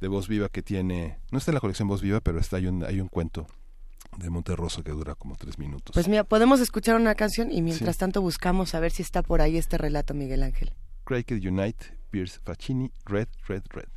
de 0.00 0.08
voz 0.08 0.28
viva 0.28 0.50
que 0.50 0.62
tiene, 0.62 1.18
no 1.30 1.38
está 1.38 1.52
en 1.52 1.54
la 1.54 1.60
colección 1.60 1.88
voz 1.88 2.02
viva, 2.02 2.20
pero 2.20 2.38
está 2.38 2.58
hay 2.58 2.66
un, 2.66 2.84
hay 2.84 3.00
un 3.00 3.08
cuento 3.08 3.46
de 4.18 4.28
Monterroso 4.28 4.82
que 4.84 4.92
dura 4.92 5.14
como 5.14 5.36
tres 5.36 5.58
minutos. 5.58 5.94
Pues 5.94 6.08
mira, 6.08 6.24
podemos 6.24 6.60
escuchar 6.60 6.96
una 6.96 7.14
canción 7.14 7.50
y 7.50 7.62
mientras 7.62 7.96
tanto 7.96 8.20
buscamos 8.20 8.74
a 8.74 8.80
ver 8.80 8.92
si 8.92 9.02
está 9.02 9.22
por 9.22 9.40
ahí 9.40 9.56
este 9.56 9.78
relato, 9.78 10.12
Miguel 10.12 10.42
Ángel. 10.42 10.74
Cricket 11.04 11.42
Unite, 11.44 11.96
Pierce 12.10 12.40
Faccini, 12.44 12.92
Red, 13.06 13.28
Red, 13.48 13.62
Red. 13.70 13.88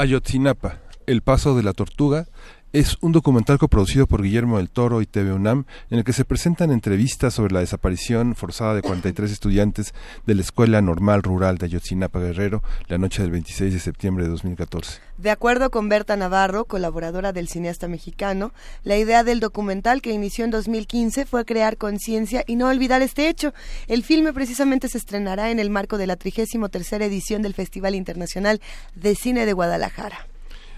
Ayotzinapa, 0.00 0.78
El 1.06 1.20
Paso 1.20 1.54
de 1.54 1.62
la 1.62 1.74
Tortuga, 1.74 2.26
es 2.72 2.96
un 3.00 3.10
documental 3.10 3.58
coproducido 3.58 4.06
por 4.06 4.22
Guillermo 4.22 4.58
del 4.58 4.70
Toro 4.70 5.02
y 5.02 5.06
TV 5.06 5.32
UNAM 5.32 5.64
en 5.90 5.98
el 5.98 6.04
que 6.04 6.12
se 6.12 6.24
presentan 6.24 6.70
entrevistas 6.70 7.34
sobre 7.34 7.52
la 7.52 7.60
desaparición 7.60 8.36
forzada 8.36 8.74
de 8.74 8.82
43 8.82 9.32
estudiantes 9.32 9.92
de 10.24 10.36
la 10.36 10.42
Escuela 10.42 10.80
Normal 10.80 11.24
Rural 11.24 11.58
de 11.58 11.66
Ayotzinapa 11.66 12.20
Guerrero 12.20 12.62
la 12.86 12.98
noche 12.98 13.22
del 13.22 13.32
26 13.32 13.74
de 13.74 13.80
septiembre 13.80 14.24
de 14.24 14.30
2014. 14.30 15.00
De 15.18 15.30
acuerdo 15.30 15.70
con 15.70 15.88
Berta 15.88 16.16
Navarro, 16.16 16.64
colaboradora 16.64 17.32
del 17.32 17.48
cineasta 17.48 17.88
mexicano, 17.88 18.52
la 18.84 18.96
idea 18.96 19.24
del 19.24 19.40
documental 19.40 20.00
que 20.00 20.12
inició 20.12 20.44
en 20.44 20.52
2015 20.52 21.26
fue 21.26 21.44
crear 21.44 21.76
conciencia 21.76 22.44
y 22.46 22.54
no 22.54 22.68
olvidar 22.68 23.02
este 23.02 23.28
hecho. 23.28 23.52
El 23.88 24.04
filme 24.04 24.32
precisamente 24.32 24.88
se 24.88 24.98
estrenará 24.98 25.50
en 25.50 25.58
el 25.58 25.70
marco 25.70 25.98
de 25.98 26.06
la 26.06 26.16
33 26.16 26.92
edición 27.02 27.42
del 27.42 27.54
Festival 27.54 27.96
Internacional 27.96 28.60
de 28.94 29.16
Cine 29.16 29.44
de 29.44 29.54
Guadalajara. 29.54 30.29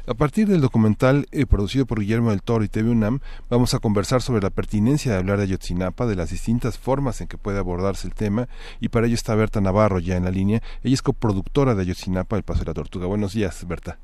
A 0.05 0.15
partir 0.15 0.49
del 0.49 0.61
documental 0.61 1.27
eh, 1.31 1.47
producido 1.47 1.87
por 1.87 2.01
Guillermo 2.01 2.31
del 2.31 2.43
Toro 2.43 2.65
y 2.65 2.69
TV 2.69 2.91
UNAM, 2.91 3.21
vamos 3.49 3.73
a 3.73 3.79
conversar 3.79 4.21
sobre 4.21 4.43
la 4.43 4.51
pertinencia 4.51 5.13
de 5.13 5.19
hablar 5.19 5.37
de 5.39 5.45
Ayotzinapa, 5.45 6.07
de 6.07 6.17
las 6.17 6.31
distintas 6.31 6.77
formas 6.77 7.21
en 7.21 7.29
que 7.29 7.39
puede 7.39 7.61
abordarse 7.61 8.09
el 8.09 8.15
tema, 8.15 8.49
y 8.81 8.89
para 8.89 9.07
ello 9.07 9.15
está 9.15 9.37
Berta 9.37 9.61
Navarro 9.61 10.01
ya 10.01 10.17
en 10.17 10.25
la 10.25 10.33
línea. 10.33 10.61
Ella 10.83 10.95
es 10.95 11.03
coproductora 11.03 11.77
de 11.77 11.83
Ayotzinapa, 11.83 12.37
El 12.37 12.43
Paso 12.43 12.61
de 12.61 12.67
la 12.67 12.75
Tortuga. 12.75 13.07
Buenos 13.07 13.33
días, 13.33 13.65
Berta. 13.69 13.97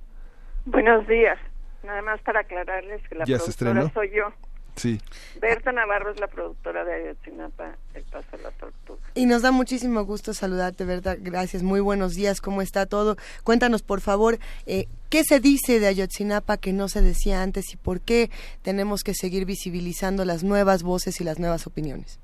Buenos 0.66 1.04
días. 1.08 1.36
Nada 1.82 2.02
más 2.02 2.20
para 2.20 2.40
aclararles 2.40 3.02
que 3.08 3.16
la 3.16 3.24
¿Ya 3.24 3.38
productora 3.38 3.90
soy 3.90 4.10
yo. 4.14 4.32
Sí. 4.78 5.00
Berta 5.40 5.72
Navarro 5.72 6.10
es 6.12 6.20
la 6.20 6.26
productora 6.28 6.84
de 6.84 6.94
Ayotzinapa, 6.94 7.76
El 7.94 8.04
Paso 8.04 8.36
de 8.36 8.42
la 8.42 8.50
Tortuga. 8.52 9.00
Y 9.14 9.26
nos 9.26 9.42
da 9.42 9.50
muchísimo 9.50 10.04
gusto 10.04 10.32
saludarte, 10.34 10.84
Berta. 10.84 11.16
Gracias. 11.18 11.62
Muy 11.62 11.80
buenos 11.80 12.14
días. 12.14 12.40
¿Cómo 12.40 12.62
está 12.62 12.86
todo? 12.86 13.16
Cuéntanos, 13.44 13.82
por 13.82 14.00
favor, 14.00 14.38
eh, 14.66 14.86
¿qué 15.10 15.24
se 15.24 15.40
dice 15.40 15.80
de 15.80 15.88
Ayotzinapa 15.88 16.56
que 16.56 16.72
no 16.72 16.88
se 16.88 17.02
decía 17.02 17.42
antes 17.42 17.72
y 17.74 17.76
por 17.76 18.00
qué 18.00 18.30
tenemos 18.62 19.02
que 19.02 19.14
seguir 19.14 19.44
visibilizando 19.44 20.24
las 20.24 20.44
nuevas 20.44 20.82
voces 20.82 21.20
y 21.20 21.24
las 21.24 21.38
nuevas 21.38 21.66
opiniones? 21.66 22.20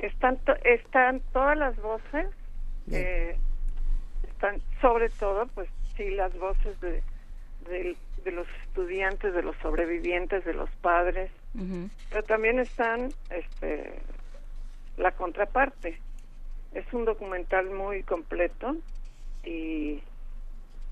Están, 0.00 0.36
to- 0.44 0.56
están 0.64 1.20
todas 1.32 1.56
las 1.56 1.76
voces, 1.80 2.26
eh, 2.90 3.36
están 4.28 4.60
sobre 4.82 5.08
todo, 5.10 5.46
pues 5.54 5.68
sí, 5.96 6.10
las 6.10 6.36
voces 6.38 6.78
de, 6.80 7.02
de 7.70 8.30
los 8.32 8.46
estudiantes, 8.66 9.32
de 9.32 9.42
los 9.42 9.56
sobrevivientes, 9.62 10.44
de 10.44 10.52
los 10.52 10.68
padres, 10.82 11.30
pero 12.10 12.22
también 12.24 12.58
están 12.58 13.12
este, 13.30 14.00
la 14.96 15.12
contraparte. 15.12 15.98
Es 16.72 16.92
un 16.92 17.04
documental 17.04 17.70
muy 17.70 18.02
completo 18.02 18.76
y, 19.44 20.02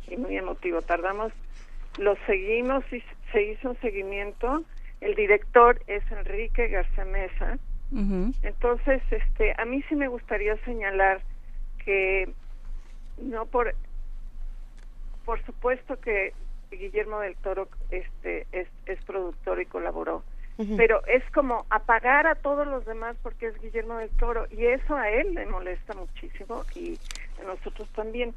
y 0.09 0.17
muy 0.17 0.37
emotivo. 0.37 0.83
Tardamos, 0.83 1.33
lo 1.99 2.17
seguimos 2.27 2.85
y 2.93 3.03
se 3.33 3.43
hizo 3.43 3.71
un 3.71 3.81
seguimiento. 3.81 4.65
El 5.01 5.15
director 5.17 5.81
es 5.89 6.03
Enrique 6.13 6.69
García 6.69 7.05
Mesa. 7.05 7.59
Entonces, 8.43 9.03
este, 9.11 9.55
a 9.59 9.67
mí 9.67 9.85
sí 9.87 9.97
me 9.97 10.09
gustaría 10.09 10.57
señalar 10.65 11.21
que 11.85 12.33
no 13.19 13.45
por 13.45 13.75
por 15.27 15.45
supuesto 15.45 16.01
que 16.01 16.33
Guillermo 16.71 17.21
del 17.21 17.37
Toro 17.37 17.69
este 17.91 18.47
es, 18.53 18.67
es 18.87 19.03
productor 19.05 19.61
y 19.61 19.67
colaboró 19.67 20.25
Pero 20.77 21.05
es 21.07 21.25
como 21.33 21.67
apagar 21.71 22.27
a 22.27 22.35
todos 22.35 22.67
los 22.67 22.85
demás 22.85 23.17
porque 23.23 23.47
es 23.47 23.61
Guillermo 23.61 23.97
del 23.97 24.11
Toro 24.11 24.47
y 24.51 24.67
eso 24.67 24.95
a 24.95 25.09
él 25.11 25.35
le 25.35 25.47
molesta 25.47 25.95
muchísimo 25.95 26.63
y 26.75 26.99
a 27.41 27.45
nosotros 27.45 27.89
también. 27.95 28.35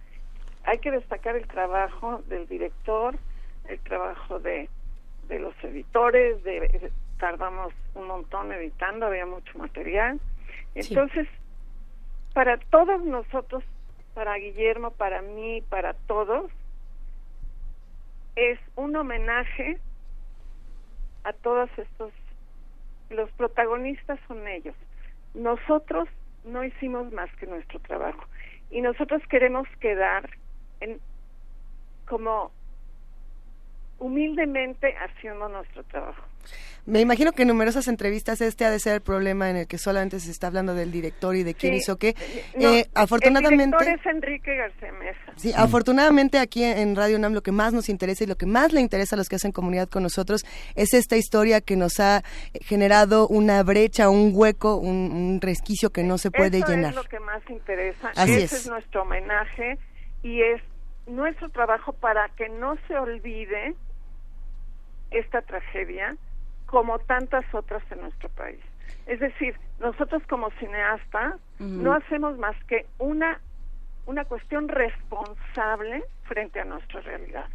Hay 0.64 0.80
que 0.80 0.92
destacar 0.92 1.36
el 1.36 1.46
trabajo 1.46 2.24
del 2.28 2.48
director 2.48 3.16
el 3.68 3.80
trabajo 3.80 4.40
de 4.40 4.70
de 5.28 5.40
los 5.40 5.56
editores 5.64 6.44
de 6.44 6.92
tardamos 7.20 7.74
un 7.96 8.08
montón 8.08 8.52
editando 8.52 9.08
había 9.08 9.26
mucho 9.26 9.58
material. 9.58 10.20
Entonces 10.76 11.28
para 12.34 12.58
todos 12.58 13.04
nosotros 13.04 13.64
para 14.14 14.36
Guillermo 14.36 14.92
para 14.92 15.22
mí 15.22 15.62
para 15.70 15.94
todos 15.94 16.52
es 18.36 18.60
un 18.76 18.96
homenaje 18.96 19.80
a 21.26 21.34
todos 21.34 21.70
estos 21.78 22.14
los 23.10 23.30
protagonistas 23.32 24.20
son 24.28 24.48
ellos. 24.48 24.76
Nosotros 25.34 26.08
no 26.44 26.64
hicimos 26.64 27.12
más 27.12 27.30
que 27.36 27.48
nuestro 27.48 27.80
trabajo 27.80 28.24
y 28.72 28.82
nosotros 28.82 29.22
queremos 29.30 29.68
quedar 29.80 30.30
en 30.80 31.00
como 32.08 32.52
humildemente 34.00 34.94
haciendo 34.98 35.48
nuestro 35.50 35.84
trabajo 35.84 36.22
Me 36.86 37.02
imagino 37.02 37.32
que 37.32 37.42
en 37.42 37.48
numerosas 37.48 37.88
entrevistas 37.88 38.40
este 38.42 38.64
ha 38.66 38.70
de 38.70 38.80
ser 38.80 38.94
el 38.94 39.02
problema 39.02 39.50
en 39.50 39.56
el 39.56 39.68
que 39.68 39.80
solamente 39.80 40.20
se 40.20 40.30
está 40.30 40.48
hablando 40.48 40.76
del 40.76 40.92
director 40.92 41.36
y 41.36 41.42
de 41.44 41.56
quién 41.56 41.74
Sí. 41.74 41.80
hizo 41.80 41.98
qué. 41.98 42.14
No, 42.56 42.70
Eh, 42.72 42.86
afortunadamente, 42.94 43.64
el 43.64 43.72
director 43.72 44.12
es 44.12 44.16
Enrique 44.16 44.56
García 44.56 44.92
Mesa 44.92 45.20
Sí, 45.38 45.52
afortunadamente 45.56 46.38
aquí 46.38 46.64
en 46.64 46.96
Radio 46.96 47.18
UNAM 47.18 47.34
lo 47.34 47.42
que 47.42 47.52
más 47.52 47.74
nos 47.74 47.90
interesa 47.90 48.24
y 48.24 48.28
lo 48.28 48.36
que 48.36 48.46
más 48.46 48.72
le 48.74 48.82
interesa 48.82 49.16
a 49.16 49.18
los 49.18 49.28
que 49.30 49.38
hacen 49.38 49.52
comunidad 49.52 49.90
con 49.90 50.04
nosotros 50.04 50.46
es 50.76 50.94
esta 50.94 51.18
historia 51.18 51.60
que 51.62 51.76
nos 51.76 52.00
ha 52.00 52.22
generado 52.62 53.28
una 53.28 53.64
brecha, 53.64 54.10
un 54.10 54.32
hueco, 54.34 54.76
un, 54.76 55.12
un 55.12 55.40
resquicio 55.42 55.90
que 55.90 56.04
no 56.04 56.18
se 56.20 56.30
puede 56.30 56.60
Eso 56.60 56.68
llenar. 56.68 56.92
es 56.92 56.96
lo 56.98 57.04
que 57.06 57.20
más 57.20 57.42
interesa. 57.50 58.10
Así 58.16 58.34
Ese 58.34 58.44
es. 58.44 58.54
es. 58.54 58.68
nuestro 58.68 59.02
homenaje 59.02 59.80
y 60.22 60.42
es 60.42 60.62
nuestro 61.08 61.50
trabajo 61.50 61.94
para 61.94 62.30
que 62.30 62.50
no 62.50 62.78
se 62.88 62.98
olvide 62.98 63.76
esta 65.12 65.42
tragedia 65.42 66.16
como 66.66 67.00
tantas 67.00 67.46
otras 67.54 67.84
en 67.92 68.02
nuestro 68.02 68.30
país. 68.30 68.60
Es 69.06 69.20
decir, 69.20 69.56
nosotros 69.80 70.24
como 70.28 70.50
cineastas 70.52 71.36
no 71.60 71.94
hacemos 71.94 72.38
más 72.38 72.56
que 72.66 72.86
una 72.98 73.40
una 74.06 74.26
cuestión 74.26 74.68
responsable 74.68 76.04
frente 76.26 76.60
a 76.60 76.66
nuestra 76.66 77.02
realidad. 77.02 77.46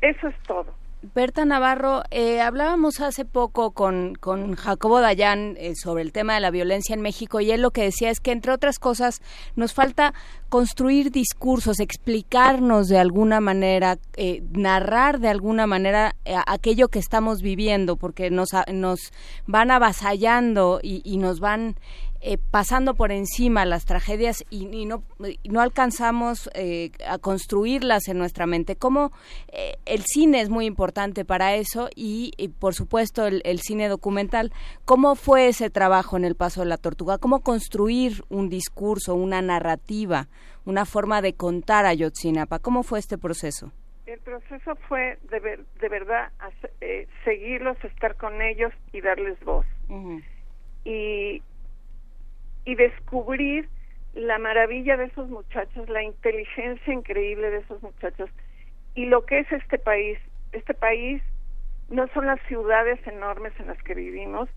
Eso 0.00 0.28
es 0.28 0.42
todo. 0.44 0.74
Berta 1.02 1.44
Navarro, 1.44 2.02
eh, 2.10 2.40
hablábamos 2.40 3.00
hace 3.00 3.26
poco 3.26 3.72
con, 3.72 4.14
con 4.14 4.54
Jacobo 4.54 5.00
Dayan 5.00 5.54
eh, 5.58 5.74
sobre 5.76 6.02
el 6.02 6.10
tema 6.10 6.34
de 6.34 6.40
la 6.40 6.50
violencia 6.50 6.94
en 6.94 7.02
México 7.02 7.40
y 7.40 7.50
él 7.50 7.60
lo 7.60 7.70
que 7.70 7.82
decía 7.82 8.10
es 8.10 8.18
que, 8.18 8.32
entre 8.32 8.52
otras 8.52 8.78
cosas, 8.78 9.20
nos 9.56 9.74
falta 9.74 10.14
construir 10.48 11.10
discursos, 11.10 11.80
explicarnos 11.80 12.88
de 12.88 12.98
alguna 12.98 13.40
manera, 13.40 13.98
eh, 14.16 14.42
narrar 14.52 15.20
de 15.20 15.28
alguna 15.28 15.66
manera 15.66 16.16
eh, 16.24 16.34
aquello 16.46 16.88
que 16.88 16.98
estamos 16.98 17.42
viviendo, 17.42 17.96
porque 17.96 18.30
nos, 18.30 18.48
nos 18.72 19.12
van 19.46 19.70
avasallando 19.70 20.80
y, 20.82 21.02
y 21.04 21.18
nos 21.18 21.40
van 21.40 21.76
eh, 22.26 22.38
pasando 22.50 22.94
por 22.94 23.12
encima 23.12 23.64
las 23.64 23.84
tragedias 23.84 24.44
y, 24.50 24.66
y 24.66 24.84
no, 24.84 25.04
y 25.42 25.48
no 25.48 25.60
alcanzamos 25.60 26.50
eh, 26.54 26.90
a 27.08 27.18
construirlas 27.18 28.08
en 28.08 28.18
nuestra 28.18 28.46
mente. 28.46 28.74
¿Cómo 28.74 29.12
eh, 29.52 29.76
el 29.86 30.02
cine 30.04 30.40
es 30.40 30.48
muy 30.50 30.66
importante 30.66 31.24
para 31.24 31.54
eso 31.54 31.88
y, 31.94 32.32
y, 32.36 32.48
por 32.48 32.74
supuesto 32.74 33.26
el, 33.26 33.42
el 33.44 33.60
cine 33.60 33.88
documental? 33.88 34.52
¿Cómo 34.84 35.14
fue 35.14 35.48
ese 35.48 35.70
trabajo 35.70 36.16
en 36.16 36.24
El 36.24 36.34
Paso 36.34 36.62
de 36.62 36.66
la 36.66 36.78
Tortuga? 36.78 37.18
¿Cómo 37.18 37.40
construir 37.40 38.24
un 38.28 38.48
discurso, 38.48 39.14
una 39.14 39.40
narrativa, 39.40 40.28
una 40.64 40.84
forma 40.84 41.22
de 41.22 41.34
contar 41.34 41.86
a 41.86 41.94
Yotzinapa? 41.94 42.58
¿Cómo 42.58 42.82
fue 42.82 42.98
este 42.98 43.18
proceso? 43.18 43.70
El 44.06 44.20
proceso 44.20 44.74
fue 44.88 45.18
de, 45.30 45.40
ver- 45.40 45.64
de 45.80 45.88
verdad 45.88 46.32
eh, 46.80 47.06
seguirlos, 47.24 47.76
estar 47.84 48.16
con 48.16 48.42
ellos 48.42 48.72
y 48.92 49.00
darles 49.00 49.38
voz. 49.44 49.66
Y, 50.84 51.42
y 52.66 52.74
descubrir 52.74 53.68
la 54.12 54.38
maravilla 54.38 54.96
de 54.96 55.04
esos 55.04 55.30
muchachos, 55.30 55.88
la 55.88 56.02
inteligencia 56.02 56.92
increíble 56.92 57.50
de 57.50 57.58
esos 57.58 57.82
muchachos 57.82 58.28
y 58.94 59.06
lo 59.06 59.24
que 59.24 59.38
es 59.38 59.52
este 59.52 59.78
país. 59.78 60.18
Este 60.52 60.74
país 60.74 61.22
no 61.88 62.08
son 62.08 62.26
las 62.26 62.40
ciudades 62.48 62.98
enormes 63.06 63.52
en 63.60 63.68
las 63.68 63.80
que 63.82 63.94
vivimos, 63.94 64.48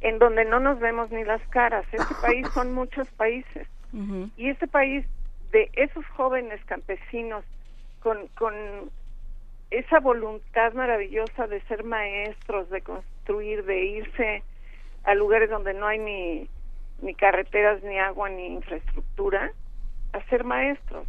en 0.00 0.18
donde 0.18 0.44
no 0.44 0.60
nos 0.60 0.78
vemos 0.78 1.10
ni 1.10 1.24
las 1.24 1.42
caras. 1.48 1.84
Este 1.92 2.14
país 2.22 2.46
son 2.54 2.72
muchos 2.72 3.08
países. 3.10 3.66
Y 4.36 4.50
este 4.50 4.68
país 4.68 5.06
de 5.50 5.70
esos 5.72 6.06
jóvenes 6.08 6.62
campesinos 6.66 7.42
con, 8.00 8.28
con 8.36 8.54
esa 9.70 9.98
voluntad 9.98 10.74
maravillosa 10.74 11.46
de 11.46 11.62
ser 11.62 11.84
maestros, 11.84 12.68
de 12.68 12.82
construir, 12.82 13.64
de 13.64 13.82
irse 13.82 14.42
a 15.04 15.14
lugares 15.14 15.48
donde 15.48 15.72
no 15.72 15.86
hay 15.86 15.98
ni, 15.98 16.48
ni 17.00 17.14
carreteras, 17.14 17.82
ni 17.82 17.98
agua, 17.98 18.28
ni 18.28 18.46
infraestructura, 18.54 19.52
a 20.12 20.22
ser 20.28 20.44
maestros. 20.44 21.06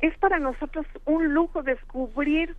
Es 0.00 0.16
para 0.18 0.38
nosotros 0.38 0.86
un 1.04 1.34
lujo 1.34 1.62
descubrir 1.62 2.56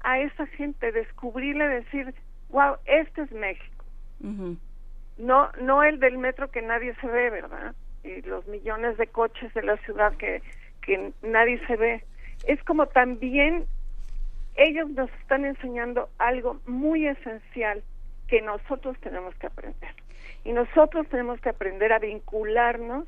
a 0.00 0.18
esa 0.20 0.46
gente, 0.46 0.92
descubrirle, 0.92 1.68
decir, 1.68 2.14
wow, 2.50 2.76
este 2.84 3.22
es 3.22 3.32
México. 3.32 3.84
No, 5.18 5.50
no 5.60 5.82
el 5.82 5.98
del 5.98 6.18
metro 6.18 6.50
que 6.50 6.62
nadie 6.62 6.94
se 7.00 7.06
ve, 7.06 7.30
¿verdad? 7.30 7.74
y 8.06 8.22
los 8.22 8.46
millones 8.46 8.96
de 8.96 9.06
coches 9.08 9.52
de 9.54 9.62
la 9.62 9.76
ciudad 9.78 10.16
que, 10.16 10.42
que 10.82 11.12
nadie 11.22 11.64
se 11.66 11.76
ve. 11.76 12.04
Es 12.46 12.62
como 12.64 12.86
también 12.86 13.66
ellos 14.56 14.88
nos 14.90 15.10
están 15.20 15.44
enseñando 15.44 16.08
algo 16.18 16.60
muy 16.66 17.06
esencial 17.06 17.82
que 18.28 18.40
nosotros 18.42 18.96
tenemos 19.00 19.34
que 19.36 19.46
aprender. 19.46 19.94
Y 20.46 20.52
nosotros 20.52 21.08
tenemos 21.08 21.40
que 21.40 21.48
aprender 21.48 21.92
a 21.92 21.98
vincularnos 21.98 23.04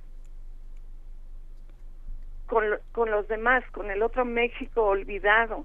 con, 2.46 2.64
con 2.92 3.10
los 3.10 3.28
demás, 3.28 3.62
con 3.70 3.90
el 3.90 4.02
otro 4.02 4.24
México 4.24 4.82
olvidado. 4.84 5.64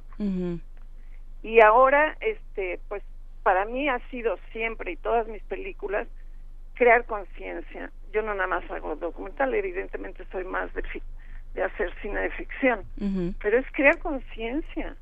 Y 1.42 1.62
ahora, 1.62 2.16
este, 2.22 2.80
pues 2.90 3.02
para 3.42 3.66
mí 3.66 3.90
ha 3.90 4.00
sido 4.10 4.38
siempre 4.52 4.92
y 4.92 4.98
todas 4.98 5.28
mis 5.28 5.42
películas 5.44 6.08
crear 6.76 7.06
conciencia. 7.06 7.92
Yo 8.14 8.22
no 8.22 8.34
nada 8.36 8.48
más 8.48 8.70
hago 8.70 8.96
documental, 8.96 9.54
evidentemente 9.56 10.26
soy 10.32 10.44
más 10.46 10.72
de, 10.76 10.84
fi- 10.84 11.02
de 11.56 11.64
hacer 11.64 11.92
cine 12.02 12.22
de 12.22 12.30
ficción, 12.32 12.84
pero 13.42 13.58
es 13.58 13.66
crear 13.72 13.98
conciencia. 13.98 14.96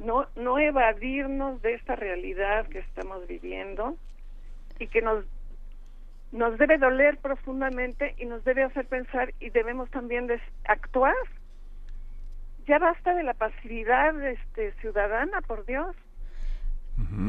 No, 0.00 0.26
no 0.34 0.58
evadirnos 0.58 1.60
de 1.62 1.74
esta 1.74 1.94
realidad 1.94 2.66
que 2.68 2.78
estamos 2.80 3.26
viviendo 3.28 3.96
y 4.78 4.86
que 4.88 5.02
nos 5.02 5.24
nos 6.32 6.58
debe 6.58 6.78
doler 6.78 7.18
profundamente 7.18 8.14
y 8.18 8.24
nos 8.24 8.42
debe 8.44 8.62
hacer 8.64 8.86
pensar 8.86 9.32
y 9.38 9.50
debemos 9.50 9.90
también 9.90 10.26
des- 10.26 10.40
actuar. 10.64 11.14
Ya 12.66 12.78
basta 12.78 13.14
de 13.14 13.22
la 13.22 13.34
pasividad 13.34 14.20
este, 14.24 14.72
ciudadana, 14.80 15.40
por 15.42 15.64
Dios. 15.66 15.94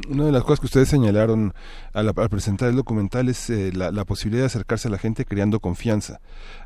Una 0.09 0.25
de 0.25 0.31
las 0.31 0.43
cosas 0.43 0.59
que 0.59 0.65
ustedes 0.65 0.89
señalaron 0.89 1.53
al, 1.93 2.13
al 2.15 2.29
presentar 2.29 2.69
el 2.69 2.75
documental 2.75 3.29
es 3.29 3.49
eh, 3.49 3.71
la, 3.73 3.91
la 3.91 4.03
posibilidad 4.03 4.43
de 4.43 4.47
acercarse 4.47 4.87
a 4.87 4.91
la 4.91 4.97
gente 4.97 5.25
creando 5.25 5.61
confianza. 5.61 6.19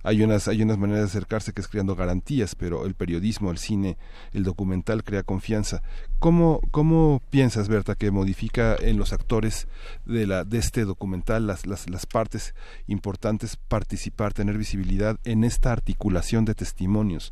Hay 0.04 0.24
unas, 0.24 0.48
hay 0.48 0.62
unas 0.64 0.78
maneras 0.78 1.02
de 1.02 1.08
acercarse 1.08 1.54
que 1.54 1.62
es 1.62 1.68
creando 1.68 1.96
garantías, 1.96 2.56
pero 2.56 2.86
el 2.86 2.96
periodismo, 2.96 3.52
el 3.52 3.60
cine, 3.60 3.98
el 4.34 4.44
documental 4.44 5.04
crea 5.04 5.24
confianza. 5.24 5.84
¿Cómo, 6.20 6.60
cómo 6.72 7.22
piensas, 7.30 7.70
Berta, 7.70 7.96
que 7.96 8.10
modifica 8.10 8.76
en 8.80 8.98
los 8.98 9.14
actores 9.14 9.68
de, 10.06 10.26
la, 10.26 10.44
de 10.44 10.58
este 10.58 10.84
documental 10.84 11.46
las, 11.46 11.68
las, 11.68 11.90
las 11.90 12.08
partes 12.08 12.56
importantes 12.88 13.58
participar, 13.58 14.34
tener 14.34 14.58
visibilidad 14.58 15.20
en 15.24 15.44
esta 15.44 15.72
articulación 15.72 16.46
de 16.46 16.56
testimonios? 16.56 17.32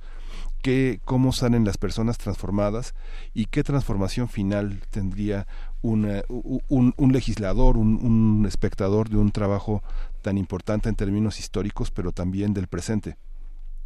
Qué, 0.65 0.99
cómo 1.05 1.31
salen 1.31 1.63
las 1.63 1.77
personas 1.77 2.17
transformadas 2.17 2.95
y 3.35 3.45
qué 3.45 3.61
transformación 3.63 4.27
final 4.29 4.81
tendría 4.89 5.45
una- 5.83 6.23
un, 6.27 6.91
un 6.97 7.11
legislador, 7.13 7.77
un, 7.77 8.43
espectador 8.47 9.09
de 9.09 9.17
un 9.17 9.31
trabajo 9.31 9.83
tan 10.23 10.39
importante 10.39 10.89
en 10.89 10.95
términos 10.95 11.39
históricos, 11.39 11.91
pero 11.91 12.11
también 12.11 12.55
del 12.55 12.67
presente. 12.67 13.15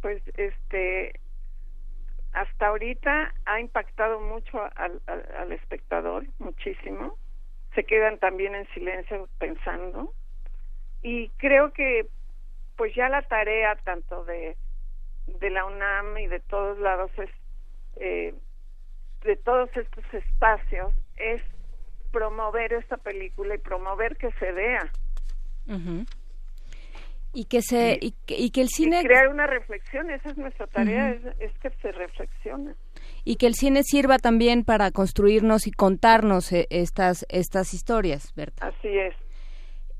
Pues 0.00 0.22
este 0.38 1.20
hasta 2.32 2.68
ahorita 2.68 3.34
ha 3.44 3.60
impactado 3.60 4.18
mucho 4.20 4.58
al, 4.76 5.02
al 5.38 5.52
espectador, 5.52 6.24
muchísimo. 6.38 7.18
Se 7.74 7.84
quedan 7.84 8.18
también 8.18 8.54
en 8.54 8.66
silencio 8.72 9.28
pensando. 9.38 10.14
Y 11.02 11.28
creo 11.36 11.72
que 11.74 12.06
pues 12.76 12.94
ya 12.94 13.10
la 13.10 13.20
tarea 13.28 13.76
tanto 13.84 14.24
de 14.24 14.56
de 15.26 15.50
la 15.50 15.64
UNAM 15.64 16.18
y 16.18 16.26
de 16.26 16.40
todos 16.40 16.78
lados 16.78 17.10
es 17.18 17.30
eh, 17.96 18.34
de 19.24 19.36
todos 19.36 19.68
estos 19.76 20.04
espacios 20.12 20.92
es 21.16 21.42
promover 22.10 22.72
esta 22.72 22.96
película 22.96 23.54
y 23.54 23.58
promover 23.58 24.16
que 24.16 24.30
se 24.32 24.52
vea. 24.52 24.90
Y 27.32 27.44
que 27.44 27.62
se 27.62 27.96
y 28.00 28.12
que, 28.26 28.36
y 28.36 28.50
que 28.50 28.62
el 28.62 28.68
cine 28.68 29.02
y 29.02 29.04
crear 29.04 29.28
una 29.28 29.46
reflexión 29.46 30.10
esa 30.10 30.30
es 30.30 30.36
nuestra 30.36 30.66
tarea 30.66 31.10
es, 31.10 31.24
es 31.38 31.52
que 31.58 31.70
se 31.82 31.92
reflexione. 31.92 32.74
Y 33.24 33.36
que 33.36 33.46
el 33.46 33.54
cine 33.54 33.82
sirva 33.84 34.18
también 34.18 34.64
para 34.64 34.90
construirnos 34.90 35.68
y 35.68 35.70
contarnos 35.70 36.50
eh, 36.52 36.66
estas 36.70 37.24
estas 37.28 37.72
historias, 37.72 38.32
Berta. 38.34 38.66
así 38.66 38.88
es 38.88 39.14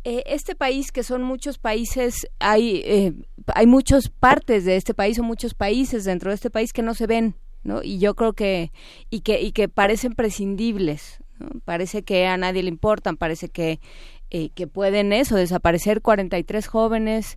Eh, 0.05 0.22
este 0.27 0.55
país, 0.55 0.93
que 0.93 1.02
son 1.02 1.22
muchos 1.22 1.59
países, 1.59 2.27
hay, 2.39 2.82
eh, 2.85 3.12
hay 3.55 3.66
muchas 3.66 4.09
partes 4.09 4.64
de 4.64 4.77
este 4.77 4.94
país 4.94 5.18
o 5.18 5.22
muchos 5.22 5.55
países 5.55 6.05
dentro 6.05 6.31
de 6.31 6.36
este 6.36 6.51
país 6.51 6.72
que 6.72 6.82
no 6.82 6.94
se 6.94 7.06
ven, 7.06 7.36
¿no? 7.62 7.82
Y 7.82 7.98
yo 7.98 8.14
creo 8.14 8.32
que, 8.32 8.72
y 9.10 9.20
que, 9.20 9.43
y 9.43 9.52
que 9.52 9.68
parecen 9.68 10.14
prescindibles, 10.14 11.18
¿no? 11.39 11.48
Parece 11.64 12.02
que 12.02 12.27
a 12.27 12.36
nadie 12.39 12.62
le 12.62 12.70
importan, 12.70 13.16
parece 13.16 13.51
que, 13.51 13.81
eh, 14.31 14.51
que 14.51 14.66
pueden 14.66 15.12
eso, 15.12 15.36
desaparecer 15.36 16.01
43 16.01 16.66
jóvenes 16.66 17.36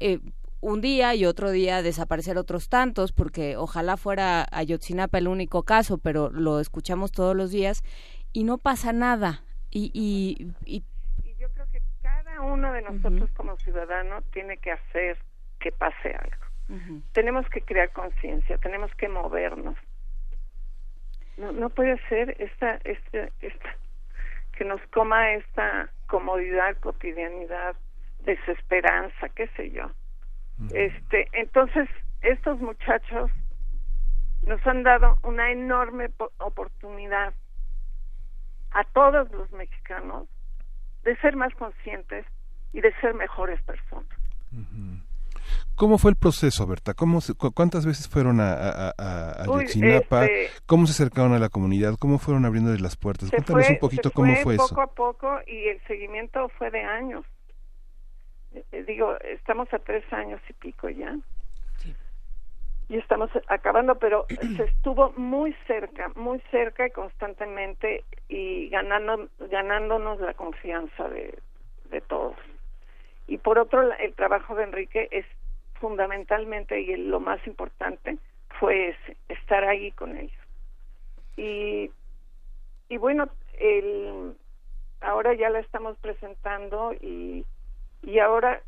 eh, 0.00 0.20
un 0.60 0.80
día 0.80 1.14
y 1.14 1.24
otro 1.24 1.50
día 1.50 1.82
desaparecer 1.82 2.38
otros 2.38 2.68
tantos, 2.68 3.12
porque 3.12 3.56
ojalá 3.56 3.96
fuera 3.96 4.46
Ayotzinapa 4.50 5.18
el 5.18 5.28
único 5.28 5.62
caso, 5.62 5.98
pero 5.98 6.30
lo 6.30 6.60
escuchamos 6.60 7.12
todos 7.12 7.36
los 7.36 7.50
días 7.50 7.82
y 8.32 8.44
no 8.44 8.58
pasa 8.58 8.92
nada. 8.92 9.44
Y, 9.70 9.90
y, 9.94 10.48
y 10.64 10.82
cada 12.36 12.42
uno 12.52 12.72
de 12.72 12.82
nosotros 12.82 13.30
como 13.36 13.56
ciudadano 13.58 14.20
tiene 14.32 14.56
que 14.58 14.72
hacer 14.72 15.18
que 15.58 15.72
pase 15.72 16.14
algo. 16.14 16.46
Tenemos 17.12 17.48
que 17.48 17.62
crear 17.62 17.90
conciencia 17.92 18.58
tenemos 18.58 18.92
que 18.96 19.08
movernos. 19.08 19.76
No, 21.36 21.52
no 21.52 21.70
puede 21.70 21.98
ser 22.08 22.36
esta, 22.40 22.74
esta, 22.84 23.28
esta, 23.40 23.76
que 24.56 24.64
nos 24.64 24.80
coma 24.88 25.30
esta 25.32 25.90
comodidad, 26.08 26.76
cotidianidad, 26.78 27.76
desesperanza, 28.24 29.28
qué 29.30 29.46
sé 29.56 29.70
yo. 29.70 29.90
Este, 30.74 31.28
entonces, 31.32 31.88
estos 32.22 32.58
muchachos 32.60 33.30
nos 34.42 34.66
han 34.66 34.82
dado 34.82 35.18
una 35.22 35.50
enorme 35.50 36.08
po- 36.08 36.32
oportunidad 36.38 37.34
a 38.72 38.84
todos 38.84 39.30
los 39.32 39.50
mexicanos 39.52 40.26
de 41.06 41.16
ser 41.22 41.36
más 41.36 41.54
conscientes 41.54 42.26
y 42.74 42.82
de 42.82 42.92
ser 43.00 43.14
mejores 43.14 43.62
personas. 43.62 44.06
¿Cómo 45.74 45.98
fue 45.98 46.10
el 46.10 46.16
proceso, 46.16 46.66
Berta? 46.66 46.94
¿Cómo 46.94 47.20
se- 47.20 47.34
cu- 47.34 47.52
¿Cuántas 47.52 47.84
veces 47.86 48.08
fueron 48.08 48.40
a, 48.40 48.52
a, 48.54 48.94
a- 48.98 49.44
a 49.44 49.50
Uy, 49.50 49.64
este- 49.64 50.50
¿Cómo 50.66 50.86
se 50.86 50.92
acercaron 50.92 51.32
a 51.34 51.38
la 51.38 51.48
comunidad? 51.50 51.94
¿Cómo 51.98 52.18
fueron 52.18 52.44
abriéndoles 52.44 52.80
las 52.80 52.96
puertas? 52.96 53.30
Cuéntanos 53.30 53.64
fue, 53.66 53.74
un 53.74 53.78
poquito 53.78 54.10
cómo 54.10 54.34
fue 54.34 54.42
fue 54.42 54.56
poco 54.56 54.72
eso. 54.72 54.80
a 54.80 54.86
poco 54.94 55.38
y 55.46 55.68
el 55.68 55.80
seguimiento 55.86 56.48
fue 56.58 56.70
de 56.70 56.80
años. 56.80 57.24
Eh, 58.72 58.84
digo, 58.88 59.14
estamos 59.20 59.72
a 59.72 59.78
tres 59.78 60.04
años 60.12 60.40
y 60.48 60.52
pico 60.54 60.88
ya. 60.88 61.14
Y 62.88 62.98
estamos 62.98 63.30
acabando, 63.48 63.96
pero 63.98 64.26
se 64.56 64.62
estuvo 64.64 65.12
muy 65.16 65.54
cerca, 65.66 66.12
muy 66.14 66.40
cerca 66.52 66.86
y 66.86 66.90
constantemente 66.90 68.04
y 68.28 68.68
ganando, 68.68 69.28
ganándonos 69.50 70.20
la 70.20 70.34
confianza 70.34 71.08
de, 71.08 71.36
de 71.90 72.00
todos. 72.02 72.36
Y 73.26 73.38
por 73.38 73.58
otro, 73.58 73.92
el 73.92 74.14
trabajo 74.14 74.54
de 74.54 74.64
Enrique 74.64 75.08
es 75.10 75.26
fundamentalmente 75.80 76.80
y 76.80 76.96
lo 76.96 77.20
más 77.20 77.44
importante 77.46 78.18
fue 78.60 78.90
ese, 78.90 79.16
estar 79.28 79.64
ahí 79.64 79.90
con 79.92 80.16
ellos. 80.16 80.38
Y, 81.36 81.90
y 82.88 82.96
bueno, 82.98 83.28
el, 83.58 84.34
ahora 85.00 85.34
ya 85.34 85.50
la 85.50 85.60
estamos 85.60 85.96
presentando 85.98 86.92
y, 86.94 87.44
y 88.02 88.18
ahora 88.18 88.62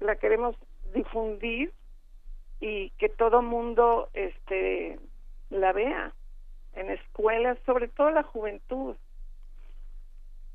la 0.00 0.16
queremos 0.16 0.56
difundir 0.94 1.72
y 2.60 2.90
que 2.90 3.08
todo 3.08 3.42
mundo 3.42 4.08
este 4.12 4.98
la 5.48 5.72
vea 5.72 6.12
en 6.74 6.90
escuelas, 6.90 7.58
sobre 7.66 7.88
todo 7.88 8.10
la 8.10 8.22
juventud, 8.22 8.96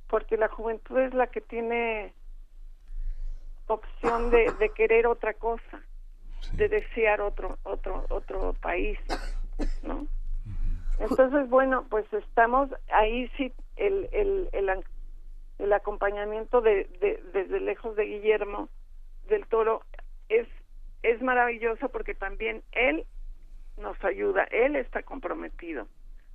porque 0.07 0.38
la 0.38 0.48
juventud 0.48 0.98
es 0.99 1.14
la 1.14 1.27
que 1.27 1.41
tiene 1.41 2.14
opción 3.68 4.30
de, 4.30 4.52
de 4.60 4.69
querer 4.69 5.07
otra 5.07 5.34
cosa, 5.34 5.82
de 6.53 6.69
desear 6.69 7.22
otro 7.22 7.57
otro 7.64 8.06
otro 8.10 8.53
país, 8.61 8.99
¿no? 9.84 10.07
Entonces, 10.99 11.49
bueno, 11.49 11.86
pues 11.90 12.06
estamos 12.14 12.69
ahí 12.90 13.27
sí 13.36 13.52
el 13.76 14.07
el 14.11 14.49
el, 14.53 14.84
el 15.57 15.73
acompañamiento 15.73 16.61
de, 16.61 16.86
de 17.02 17.22
desde 17.34 17.60
lejos 17.60 17.95
de 17.95 18.06
Guillermo 18.06 18.69
del 19.27 19.45
Toro 19.48 19.82
es 20.30 20.48
es 21.06 21.22
maravilloso 21.22 21.90
porque 21.90 22.15
también 22.15 22.64
él 22.72 23.06
nos 23.77 24.02
ayuda, 24.03 24.45
él 24.45 24.76
está 24.76 25.03
comprometido. 25.03 25.88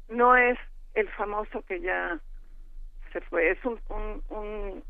No 0.09 0.37
es 0.37 0.59
el 0.95 1.09
famoso 1.11 1.63
que 1.63 1.81
ya 1.81 2.21
se 3.13 3.21
fue, 3.23 3.51
es 3.51 3.65
un 3.65 3.81
un, 3.89 4.23
un, 4.31 4.85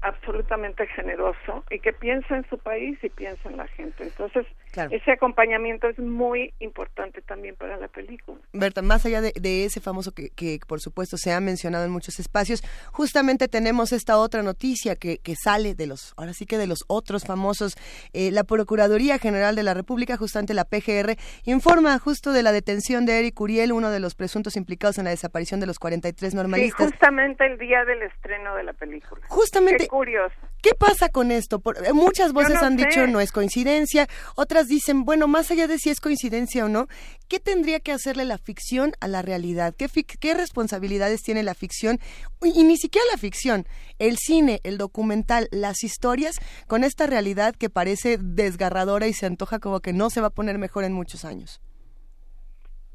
absolutamente 0.00 0.86
generoso 0.88 1.64
y 1.70 1.78
que 1.78 1.92
piensa 1.92 2.36
en 2.36 2.48
su 2.48 2.58
país 2.58 2.98
y 3.02 3.08
piensa 3.08 3.48
en 3.48 3.56
la 3.56 3.68
gente. 3.68 4.02
Entonces, 4.02 4.46
ese 4.90 5.12
acompañamiento 5.12 5.88
es 5.88 5.98
muy 5.98 6.52
importante 6.60 7.22
también 7.22 7.56
para 7.56 7.76
la 7.76 7.88
película. 7.88 8.38
Berta, 8.52 8.82
más 8.82 9.04
allá 9.06 9.20
de, 9.20 9.32
de 9.40 9.64
ese 9.64 9.80
famoso 9.80 10.12
que, 10.12 10.30
que, 10.30 10.58
por 10.66 10.80
supuesto 10.80 11.16
se 11.16 11.32
ha 11.32 11.40
mencionado 11.40 11.84
en 11.84 11.90
muchos 11.90 12.18
espacios, 12.18 12.62
justamente 12.92 13.48
tenemos 13.48 13.92
esta 13.92 14.18
otra 14.18 14.42
noticia 14.42 14.96
que, 14.96 15.18
que 15.18 15.34
sale 15.36 15.74
de 15.74 15.86
los, 15.86 16.14
ahora 16.16 16.32
sí 16.32 16.46
que 16.46 16.58
de 16.58 16.66
los 16.66 16.84
otros 16.88 17.24
famosos. 17.24 17.74
Eh, 18.12 18.30
la 18.30 18.44
Procuraduría 18.44 19.18
General 19.18 19.54
de 19.54 19.62
la 19.62 19.74
República, 19.74 20.16
justamente 20.16 20.54
la 20.54 20.64
PGR, 20.64 21.16
informa 21.44 21.98
justo 21.98 22.32
de 22.32 22.42
la 22.42 22.52
detención 22.52 23.06
de 23.06 23.18
Eric 23.18 23.40
Uriel, 23.40 23.72
uno 23.72 23.90
de 23.90 24.00
los 24.00 24.14
presuntos 24.14 24.56
implicados 24.56 24.98
en 24.98 25.04
la 25.04 25.10
desaparición 25.10 25.60
de 25.60 25.66
los 25.66 25.78
43 25.78 26.34
normalistas. 26.34 26.86
Sí, 26.86 26.92
justamente 26.92 27.46
el 27.46 27.58
día 27.58 27.84
del 27.84 28.02
estreno 28.02 28.54
de 28.54 28.64
la 28.64 28.72
película. 28.72 29.22
Justamente. 29.28 29.84
Qué 29.84 29.88
curioso. 29.88 30.34
¿Qué 30.62 30.74
pasa 30.74 31.08
con 31.08 31.30
esto? 31.30 31.60
Por, 31.60 31.76
eh, 31.78 31.92
muchas 31.92 32.32
voces 32.32 32.60
no 32.60 32.66
han 32.66 32.78
sé. 32.78 32.86
dicho 32.86 33.06
no 33.06 33.20
es 33.20 33.30
coincidencia, 33.30 34.06
otras 34.34 34.65
dicen, 34.68 35.04
bueno, 35.04 35.28
más 35.28 35.50
allá 35.50 35.66
de 35.66 35.78
si 35.78 35.90
es 35.90 36.00
coincidencia 36.00 36.64
o 36.64 36.68
no, 36.68 36.86
¿qué 37.28 37.40
tendría 37.40 37.80
que 37.80 37.92
hacerle 37.92 38.24
la 38.24 38.38
ficción 38.38 38.92
a 39.00 39.08
la 39.08 39.22
realidad? 39.22 39.74
¿Qué, 39.76 39.88
qué 40.20 40.34
responsabilidades 40.34 41.22
tiene 41.22 41.42
la 41.42 41.54
ficción? 41.54 41.98
Y, 42.42 42.60
y 42.60 42.64
ni 42.64 42.76
siquiera 42.76 43.06
la 43.10 43.18
ficción, 43.18 43.64
el 43.98 44.16
cine, 44.16 44.60
el 44.64 44.78
documental, 44.78 45.48
las 45.50 45.84
historias, 45.84 46.36
con 46.66 46.84
esta 46.84 47.06
realidad 47.06 47.54
que 47.54 47.70
parece 47.70 48.18
desgarradora 48.20 49.06
y 49.06 49.12
se 49.12 49.26
antoja 49.26 49.58
como 49.58 49.80
que 49.80 49.92
no 49.92 50.10
se 50.10 50.20
va 50.20 50.28
a 50.28 50.34
poner 50.34 50.58
mejor 50.58 50.84
en 50.84 50.92
muchos 50.92 51.24
años. 51.24 51.60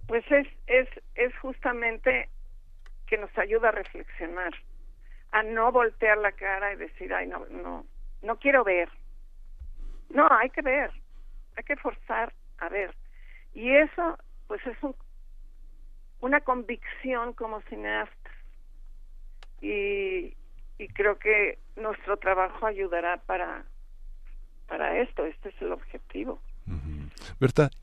Pues 0.08 0.26
es, 0.30 0.48
es, 0.68 0.90
es 1.16 1.34
justamente 1.40 2.30
que 3.08 3.18
nos 3.18 3.36
ayuda 3.38 3.70
a 3.70 3.72
reflexionar, 3.72 4.54
a 5.32 5.44
no 5.44 5.72
voltear 5.72 6.18
la 6.18 6.32
cara 6.32 6.74
y 6.74 6.78
decir, 6.78 7.14
ay, 7.14 7.28
no, 7.28 7.46
no, 7.48 7.86
no 8.22 8.38
quiero 8.38 8.64
ver. 8.64 8.90
No, 10.10 10.28
hay 10.30 10.50
que 10.50 10.62
ver, 10.62 10.92
hay 11.58 11.64
que 11.64 11.76
forzar 11.78 12.34
a 12.60 12.70
ver. 12.70 12.96
Y 13.54 13.72
eso, 13.72 14.18
pues 14.48 14.66
es 14.66 14.78
un, 14.82 14.96
una 16.22 16.42
convicción 16.42 17.34
como 17.34 17.62
cineastas. 17.64 18.34
Y, 19.62 20.36
y 20.78 20.88
creo 20.94 21.20
que 21.20 21.60
nuestro 21.76 22.18
trabajo 22.18 22.66
ayudará 22.66 23.18
para, 23.26 23.66
para 24.68 25.00
esto, 25.00 25.26
este 25.26 25.50
es 25.50 25.62
el 25.62 25.72
objetivo. 25.72 26.42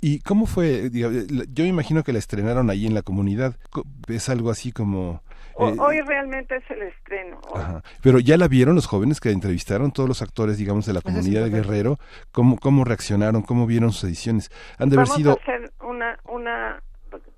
¿y 0.01 0.21
cómo 0.21 0.47
fue? 0.47 0.91
La- 0.93 1.45
Yo 1.49 1.65
me 1.65 1.69
imagino 1.71 2.03
que 2.03 2.13
la 2.13 2.19
estrenaron 2.19 2.71
ahí 2.71 2.87
en 2.87 2.95
la 2.95 3.03
comunidad. 3.03 3.57
Co- 3.71 3.85
Es 4.09 4.29
algo 4.29 4.51
así 4.51 4.73
como... 4.73 5.23
O- 5.59 5.69
eh, 5.71 5.77
hoy 5.79 6.01
realmente 6.03 6.57
es 6.57 6.71
el 6.71 6.83
estreno. 6.83 7.41
Ajá. 7.55 7.83
Pero 8.03 8.19
ya 8.21 8.37
la 8.37 8.47
vieron 8.49 8.75
los 8.77 8.87
jóvenes 8.87 9.21
que 9.21 9.31
entrevistaron, 9.31 9.91
todos 9.93 10.09
los 10.09 10.23
actores, 10.23 10.57
digamos, 10.59 10.87
de 10.87 10.93
la 10.93 11.01
Eso 11.01 11.09
es 11.09 11.15
comunidad 11.15 11.45
de. 11.45 11.51
Guerrero, 11.51 11.99
¿cómo, 12.33 12.59
cómo 12.59 12.85
reaccionaron, 12.85 13.43
cómo 13.43 13.67
vieron 13.67 13.93
sus 13.93 14.05
ediciones? 14.05 14.51
Han 14.79 14.89
de 14.89 14.97
haber 14.97 15.07
Vamos 15.09 15.17
sido... 15.17 15.31
a 15.33 15.35
hacer 15.35 15.73
una, 15.81 16.19
una, 16.25 16.83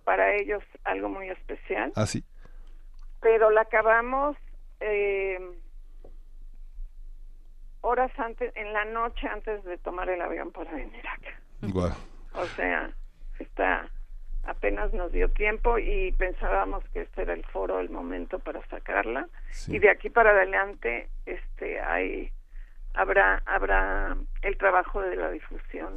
para 0.05 0.35
ellos 0.35 0.63
algo 0.85 1.09
muy 1.09 1.29
especial, 1.31 1.93
Ah, 1.97 2.07
sí. 2.07 2.23
pero 3.21 3.51
la 3.51 3.63
acabamos 3.63 4.37
eh, 4.81 5.39
horas 7.81 8.11
antes, 8.19 8.53
en 8.57 8.73
la 8.73 8.85
noche 8.85 9.27
antes 9.29 9.65
de 9.65 9.79
tomar 9.79 10.09
el 10.11 10.21
avión 10.21 10.51
para 10.53 10.71
venir 10.73 11.03
acá. 11.07 11.41
Guau. 11.63 11.93
O 12.35 12.45
sea, 12.57 12.91
está, 13.39 13.89
apenas 14.45 14.93
nos 14.93 15.13
dio 15.13 15.29
tiempo 15.31 15.79
y 15.79 16.13
pensábamos 16.13 16.85
que 16.93 17.03
este 17.03 17.23
era 17.23 17.35
el 17.35 17.45
foro, 17.45 17.81
el 17.81 17.91
momento 17.91 18.39
para 18.39 18.65
sacarla. 18.67 19.29
Sí. 19.51 19.77
Y 19.77 19.79
de 19.79 19.91
aquí 19.91 20.11
para 20.11 20.31
adelante, 20.31 21.09
este, 21.27 21.81
hay, 21.81 22.31
habrá, 22.95 23.43
habrá 23.47 24.17
el 24.43 24.57
trabajo 24.57 25.03
de 25.03 25.17
la 25.17 25.31
difusión. 25.31 25.95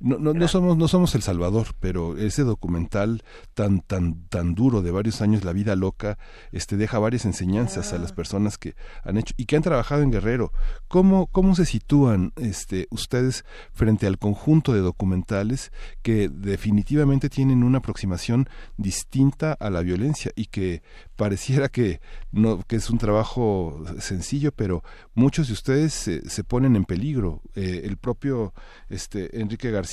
No, 0.00 0.18
no, 0.18 0.32
no 0.32 0.48
somos 0.48 0.78
no 0.78 0.88
somos 0.88 1.14
El 1.14 1.20
Salvador, 1.20 1.68
pero 1.78 2.16
ese 2.16 2.42
documental 2.42 3.22
tan 3.52 3.80
tan 3.80 4.26
tan 4.28 4.54
duro 4.54 4.80
de 4.80 4.90
varios 4.90 5.20
años, 5.20 5.44
La 5.44 5.52
vida 5.52 5.76
loca, 5.76 6.16
este 6.52 6.78
deja 6.78 6.98
varias 6.98 7.26
enseñanzas 7.26 7.92
a 7.92 7.98
las 7.98 8.12
personas 8.12 8.56
que 8.56 8.74
han 9.04 9.18
hecho 9.18 9.34
y 9.36 9.44
que 9.44 9.56
han 9.56 9.62
trabajado 9.62 10.00
en 10.00 10.10
Guerrero. 10.10 10.52
¿Cómo 10.88 11.26
cómo 11.26 11.54
se 11.54 11.66
sitúan 11.66 12.32
este 12.36 12.88
ustedes 12.90 13.44
frente 13.72 14.06
al 14.06 14.16
conjunto 14.16 14.72
de 14.72 14.80
documentales 14.80 15.70
que 16.00 16.30
definitivamente 16.30 17.28
tienen 17.28 17.62
una 17.62 17.78
aproximación 17.78 18.48
distinta 18.78 19.52
a 19.52 19.68
la 19.68 19.82
violencia 19.82 20.32
y 20.34 20.46
que 20.46 20.82
pareciera 21.16 21.68
que 21.68 22.00
no 22.32 22.62
que 22.62 22.76
es 22.76 22.88
un 22.88 22.96
trabajo 22.96 23.84
sencillo, 23.98 24.50
pero 24.50 24.82
muchos 25.14 25.48
de 25.48 25.52
ustedes 25.52 25.92
se, 25.92 26.26
se 26.30 26.42
ponen 26.42 26.74
en 26.74 26.86
peligro. 26.86 27.42
Eh, 27.54 27.82
el 27.84 27.98
propio 27.98 28.54
este 28.88 29.38
Enrique 29.38 29.70
García 29.70 29.89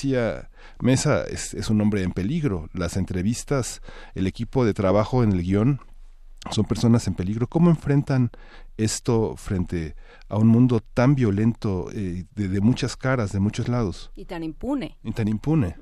Mesa 0.80 1.24
es, 1.26 1.54
es 1.54 1.70
un 1.70 1.82
hombre 1.82 2.04
en 2.04 2.12
peligro. 2.12 2.70
Las 2.74 2.98
entrevistas, 2.98 3.82
el 4.16 4.28
equipo 4.28 4.66
de 4.66 4.74
trabajo 4.74 5.24
en 5.24 5.32
el 5.32 5.42
guion 5.44 5.80
son 6.52 6.66
personas 6.66 7.08
en 7.08 7.16
peligro. 7.16 7.48
¿Cómo 7.48 7.70
enfrentan 7.70 8.30
esto 8.78 9.36
frente 9.38 9.96
a 10.30 10.38
un 10.38 10.48
mundo 10.48 10.80
tan 10.94 11.16
violento, 11.16 11.88
eh, 11.94 12.26
de, 12.36 12.48
de 12.48 12.62
muchas 12.62 12.96
caras, 12.96 13.32
de 13.32 13.40
muchos 13.40 13.68
lados, 13.68 14.12
Y 14.16 14.26
tan 14.26 14.44
impune. 14.44 14.98
y 15.04 15.12
tan 15.12 15.28
impune? 15.28 15.76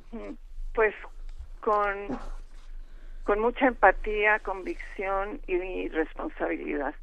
Pues 0.74 0.94
con, 1.62 2.18
con 3.26 3.40
mucha 3.42 3.68
empatía, 3.68 4.40
convicción 4.40 5.42
y 5.48 5.90
responsabilidad. 5.90 6.96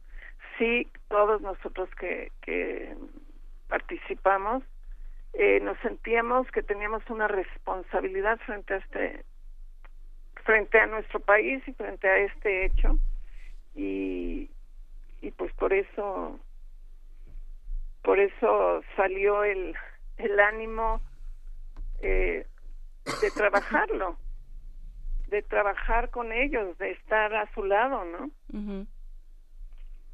Sí, 0.59 0.89
todos 1.09 1.41
nosotros 1.43 1.89
que, 1.99 2.31
que 2.43 2.97
participamos 3.69 4.63
eh, 5.35 5.61
nos 5.61 5.79
sentíamos 5.79 6.51
que 6.51 6.63
teníamos 6.63 7.03
una 7.09 7.29
responsabilidad 7.29 8.39
frente 8.41 8.75
a 8.75 8.77
este 8.79 9.25
frente 10.45 10.81
a 10.81 10.87
nuestro 10.87 11.21
país 11.21 11.63
y 11.67 11.73
frente 11.73 12.09
a 12.09 12.19
este 12.19 12.67
hecho. 12.67 12.99
Y 13.75 14.51
y 15.23 15.31
pues 15.31 15.53
por 15.55 15.73
eso 15.73 16.39
por 18.03 18.19
eso 18.19 18.83
salió 18.97 19.45
el 19.45 19.75
el 20.19 20.41
ánimo 20.41 21.01
eh, 22.03 22.47
de 23.21 23.31
trabajarlo 23.31 24.19
de 25.29 25.43
trabajar 25.43 26.11
con 26.11 26.33
ellos 26.33 26.77
de 26.79 26.91
estar 26.91 27.33
a 27.35 27.51
su 27.55 27.65
lado 27.65 28.05
no 28.05 28.31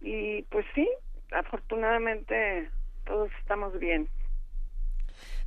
y 0.00 0.42
pues 0.42 0.66
sí 0.74 0.88
afortunadamente 1.32 2.70
todos 3.04 3.30
estamos 3.40 3.76
bien 3.78 4.08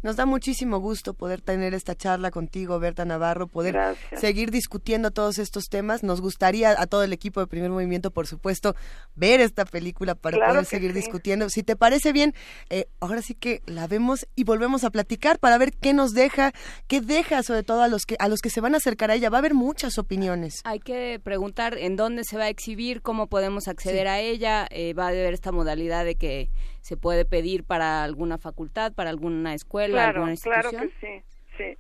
Nos 0.04 0.16
da 0.16 0.26
muchísimo 0.26 0.80
gusto 0.80 1.14
poder 1.14 1.42
tener 1.42 1.76
esta 1.76 1.96
charla 1.96 2.32
contigo, 2.32 2.80
Berta 2.80 3.06
Navarro, 3.06 3.48
poder 3.48 3.74
Gracias. 3.74 4.20
seguir 4.20 4.50
discutiendo 4.50 5.12
todos 5.12 5.38
estos 5.38 5.66
temas. 5.70 6.02
Nos 6.02 6.22
gustaría 6.22 6.72
a 6.80 6.88
todo 6.88 7.04
el 7.04 7.14
equipo 7.14 7.40
de 7.40 7.46
Primer 7.48 7.70
Movimiento, 7.70 8.10
por 8.10 8.26
supuesto, 8.26 8.76
ver 9.16 9.40
esta 9.42 9.64
película 9.66 10.16
para 10.16 10.38
Claro 10.38 10.54
poder 10.54 10.66
seguir 10.66 10.92
sí. 10.94 10.96
discutiendo. 11.02 11.50
Si 11.50 11.62
te 11.62 11.76
parece 11.76 12.14
bien, 12.14 12.34
eh, 12.72 12.88
ahora 13.00 13.22
sí 13.22 13.36
que 13.36 13.62
la 13.68 13.86
vemos 13.86 14.26
y 14.36 14.44
volvemos 14.44 14.84
a 14.84 14.90
platicar 14.90 15.38
para 15.38 15.58
ver 15.60 15.72
qué 15.74 15.94
nos 15.94 16.14
deja, 16.14 16.52
qué 16.88 17.00
deja 17.02 17.44
sobre 17.44 17.62
todo 17.62 17.84
a 17.84 17.88
los 17.88 18.06
que 18.06 18.16
a 18.18 18.28
los 18.28 18.40
que 18.42 18.50
se 18.50 18.60
van 18.62 18.74
a 18.74 18.78
acercar 18.78 19.12
a 19.12 19.16
ella. 19.16 19.30
Va 19.30 19.38
a 19.38 19.40
haber 19.40 19.54
muchas 19.54 20.00
opiniones. 20.00 20.62
Hay 20.64 20.80
que 20.80 21.20
preguntar 21.24 21.78
en 21.78 21.96
dónde 21.96 22.24
se 22.24 22.38
va 22.38 22.46
a 22.46 22.50
exhibir, 22.50 23.04
cómo 23.04 23.28
podemos 23.28 23.68
acceder 23.68 24.08
Sí. 24.08 24.10
a 24.10 24.20
ella. 24.20 24.68
Eh, 24.72 24.94
va 24.96 25.06
a 25.06 25.10
haber 25.10 25.34
esta 25.34 25.52
modalidad 25.52 26.06
de 26.06 26.16
que 26.16 26.50
se 26.82 26.98
puede 26.98 27.26
pedir 27.26 27.64
para 27.64 28.04
alguna 28.04 28.40
facultad, 28.40 28.92
para 28.94 29.12
alguna 29.12 29.54
escuela, 29.54 29.91
claro 29.92 30.26
alguna 30.26 30.36
claro 30.42 30.72
que 30.72 30.90
sí 31.00 31.24
sí 31.58 31.78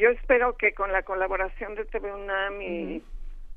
yo 0.00 0.10
espero 0.10 0.56
que 0.56 0.74
con 0.74 0.92
la 0.92 1.02
colaboración 1.02 1.74
de 1.76 1.84
TV 1.84 2.12
UNAM 2.12 2.60
y, 2.60 3.02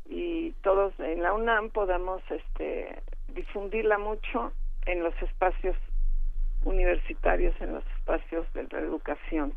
y 0.05 0.51
todos 0.61 0.93
en 0.99 1.23
la 1.23 1.33
UNAM 1.33 1.69
podamos 1.71 2.21
este 2.29 3.01
difundirla 3.33 3.97
mucho 3.97 4.53
en 4.85 5.03
los 5.03 5.13
espacios 5.21 5.75
universitarios 6.63 7.55
en 7.61 7.73
los 7.73 7.83
espacios 7.97 8.51
de 8.53 8.67
la 8.71 8.79
educación 8.79 9.53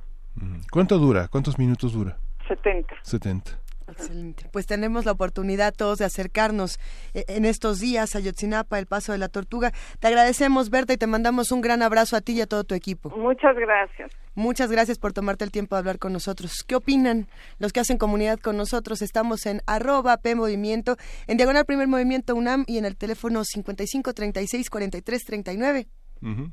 ¿Cuánto 0.71 0.97
dura? 0.99 1.29
¿Cuántos 1.29 1.59
minutos 1.59 1.93
dura? 1.93 2.17
70 2.49 2.95
70. 3.03 3.59
Excelente. 3.93 4.49
Pues 4.53 4.67
tenemos 4.67 5.05
la 5.05 5.13
oportunidad 5.13 5.75
todos 5.75 5.99
de 5.99 6.05
acercarnos 6.05 6.79
eh, 7.15 7.25
en 7.29 7.45
estos 7.45 7.79
días 7.81 8.15
a 8.17 8.21
Yotzinapa, 8.21 8.79
el 8.79 8.87
Paso 8.87 9.13
de 9.13 9.19
la 9.19 9.29
Tortuga. 9.29 9.73
Te 10.01 10.09
agradecemos, 10.09 10.71
Berta, 10.71 10.93
y 10.93 10.97
te 10.97 11.07
mandamos 11.07 11.53
un 11.53 11.61
gran 11.61 11.83
abrazo 11.83 12.17
a 12.17 12.21
ti 12.21 12.33
y 12.33 12.41
a 12.41 12.47
todo 12.47 12.65
tu 12.65 12.75
equipo. 12.75 13.11
muchas 13.17 13.57
gracias 13.57 14.11
Muchas 14.35 14.71
gracias 14.71 14.99
por 14.99 15.13
tomarte 15.13 15.45
el 15.45 15.51
tiempo 15.51 15.75
de 15.75 15.81
hablar 15.81 15.99
con 15.99 16.13
nosotros. 16.13 16.65
¿Qué 16.67 16.75
opinan 16.75 17.29
los 17.59 17.73
que 17.73 17.81
hacen 17.81 17.99
comunidad 17.99 18.39
con 18.39 18.57
nosotros? 18.57 19.03
Estamos 19.03 19.45
en 19.45 19.61
arroba 19.67 20.17
P 20.17 20.35
Movimiento, 20.35 20.97
en 21.27 21.37
Diagonal 21.37 21.67
Primer 21.67 21.87
Movimiento 21.87 22.35
UNAM 22.35 22.65
y 22.67 22.79
en 22.79 22.87
el 22.87 22.97
teléfono 22.97 23.45
55 23.45 24.15
36 24.15 24.71
43 24.71 25.25
39. 25.25 25.89
Ujú. 26.23 26.53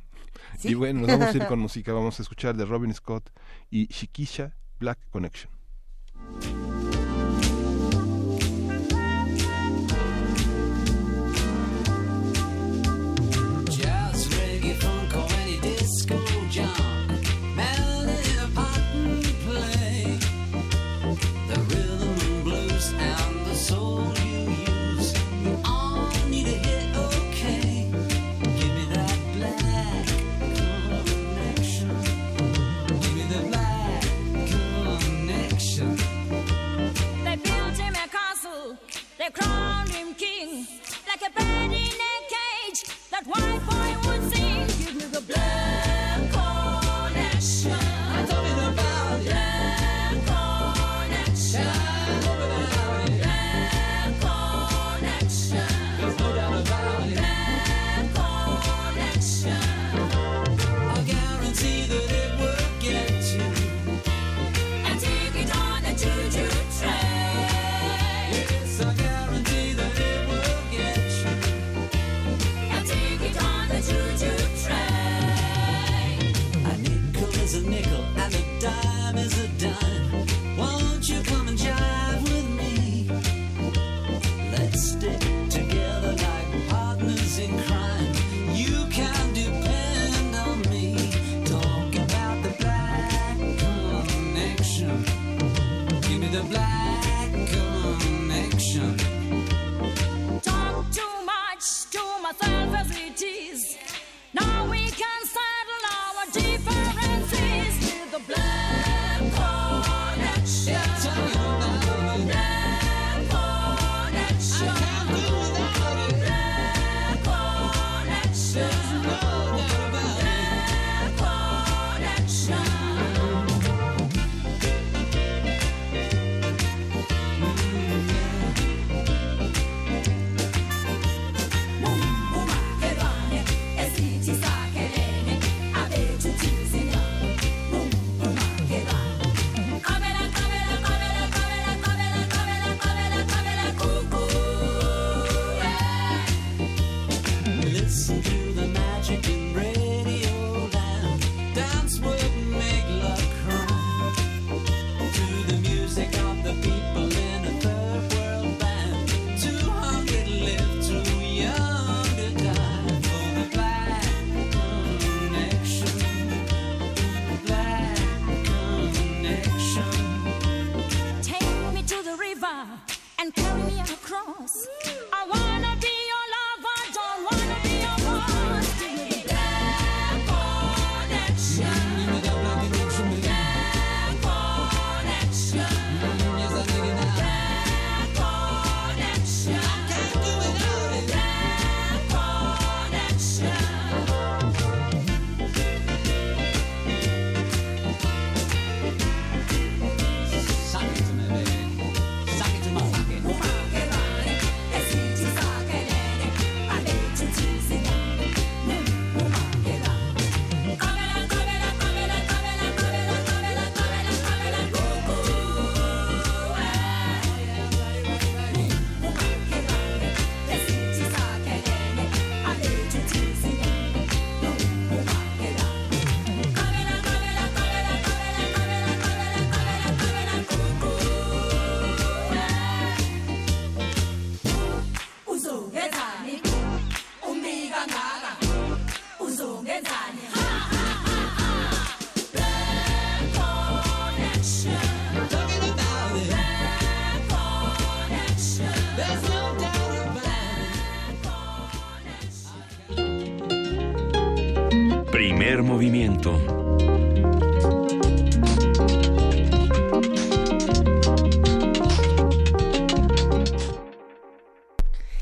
Sí. 0.58 0.70
Y 0.70 0.74
bueno, 0.74 1.02
nos 1.02 1.10
vamos 1.10 1.34
a 1.34 1.38
ir 1.38 1.46
con 1.48 1.60
música. 1.60 1.94
Vamos 1.94 2.20
a 2.20 2.24
escuchar 2.24 2.56
de 2.58 2.66
Robin 2.66 2.94
Scott 2.94 3.30
y 3.70 3.88
Shikisha 3.88 4.54
Black 4.80 5.00
Connection. 5.10 5.50
They 39.20 39.30
crowned 39.32 39.90
him 39.90 40.14
king 40.14 40.66
like 41.06 41.22
a 41.22 41.30
bird 41.38 41.74
in 41.74 41.74
a 41.74 42.16
cage. 42.32 42.86
That 43.12 43.28
white 43.28 43.60
boy 43.68 44.10
would 44.10 44.34
sing. 44.34 44.49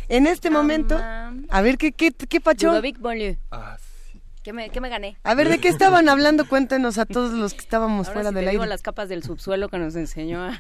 En 0.10 0.28
este 0.28 0.50
momento, 0.50 0.98
a 0.98 1.62
ver, 1.62 1.78
¿qué, 1.78 1.92
qué, 1.92 2.12
qué 2.12 2.40
pacho? 2.42 2.70
Ludovic 2.70 3.00
Bonlieu. 3.00 3.36
¿Qué 4.44 4.54
me, 4.54 4.70
qué 4.70 4.80
me 4.80 4.88
gané? 4.88 5.18
A 5.24 5.34
ver, 5.36 5.50
¿de 5.50 5.60
qué 5.60 5.68
estaban 5.68 6.08
hablando? 6.08 6.48
Cuéntenos 6.48 6.98
a 6.98 7.06
todos 7.06 7.34
los 7.34 7.54
que 7.54 7.60
estábamos 7.60 8.08
Ahora 8.08 8.14
fuera 8.14 8.30
sí 8.30 8.36
del 8.36 8.46
te 8.46 8.52
digo 8.52 8.64
aire. 8.64 8.70
las 8.70 8.82
capas 8.82 9.10
del 9.10 9.22
subsuelo 9.24 9.68
que 9.68 9.78
nos 9.78 9.96
enseñó 9.98 10.42
a... 10.46 10.58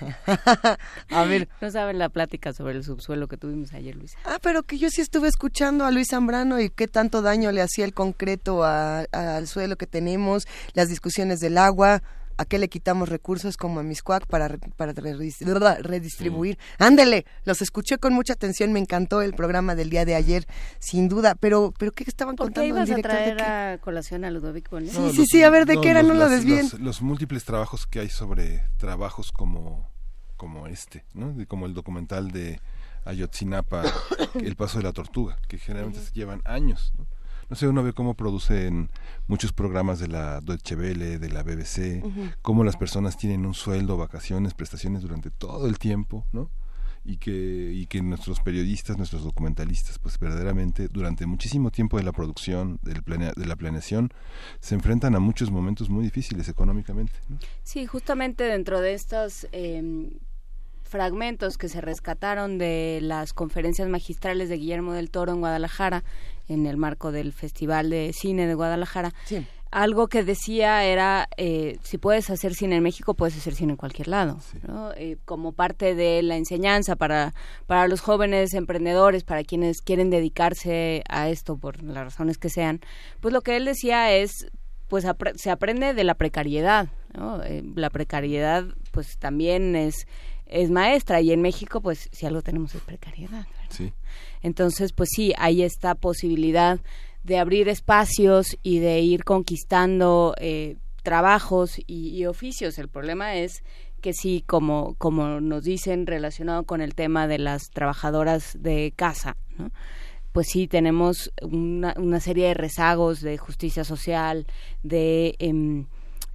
A 1.10 1.24
ver. 1.24 1.48
No 1.60 1.70
saben 1.70 1.98
la 1.98 2.08
plática 2.08 2.52
sobre 2.54 2.74
el 2.74 2.84
subsuelo 2.84 3.28
que 3.28 3.36
tuvimos 3.36 3.72
ayer, 3.74 3.94
Luisa. 3.96 4.18
Ah, 4.24 4.38
pero 4.42 4.62
que 4.62 4.78
yo 4.78 4.88
sí 4.90 5.00
estuve 5.02 5.28
escuchando 5.28 5.84
a 5.84 5.90
Luis 5.90 6.08
Zambrano 6.10 6.58
y 6.60 6.70
qué 6.70 6.88
tanto 6.88 7.20
daño 7.22 7.52
le 7.52 7.60
hacía 7.62 7.84
el 7.84 7.92
concreto 7.94 8.64
a- 8.64 9.00
al 9.12 9.46
suelo 9.46 9.76
que 9.76 9.86
tenemos, 9.86 10.46
las 10.74 10.88
discusiones 10.88 11.40
del 11.40 11.58
agua, 11.58 12.02
a 12.38 12.44
qué 12.44 12.58
le 12.58 12.68
quitamos 12.68 13.08
recursos 13.08 13.56
como 13.56 13.80
a 13.80 13.82
Miscuac 13.82 14.26
para, 14.26 14.48
re- 14.48 14.58
para 14.76 14.92
redis- 14.94 15.80
redistribuir. 15.82 16.58
Ándele, 16.78 17.24
los 17.44 17.62
escuché 17.62 17.98
con 17.98 18.12
mucha 18.12 18.34
atención, 18.34 18.72
me 18.72 18.78
encantó 18.80 19.22
el 19.22 19.34
programa 19.34 19.74
del 19.74 19.90
día 19.90 20.04
de 20.04 20.14
ayer, 20.14 20.46
sin 20.78 21.08
duda, 21.08 21.34
pero 21.34 21.72
pero 21.78 21.92
¿qué 21.92 22.04
estaban 22.06 22.36
¿Por 22.36 22.46
contando 22.46 22.62
el 22.64 22.68
ibas 22.68 22.82
a 22.90 22.94
director 22.96 23.18
de 23.18 23.32
traer 23.34 23.74
a 23.74 23.78
colación 23.78 24.24
a 24.24 24.30
Ludovic 24.30 24.68
Bonlieu? 24.70 24.92
Sí, 24.92 25.16
sí, 25.16 25.26
sí, 25.26 25.42
a 25.42 25.50
ver, 25.50 25.66
¿de 25.66 25.80
qué 25.80 25.90
era? 25.90 26.02
los- 26.02 26.08
No 26.12 26.14
lo 26.24 26.28
desvíen. 26.28 26.62
Los, 26.70 26.80
los 26.80 27.02
múltiples 27.02 27.44
trabajos 27.44 27.86
que 27.86 28.00
hay 28.00 28.08
sobre 28.10 28.62
trabajos 28.76 29.32
como, 29.32 29.90
como 30.36 30.66
este, 30.66 31.04
¿no? 31.14 31.32
De- 31.32 31.46
como 31.46 31.66
el 31.66 31.74
documental 31.74 32.30
de 32.30 32.60
Ayotzinapa, 33.04 33.82
El 34.34 34.56
Paso 34.56 34.78
de 34.78 34.84
la 34.84 34.92
Tortuga, 34.92 35.38
que 35.48 35.58
generalmente 35.58 36.00
se 36.04 36.12
llevan 36.12 36.42
años, 36.44 36.92
¿no? 36.98 37.06
No 37.48 37.56
sé, 37.56 37.68
uno 37.68 37.82
ve 37.82 37.92
cómo 37.92 38.14
producen 38.14 38.90
muchos 39.28 39.52
programas 39.52 39.98
de 40.00 40.08
la 40.08 40.40
Deutsche 40.40 40.74
Welle, 40.76 41.18
de 41.18 41.28
la 41.28 41.42
BBC, 41.42 42.02
Ujú. 42.04 42.30
cómo 42.42 42.64
las 42.64 42.76
personas 42.76 43.16
tienen 43.16 43.46
un 43.46 43.54
sueldo, 43.54 43.96
vacaciones, 43.96 44.54
prestaciones 44.54 45.02
durante 45.02 45.30
todo 45.30 45.66
el 45.68 45.78
tiempo, 45.78 46.24
¿no? 46.32 46.50
y 47.08 47.18
que 47.18 47.70
y 47.72 47.86
que 47.86 48.02
nuestros 48.02 48.40
periodistas, 48.40 48.96
nuestros 48.98 49.22
documentalistas, 49.22 50.00
pues 50.00 50.18
verdaderamente 50.18 50.88
durante 50.88 51.24
muchísimo 51.24 51.70
tiempo 51.70 51.98
de 51.98 52.02
la 52.02 52.10
producción, 52.10 52.80
del 52.82 53.04
planea- 53.04 53.32
de 53.36 53.46
la 53.46 53.54
planeación, 53.54 54.10
se 54.58 54.74
enfrentan 54.74 55.14
a 55.14 55.20
muchos 55.20 55.52
momentos 55.52 55.88
muy 55.88 56.02
difíciles 56.02 56.48
económicamente. 56.48 57.12
¿no? 57.28 57.38
Sí, 57.62 57.86
justamente 57.86 58.42
dentro 58.42 58.80
de 58.80 58.94
estas 58.94 59.46
eh, 59.52 60.10
fragmentos 60.82 61.58
que 61.58 61.68
se 61.68 61.80
rescataron 61.80 62.58
de 62.58 62.98
las 63.02 63.32
conferencias 63.32 63.88
magistrales 63.88 64.48
de 64.48 64.56
Guillermo 64.56 64.92
del 64.92 65.10
Toro 65.10 65.32
en 65.32 65.38
Guadalajara, 65.40 66.02
en 66.48 66.66
el 66.66 66.76
marco 66.76 67.12
del 67.12 67.32
Festival 67.32 67.90
de 67.90 68.12
Cine 68.12 68.46
de 68.46 68.54
Guadalajara. 68.54 69.12
Algo 69.72 70.06
que 70.06 70.22
decía 70.22 70.84
era, 70.84 71.28
eh, 71.36 71.78
si 71.82 71.98
puedes 71.98 72.30
hacer 72.30 72.54
cine 72.54 72.76
en 72.76 72.82
México, 72.84 73.14
puedes 73.14 73.36
hacer 73.36 73.54
cine 73.54 73.72
en 73.72 73.76
cualquier 73.76 74.08
lado. 74.08 74.38
¿no? 74.66 74.92
Eh, 74.92 75.16
como 75.24 75.52
parte 75.52 75.94
de 75.96 76.22
la 76.22 76.36
enseñanza 76.36 76.94
para, 76.96 77.34
para 77.66 77.88
los 77.88 78.00
jóvenes 78.00 78.54
emprendedores, 78.54 79.24
para 79.24 79.42
quienes 79.42 79.82
quieren 79.82 80.08
dedicarse 80.08 81.02
a 81.08 81.28
esto 81.28 81.56
por 81.58 81.82
las 81.82 82.04
razones 82.04 82.38
que 82.38 82.48
sean, 82.48 82.80
pues 83.20 83.34
lo 83.34 83.40
que 83.42 83.56
él 83.56 83.64
decía 83.64 84.12
es, 84.12 84.46
pues 84.88 85.04
apre- 85.04 85.36
se 85.36 85.50
aprende 85.50 85.94
de 85.94 86.04
la 86.04 86.14
precariedad. 86.14 86.88
¿no? 87.12 87.42
Eh, 87.42 87.62
la 87.74 87.90
precariedad, 87.90 88.64
pues 88.92 89.18
también 89.18 89.74
es, 89.74 90.06
es 90.46 90.70
maestra 90.70 91.20
y 91.20 91.32
en 91.32 91.42
México, 91.42 91.80
pues 91.80 92.08
si 92.12 92.24
algo 92.24 92.40
tenemos 92.40 92.74
es 92.76 92.82
precariedad. 92.82 93.46
Entonces, 94.42 94.92
pues 94.92 95.08
sí, 95.14 95.32
hay 95.38 95.62
esta 95.62 95.94
posibilidad 95.94 96.80
de 97.24 97.38
abrir 97.38 97.68
espacios 97.68 98.56
y 98.62 98.78
de 98.78 99.00
ir 99.00 99.24
conquistando 99.24 100.34
eh, 100.38 100.76
trabajos 101.02 101.78
y, 101.86 102.24
oficios. 102.26 102.78
El 102.78 102.88
problema 102.88 103.34
es 103.36 103.62
que 104.00 104.12
sí, 104.12 104.44
como, 104.46 104.94
como 104.98 105.40
nos 105.40 105.64
dicen 105.64 106.06
relacionado 106.06 106.64
con 106.64 106.80
el 106.80 106.94
tema 106.94 107.26
de 107.26 107.38
las 107.38 107.70
trabajadoras 107.70 108.56
de 108.60 108.92
casa, 108.94 109.36
¿no? 109.58 109.70
pues 110.32 110.48
sí 110.48 110.68
tenemos 110.68 111.32
una, 111.40 111.94
una 111.96 112.20
serie 112.20 112.48
de 112.48 112.54
rezagos 112.54 113.22
de 113.22 113.38
justicia 113.38 113.84
social, 113.84 114.46
de 114.82 115.34
em, 115.38 115.86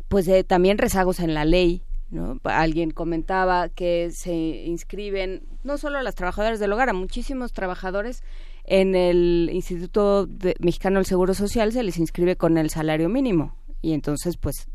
pues 0.08 0.26
de 0.26 0.44
también 0.44 0.78
rezagos 0.80 1.20
en 1.20 1.36
la 1.36 1.46
ley, 1.46 1.84
¿no? 2.12 2.40
Alguien 2.44 2.92
comentaba 2.92 3.70
que 3.70 4.12
se 4.12 4.34
inscriben 4.34 5.44
no 5.64 5.78
solo 5.78 5.98
a 5.98 6.04
las 6.04 6.16
trabajadoras 6.16 6.60
del 6.60 6.74
hogar, 6.74 6.90
a 6.90 6.94
muchísimos 6.94 7.54
trabajadores 7.54 8.24
en 8.66 8.96
el 8.96 9.50
Instituto 9.52 10.28
Mexicano 10.60 11.00
del 11.00 11.06
Seguro 11.06 11.34
Social 11.34 11.72
se 11.72 11.84
les 11.84 11.98
inscribe 11.98 12.36
con 12.36 12.58
el 12.58 12.70
salario 12.70 13.10
mínimo 13.10 13.56
y 13.82 13.94
entonces 13.94 14.38
pues 14.38 14.68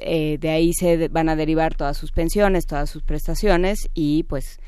eh, 0.00 0.38
de 0.38 0.50
ahí 0.50 0.72
se 0.72 1.08
van 1.08 1.28
a 1.28 1.36
derivar 1.36 1.74
todas 1.74 1.96
sus 1.96 2.12
pensiones, 2.12 2.66
todas 2.66 2.88
sus 2.88 3.02
prestaciones 3.02 3.88
y 3.94 4.22
pues 4.24 4.60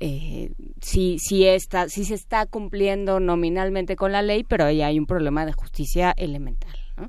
eh, 0.00 0.52
sí, 0.80 1.18
sí, 1.20 1.46
está, 1.46 1.88
sí 1.88 2.04
se 2.04 2.14
está 2.14 2.46
cumpliendo 2.46 3.20
nominalmente 3.20 3.94
con 3.94 4.12
la 4.12 4.22
ley, 4.22 4.42
pero 4.42 4.64
ahí 4.64 4.82
hay 4.82 4.98
un 4.98 5.06
problema 5.06 5.46
de 5.46 5.52
justicia 5.52 6.12
elemental. 6.16 6.76
¿no? 6.96 7.08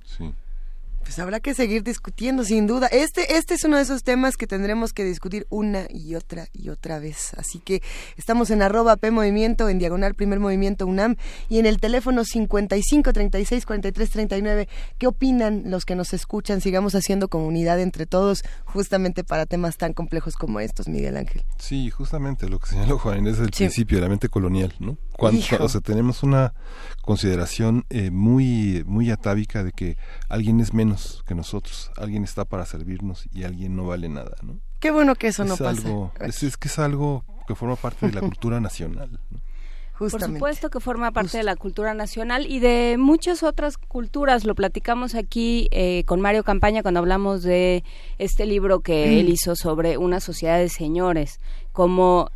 Pues 1.05 1.19
habrá 1.19 1.39
que 1.39 1.53
seguir 1.53 1.83
discutiendo, 1.83 2.43
sin 2.43 2.65
duda. 2.65 2.87
Este, 2.87 3.37
este 3.37 3.53
es 3.53 3.63
uno 3.63 3.77
de 3.77 3.83
esos 3.83 4.03
temas 4.03 4.35
que 4.37 4.47
tendremos 4.47 4.91
que 4.91 5.03
discutir 5.03 5.45
una 5.51 5.85
y 5.89 6.15
otra 6.15 6.47
y 6.51 6.69
otra 6.69 6.97
vez. 6.97 7.35
Así 7.37 7.59
que 7.59 7.83
estamos 8.17 8.49
en 8.49 8.63
arroba 8.63 8.97
P 8.97 9.11
Movimiento, 9.11 9.69
en 9.69 9.77
diagonal 9.77 10.15
Primer 10.15 10.39
Movimiento 10.39 10.87
UNAM 10.87 11.15
y 11.47 11.59
en 11.59 11.67
el 11.67 11.79
teléfono 11.79 12.25
55 12.25 13.13
36 13.13 13.65
43 13.67 14.09
39. 14.09 14.67
¿Qué 14.97 15.05
opinan 15.05 15.63
los 15.67 15.85
que 15.85 15.95
nos 15.95 16.11
escuchan? 16.11 16.59
Sigamos 16.59 16.95
haciendo 16.95 17.27
comunidad 17.27 17.79
entre 17.79 18.07
todos, 18.07 18.43
justamente 18.63 19.23
para 19.23 19.45
temas 19.45 19.77
tan 19.77 19.93
complejos 19.93 20.33
como 20.35 20.59
estos, 20.59 20.87
Miguel 20.87 21.17
Ángel. 21.17 21.43
Sí, 21.59 21.91
justamente 21.91 22.49
lo 22.49 22.57
que 22.59 22.69
señaló 22.71 22.97
Juan 22.97 23.27
es 23.27 23.37
el 23.37 23.45
Sí. 23.53 23.65
principio 23.65 23.99
de 23.99 24.01
la 24.01 24.09
mente 24.09 24.27
colonial, 24.27 24.73
¿no? 24.79 24.97
Cuando, 25.11 25.39
Hijo. 25.39 25.57
o 25.63 25.69
sea, 25.69 25.81
tenemos 25.81 26.23
una 26.23 26.53
consideración 27.03 27.85
eh, 27.89 28.09
muy 28.11 28.83
muy 28.87 29.11
atávica 29.11 29.63
de 29.63 29.71
que 29.71 29.97
alguien 30.29 30.59
es 30.59 30.73
menos 30.73 30.94
que 31.25 31.35
nosotros, 31.35 31.91
alguien 31.97 32.23
está 32.23 32.45
para 32.45 32.65
servirnos 32.65 33.27
y 33.31 33.43
alguien 33.43 33.75
no 33.75 33.85
vale 33.85 34.09
nada, 34.09 34.35
¿no? 34.41 34.59
Qué 34.79 34.91
bueno 34.91 35.15
que 35.15 35.27
eso 35.27 35.43
no 35.45 35.53
es 35.55 35.59
pasa. 35.59 35.87
algo, 35.87 36.11
es, 36.19 36.43
es 36.43 36.57
que 36.57 36.67
es 36.67 36.77
algo 36.79 37.23
que 37.47 37.55
forma 37.55 37.75
parte 37.75 38.07
de 38.07 38.13
la 38.13 38.21
cultura 38.29 38.59
nacional. 38.59 39.09
¿no? 39.31 39.39
Por 39.97 40.09
Justamente. 40.11 40.39
supuesto 40.39 40.69
que 40.69 40.79
forma 40.81 41.11
parte 41.11 41.37
de 41.37 41.43
la 41.43 41.55
cultura 41.55 41.93
nacional 41.93 42.45
y 42.47 42.59
de 42.59 42.97
muchas 42.99 43.43
otras 43.43 43.77
culturas. 43.77 44.43
Lo 44.43 44.53
platicamos 44.53 45.15
aquí 45.15 45.69
eh, 45.71 46.03
con 46.05 46.19
Mario 46.19 46.43
Campaña 46.43 46.81
cuando 46.81 46.99
hablamos 46.99 47.43
de 47.43 47.83
este 48.17 48.45
libro 48.45 48.81
que 48.81 49.05
Mm. 49.07 49.19
él 49.19 49.29
hizo 49.29 49.55
sobre 49.55 49.97
una 49.97 50.19
sociedad 50.19 50.57
de 50.59 50.67
señores, 50.67 51.39
como, 51.71 52.29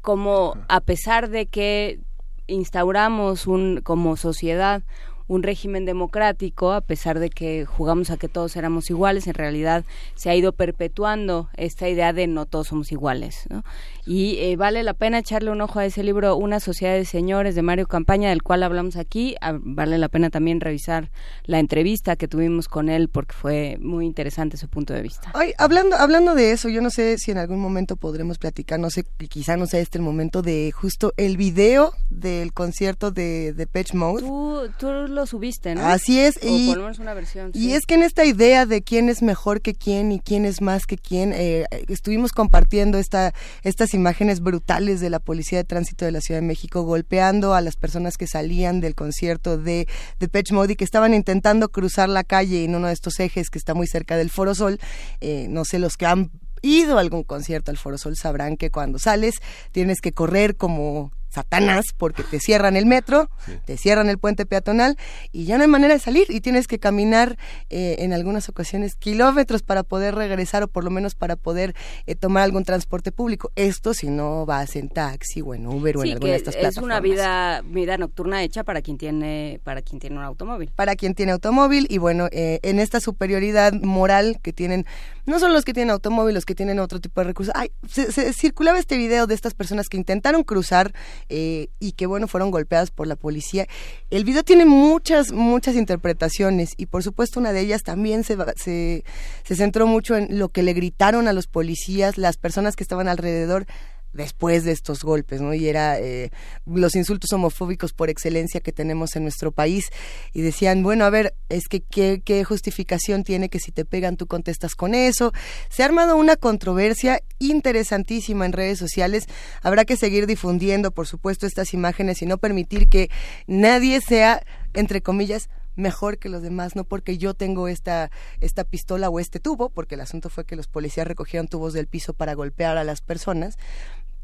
como 0.00 0.56
a 0.68 0.80
pesar 0.80 1.30
de 1.30 1.46
que 1.46 2.00
instauramos 2.48 3.46
un, 3.46 3.80
como 3.82 4.16
sociedad 4.16 4.82
un 5.26 5.42
régimen 5.42 5.84
democrático, 5.84 6.72
a 6.72 6.80
pesar 6.80 7.18
de 7.18 7.30
que 7.30 7.64
jugamos 7.64 8.10
a 8.10 8.16
que 8.16 8.28
todos 8.28 8.56
éramos 8.56 8.90
iguales, 8.90 9.26
en 9.26 9.34
realidad 9.34 9.84
se 10.14 10.30
ha 10.30 10.34
ido 10.34 10.52
perpetuando 10.52 11.48
esta 11.56 11.88
idea 11.88 12.12
de 12.12 12.26
no 12.26 12.46
todos 12.46 12.68
somos 12.68 12.92
iguales. 12.92 13.46
¿no? 13.48 13.64
Y 14.06 14.36
eh, 14.38 14.56
vale 14.56 14.82
la 14.82 14.94
pena 14.94 15.18
echarle 15.18 15.50
un 15.50 15.60
ojo 15.60 15.78
a 15.78 15.86
ese 15.86 16.02
libro, 16.02 16.36
Una 16.36 16.60
sociedad 16.60 16.94
de 16.94 17.04
señores, 17.04 17.54
de 17.54 17.62
Mario 17.62 17.86
Campaña, 17.86 18.28
del 18.28 18.42
cual 18.42 18.62
hablamos 18.62 18.96
aquí. 18.96 19.34
Ah, 19.40 19.54
Vale 19.62 19.98
la 19.98 20.08
pena 20.08 20.30
también 20.30 20.60
revisar 20.60 21.10
la 21.44 21.58
entrevista 21.58 22.16
que 22.16 22.28
tuvimos 22.28 22.68
con 22.68 22.88
él, 22.88 23.08
porque 23.08 23.34
fue 23.34 23.78
muy 23.80 24.04
interesante 24.04 24.56
su 24.56 24.68
punto 24.68 24.92
de 24.92 25.02
vista. 25.02 25.30
Ay, 25.34 25.52
hablando, 25.58 25.96
hablando 25.96 26.34
de 26.34 26.52
eso, 26.52 26.68
yo 26.68 26.82
no 26.82 26.90
sé 26.90 27.16
si 27.18 27.30
en 27.30 27.38
algún 27.38 27.60
momento 27.60 27.96
podremos 27.96 28.38
platicar, 28.38 28.78
no 28.78 28.90
sé, 28.90 29.04
quizá 29.28 29.56
no 29.56 29.66
sea 29.66 29.80
este 29.80 29.98
el 29.98 30.02
momento 30.02 30.42
de 30.42 30.72
justo 30.72 31.12
el 31.16 31.36
video 31.36 31.92
del 32.10 32.52
concierto 32.52 33.10
de, 33.10 33.52
de 33.52 33.66
Pitch 33.66 33.94
Mode. 33.94 34.22
Tú, 34.22 34.62
tú 34.78 35.13
lo 35.14 35.26
subiste, 35.26 35.74
¿no? 35.74 35.86
Así 35.86 36.20
es, 36.20 36.36
O 36.42 36.46
y- 36.46 36.66
por 36.68 36.76
lo 36.76 36.82
menos 36.82 36.98
una 36.98 37.14
versión. 37.14 37.50
Y 37.54 37.60
sí. 37.60 37.74
es 37.74 37.86
que 37.86 37.94
en 37.94 38.02
esta 38.02 38.24
idea 38.26 38.66
de 38.66 38.82
quién 38.82 39.08
es 39.08 39.22
mejor 39.22 39.62
que 39.62 39.74
quién 39.74 40.12
y 40.12 40.20
quién 40.20 40.44
es 40.44 40.60
más 40.60 40.84
que 40.86 40.98
quién, 40.98 41.32
eh, 41.34 41.64
estuvimos 41.88 42.32
compartiendo 42.32 42.98
esta, 42.98 43.32
estas 43.62 43.94
imágenes 43.94 44.40
brutales 44.40 45.00
de 45.00 45.08
la 45.08 45.20
Policía 45.20 45.58
de 45.58 45.64
Tránsito 45.64 46.04
de 46.04 46.12
la 46.12 46.20
Ciudad 46.20 46.40
de 46.42 46.46
México 46.46 46.82
golpeando 46.82 47.54
a 47.54 47.62
las 47.62 47.76
personas 47.76 48.16
que 48.18 48.26
salían 48.26 48.80
del 48.80 48.94
concierto 48.94 49.56
de, 49.56 49.88
de 50.20 50.28
Pitch 50.28 50.52
Mode 50.52 50.74
y 50.74 50.76
que 50.76 50.84
estaban 50.84 51.14
intentando 51.14 51.70
cruzar 51.70 52.08
la 52.08 52.24
calle 52.24 52.64
en 52.64 52.74
uno 52.74 52.88
de 52.88 52.92
estos 52.92 53.20
ejes 53.20 53.48
que 53.48 53.58
está 53.58 53.72
muy 53.72 53.86
cerca 53.86 54.16
del 54.16 54.28
Foro 54.30 54.54
Sol. 54.54 54.78
Eh, 55.20 55.46
no 55.48 55.64
sé, 55.64 55.78
los 55.78 55.96
que 55.96 56.06
han 56.06 56.30
ido 56.62 56.96
a 56.96 57.00
algún 57.00 57.24
concierto 57.24 57.70
al 57.70 57.76
Foro 57.76 57.98
Sol 57.98 58.16
sabrán 58.16 58.56
que 58.56 58.70
cuando 58.70 58.98
sales 58.98 59.34
tienes 59.72 60.00
que 60.00 60.12
correr 60.12 60.56
como 60.56 61.12
Satanás 61.34 61.86
porque 61.96 62.22
te 62.22 62.38
cierran 62.38 62.76
el 62.76 62.86
metro, 62.86 63.28
te 63.64 63.76
cierran 63.76 64.08
el 64.08 64.18
puente 64.18 64.46
peatonal 64.46 64.96
y 65.32 65.46
ya 65.46 65.56
no 65.56 65.62
hay 65.62 65.68
manera 65.68 65.94
de 65.94 66.00
salir 66.00 66.26
y 66.28 66.40
tienes 66.40 66.68
que 66.68 66.78
caminar 66.78 67.36
eh, 67.70 67.96
en 67.98 68.12
algunas 68.12 68.48
ocasiones 68.48 68.94
kilómetros 68.94 69.62
para 69.62 69.82
poder 69.82 70.14
regresar 70.14 70.62
o 70.62 70.68
por 70.68 70.84
lo 70.84 70.90
menos 70.90 71.14
para 71.14 71.36
poder 71.36 71.74
eh, 72.06 72.14
tomar 72.14 72.44
algún 72.44 72.64
transporte 72.64 73.10
público. 73.10 73.50
Esto 73.56 73.94
si 73.94 74.08
no 74.08 74.46
vas 74.46 74.76
en 74.76 74.88
taxi 74.88 75.42
o 75.42 75.54
en 75.54 75.66
Uber 75.66 75.96
o 75.96 76.04
en 76.04 76.12
alguna 76.12 76.30
de 76.32 76.36
estas 76.36 76.54
es 76.54 76.60
plataformas. 76.60 76.84
una 76.84 77.00
vida 77.00 77.62
vida 77.62 77.98
nocturna 77.98 78.42
hecha 78.42 78.62
para 78.62 78.80
quien 78.80 78.96
tiene 78.96 79.60
para 79.64 79.82
quien 79.82 80.00
tiene 80.00 80.16
un 80.16 80.24
automóvil. 80.24 80.70
para 80.76 80.94
quien 80.94 81.14
tiene 81.14 81.32
automóvil 81.32 81.86
y 81.90 81.98
bueno, 81.98 82.28
eh, 82.30 82.60
en 82.62 82.78
esta 82.78 83.00
superioridad 83.00 83.72
moral 83.72 84.38
que 84.42 84.52
tienen, 84.52 84.86
no 85.26 85.38
solo 85.40 85.54
los 85.54 85.64
que 85.64 85.72
tienen 85.72 85.90
automóvil, 85.90 86.34
los 86.34 86.44
que 86.44 86.54
tienen 86.54 86.78
otro 86.78 87.00
tipo 87.00 87.20
de 87.20 87.26
recursos. 87.26 87.52
Ay, 87.56 87.70
se, 87.88 88.12
se 88.12 88.32
circulaba 88.32 88.78
este 88.78 88.96
video 88.96 89.26
de 89.26 89.34
estas 89.34 89.54
personas 89.54 89.88
que 89.88 89.96
intentaron 89.96 90.44
cruzar 90.44 90.92
eh, 91.28 91.68
y 91.78 91.92
que 91.92 92.06
bueno, 92.06 92.28
fueron 92.28 92.50
golpeadas 92.50 92.90
por 92.90 93.06
la 93.06 93.16
policía. 93.16 93.66
El 94.10 94.24
video 94.24 94.42
tiene 94.42 94.64
muchas, 94.64 95.32
muchas 95.32 95.76
interpretaciones 95.76 96.74
y 96.76 96.86
por 96.86 97.02
supuesto 97.02 97.40
una 97.40 97.52
de 97.52 97.60
ellas 97.60 97.82
también 97.82 98.24
se, 98.24 98.36
se, 98.56 99.04
se 99.44 99.56
centró 99.56 99.86
mucho 99.86 100.16
en 100.16 100.38
lo 100.38 100.48
que 100.48 100.62
le 100.62 100.72
gritaron 100.72 101.28
a 101.28 101.32
los 101.32 101.46
policías, 101.46 102.18
las 102.18 102.36
personas 102.36 102.76
que 102.76 102.84
estaban 102.84 103.08
alrededor 103.08 103.66
después 104.14 104.64
de 104.64 104.72
estos 104.72 105.02
golpes, 105.02 105.40
¿no? 105.40 105.52
Y 105.52 105.68
era 105.68 105.98
eh, 105.98 106.30
los 106.64 106.94
insultos 106.94 107.32
homofóbicos 107.32 107.92
por 107.92 108.08
excelencia 108.08 108.60
que 108.60 108.72
tenemos 108.72 109.16
en 109.16 109.24
nuestro 109.24 109.52
país. 109.52 109.90
Y 110.32 110.42
decían, 110.42 110.82
bueno, 110.82 111.04
a 111.04 111.10
ver, 111.10 111.34
es 111.48 111.68
que 111.68 111.80
¿qué, 111.80 112.22
qué 112.24 112.44
justificación 112.44 113.24
tiene 113.24 113.48
que 113.48 113.58
si 113.58 113.72
te 113.72 113.84
pegan 113.84 114.16
tú 114.16 114.26
contestas 114.26 114.74
con 114.74 114.94
eso. 114.94 115.32
Se 115.68 115.82
ha 115.82 115.86
armado 115.86 116.16
una 116.16 116.36
controversia 116.36 117.20
interesantísima 117.38 118.46
en 118.46 118.52
redes 118.52 118.78
sociales. 118.78 119.26
Habrá 119.62 119.84
que 119.84 119.96
seguir 119.96 120.26
difundiendo, 120.26 120.92
por 120.92 121.06
supuesto, 121.06 121.46
estas 121.46 121.74
imágenes 121.74 122.22
y 122.22 122.26
no 122.26 122.38
permitir 122.38 122.88
que 122.88 123.10
nadie 123.46 124.00
sea, 124.00 124.42
entre 124.72 125.02
comillas, 125.02 125.48
mejor 125.76 126.18
que 126.18 126.28
los 126.28 126.42
demás, 126.42 126.76
no 126.76 126.84
porque 126.84 127.18
yo 127.18 127.34
tengo 127.34 127.68
esta, 127.68 128.10
esta 128.40 128.64
pistola 128.64 129.10
o 129.10 129.20
este 129.20 129.40
tubo, 129.40 129.70
porque 129.70 129.96
el 129.96 130.00
asunto 130.00 130.30
fue 130.30 130.44
que 130.44 130.56
los 130.56 130.68
policías 130.68 131.06
recogieron 131.06 131.48
tubos 131.48 131.72
del 131.72 131.86
piso 131.86 132.14
para 132.14 132.34
golpear 132.34 132.76
a 132.76 132.84
las 132.84 133.00
personas, 133.00 133.56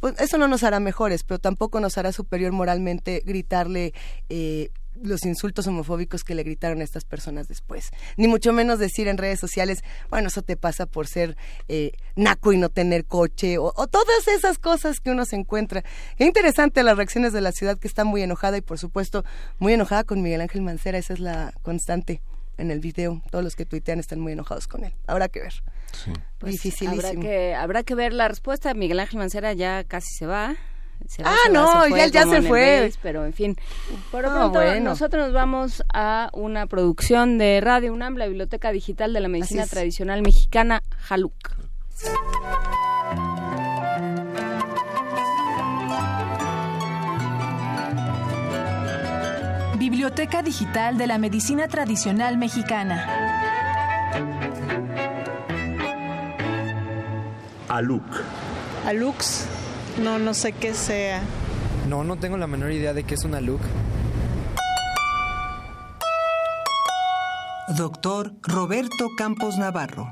pues 0.01 0.19
eso 0.19 0.39
no 0.39 0.49
nos 0.49 0.65
hará 0.65 0.81
mejores, 0.81 1.23
pero 1.23 1.39
tampoco 1.39 1.79
nos 1.81 1.99
hará 1.99 2.13
superior 2.13 2.53
moralmente 2.53 3.23
gritarle 3.25 3.93
eh, 4.29 4.71
los 5.03 5.25
insultos 5.25 5.67
homofóbicos 5.67 6.25
que 6.25 6.35
le 6.35 6.43
gritaron 6.43 6.81
a 6.81 6.85
estas 6.85 7.05
personas 7.05 7.49
después. 7.49 7.91
Ni 8.17 8.29
mucho 8.29 8.53
menos 8.53 8.79
decir 8.79 9.09
en 9.09 9.19
redes 9.19 9.41
sociales, 9.41 9.83
bueno, 10.11 10.29
eso 10.29 10.43
te 10.43 10.57
pasa 10.57 10.87
por 10.87 11.07
ser 11.07 11.37
eh, 11.69 11.93
naco 12.17 12.53
y 12.53 12.59
no 12.59 12.69
tener 12.69 13.05
coche, 13.05 13.59
o, 13.59 13.73
o 13.77 13.87
todas 13.87 14.29
esas 14.29 14.59
cosas 14.59 15.01
que 15.01 15.11
uno 15.11 15.25
se 15.25 15.37
encuentra. 15.37 15.85
Qué 16.17 16.25
interesante 16.25 16.83
las 16.83 16.97
reacciones 16.97 17.33
de 17.33 17.41
la 17.41 17.53
ciudad 17.53 17.79
que 17.79 17.89
está 17.89 18.05
muy 18.05 18.23
enojada 18.23 18.57
y 18.57 18.63
por 18.63 18.79
supuesto 18.79 19.25
muy 19.59 19.73
enojada 19.73 20.05
con 20.05 20.23
Miguel 20.23 20.41
Ángel 20.41 20.63
Mancera, 20.63 20.99
esa 20.99 21.15
es 21.15 21.21
la 21.21 21.53
constante. 21.63 22.21
En 22.61 22.71
el 22.71 22.81
video. 22.81 23.21
Todos 23.31 23.43
los 23.45 23.57
que 23.57 23.65
tuitean 23.67 23.99
están 23.99 24.21
muy 24.21 24.33
enojados 24.33 24.69
con 24.69 24.85
él. 24.85 24.93
Habrá 25.07 25.29
que 25.29 25.41
ver. 25.41 25.55
Pues 26.39 26.53
Dificilísimo. 26.53 27.09
Habrá 27.09 27.21
que, 27.21 27.55
habrá 27.55 27.83
que 27.83 27.95
ver 27.95 28.13
la 28.13 28.29
respuesta. 28.29 28.75
Miguel 28.75 29.01
Ángel 29.01 29.19
Mancera 29.19 29.53
ya 29.53 29.83
casi 29.85 30.09
se 30.15 30.27
va. 30.27 30.55
Se 31.09 31.23
va, 31.23 31.33
Ah, 31.33 31.37
se 31.47 31.53
va, 31.53 31.55
no, 31.55 31.89
fue 31.89 32.11
ya- 32.11 32.25
se 32.25 32.43
fue. 32.43 32.81
Base, 32.87 32.99
pero 33.03 33.25
en 33.25 33.33
fin. 33.33 33.57
Por 34.13 34.23
lo 34.23 34.29
Ah, 34.31 34.35
pronto, 34.35 34.61
bueno. 34.61 34.91
nosotros 34.91 35.25
nos 35.27 35.33
vamos 35.33 35.83
a 35.95 36.29
una 36.35 36.67
producción 36.67 37.39
de 37.39 37.61
Radio 37.63 37.93
UNAM, 37.95 38.17
la 38.17 38.27
Biblioteca 38.27 38.71
Digital 38.71 39.13
de 39.15 39.21
la 39.21 39.29
Medicina. 39.29 39.67
Tradicional 39.67 40.21
Mexicana, 40.21 40.83
Jaluc. 40.99 41.35
Biblioteca 49.81 50.43
Digital 50.43 50.99
de 50.99 51.07
la 51.07 51.17
Medicina 51.17 51.67
Tradicional 51.67 52.37
Mexicana. 52.37 53.03
Aluc. 57.67 58.05
Alux, 58.85 59.47
no, 60.03 60.19
no 60.19 60.35
sé 60.35 60.53
qué 60.53 60.75
sea. 60.75 61.23
No, 61.89 62.05
no 62.05 62.19
tengo 62.19 62.37
la 62.37 62.47
menor 62.47 62.73
idea 62.73 62.93
de 62.93 63.05
qué 63.05 63.15
es 63.15 63.25
una 63.25 63.41
look. 63.41 63.63
Doctor 67.79 68.35
Roberto 68.43 69.09
Campos 69.17 69.57
Navarro. 69.57 70.09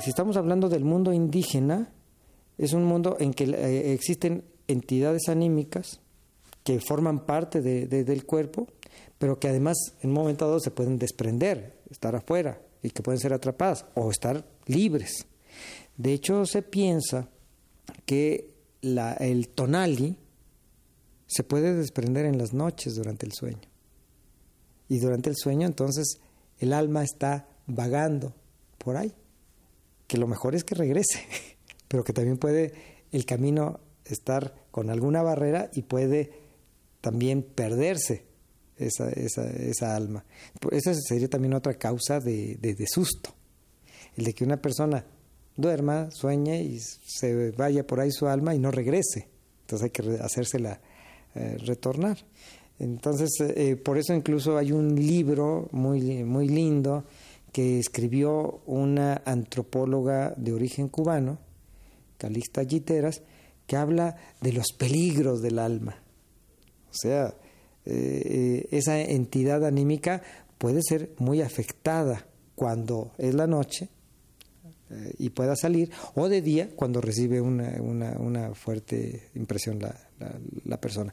Si 0.00 0.08
estamos 0.08 0.38
hablando 0.38 0.70
del 0.70 0.86
mundo 0.86 1.12
indígena, 1.12 1.90
es 2.56 2.72
un 2.72 2.84
mundo 2.86 3.18
en 3.20 3.34
que 3.34 3.44
eh, 3.44 3.92
existen 3.92 4.46
entidades 4.68 5.28
anímicas 5.28 6.00
que 6.64 6.80
forman 6.80 7.24
parte 7.26 7.60
de- 7.60 7.86
de- 7.86 8.02
del 8.04 8.24
cuerpo, 8.24 8.66
pero 9.18 9.38
que 9.38 9.48
además 9.48 9.76
en 10.00 10.10
un 10.10 10.14
momento 10.16 10.46
dado 10.46 10.58
se 10.60 10.70
pueden 10.72 10.98
desprender, 10.98 11.78
estar 11.90 12.16
afuera 12.16 12.60
y 12.82 12.90
que 12.90 13.02
pueden 13.02 13.20
ser 13.20 13.32
atrapadas 13.32 13.86
o 13.94 14.10
estar 14.10 14.44
libres. 14.66 15.26
De 15.96 16.12
hecho, 16.12 16.44
se 16.46 16.62
piensa 16.62 17.28
que 18.06 18.50
la- 18.80 19.12
el 19.14 19.48
tonali 19.48 20.16
se 21.26 21.44
puede 21.44 21.74
desprender 21.74 22.26
en 22.26 22.38
las 22.38 22.52
noches 22.52 22.94
durante 22.96 23.26
el 23.26 23.32
sueño. 23.32 23.68
Y 24.88 24.98
durante 24.98 25.30
el 25.30 25.36
sueño 25.36 25.66
entonces 25.66 26.18
el 26.58 26.72
alma 26.72 27.02
está 27.02 27.48
vagando 27.66 28.34
por 28.78 28.96
ahí 28.96 29.14
que 30.06 30.18
lo 30.18 30.26
mejor 30.26 30.54
es 30.54 30.64
que 30.64 30.74
regrese, 30.74 31.20
pero 31.88 32.04
que 32.04 32.12
también 32.12 32.36
puede 32.36 32.74
el 33.10 33.24
camino 33.24 33.80
estar 34.04 34.54
con 34.70 34.90
alguna 34.90 35.22
barrera 35.22 35.70
y 35.72 35.82
puede 35.82 36.43
también 37.04 37.42
perderse 37.42 38.24
esa, 38.78 39.10
esa, 39.10 39.46
esa 39.50 39.94
alma. 39.94 40.24
Pues 40.58 40.86
Esa 40.86 40.98
sería 40.98 41.28
también 41.28 41.52
otra 41.52 41.74
causa 41.74 42.18
de, 42.18 42.56
de- 42.56 42.86
susto, 42.86 43.34
el 44.16 44.24
de 44.24 44.32
que 44.32 44.42
una 44.42 44.56
persona 44.56 45.04
duerma, 45.54 46.10
sueñe 46.10 46.62
y 46.62 46.78
se 46.80 47.50
vaya 47.50 47.86
por 47.86 48.00
ahí 48.00 48.10
su 48.10 48.26
alma 48.26 48.54
y 48.54 48.58
no 48.58 48.70
regrese. 48.70 49.28
Entonces 49.60 49.84
hay 49.84 49.90
que 49.90 50.18
hacérsela 50.22 50.80
eh, 51.34 51.58
retornar. 51.58 52.16
Entonces, 52.78 53.30
eh, 53.40 53.76
por 53.76 53.98
eso 53.98 54.14
incluso 54.14 54.56
hay 54.56 54.72
un 54.72 54.94
libro 54.96 55.68
muy, 55.72 56.24
muy 56.24 56.48
lindo 56.48 57.04
que 57.52 57.78
escribió 57.78 58.62
una 58.66 59.20
antropóloga 59.26 60.32
de 60.38 60.54
origen 60.54 60.88
cubano, 60.88 61.38
Calixta 62.16 62.64
Giteras, 62.64 63.20
que 63.66 63.76
habla 63.76 64.16
de 64.40 64.52
los 64.54 64.72
peligros 64.72 65.42
del 65.42 65.58
alma. 65.58 66.02
O 66.94 66.96
sea, 66.96 67.34
eh, 67.84 68.22
eh, 68.24 68.68
esa 68.70 69.00
entidad 69.00 69.64
anímica 69.64 70.22
puede 70.58 70.80
ser 70.82 71.10
muy 71.18 71.42
afectada 71.42 72.26
cuando 72.54 73.12
es 73.18 73.34
la 73.34 73.48
noche 73.48 73.88
eh, 74.90 75.14
y 75.18 75.30
pueda 75.30 75.56
salir, 75.56 75.90
o 76.14 76.28
de 76.28 76.40
día 76.40 76.70
cuando 76.76 77.00
recibe 77.00 77.40
una, 77.40 77.74
una, 77.80 78.12
una 78.18 78.54
fuerte 78.54 79.30
impresión 79.34 79.80
la, 79.80 79.98
la, 80.20 80.38
la 80.64 80.80
persona. 80.80 81.12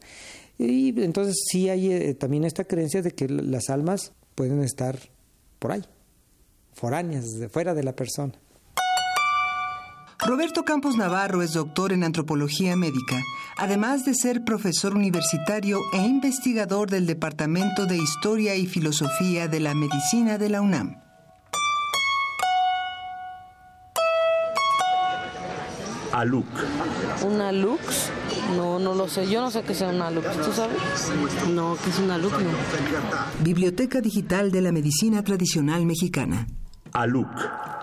Y 0.56 0.88
entonces 1.02 1.34
sí 1.50 1.68
hay 1.68 1.90
eh, 1.92 2.14
también 2.14 2.44
esta 2.44 2.64
creencia 2.64 3.02
de 3.02 3.10
que 3.10 3.28
las 3.28 3.68
almas 3.70 4.12
pueden 4.34 4.62
estar 4.62 4.98
por 5.58 5.72
ahí, 5.72 5.82
foráneas, 6.74 7.24
de 7.38 7.48
fuera 7.48 7.74
de 7.74 7.82
la 7.82 7.96
persona. 7.96 8.34
Roberto 10.24 10.64
Campos 10.64 10.96
Navarro 10.96 11.42
es 11.42 11.52
doctor 11.52 11.92
en 11.92 12.04
antropología 12.04 12.76
médica, 12.76 13.20
además 13.56 14.04
de 14.04 14.14
ser 14.14 14.44
profesor 14.44 14.94
universitario 14.94 15.80
e 15.92 15.98
investigador 15.98 16.88
del 16.88 17.06
Departamento 17.06 17.86
de 17.86 17.96
Historia 17.96 18.54
y 18.54 18.66
Filosofía 18.66 19.48
de 19.48 19.58
la 19.58 19.74
Medicina 19.74 20.38
de 20.38 20.48
la 20.48 20.60
UNAM. 20.60 20.96
Aluc. 26.12 26.46
¿Una 27.26 27.50
lux? 27.50 28.10
No, 28.54 28.78
no 28.78 28.94
lo 28.94 29.08
sé. 29.08 29.28
Yo 29.28 29.40
no 29.40 29.50
sé 29.50 29.62
qué 29.62 29.74
sea 29.74 29.88
una 29.88 30.10
lux. 30.10 30.26
¿Tú 30.44 30.52
sabes? 30.52 30.78
No, 31.50 31.76
¿qué 31.82 31.90
es 31.90 31.98
una 31.98 32.18
lux? 32.18 32.32
No. 32.32 32.50
Biblioteca 33.42 34.00
Digital 34.00 34.52
de 34.52 34.60
la 34.60 34.72
Medicina 34.72 35.24
Tradicional 35.24 35.86
Mexicana. 35.86 36.46
Aluc. 36.92 37.28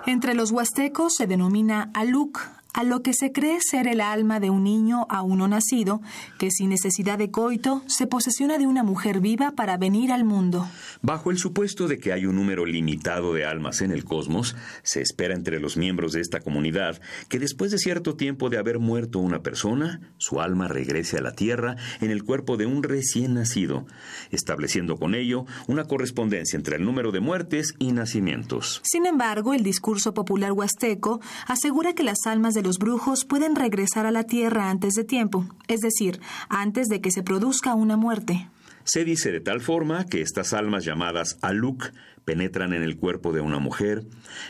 Entre 0.06 0.34
los 0.34 0.52
huastecos 0.52 1.16
se 1.16 1.28
denomina 1.28 1.92
aluc 1.94 2.40
a 2.80 2.84
lo 2.86 3.02
que 3.02 3.14
se 3.14 3.34
cree 3.34 3.60
ser 3.60 3.90
el 3.90 4.00
alma 4.00 4.40
de 4.40 4.50
un 4.50 4.64
niño 4.64 5.06
aún 5.10 5.40
no 5.40 5.50
nacido, 5.50 6.02
que 6.38 6.50
sin 6.50 6.70
necesidad 6.70 7.18
de 7.18 7.30
coito 7.30 7.84
se 7.88 8.08
posesiona 8.08 8.58
de 8.58 8.68
una 8.68 8.84
mujer 8.84 9.20
viva 9.20 9.52
para 9.52 9.76
venir 9.76 10.14
al 10.14 10.24
mundo. 10.24 10.66
Bajo 11.02 11.30
el 11.30 11.38
supuesto 11.38 11.90
de 11.90 12.00
que 12.00 12.14
hay 12.14 12.26
un 12.26 12.38
número 12.38 12.66
limitado 12.66 13.34
de 13.34 13.44
almas 13.44 13.82
en 13.82 13.92
el 13.92 14.06
cosmos, 14.06 14.56
se 14.82 15.02
espera 15.02 15.36
entre 15.36 15.60
los 15.60 15.76
miembros 15.76 16.14
de 16.14 16.22
esta 16.22 16.40
comunidad 16.40 17.02
que 17.28 17.38
después 17.38 17.72
de 17.72 17.80
cierto 17.80 18.16
tiempo 18.16 18.50
de 18.50 18.58
haber 18.58 18.80
muerto 18.80 19.20
una 19.20 19.44
persona, 19.44 20.00
su 20.16 20.40
alma 20.40 20.70
regrese 20.70 21.18
a 21.18 21.22
la 21.22 21.34
Tierra 21.34 21.76
en 22.00 22.12
el 22.12 22.24
cuerpo 22.24 22.56
de 22.56 22.66
un 22.66 22.82
recién 22.84 23.34
nacido, 23.34 23.88
estableciendo 24.32 24.96
con 24.96 25.16
ello 25.16 25.46
una 25.68 25.84
correspondencia 25.84 26.56
entre 26.56 26.78
el 26.78 26.86
número 26.86 27.12
de 27.12 27.20
muertes 27.20 27.74
y 27.78 27.92
nacimientos. 27.92 28.82
Sin 28.86 29.06
embargo, 29.06 29.54
el 29.54 29.64
discurso 29.64 30.14
popular 30.14 30.54
huasteco 30.54 31.20
asegura 31.46 31.92
que 31.92 32.04
las 32.04 32.26
almas 32.26 32.54
de 32.54 32.62
los 32.62 32.69
brujos 32.78 33.26
pueden 33.26 33.56
regresar 33.56 34.06
a 34.06 34.12
la 34.12 34.26
tierra 34.26 34.70
antes 34.70 34.94
de 34.94 35.04
tiempo, 35.04 35.46
es 35.68 35.80
decir, 35.80 36.20
antes 36.50 36.88
de 36.88 37.02
que 37.02 37.12
se 37.12 37.24
produzca 37.24 37.74
una 37.74 37.98
muerte. 37.98 38.50
Se 38.84 39.04
dice 39.04 39.32
de 39.32 39.40
tal 39.40 39.62
forma 39.62 40.06
que 40.06 40.22
estas 40.22 40.54
almas 40.54 40.86
llamadas 40.86 41.38
Aluc 41.42 41.92
penetran 42.26 42.74
en 42.74 42.84
el 42.84 42.98
cuerpo 42.98 43.34
de 43.34 43.42
una 43.42 43.60
mujer, 43.60 44.04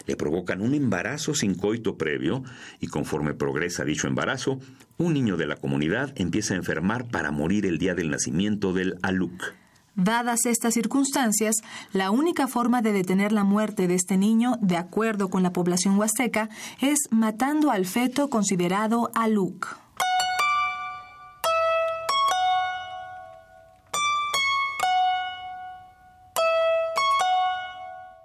le 0.06 0.16
provocan 0.16 0.62
un 0.62 0.74
embarazo 0.74 1.34
sin 1.34 1.56
coito 1.56 1.98
previo 1.98 2.44
y 2.80 2.88
conforme 2.88 3.34
progresa 3.34 3.86
dicho 3.86 4.08
embarazo, 4.08 4.60
un 4.98 5.14
niño 5.14 5.38
de 5.38 5.48
la 5.48 5.56
comunidad 5.56 6.14
empieza 6.16 6.54
a 6.54 6.58
enfermar 6.58 7.08
para 7.08 7.32
morir 7.32 7.66
el 7.66 7.78
día 7.78 7.96
del 7.96 8.10
nacimiento 8.10 8.74
del 8.74 8.96
Aluc. 9.02 9.59
Dadas 10.02 10.46
estas 10.46 10.76
circunstancias, 10.76 11.58
la 11.92 12.10
única 12.10 12.48
forma 12.48 12.82
de 12.82 12.94
detener 12.94 13.34
la 13.34 13.44
muerte 13.44 13.90
de 13.90 13.96
este 13.96 14.16
niño, 14.16 14.54
de 14.62 14.78
acuerdo 14.78 15.30
con 15.30 15.44
la 15.44 15.52
población 15.52 16.00
huasteca, 16.00 16.50
es 16.80 17.00
matando 17.12 17.70
al 17.70 17.86
feto 17.86 18.30
considerado 18.30 19.12
Aluc. 19.14 19.78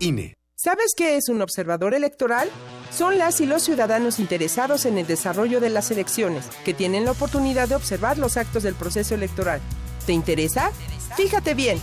INE. 0.00 0.34
¿Sabes 0.56 0.92
qué 0.96 1.16
es 1.16 1.28
un 1.28 1.40
observador 1.40 1.94
electoral? 1.94 2.50
Son 2.90 3.16
las 3.16 3.40
y 3.40 3.46
los 3.46 3.62
ciudadanos 3.62 4.18
interesados 4.18 4.84
en 4.84 4.98
el 4.98 5.06
desarrollo 5.06 5.60
de 5.60 5.70
las 5.70 5.90
elecciones, 5.90 6.44
que 6.64 6.74
tienen 6.74 7.06
la 7.06 7.12
oportunidad 7.12 7.68
de 7.68 7.76
observar 7.76 8.18
los 8.18 8.36
actos 8.36 8.62
del 8.62 8.74
proceso 8.74 9.14
electoral. 9.14 9.60
¿Te 10.04 10.12
interesa? 10.12 10.70
Fíjate 11.16 11.54
bien. 11.54 11.80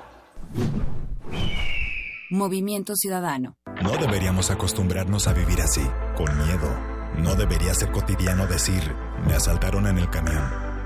Movimiento 2.30 2.96
Ciudadano. 2.96 3.58
No 3.82 3.92
deberíamos 3.98 4.52
acostumbrarnos 4.52 5.28
a 5.28 5.34
vivir 5.34 5.62
así, 5.62 5.86
con 6.16 6.38
miedo. 6.38 6.96
No 7.18 7.36
debería 7.36 7.74
ser 7.74 7.92
cotidiano 7.92 8.46
decir, 8.48 8.94
me 9.26 9.34
asaltaron 9.36 9.88
en 9.88 9.98
el 9.98 10.10
camión, 10.10 10.44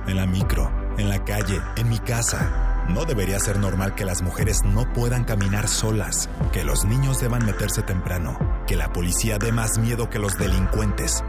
en 0.07 0.15
la 0.15 0.25
micro, 0.27 0.71
en 0.97 1.09
la 1.09 1.23
calle, 1.25 1.59
en 1.75 1.89
mi 1.89 1.97
casa. 1.99 2.78
No 2.89 3.05
debería 3.05 3.39
ser 3.39 3.59
normal 3.59 3.93
que 3.93 4.03
las 4.03 4.23
mujeres 4.23 4.63
no 4.65 4.91
puedan 4.93 5.23
caminar 5.23 5.67
solas, 5.67 6.27
que 6.51 6.63
los 6.63 6.85
niños 6.85 7.21
deban 7.21 7.45
meterse 7.45 7.83
temprano, 7.83 8.37
que 8.65 8.75
la 8.75 8.91
policía 8.91 9.37
dé 9.37 9.51
más 9.51 9.77
miedo 9.77 10.09
que 10.09 10.17
los 10.17 10.37
delincuentes. 10.37 11.23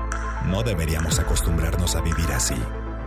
No 0.47 0.63
deberíamos 0.63 1.19
acostumbrarnos 1.19 1.97
a 1.97 2.01
vivir 2.01 2.33
así. 2.33 2.57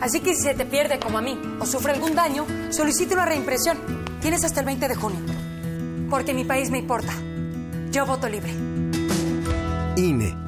Así 0.00 0.20
que 0.20 0.34
si 0.34 0.42
se 0.42 0.54
te 0.54 0.64
pierde 0.64 1.00
como 1.00 1.18
a 1.18 1.22
mí 1.22 1.36
o 1.58 1.66
sufre 1.66 1.92
algún 1.92 2.14
daño, 2.14 2.46
solicite 2.70 3.14
una 3.14 3.26
reimpresión. 3.26 3.78
Tienes 4.20 4.44
hasta 4.44 4.60
el 4.60 4.66
20 4.66 4.88
de 4.88 4.94
junio. 4.94 5.18
Porque 6.08 6.34
mi 6.34 6.44
país 6.44 6.70
me 6.70 6.78
importa. 6.78 7.12
Yo 7.90 8.06
voto 8.06 8.28
libre. 8.28 8.52
INE. 9.96 10.47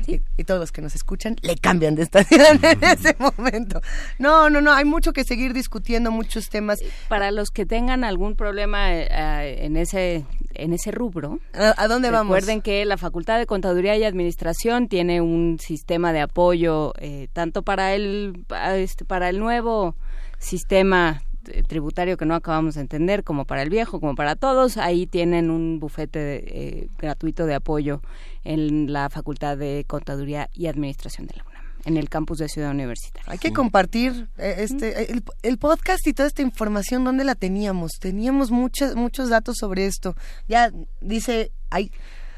Y, 0.07 0.21
y 0.37 0.45
todos 0.45 0.61
los 0.61 0.73
que 0.73 0.81
nos 0.81 0.95
escuchan 0.95 1.37
le 1.43 1.57
cambian 1.57 1.95
de 1.95 2.03
estación 2.03 2.61
en 2.63 2.83
ese 2.85 3.15
momento. 3.19 3.81
No, 4.19 4.49
no, 4.51 4.61
no, 4.61 4.73
hay 4.73 4.85
mucho 4.85 5.13
que 5.13 5.25
seguir 5.25 5.53
discutiendo, 5.53 6.11
muchos 6.11 6.49
temas. 6.49 6.79
Para 7.09 7.31
los 7.31 7.51
que 7.51 7.67
tengan 7.67 8.05
algún 8.05 8.35
problema 8.37 8.95
eh, 8.95 9.65
en 9.65 9.77
ese 9.77 10.25
en 10.55 10.73
ese 10.73 10.91
rubro, 10.91 11.39
¿A, 11.55 11.75
a 11.83 11.89
dónde 11.89 12.11
vamos? 12.11 12.35
recuerden 12.35 12.63
que 12.63 12.85
la 12.85 12.97
Facultad 12.97 13.39
de 13.39 13.47
Contaduría 13.47 13.97
y 13.97 14.05
Administración 14.05 14.89
tiene 14.89 15.21
un 15.21 15.59
sistema 15.61 16.13
de 16.13 16.21
apoyo 16.21 16.95
eh, 16.99 17.29
tanto 17.33 17.63
para 17.63 17.95
el 17.95 18.45
este, 18.75 19.05
para 19.05 19.29
el 19.29 19.39
nuevo 19.39 19.95
sistema 20.39 21.23
eh, 21.49 21.63
tributario 21.63 22.17
que 22.17 22.27
no 22.27 22.35
acabamos 22.35 22.75
de 22.75 22.81
entender 22.81 23.25
como 23.25 23.45
para 23.45 23.63
el 23.63 23.71
viejo 23.71 24.01
como 24.01 24.15
para 24.15 24.37
todos 24.37 24.77
ahí 24.77 25.07
tienen 25.07 25.51
un 25.51 25.79
bufete 25.81 26.45
eh, 26.83 26.89
gratuito 26.99 27.47
de 27.47 27.55
apoyo 27.55 28.01
en 28.49 28.91
la 28.91 29.11
Facultad 29.11 29.59
de 29.59 29.85
Contaduría 29.87 30.49
y 30.55 30.69
Administración 30.69 31.27
de 31.27 31.37
la 31.37 31.45
UNAM 31.45 31.63
en 31.85 31.97
el 31.99 32.09
campus 32.09 32.39
de 32.39 32.49
Ciudad 32.49 32.71
Universitaria. 32.71 33.31
Hay 33.31 33.39
que 33.39 33.53
compartir 33.53 34.29
eh, 34.39 34.57
este 34.59 35.13
el, 35.13 35.23
el 35.43 35.59
podcast 35.59 36.07
y 36.07 36.15
toda 36.15 36.27
esta 36.27 36.43
información, 36.43 37.05
¿dónde 37.05 37.25
la 37.25 37.35
teníamos? 37.35 37.93
Teníamos 38.01 38.51
muchos 38.51 38.97
muchos 38.97 39.29
datos 39.29 39.57
sobre 39.61 39.87
esto. 39.87 40.17
Ya 40.49 40.73
dice, 41.03 41.53
hay 41.69 41.93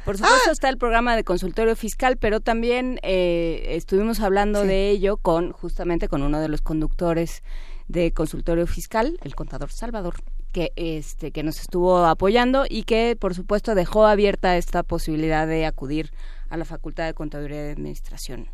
Por 0.04 0.18
supuesto 0.18 0.50
está 0.50 0.68
el 0.68 0.78
programa 0.78 1.14
de 1.14 1.22
consultorio 1.22 1.76
fiscal, 1.76 2.16
pero 2.16 2.40
también 2.40 2.98
eh, 3.02 3.76
estuvimos 3.76 4.18
hablando 4.20 4.64
de 4.64 4.90
ello 4.90 5.16
con 5.16 5.52
justamente 5.52 6.08
con 6.08 6.22
uno 6.22 6.40
de 6.40 6.48
los 6.48 6.60
conductores 6.60 7.44
de 7.86 8.12
consultorio 8.12 8.66
fiscal, 8.66 9.18
el 9.22 9.34
contador 9.36 9.70
Salvador, 9.72 10.16
que 10.52 10.72
este 10.76 11.32
que 11.32 11.42
nos 11.42 11.60
estuvo 11.60 12.04
apoyando 12.04 12.64
y 12.68 12.84
que 12.84 13.16
por 13.18 13.34
supuesto 13.34 13.74
dejó 13.74 14.06
abierta 14.06 14.56
esta 14.56 14.82
posibilidad 14.82 15.46
de 15.46 15.66
acudir 15.66 16.10
a 16.48 16.56
la 16.56 16.64
Facultad 16.64 17.06
de 17.06 17.14
Contaduría 17.14 17.68
y 17.68 17.72
Administración 17.72 18.48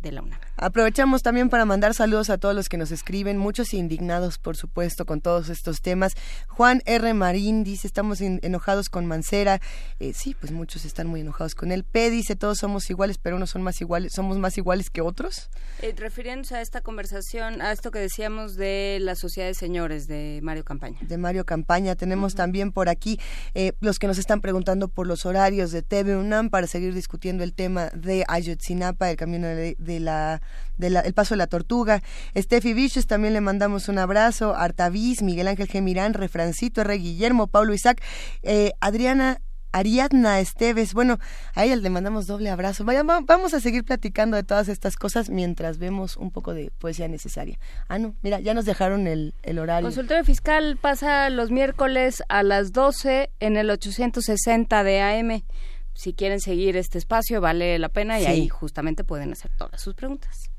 de 0.00 0.12
la 0.12 0.22
UNAM. 0.22 0.51
Aprovechamos 0.56 1.22
también 1.22 1.48
para 1.48 1.64
mandar 1.64 1.94
saludos 1.94 2.30
a 2.30 2.38
todos 2.38 2.54
los 2.54 2.68
que 2.68 2.76
nos 2.76 2.90
escriben, 2.92 3.38
muchos 3.38 3.72
indignados, 3.74 4.38
por 4.38 4.56
supuesto, 4.56 5.06
con 5.06 5.20
todos 5.20 5.48
estos 5.48 5.80
temas. 5.80 6.12
Juan 6.48 6.82
R. 6.84 7.14
Marín 7.14 7.64
dice, 7.64 7.86
estamos 7.86 8.20
en- 8.20 8.38
enojados 8.42 8.88
con 8.90 9.06
Mancera. 9.06 9.60
Eh, 9.98 10.12
sí, 10.14 10.36
pues 10.38 10.52
muchos 10.52 10.84
están 10.84 11.06
muy 11.06 11.22
enojados 11.22 11.54
con 11.54 11.72
él. 11.72 11.84
P 11.84 12.10
dice, 12.10 12.36
todos 12.36 12.58
somos 12.58 12.88
iguales, 12.90 13.16
pero 13.18 13.36
unos 13.36 13.50
son 13.50 13.62
más 13.62 13.80
iguales, 13.80 14.12
somos 14.12 14.38
más 14.38 14.58
iguales 14.58 14.90
que 14.90 15.00
otros. 15.00 15.48
Eh, 15.80 15.94
refiriéndose 15.96 16.54
a 16.54 16.60
esta 16.60 16.82
conversación, 16.82 17.62
a 17.62 17.72
esto 17.72 17.90
que 17.90 17.98
decíamos 17.98 18.54
de 18.56 18.98
la 19.00 19.14
Sociedad 19.16 19.48
de 19.48 19.54
Señores 19.54 20.06
de 20.06 20.40
Mario 20.42 20.64
Campaña. 20.64 20.98
de 21.00 21.16
Mario 21.16 21.46
Campaña. 21.46 21.96
Tenemos 21.96 22.34
también 22.34 22.72
por 22.72 22.88
aquí 22.90 23.18
eh, 23.54 23.72
los 23.80 23.98
que 23.98 24.06
nos 24.06 24.18
están 24.18 24.40
preguntando 24.42 24.88
por 24.88 25.06
los 25.06 25.24
horarios 25.24 25.72
de 25.72 25.82
TV 25.82 26.14
UNAM 26.16 26.50
para 26.50 26.66
seguir 26.66 26.92
discutiendo 26.94 27.42
el 27.42 27.54
tema 27.54 27.86
de 27.94 28.24
Ayotzinapa, 28.28 29.10
el 29.10 29.16
camino 29.16 29.46
de, 29.48 29.76
de 29.78 29.98
la, 30.00 30.41
de 30.78 30.90
la- 30.90 31.00
el 31.00 31.14
paso 31.14 31.34
de 31.34 31.38
la 31.38 31.46
tortuga. 31.46 32.02
Steffi 32.36 32.72
Vicious 32.74 33.06
también 33.06 33.34
le 33.34 33.40
mandamos 33.40 33.88
un 33.88 33.98
abrazo. 33.98 34.54
Artavis, 34.56 35.22
Miguel 35.22 35.48
Ángel 35.48 35.66
Gemirán, 35.68 36.14
Refrancito 36.14 36.80
R. 36.82 36.94
Guillermo, 36.98 37.46
Pablo 37.46 37.74
Isaac, 37.74 38.02
eh, 38.42 38.72
Adriana. 38.80 39.38
Ariadna 39.74 40.38
Esteves, 40.38 40.92
bueno, 40.92 41.18
a 41.54 41.64
ella 41.64 41.76
le 41.76 41.88
mandamos 41.88 42.26
doble 42.26 42.50
abrazo. 42.50 42.84
Vamos 42.84 43.54
a 43.54 43.58
seguir 43.60 43.84
platicando 43.84 44.36
de 44.36 44.42
todas 44.42 44.68
estas 44.68 44.96
cosas 44.96 45.30
mientras 45.30 45.78
vemos 45.78 46.18
un 46.18 46.30
poco 46.30 46.52
de 46.52 46.70
poesía 46.78 47.08
necesaria. 47.08 47.58
Ah, 47.88 47.98
no, 47.98 48.14
mira, 48.20 48.38
ya 48.38 48.52
nos 48.52 48.66
dejaron 48.66 49.06
el, 49.06 49.32
el 49.42 49.58
horario. 49.58 49.86
Consultorio 49.86 50.24
fiscal 50.26 50.76
pasa 50.78 51.30
los 51.30 51.50
miércoles 51.50 52.22
a 52.28 52.42
las 52.42 52.72
12 52.72 53.30
en 53.40 53.56
el 53.56 53.70
860 53.70 54.84
de 54.84 55.00
AM. 55.00 55.42
Si 55.94 56.14
quieren 56.14 56.40
seguir 56.40 56.76
este 56.76 56.98
espacio, 56.98 57.40
vale 57.40 57.78
la 57.78 57.88
pena 57.88 58.18
y 58.20 58.24
Sí. 58.24 58.28
ahí 58.28 58.48
justamente 58.48 59.04
pueden 59.04 59.32
hacer 59.32 59.50
todas 59.56 59.80
sus 59.80 59.94
preguntas. 59.94 60.50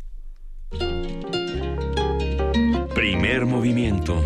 Primer 2.96 3.46
movimiento. 3.46 4.22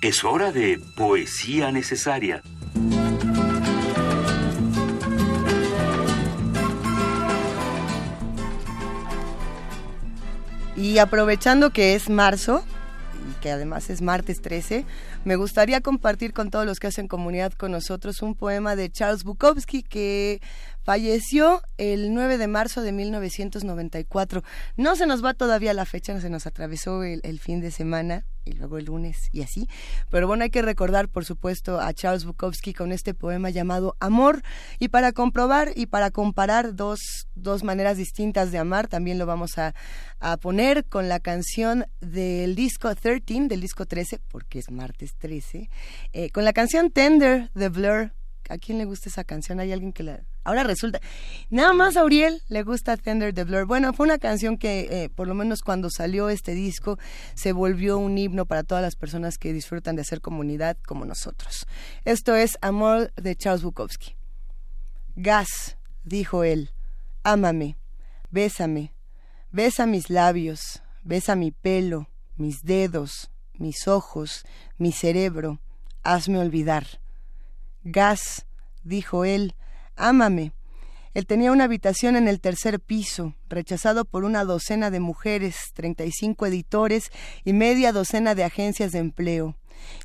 Es 0.00 0.22
hora 0.24 0.52
de 0.52 0.78
poesía 0.96 1.72
necesaria. 1.72 2.42
Y 10.84 10.98
aprovechando 10.98 11.70
que 11.70 11.94
es 11.94 12.10
marzo, 12.10 12.62
y 13.30 13.40
que 13.40 13.50
además 13.50 13.88
es 13.88 14.02
martes 14.02 14.42
13, 14.42 14.84
me 15.24 15.34
gustaría 15.34 15.80
compartir 15.80 16.34
con 16.34 16.50
todos 16.50 16.66
los 16.66 16.78
que 16.78 16.88
hacen 16.88 17.08
comunidad 17.08 17.54
con 17.54 17.72
nosotros 17.72 18.20
un 18.20 18.34
poema 18.34 18.76
de 18.76 18.90
Charles 18.90 19.24
Bukowski 19.24 19.82
que 19.82 20.42
falleció 20.84 21.62
el 21.78 22.14
9 22.14 22.38
de 22.38 22.46
marzo 22.46 22.82
de 22.82 22.92
1994. 22.92 24.42
No 24.76 24.94
se 24.96 25.06
nos 25.06 25.24
va 25.24 25.34
todavía 25.34 25.74
la 25.74 25.86
fecha, 25.86 26.14
no 26.14 26.20
se 26.20 26.30
nos 26.30 26.46
atravesó 26.46 27.02
el, 27.02 27.40
fin 27.40 27.60
de 27.60 27.70
semana 27.70 28.24
y 28.44 28.52
luego 28.52 28.78
el 28.78 28.84
lunes 28.84 29.16
y 29.32 29.42
así. 29.42 29.68
Pero 30.10 30.26
bueno, 30.26 30.44
hay 30.44 30.50
que 30.50 30.62
recordar, 30.62 31.08
por 31.08 31.24
supuesto, 31.24 31.80
a 31.80 31.92
Charles 31.94 32.24
Bukowski 32.24 32.74
con 32.74 32.92
este 32.92 33.14
poema 33.14 33.50
llamado 33.50 33.96
Amor. 33.98 34.42
Y 34.78 34.88
para 34.88 35.12
comprobar 35.12 35.72
y 35.74 35.86
para 35.86 36.10
comparar 36.10 36.76
dos, 36.76 37.00
dos 37.34 37.64
maneras 37.64 37.96
distintas 37.96 38.52
de 38.52 38.58
amar, 38.58 38.86
también 38.86 39.18
lo 39.18 39.26
vamos 39.26 39.58
a, 39.58 39.74
a 40.20 40.36
poner 40.36 40.84
con 40.84 41.08
la 41.08 41.18
canción 41.18 41.86
del 42.00 42.54
disco 42.54 42.94
13, 42.94 43.48
del 43.48 43.60
disco 43.60 43.86
13, 43.86 44.20
porque 44.28 44.58
es 44.58 44.70
martes 44.70 45.14
13, 45.16 45.70
eh, 46.12 46.30
con 46.30 46.44
la 46.44 46.52
canción 46.52 46.90
Tender 46.90 47.50
de 47.54 47.68
Blur. 47.70 48.12
¿A 48.48 48.58
quién 48.58 48.78
le 48.78 48.84
gusta 48.84 49.08
esa 49.08 49.24
canción? 49.24 49.60
¿Hay 49.60 49.72
alguien 49.72 49.92
que 49.92 50.02
la...? 50.02 50.22
Ahora 50.44 50.62
resulta, 50.62 51.00
nada 51.48 51.72
más 51.72 51.96
a 51.96 52.00
Auriel 52.00 52.42
le 52.48 52.62
gusta 52.62 52.96
Tender 52.98 53.32
de 53.32 53.44
Blur. 53.44 53.64
Bueno, 53.64 53.94
fue 53.94 54.04
una 54.04 54.18
canción 54.18 54.58
que, 54.58 54.88
eh, 54.90 55.08
por 55.08 55.26
lo 55.26 55.34
menos 55.34 55.62
cuando 55.62 55.88
salió 55.88 56.28
este 56.28 56.52
disco, 56.52 56.98
se 57.34 57.52
volvió 57.52 57.96
un 57.96 58.18
himno 58.18 58.44
para 58.44 58.62
todas 58.62 58.82
las 58.82 58.96
personas 58.96 59.38
que 59.38 59.54
disfrutan 59.54 59.96
de 59.96 60.02
hacer 60.02 60.20
comunidad 60.20 60.76
como 60.86 61.06
nosotros. 61.06 61.66
Esto 62.04 62.34
es 62.34 62.58
Amor 62.60 63.12
de 63.14 63.34
Charles 63.36 63.62
Bukowski. 63.62 64.16
Gas, 65.16 65.78
dijo 66.04 66.44
él, 66.44 66.70
ámame, 67.22 67.76
bésame, 68.30 68.92
besa 69.50 69.86
mis 69.86 70.10
labios, 70.10 70.82
besa 71.04 71.36
mi 71.36 71.52
pelo, 71.52 72.10
mis 72.36 72.64
dedos, 72.64 73.30
mis 73.54 73.88
ojos, 73.88 74.44
mi 74.76 74.92
cerebro, 74.92 75.60
hazme 76.02 76.38
olvidar. 76.38 77.00
Gas, 77.84 78.46
dijo 78.82 79.24
él, 79.26 79.54
ámame. 79.94 80.52
Él 81.12 81.26
tenía 81.26 81.52
una 81.52 81.64
habitación 81.64 82.16
en 82.16 82.28
el 82.28 82.40
tercer 82.40 82.80
piso, 82.80 83.34
rechazado 83.48 84.06
por 84.06 84.24
una 84.24 84.44
docena 84.44 84.90
de 84.90 85.00
mujeres, 85.00 85.70
35 85.74 86.46
editores 86.46 87.12
y 87.44 87.52
media 87.52 87.92
docena 87.92 88.34
de 88.34 88.42
agencias 88.42 88.90
de 88.90 89.00
empleo. 89.00 89.56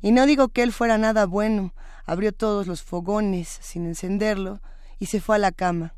Y 0.02 0.12
no 0.12 0.26
digo 0.26 0.50
que 0.50 0.62
él 0.62 0.72
fuera 0.72 0.98
nada 0.98 1.24
bueno, 1.24 1.74
abrió 2.04 2.32
todos 2.32 2.66
los 2.66 2.82
fogones 2.82 3.48
sin 3.62 3.86
encenderlo 3.86 4.60
y 4.98 5.06
se 5.06 5.20
fue 5.20 5.36
a 5.36 5.40
la 5.40 5.50
cama. 5.50 5.94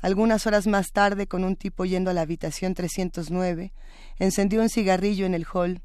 Algunas 0.00 0.48
horas 0.48 0.66
más 0.66 0.90
tarde, 0.90 1.28
con 1.28 1.44
un 1.44 1.54
tipo 1.54 1.84
yendo 1.84 2.10
a 2.10 2.14
la 2.14 2.22
habitación 2.22 2.74
309, 2.74 3.72
encendió 4.18 4.60
un 4.60 4.68
cigarrillo 4.68 5.24
en 5.24 5.34
el 5.34 5.46
hall 5.46 5.82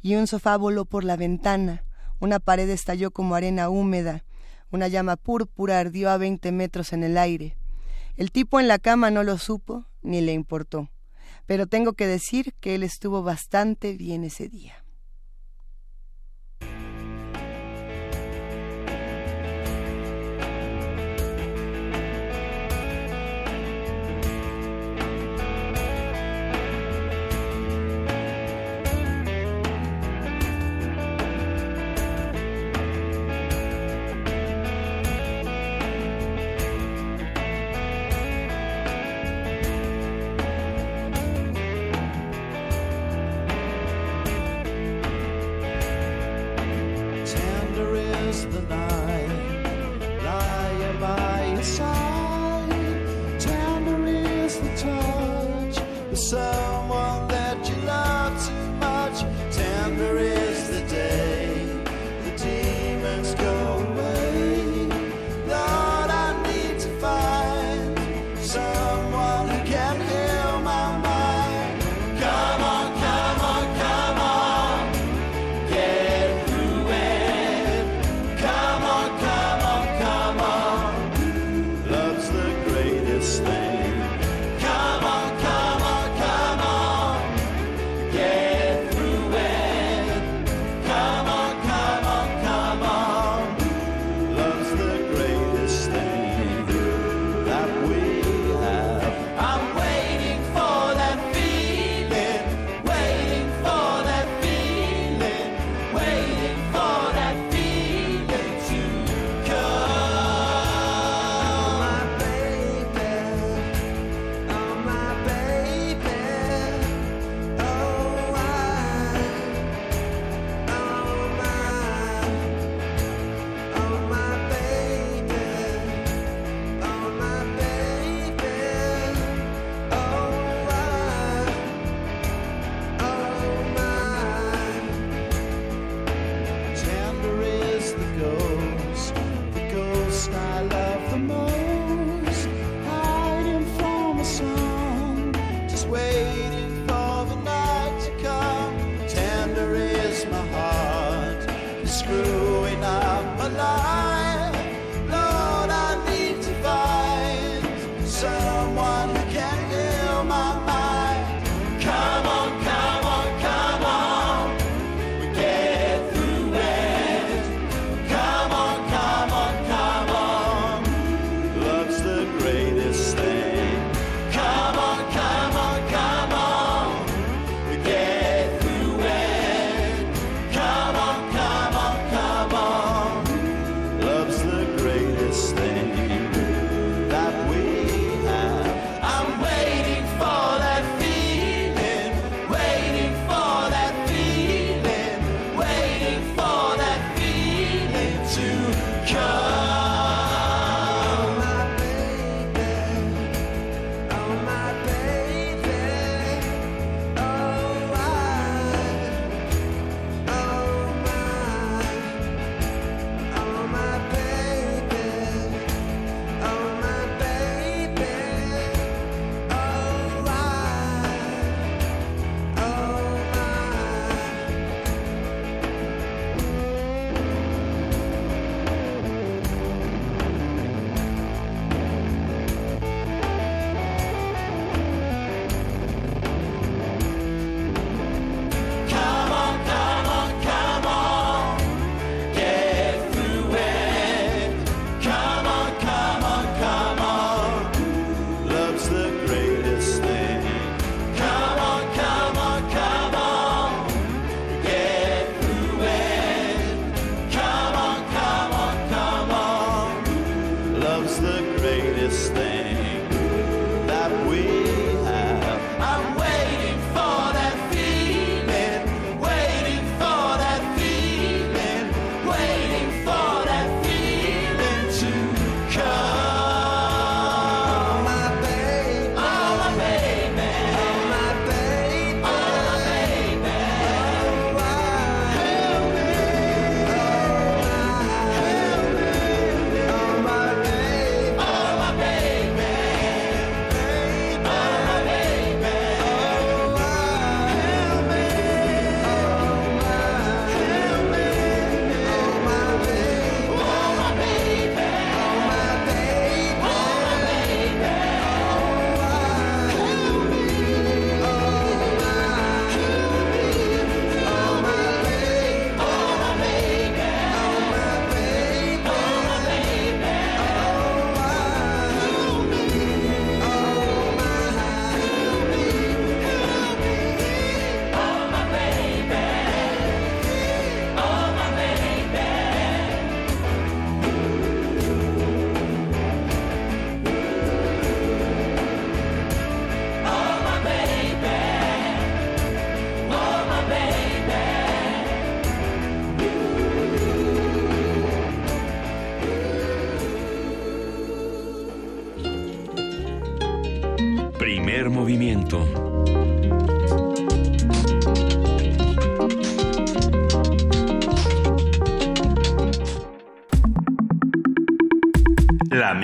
y 0.00 0.14
un 0.14 0.26
sofá 0.26 0.56
voló 0.56 0.86
por 0.86 1.04
la 1.04 1.16
ventana. 1.16 1.84
Una 2.18 2.40
pared 2.40 2.70
estalló 2.70 3.10
como 3.10 3.34
arena 3.34 3.68
húmeda. 3.68 4.24
Una 4.70 4.88
llama 4.88 5.16
púrpura 5.16 5.78
ardió 5.78 6.10
a 6.10 6.18
20 6.18 6.52
metros 6.52 6.92
en 6.92 7.04
el 7.04 7.16
aire. 7.16 7.56
El 8.16 8.32
tipo 8.32 8.60
en 8.60 8.68
la 8.68 8.78
cama 8.78 9.10
no 9.10 9.22
lo 9.22 9.38
supo 9.38 9.86
ni 10.02 10.20
le 10.20 10.32
importó, 10.32 10.90
pero 11.46 11.66
tengo 11.66 11.94
que 11.94 12.06
decir 12.06 12.54
que 12.60 12.74
él 12.74 12.82
estuvo 12.82 13.22
bastante 13.22 13.96
bien 13.96 14.24
ese 14.24 14.48
día. 14.48 14.84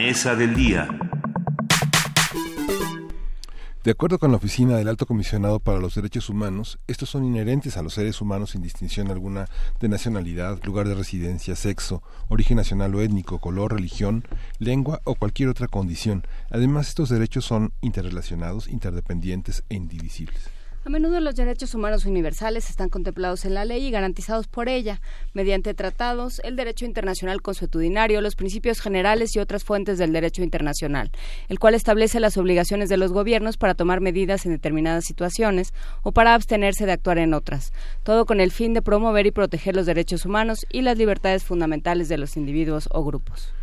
Mesa 0.06 0.36
del 0.36 0.54
día. 0.54 0.86
De 3.82 3.90
acuerdo 3.90 4.18
con 4.18 4.32
la 4.32 4.36
Oficina 4.36 4.76
del 4.76 4.88
Alto 4.88 5.06
Comisionado 5.06 5.60
para 5.60 5.78
los 5.78 5.94
Derechos 5.94 6.28
Humanos, 6.28 6.78
estos 6.86 7.08
son 7.08 7.24
inherentes 7.24 7.78
a 7.78 7.82
los 7.82 7.94
seres 7.94 8.20
humanos 8.20 8.50
sin 8.50 8.60
distinción 8.60 9.10
alguna 9.10 9.46
de 9.80 9.88
nacionalidad, 9.88 10.62
lugar 10.62 10.86
de 10.88 10.94
residencia, 10.94 11.56
sexo, 11.56 12.02
origen 12.28 12.58
nacional 12.58 12.94
o 12.94 13.00
étnico, 13.00 13.38
color, 13.38 13.72
religión, 13.72 14.28
lengua 14.58 15.00
o 15.04 15.14
cualquier 15.14 15.48
otra 15.48 15.68
condición. 15.68 16.26
Además, 16.50 16.88
estos 16.88 17.08
derechos 17.08 17.46
son 17.46 17.72
interrelacionados, 17.80 18.68
interdependientes 18.68 19.64
e 19.70 19.76
indivisibles. 19.76 20.50
A 20.86 20.90
menudo 20.90 21.18
los 21.20 21.34
derechos 21.34 21.74
humanos 21.74 22.04
universales 22.04 22.68
están 22.68 22.90
contemplados 22.90 23.46
en 23.46 23.54
la 23.54 23.64
ley 23.64 23.86
y 23.86 23.90
garantizados 23.90 24.48
por 24.48 24.68
ella, 24.68 25.00
mediante 25.32 25.72
tratados, 25.72 26.42
el 26.44 26.56
derecho 26.56 26.84
internacional 26.84 27.40
consuetudinario, 27.40 28.20
los 28.20 28.36
principios 28.36 28.82
generales 28.82 29.34
y 29.34 29.38
otras 29.38 29.64
fuentes 29.64 29.96
del 29.96 30.12
derecho 30.12 30.42
internacional, 30.42 31.10
el 31.48 31.58
cual 31.58 31.72
establece 31.72 32.20
las 32.20 32.36
obligaciones 32.36 32.90
de 32.90 32.98
los 32.98 33.12
gobiernos 33.12 33.56
para 33.56 33.72
tomar 33.72 34.02
medidas 34.02 34.44
en 34.44 34.52
determinadas 34.52 35.06
situaciones 35.06 35.72
o 36.02 36.12
para 36.12 36.34
abstenerse 36.34 36.84
de 36.84 36.92
actuar 36.92 37.16
en 37.16 37.32
otras, 37.32 37.72
todo 38.02 38.26
con 38.26 38.38
el 38.38 38.52
fin 38.52 38.74
de 38.74 38.82
promover 38.82 39.24
y 39.24 39.30
proteger 39.30 39.74
los 39.74 39.86
derechos 39.86 40.26
humanos 40.26 40.66
y 40.70 40.82
las 40.82 40.98
libertades 40.98 41.44
fundamentales 41.44 42.10
de 42.10 42.18
los 42.18 42.36
individuos 42.36 42.90
o 42.92 43.02
grupos. 43.02 43.54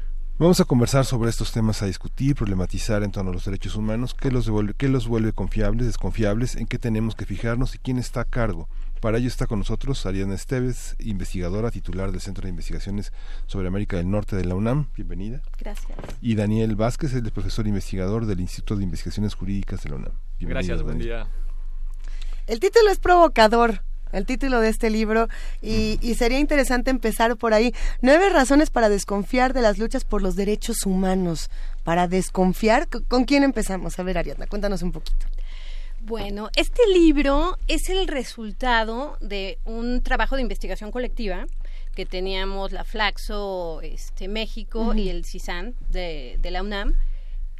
Vamos 0.42 0.60
a 0.60 0.66
conversar 0.66 1.06
sobre 1.06 1.30
estos 1.30 1.52
temas, 1.52 1.84
a 1.84 1.86
discutir, 1.86 2.34
problematizar 2.34 3.04
en 3.04 3.12
torno 3.12 3.30
a 3.30 3.34
los 3.36 3.46
derechos 3.46 3.76
humanos, 3.76 4.16
qué 4.16 4.32
los, 4.32 4.48
devuelve, 4.48 4.74
qué 4.74 4.88
los 4.88 5.08
vuelve 5.08 5.34
confiables, 5.34 5.86
desconfiables, 5.86 6.56
en 6.56 6.66
qué 6.66 6.80
tenemos 6.80 7.14
que 7.14 7.28
fijarnos 7.28 7.76
y 7.76 7.78
quién 7.78 8.00
está 8.00 8.22
a 8.22 8.26
cargo. 8.26 8.68
Para 9.02 9.20
ello 9.20 9.28
está 9.28 9.46
con 9.46 9.60
nosotros 9.60 10.04
Ariana 10.08 10.34
Esteves, 10.34 10.96
investigadora 10.98 11.70
titular 11.70 12.12
del 12.12 12.22
Centro 12.22 12.46
de 12.46 12.50
Investigaciones 12.50 13.14
sobre 13.46 13.68
América 13.68 13.98
del 13.98 14.10
Norte 14.10 14.36
de 14.36 14.46
la 14.46 14.56
UNAM. 14.56 14.88
Bienvenida. 14.96 15.44
Gracias. 15.60 15.96
Y 16.24 16.34
Daniel 16.34 16.76
Vázquez, 16.76 17.14
el 17.14 17.30
profesor 17.30 17.68
investigador 17.68 18.26
del 18.26 18.40
Instituto 18.40 18.78
de 18.78 18.84
Investigaciones 18.86 19.36
Jurídicas 19.36 19.84
de 19.84 19.92
la 19.92 19.98
UNAM. 19.98 20.14
Bienvenido, 20.40 20.56
Gracias, 20.56 20.82
buen 20.82 20.98
Daniel. 20.98 21.08
día. 21.08 21.28
El 22.48 22.60
título 22.60 22.90
es 22.90 22.98
provocador. 22.98 23.84
El 24.12 24.26
título 24.26 24.60
de 24.60 24.70
este 24.70 24.90
libro 24.90 25.28
y, 25.62 25.98
y 26.02 26.16
sería 26.16 26.40
interesante 26.40 26.90
empezar 26.92 27.36
por 27.38 27.54
ahí. 27.54 27.74
Nueve 28.02 28.30
razones 28.30 28.70
para 28.70 28.90
desconfiar 28.90 29.54
de 29.54 29.62
las 29.62 29.78
luchas 29.78 30.04
por 30.04 30.22
los 30.22 30.36
derechos 30.36 30.86
humanos. 30.86 31.50
Para 31.84 32.08
desconfiar, 32.08 32.88
¿con- 32.88 33.04
¿con 33.04 33.26
quién 33.26 33.44
empezamos? 33.44 33.98
A 34.00 34.04
ver, 34.04 34.18
Ariadna, 34.18 34.48
cuéntanos 34.48 34.82
un 34.82 34.92
poquito. 34.92 35.26
Bueno, 36.04 36.50
este 36.56 36.82
libro 36.94 37.58
es 37.68 37.90
el 37.90 38.08
resultado 38.08 39.18
de 39.22 39.60
un 39.66 40.02
trabajo 40.02 40.36
de 40.36 40.42
investigación 40.42 40.92
colectiva 40.92 41.46
que 41.96 42.06
teníamos 42.06 42.72
la 42.72 42.84
Flaxo 42.84 43.82
este, 43.82 44.28
México 44.28 44.94
y 44.96 45.10
el 45.10 45.26
CISAN 45.26 45.76
de, 45.90 46.38
de 46.42 46.52
la 46.52 46.64
UNAM. 46.64 46.96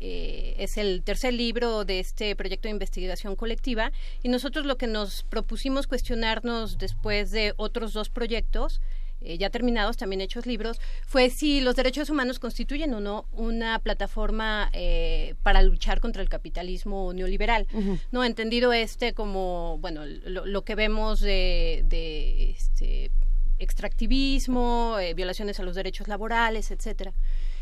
Eh, 0.04 0.56
es 0.58 0.78
el 0.78 1.04
tercer 1.04 1.34
libro 1.34 1.86
de 1.86 2.00
este 2.00 2.36
proyecto 2.36 2.68
de 2.68 2.72
investigación 2.72 3.36
colectiva 3.36 3.92
y 4.24 4.30
nosotros 4.30 4.66
lo 4.66 4.76
que 4.76 4.88
nos 4.88 5.22
propusimos 5.22 5.86
cuestionarnos 5.86 6.80
después 6.80 7.30
de 7.30 7.54
otros 7.58 7.94
dos 7.94 8.10
proyectos 8.10 8.82
eh, 9.22 9.38
ya 9.38 9.52
terminados, 9.52 9.98
también 9.98 10.20
hechos 10.22 10.48
libros, 10.48 10.80
fue 11.06 11.30
si 11.30 11.62
los 11.62 11.76
derechos 11.76 12.10
humanos 12.10 12.40
constituyen 12.40 12.92
o 12.96 13.00
no 13.00 13.28
una 13.32 13.78
plataforma 13.78 14.72
eh, 14.74 15.36
para 15.44 15.62
luchar 15.62 16.00
contra 16.00 16.24
el 16.24 16.30
capitalismo 16.30 17.14
neoliberal. 17.14 17.68
No, 18.12 18.24
entendido 18.24 18.74
este 18.74 19.14
como, 19.14 19.78
bueno, 19.80 20.06
lo, 20.06 20.48
lo 20.48 20.64
que 20.64 20.74
vemos 20.74 21.20
de, 21.20 21.84
de 21.86 22.50
este, 22.50 23.12
extractivismo, 23.60 24.98
eh, 25.00 25.14
violaciones 25.14 25.60
a 25.60 25.64
los 25.64 25.76
derechos 25.76 26.08
laborales, 26.08 26.72
etcétera. 26.72 27.14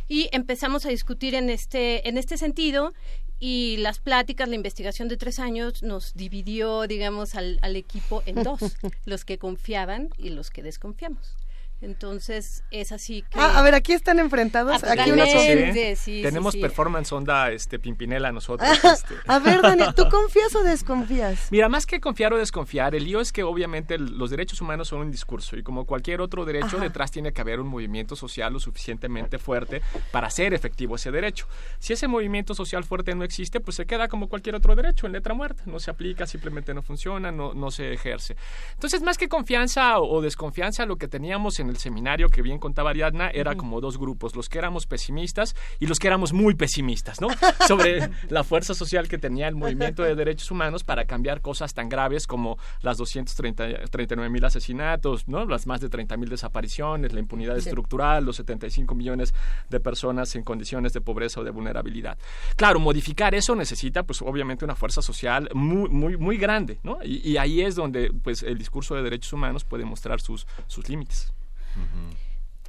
Y 0.09 0.27
empezamos 0.33 0.85
a 0.85 0.89
discutir 0.89 1.35
en 1.35 1.49
este, 1.49 2.09
en 2.09 2.17
este 2.17 2.37
sentido 2.37 2.93
y 3.39 3.77
las 3.77 3.99
pláticas, 3.99 4.49
la 4.49 4.55
investigación 4.55 5.07
de 5.07 5.15
tres 5.15 5.39
años 5.39 5.81
nos 5.81 6.13
dividió, 6.13 6.87
digamos, 6.87 7.35
al, 7.35 7.59
al 7.61 7.77
equipo 7.77 8.21
en 8.25 8.43
dos, 8.43 8.59
los 9.05 9.23
que 9.23 9.37
confiaban 9.37 10.09
y 10.17 10.31
los 10.31 10.49
que 10.49 10.61
desconfiamos. 10.61 11.37
Entonces, 11.81 12.63
es 12.71 12.91
así 12.91 13.21
que... 13.29 13.39
Ah, 13.39 13.59
a 13.59 13.61
ver, 13.61 13.73
aquí 13.73 13.93
están 13.93 14.19
enfrentados. 14.19 14.83
Ah, 14.83 14.91
Aquí 14.93 15.09
son- 15.11 15.73
sí, 15.73 15.95
sí, 15.95 16.21
Tenemos 16.21 16.53
sí. 16.53 16.59
performance 16.61 17.11
onda 17.13 17.51
este 17.51 17.79
Pimpinela 17.79 18.31
nosotros. 18.31 18.69
Ah, 18.83 18.89
este. 18.93 19.15
A 19.27 19.39
ver, 19.39 19.61
Daniel, 19.61 19.93
¿tú 19.95 20.07
confías 20.09 20.53
o 20.55 20.63
desconfías? 20.63 21.47
Mira, 21.51 21.69
más 21.69 21.85
que 21.85 22.01
confiar 22.01 22.33
o 22.33 22.37
desconfiar, 22.37 22.95
el 22.95 23.05
lío 23.05 23.21
es 23.21 23.31
que 23.31 23.43
obviamente 23.43 23.95
el- 23.95 24.17
los 24.17 24.29
derechos 24.29 24.59
humanos 24.61 24.89
son 24.89 24.99
un 24.99 25.11
discurso 25.11 25.55
y 25.57 25.63
como 25.63 25.85
cualquier 25.85 26.21
otro 26.21 26.43
derecho, 26.45 26.75
Ajá. 26.77 26.79
detrás 26.81 27.11
tiene 27.11 27.31
que 27.31 27.41
haber 27.41 27.59
un 27.61 27.67
movimiento 27.67 28.15
social 28.15 28.51
lo 28.53 28.59
suficientemente 28.59 29.37
fuerte 29.39 29.81
para 30.11 30.27
hacer 30.27 30.53
efectivo 30.53 30.95
ese 30.95 31.11
derecho. 31.11 31.47
Si 31.79 31.93
ese 31.93 32.07
movimiento 32.07 32.53
social 32.55 32.83
fuerte 32.83 33.15
no 33.15 33.23
existe, 33.23 33.59
pues 33.61 33.75
se 33.77 33.85
queda 33.85 34.07
como 34.09 34.27
cualquier 34.27 34.55
otro 34.55 34.75
derecho, 34.75 35.05
en 35.07 35.13
letra 35.13 35.33
muerta. 35.33 35.63
No 35.65 35.79
se 35.79 35.91
aplica, 35.91 36.27
simplemente 36.27 36.73
no 36.73 36.81
funciona, 36.81 37.31
no, 37.31 37.53
no 37.53 37.71
se 37.71 37.93
ejerce. 37.93 38.35
Entonces, 38.73 39.01
más 39.01 39.17
que 39.17 39.29
confianza 39.29 39.97
o, 39.99 40.17
o 40.17 40.21
desconfianza, 40.21 40.85
lo 40.85 40.97
que 40.97 41.07
teníamos 41.07 41.59
en 41.59 41.68
el 41.69 41.77
seminario 41.77 42.29
que 42.29 42.41
bien 42.41 42.59
contaba 42.59 42.89
Ariadna 42.89 43.29
era 43.29 43.55
como 43.55 43.79
dos 43.81 43.97
grupos, 43.97 44.35
los 44.35 44.49
que 44.49 44.57
éramos 44.57 44.85
pesimistas 44.87 45.55
y 45.79 45.87
los 45.87 45.99
que 45.99 46.07
éramos 46.07 46.33
muy 46.33 46.55
pesimistas, 46.55 47.21
¿no? 47.21 47.27
Sobre 47.67 48.09
la 48.29 48.43
fuerza 48.43 48.73
social 48.73 49.07
que 49.07 49.17
tenía 49.17 49.47
el 49.47 49.55
movimiento 49.55 50.03
de 50.03 50.15
derechos 50.15 50.51
humanos 50.51 50.83
para 50.83 51.05
cambiar 51.05 51.41
cosas 51.41 51.73
tan 51.73 51.89
graves 51.89 52.27
como 52.27 52.57
las 52.81 52.97
239 52.97 54.29
mil 54.29 54.43
asesinatos, 54.45 55.27
¿no? 55.27 55.45
Las 55.45 55.67
más 55.67 55.81
de 55.81 55.89
30 55.89 56.17
mil 56.17 56.29
desapariciones, 56.29 57.13
la 57.13 57.19
impunidad 57.19 57.55
Sí. 57.57 57.69
estructural, 57.69 58.23
los 58.25 58.35
75 58.37 58.95
millones 58.95 59.33
de 59.69 59.79
personas 59.79 60.35
en 60.35 60.43
condiciones 60.43 60.93
de 60.93 61.01
pobreza 61.01 61.41
o 61.41 61.43
de 61.43 61.51
vulnerabilidad. 61.51 62.17
Claro, 62.55 62.79
modificar 62.79 63.35
eso 63.35 63.55
necesita, 63.55 64.03
pues, 64.03 64.21
obviamente 64.21 64.65
una 64.65 64.75
fuerza 64.75 65.01
social 65.01 65.49
muy, 65.53 65.89
muy, 65.89 66.17
muy 66.17 66.37
grande, 66.37 66.79
¿no? 66.83 66.99
Y, 67.03 67.27
y 67.27 67.37
ahí 67.37 67.61
es 67.61 67.75
donde, 67.75 68.11
pues, 68.23 68.43
el 68.43 68.57
discurso 68.57 68.95
de 68.95 69.03
derechos 69.03 69.33
humanos 69.33 69.63
puede 69.63 69.85
mostrar 69.85 70.21
sus, 70.21 70.47
sus 70.67 70.89
límites. 70.89 71.33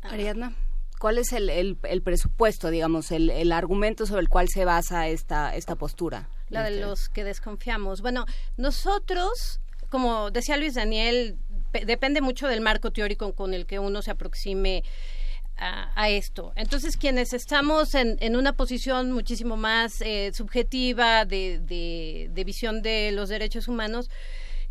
Ariadna, 0.02 0.54
¿cuál 0.98 1.18
es 1.18 1.32
el, 1.32 1.50
el- 1.50 1.78
el 1.82 2.02
presupuesto, 2.02 2.70
digamos, 2.70 3.10
el, 3.10 3.30
el 3.30 3.52
argumento 3.52 4.06
sobre 4.06 4.22
el 4.22 4.28
cual 4.28 4.48
se 4.48 4.64
basa 4.64 5.08
esta, 5.08 5.54
esta 5.54 5.74
postura? 5.76 6.28
la 6.48 6.64
de 6.64 6.80
los 6.80 7.08
que 7.08 7.22
desconfiamos. 7.22 8.00
Bueno, 8.00 8.26
nosotros, 8.56 9.60
como 9.88 10.30
decía 10.32 10.56
Luis 10.56 10.74
Daniel, 10.74 11.36
pe- 11.70 11.84
depende 11.84 12.20
mucho 12.20 12.48
del 12.48 12.60
marco 12.60 12.90
teórico 12.90 13.34
con 13.34 13.54
el 13.54 13.66
que 13.66 13.78
uno 13.78 14.02
se 14.02 14.10
aproxime 14.10 14.82
a, 15.56 15.92
a 15.94 16.08
esto. 16.08 16.52
Entonces, 16.56 16.96
quienes 16.96 17.32
estamos 17.34 17.94
en, 17.94 18.16
en 18.20 18.34
una 18.34 18.54
posición 18.54 19.12
muchísimo 19.12 19.56
más 19.56 20.00
eh, 20.00 20.32
subjetiva 20.34 21.24
de, 21.24 21.60
de- 21.60 22.30
de 22.32 22.44
visión 22.44 22.82
de 22.82 23.12
los 23.12 23.28
derechos 23.28 23.68
humanos, 23.68 24.08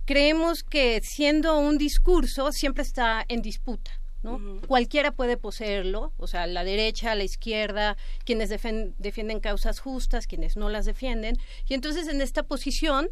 creemos 0.05 0.63
que 0.63 0.99
siendo 1.03 1.57
un 1.59 1.77
discurso 1.77 2.51
siempre 2.51 2.83
está 2.83 3.23
en 3.29 3.41
disputa. 3.41 3.91
¿No? 4.23 4.37
Cualquiera 4.67 5.11
puede 5.11 5.37
poseerlo, 5.37 6.11
o 6.17 6.27
sea, 6.27 6.45
la 6.47 6.63
derecha, 6.63 7.15
la 7.15 7.23
izquierda, 7.23 7.95
quienes 8.25 8.49
defienden 8.49 9.39
causas 9.39 9.79
justas, 9.79 10.27
quienes 10.27 10.57
no 10.57 10.69
las 10.69 10.85
defienden. 10.85 11.37
Y 11.67 11.73
entonces 11.73 12.07
en 12.07 12.21
esta 12.21 12.43
posición 12.43 13.09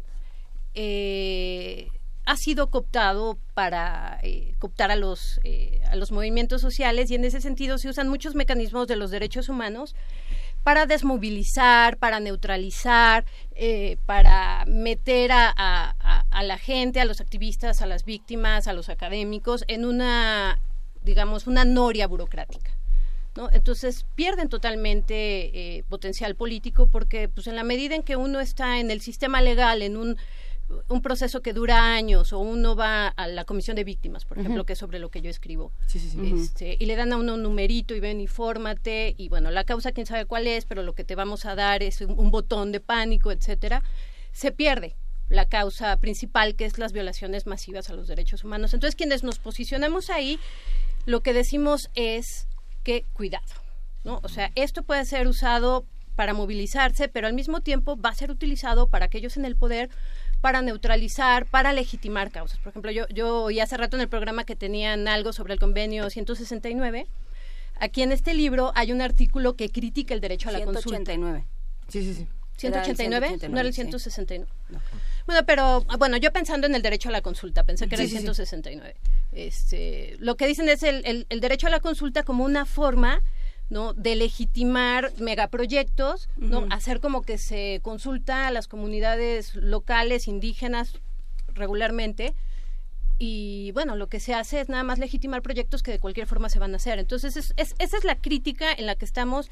eh, 0.74 1.88
ha 2.26 2.36
sido 2.36 2.68
cooptado 2.70 3.38
para 3.54 4.20
eh, 4.22 4.54
cooptar 4.58 4.90
a 4.90 4.96
los, 4.96 5.40
eh, 5.44 5.80
a 5.90 5.96
los 5.96 6.12
movimientos 6.12 6.60
sociales 6.60 7.10
y 7.10 7.14
en 7.14 7.24
ese 7.24 7.40
sentido 7.40 7.78
se 7.78 7.88
usan 7.88 8.08
muchos 8.08 8.34
mecanismos 8.34 8.86
de 8.86 8.96
los 8.96 9.10
derechos 9.10 9.48
humanos 9.48 9.94
para 10.62 10.84
desmovilizar, 10.84 11.96
para 11.96 12.20
neutralizar, 12.20 13.24
eh, 13.54 13.96
para 14.04 14.64
meter 14.66 15.32
a, 15.32 15.48
a- 15.56 15.96
a- 16.00 16.24
a 16.30 16.42
la 16.42 16.58
gente, 16.58 17.00
a 17.00 17.06
los 17.06 17.22
activistas, 17.22 17.80
a 17.80 17.86
las 17.86 18.04
víctimas, 18.04 18.68
a 18.68 18.74
los 18.74 18.90
académicos 18.90 19.64
en 19.68 19.86
una, 19.86 20.60
digamos, 21.08 21.46
una 21.46 21.64
noria 21.64 22.06
burocrática. 22.06 22.70
¿no? 23.34 23.48
Entonces 23.50 24.04
pierden 24.14 24.48
totalmente 24.48 25.78
eh, 25.78 25.84
potencial 25.88 26.34
político 26.34 26.86
porque 26.88 27.28
pues 27.28 27.46
en 27.46 27.56
la 27.56 27.64
medida 27.64 27.94
en 27.94 28.02
que 28.02 28.16
uno 28.16 28.40
está 28.40 28.78
en 28.78 28.90
el 28.90 29.00
sistema 29.00 29.40
legal, 29.40 29.80
en 29.82 29.96
un, 29.96 30.16
un 30.88 31.00
proceso 31.02 31.40
que 31.40 31.54
dura 31.54 31.94
años 31.94 32.32
o 32.34 32.38
uno 32.40 32.76
va 32.76 33.08
a 33.08 33.26
la 33.26 33.44
comisión 33.44 33.74
de 33.76 33.84
víctimas, 33.84 34.24
por 34.26 34.38
ejemplo, 34.38 34.66
que 34.66 34.74
es 34.74 34.78
sobre 34.78 34.98
lo 34.98 35.08
que 35.10 35.22
yo 35.22 35.30
escribo, 35.30 35.72
Sí, 35.86 35.98
sí, 35.98 36.10
sí. 36.10 36.34
este, 36.36 36.76
y 36.78 36.84
le 36.86 36.94
dan 36.94 37.12
a 37.12 37.16
uno 37.16 37.34
un 37.34 37.42
numerito 37.42 37.94
y 37.94 38.00
ven 38.00 38.20
y 38.20 38.26
fórmate 38.26 39.14
y 39.16 39.28
bueno, 39.30 39.50
la 39.50 39.64
causa 39.64 39.92
quién 39.92 40.06
sabe 40.06 40.26
cuál 40.26 40.46
es, 40.46 40.66
pero 40.66 40.82
lo 40.82 40.94
que 40.94 41.04
te 41.04 41.14
vamos 41.14 41.46
a 41.46 41.54
dar 41.54 41.82
es 41.82 42.00
un, 42.02 42.18
un 42.18 42.30
botón 42.30 42.70
de 42.70 42.80
pánico, 42.80 43.32
etcétera, 43.32 43.82
se 44.32 44.52
pierde 44.52 44.94
la 45.30 45.44
causa 45.46 45.96
principal 45.98 46.54
que 46.54 46.64
es 46.64 46.78
las 46.78 46.92
violaciones 46.92 47.46
masivas 47.46 47.88
a 47.90 47.92
los 47.94 48.08
derechos 48.08 48.44
humanos. 48.44 48.72
Entonces, 48.74 48.96
quienes 48.96 49.22
nos 49.22 49.38
posicionamos 49.38 50.08
ahí, 50.10 50.38
lo 51.08 51.22
que 51.22 51.32
decimos 51.32 51.88
es 51.94 52.46
que 52.84 53.06
cuidado, 53.14 53.46
¿no? 54.04 54.20
O 54.22 54.28
sea, 54.28 54.52
esto 54.56 54.82
puede 54.82 55.06
ser 55.06 55.26
usado 55.26 55.86
para 56.16 56.34
movilizarse, 56.34 57.08
pero 57.08 57.26
al 57.26 57.32
mismo 57.32 57.62
tiempo 57.62 57.96
va 57.96 58.10
a 58.10 58.14
ser 58.14 58.30
utilizado 58.30 58.88
para 58.88 59.06
aquellos 59.06 59.38
en 59.38 59.46
el 59.46 59.56
poder 59.56 59.88
para 60.42 60.60
neutralizar, 60.60 61.46
para 61.46 61.72
legitimar 61.72 62.30
causas. 62.30 62.58
Por 62.58 62.70
ejemplo, 62.70 62.90
yo, 62.90 63.08
yo 63.08 63.44
oí 63.44 63.58
hace 63.58 63.78
rato 63.78 63.96
en 63.96 64.02
el 64.02 64.08
programa 64.10 64.44
que 64.44 64.54
tenían 64.54 65.08
algo 65.08 65.32
sobre 65.32 65.54
el 65.54 65.58
convenio 65.58 66.10
169. 66.10 67.06
Aquí 67.80 68.02
en 68.02 68.12
este 68.12 68.34
libro 68.34 68.72
hay 68.74 68.92
un 68.92 69.00
artículo 69.00 69.56
que 69.56 69.70
critica 69.70 70.12
el 70.12 70.20
derecho 70.20 70.50
a 70.50 70.52
la 70.52 70.62
consulta. 70.62 71.12
189. 71.12 71.46
Sí, 71.88 72.02
sí, 72.02 72.14
sí. 72.14 72.28
¿189? 72.68 73.06
Era 73.06 73.26
el 73.28 73.50
no 73.50 73.60
era 73.60 73.68
el 73.68 73.72
189, 73.72 73.72
169. 73.72 74.46
Bueno, 75.28 75.44
pero 75.44 75.82
bueno, 75.98 76.16
yo 76.16 76.32
pensando 76.32 76.66
en 76.66 76.74
el 76.74 76.80
derecho 76.80 77.10
a 77.10 77.12
la 77.12 77.20
consulta, 77.20 77.62
pensé 77.62 77.86
que 77.86 77.96
era 77.96 78.04
Sí, 78.04 78.04
el 78.04 78.10
sí, 78.12 78.16
sí. 78.16 78.22
169. 78.22 78.96
Este, 79.32 80.16
lo 80.20 80.38
que 80.38 80.46
dicen 80.46 80.70
es 80.70 80.82
el, 80.82 81.02
el- 81.04 81.26
el 81.28 81.40
derecho 81.40 81.66
a 81.66 81.70
la 81.70 81.80
consulta 81.80 82.22
como 82.22 82.44
una 82.46 82.64
forma 82.64 83.20
¿no? 83.68 83.92
de 83.92 84.16
legitimar 84.16 85.12
megaproyectos, 85.18 86.30
¿no? 86.38 86.64
Hacer 86.70 87.00
como 87.00 87.20
que 87.20 87.36
se 87.36 87.80
consulta 87.82 88.46
a 88.46 88.50
las 88.50 88.68
comunidades 88.68 89.54
locales, 89.54 90.28
indígenas, 90.28 90.94
regularmente, 91.52 92.32
y 93.18 93.70
bueno, 93.72 93.96
lo 93.96 94.06
que 94.06 94.20
se 94.20 94.32
hace 94.32 94.62
es 94.62 94.70
nada 94.70 94.82
más 94.82 94.98
legitimar 94.98 95.42
proyectos 95.42 95.82
que 95.82 95.90
de 95.90 95.98
cualquier 95.98 96.26
forma 96.26 96.48
se 96.48 96.58
van 96.58 96.72
a 96.72 96.76
hacer. 96.76 96.98
Entonces, 96.98 97.36
es- 97.36 97.52
es- 97.58 97.74
esa 97.78 97.98
es 97.98 98.04
la 98.04 98.14
crítica 98.14 98.72
en 98.72 98.86
la 98.86 98.94
que 98.94 99.04
estamos 99.04 99.50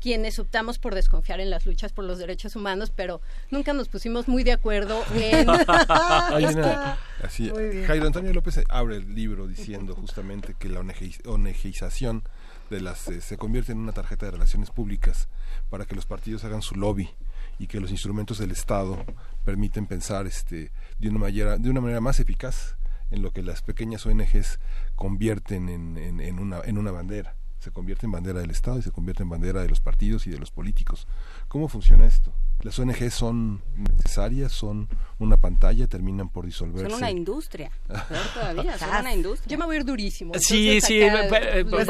quienes 0.00 0.38
optamos 0.38 0.78
por 0.78 0.94
desconfiar 0.94 1.40
en 1.40 1.50
las 1.50 1.66
luchas 1.66 1.92
por 1.92 2.04
los 2.04 2.18
derechos 2.18 2.56
humanos, 2.56 2.90
pero 2.94 3.20
nunca 3.50 3.72
nos 3.72 3.88
pusimos 3.88 4.28
muy 4.28 4.42
de 4.44 4.52
acuerdo 4.52 5.02
en... 5.14 5.48
Hay 5.88 6.44
una- 6.54 6.98
así. 7.22 7.50
Jairo 7.86 8.06
Antonio 8.06 8.32
López 8.32 8.60
abre 8.68 8.96
el 8.96 9.14
libro 9.14 9.46
diciendo 9.46 9.94
justamente 9.94 10.54
que 10.58 10.68
la 10.68 10.80
ONG 10.80 10.94
ONGización 11.26 12.22
de 12.70 12.80
las 12.80 13.08
eh, 13.08 13.20
se 13.20 13.36
convierte 13.36 13.72
en 13.72 13.78
una 13.78 13.92
tarjeta 13.92 14.26
de 14.26 14.32
relaciones 14.32 14.70
públicas 14.70 15.28
para 15.70 15.84
que 15.84 15.94
los 15.96 16.06
partidos 16.06 16.44
hagan 16.44 16.62
su 16.62 16.76
lobby 16.76 17.10
y 17.58 17.66
que 17.66 17.80
los 17.80 17.90
instrumentos 17.90 18.38
del 18.38 18.52
Estado 18.52 19.04
permiten 19.44 19.86
pensar 19.86 20.26
este 20.26 20.70
de 20.98 21.08
una 21.08 21.18
manera 21.18 21.56
de 21.58 21.68
una 21.68 21.80
manera 21.80 22.00
más 22.00 22.20
eficaz 22.20 22.76
en 23.10 23.22
lo 23.22 23.32
que 23.32 23.42
las 23.42 23.60
pequeñas 23.62 24.06
ONGs 24.06 24.60
convierten 24.94 25.68
en, 25.68 25.98
en, 25.98 26.20
en 26.20 26.38
una 26.38 26.60
en 26.64 26.78
una 26.78 26.92
bandera 26.92 27.34
se 27.60 27.70
convierte 27.70 28.06
en 28.06 28.12
bandera 28.12 28.40
del 28.40 28.50
Estado 28.50 28.78
y 28.78 28.82
se 28.82 28.90
convierte 28.90 29.22
en 29.22 29.28
bandera 29.28 29.62
de 29.62 29.68
los 29.68 29.80
partidos 29.80 30.26
y 30.26 30.30
de 30.30 30.38
los 30.38 30.50
políticos. 30.50 31.06
¿Cómo 31.48 31.68
funciona 31.68 32.06
esto? 32.06 32.32
¿Las 32.62 32.78
ONG 32.78 33.10
son 33.10 33.62
necesarias? 33.74 34.52
¿Son 34.52 34.86
una 35.18 35.36
pantalla? 35.38 35.86
¿Terminan 35.86 36.28
por 36.28 36.44
disolverse? 36.44 36.90
Son 36.90 36.98
una 36.98 37.10
industria. 37.10 37.70
Peor 37.88 38.02
todavía, 38.34 38.76
son 38.78 38.88
una 39.00 39.14
industria. 39.14 39.50
Yo 39.50 39.58
me 39.58 39.64
voy 39.64 39.76
a 39.76 39.78
ir 39.80 39.84
durísimo. 39.84 40.32
Sí, 40.38 40.78
sí, 40.82 41.02
acá- 41.02 41.38
eh, 41.38 41.60
eh, 41.60 41.64
Pues 41.64 41.86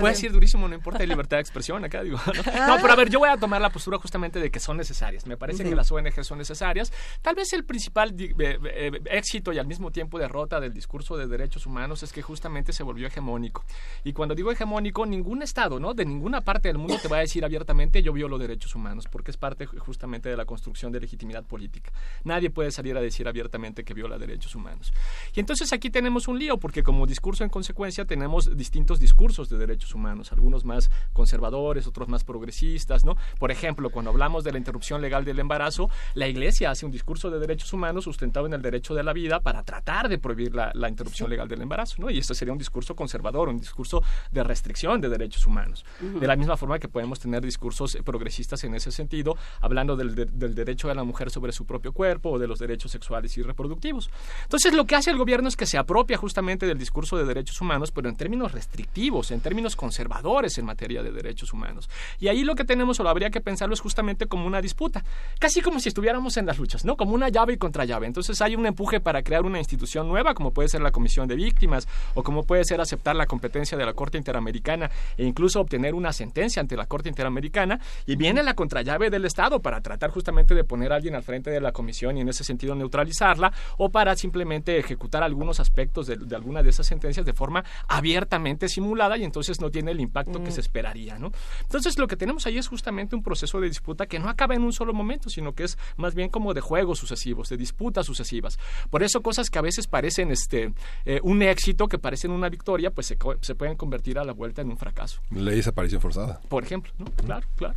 puedes 0.00 0.22
ir 0.22 0.32
durísimo, 0.32 0.68
no 0.68 0.74
importa, 0.74 1.00
hay 1.02 1.08
libertad 1.08 1.38
de 1.38 1.40
expresión 1.40 1.84
acá, 1.84 2.02
digo. 2.02 2.18
¿no? 2.26 2.66
No, 2.66 2.76
pero 2.80 2.92
a 2.92 2.96
ver, 2.96 3.10
yo 3.10 3.18
voy 3.18 3.28
a 3.30 3.36
tomar 3.36 3.60
la 3.60 3.70
postura 3.70 3.98
justamente 3.98 4.38
de 4.38 4.50
que 4.50 4.60
son 4.60 4.76
necesarias. 4.76 5.26
Me 5.26 5.36
parece 5.36 5.64
que 5.64 5.74
las 5.74 5.90
ONG 5.90 6.22
son 6.24 6.38
necesarias. 6.38 6.92
Tal 7.20 7.34
vez 7.34 7.52
el 7.52 7.64
principal 7.64 8.14
eh, 8.18 8.34
eh, 8.38 8.90
éxito 9.06 9.52
y 9.52 9.58
al 9.58 9.66
mismo 9.66 9.90
tiempo 9.90 10.18
derrota 10.18 10.60
del 10.60 10.72
discurso 10.72 11.16
de 11.16 11.26
derechos 11.26 11.66
humanos 11.66 12.02
es 12.02 12.12
que 12.12 12.22
justamente 12.22 12.72
se 12.72 12.82
volvió 12.84 13.08
hegemónico. 13.08 13.64
Y 14.04 14.12
cuando 14.12 14.34
digo 14.34 14.52
hegemónico, 14.52 15.04
ningún 15.04 15.42
Estado, 15.42 15.80
¿no? 15.80 15.94
De 15.94 16.04
ninguna 16.04 16.40
parte 16.42 16.68
del 16.68 16.78
mundo 16.78 16.96
te 17.02 17.08
va 17.08 17.16
a 17.16 17.20
decir 17.20 17.44
abiertamente 17.44 18.02
yo 18.02 18.12
violo 18.12 18.38
derechos 18.38 18.74
humanos, 18.76 19.06
porque 19.10 19.31
es 19.32 19.36
parte 19.36 19.66
ju- 19.66 19.78
justamente 19.78 20.28
de 20.28 20.36
la 20.36 20.44
construcción 20.44 20.92
de 20.92 21.00
legitimidad 21.00 21.44
política. 21.44 21.90
Nadie 22.24 22.50
puede 22.50 22.70
salir 22.70 22.96
a 22.96 23.00
decir 23.00 23.26
abiertamente 23.26 23.84
que 23.84 23.94
viola 23.94 24.18
derechos 24.18 24.54
humanos. 24.54 24.92
Y 25.34 25.40
entonces 25.40 25.72
aquí 25.72 25.90
tenemos 25.90 26.28
un 26.28 26.38
lío, 26.38 26.58
porque 26.58 26.82
como 26.82 27.06
discurso 27.06 27.42
en 27.44 27.50
consecuencia 27.50 28.04
tenemos 28.04 28.56
distintos 28.56 29.00
discursos 29.00 29.48
de 29.48 29.56
derechos 29.58 29.94
humanos, 29.94 30.32
algunos 30.32 30.64
más 30.64 30.90
conservadores, 31.12 31.86
otros 31.86 32.08
más 32.08 32.24
progresistas, 32.24 33.04
¿no? 33.04 33.16
Por 33.38 33.50
ejemplo, 33.50 33.90
cuando 33.90 34.10
hablamos 34.10 34.44
de 34.44 34.52
la 34.52 34.58
interrupción 34.58 35.00
legal 35.00 35.24
del 35.24 35.38
embarazo, 35.38 35.88
la 36.14 36.28
Iglesia 36.28 36.70
hace 36.70 36.84
un 36.86 36.92
discurso 36.92 37.30
de 37.30 37.38
derechos 37.38 37.72
humanos 37.72 38.04
sustentado 38.04 38.46
en 38.46 38.52
el 38.52 38.62
derecho 38.62 38.94
de 38.94 39.02
la 39.02 39.12
vida 39.12 39.40
para 39.40 39.62
tratar 39.62 40.08
de 40.08 40.18
prohibir 40.18 40.54
la, 40.54 40.70
la 40.74 40.88
interrupción 40.88 41.30
legal 41.30 41.48
del 41.48 41.62
embarazo, 41.62 41.96
¿no? 42.02 42.10
Y 42.10 42.18
esto 42.18 42.34
sería 42.34 42.52
un 42.52 42.58
discurso 42.58 42.94
conservador, 42.94 43.48
un 43.48 43.58
discurso 43.58 44.02
de 44.30 44.42
restricción 44.44 45.00
de 45.00 45.08
derechos 45.08 45.46
humanos. 45.46 45.84
De 46.20 46.26
la 46.26 46.36
misma 46.36 46.56
forma 46.56 46.78
que 46.78 46.88
podemos 46.88 47.18
tener 47.18 47.42
discursos 47.42 47.94
eh, 47.94 48.02
progresistas 48.02 48.62
en 48.64 48.74
ese 48.74 48.90
sentido, 48.90 49.21
hablando 49.60 49.96
del, 49.96 50.14
de- 50.14 50.26
del 50.26 50.54
derecho 50.54 50.88
de 50.88 50.94
la 50.94 51.04
mujer 51.04 51.30
sobre 51.30 51.52
su 51.52 51.64
propio 51.64 51.92
cuerpo 51.92 52.30
o 52.30 52.38
de 52.38 52.46
los 52.46 52.58
derechos 52.58 52.90
sexuales 52.90 53.36
y 53.38 53.42
reproductivos. 53.42 54.10
Entonces, 54.44 54.74
lo 54.74 54.84
que 54.86 54.96
hace 54.96 55.10
el 55.10 55.18
gobierno 55.18 55.48
es 55.48 55.56
que 55.56 55.66
se 55.66 55.78
apropia 55.78 56.16
justamente 56.16 56.66
del 56.66 56.78
discurso 56.78 57.16
de 57.16 57.24
derechos 57.24 57.60
humanos, 57.60 57.90
pero 57.90 58.08
en 58.08 58.16
términos 58.16 58.52
restrictivos, 58.52 59.30
en 59.30 59.40
términos 59.40 59.76
conservadores 59.76 60.58
en 60.58 60.64
materia 60.64 61.02
de 61.02 61.12
derechos 61.12 61.52
humanos. 61.52 61.88
Y 62.18 62.28
ahí 62.28 62.44
lo 62.44 62.54
que 62.54 62.64
tenemos, 62.64 62.98
o 63.00 63.02
lo 63.02 63.08
habría 63.10 63.30
que 63.30 63.40
pensarlo, 63.40 63.74
es 63.74 63.80
justamente 63.80 64.26
como 64.26 64.46
una 64.46 64.60
disputa, 64.60 65.04
casi 65.38 65.60
como 65.60 65.80
si 65.80 65.88
estuviéramos 65.88 66.36
en 66.36 66.46
las 66.46 66.58
luchas, 66.58 66.84
¿no? 66.84 66.96
Como 66.96 67.14
una 67.14 67.28
llave 67.28 67.54
y 67.54 67.56
contra 67.56 67.84
llave. 67.84 68.06
Entonces, 68.06 68.40
hay 68.40 68.56
un 68.56 68.66
empuje 68.66 69.00
para 69.00 69.22
crear 69.22 69.44
una 69.44 69.58
institución 69.58 70.08
nueva, 70.08 70.34
como 70.34 70.52
puede 70.52 70.68
ser 70.68 70.80
la 70.80 70.90
Comisión 70.90 71.28
de 71.28 71.36
Víctimas, 71.36 71.86
o 72.14 72.22
como 72.22 72.42
puede 72.44 72.64
ser 72.64 72.80
aceptar 72.80 73.16
la 73.16 73.26
competencia 73.26 73.76
de 73.78 73.84
la 73.86 73.92
Corte 73.92 74.18
Interamericana 74.18 74.90
e 75.16 75.24
incluso 75.24 75.60
obtener 75.60 75.94
una 75.94 76.12
sentencia 76.12 76.60
ante 76.60 76.76
la 76.76 76.86
Corte 76.86 77.08
Interamericana, 77.08 77.80
y 78.06 78.16
viene 78.16 78.42
la 78.42 78.54
contrallave 78.54 79.10
del 79.12 79.24
Estado 79.24 79.60
para 79.60 79.80
tratar 79.80 80.10
justamente 80.10 80.56
de 80.56 80.64
poner 80.64 80.92
a 80.92 80.96
alguien 80.96 81.14
al 81.14 81.22
frente 81.22 81.50
de 81.50 81.60
la 81.60 81.70
comisión 81.70 82.18
y 82.18 82.22
en 82.22 82.28
ese 82.28 82.42
sentido 82.42 82.74
neutralizarla, 82.74 83.52
o 83.78 83.90
para 83.90 84.16
simplemente 84.16 84.76
ejecutar 84.78 85.22
algunos 85.22 85.60
aspectos 85.60 86.08
de, 86.08 86.16
de 86.16 86.34
alguna 86.34 86.64
de 86.64 86.70
esas 86.70 86.86
sentencias 86.86 87.24
de 87.24 87.32
forma 87.32 87.64
abiertamente 87.86 88.68
simulada 88.68 89.16
y 89.16 89.24
entonces 89.24 89.60
no 89.60 89.70
tiene 89.70 89.92
el 89.92 90.00
impacto 90.00 90.42
que 90.42 90.50
se 90.50 90.60
esperaría, 90.60 91.18
¿no? 91.18 91.30
Entonces 91.60 91.98
lo 91.98 92.08
que 92.08 92.16
tenemos 92.16 92.46
ahí 92.46 92.58
es 92.58 92.66
justamente 92.66 93.14
un 93.14 93.22
proceso 93.22 93.60
de 93.60 93.68
disputa 93.68 94.06
que 94.06 94.18
no 94.18 94.28
acaba 94.28 94.54
en 94.54 94.62
un 94.62 94.72
solo 94.72 94.92
momento, 94.92 95.30
sino 95.30 95.54
que 95.54 95.64
es 95.64 95.78
más 95.96 96.14
bien 96.14 96.28
como 96.28 96.54
de 96.54 96.60
juegos 96.60 96.98
sucesivos, 96.98 97.48
de 97.48 97.56
disputas 97.56 98.06
sucesivas. 98.06 98.58
Por 98.90 99.02
eso 99.02 99.22
cosas 99.22 99.50
que 99.50 99.58
a 99.58 99.62
veces 99.62 99.86
parecen 99.86 100.30
este 100.30 100.72
eh, 101.04 101.20
un 101.22 101.42
éxito, 101.42 101.88
que 101.88 101.98
parecen 101.98 102.30
una 102.30 102.48
victoria, 102.48 102.90
pues 102.90 103.06
se, 103.06 103.18
se 103.40 103.54
pueden 103.54 103.76
convertir 103.76 104.18
a 104.18 104.24
la 104.24 104.32
vuelta 104.32 104.62
en 104.62 104.70
un 104.70 104.78
fracaso. 104.78 105.20
Ley 105.30 105.44
de 105.44 105.56
desaparición 105.56 106.00
forzada. 106.00 106.40
Por 106.48 106.64
ejemplo, 106.64 106.92
¿no? 106.98 107.06
Claro, 107.24 107.46
claro. 107.56 107.74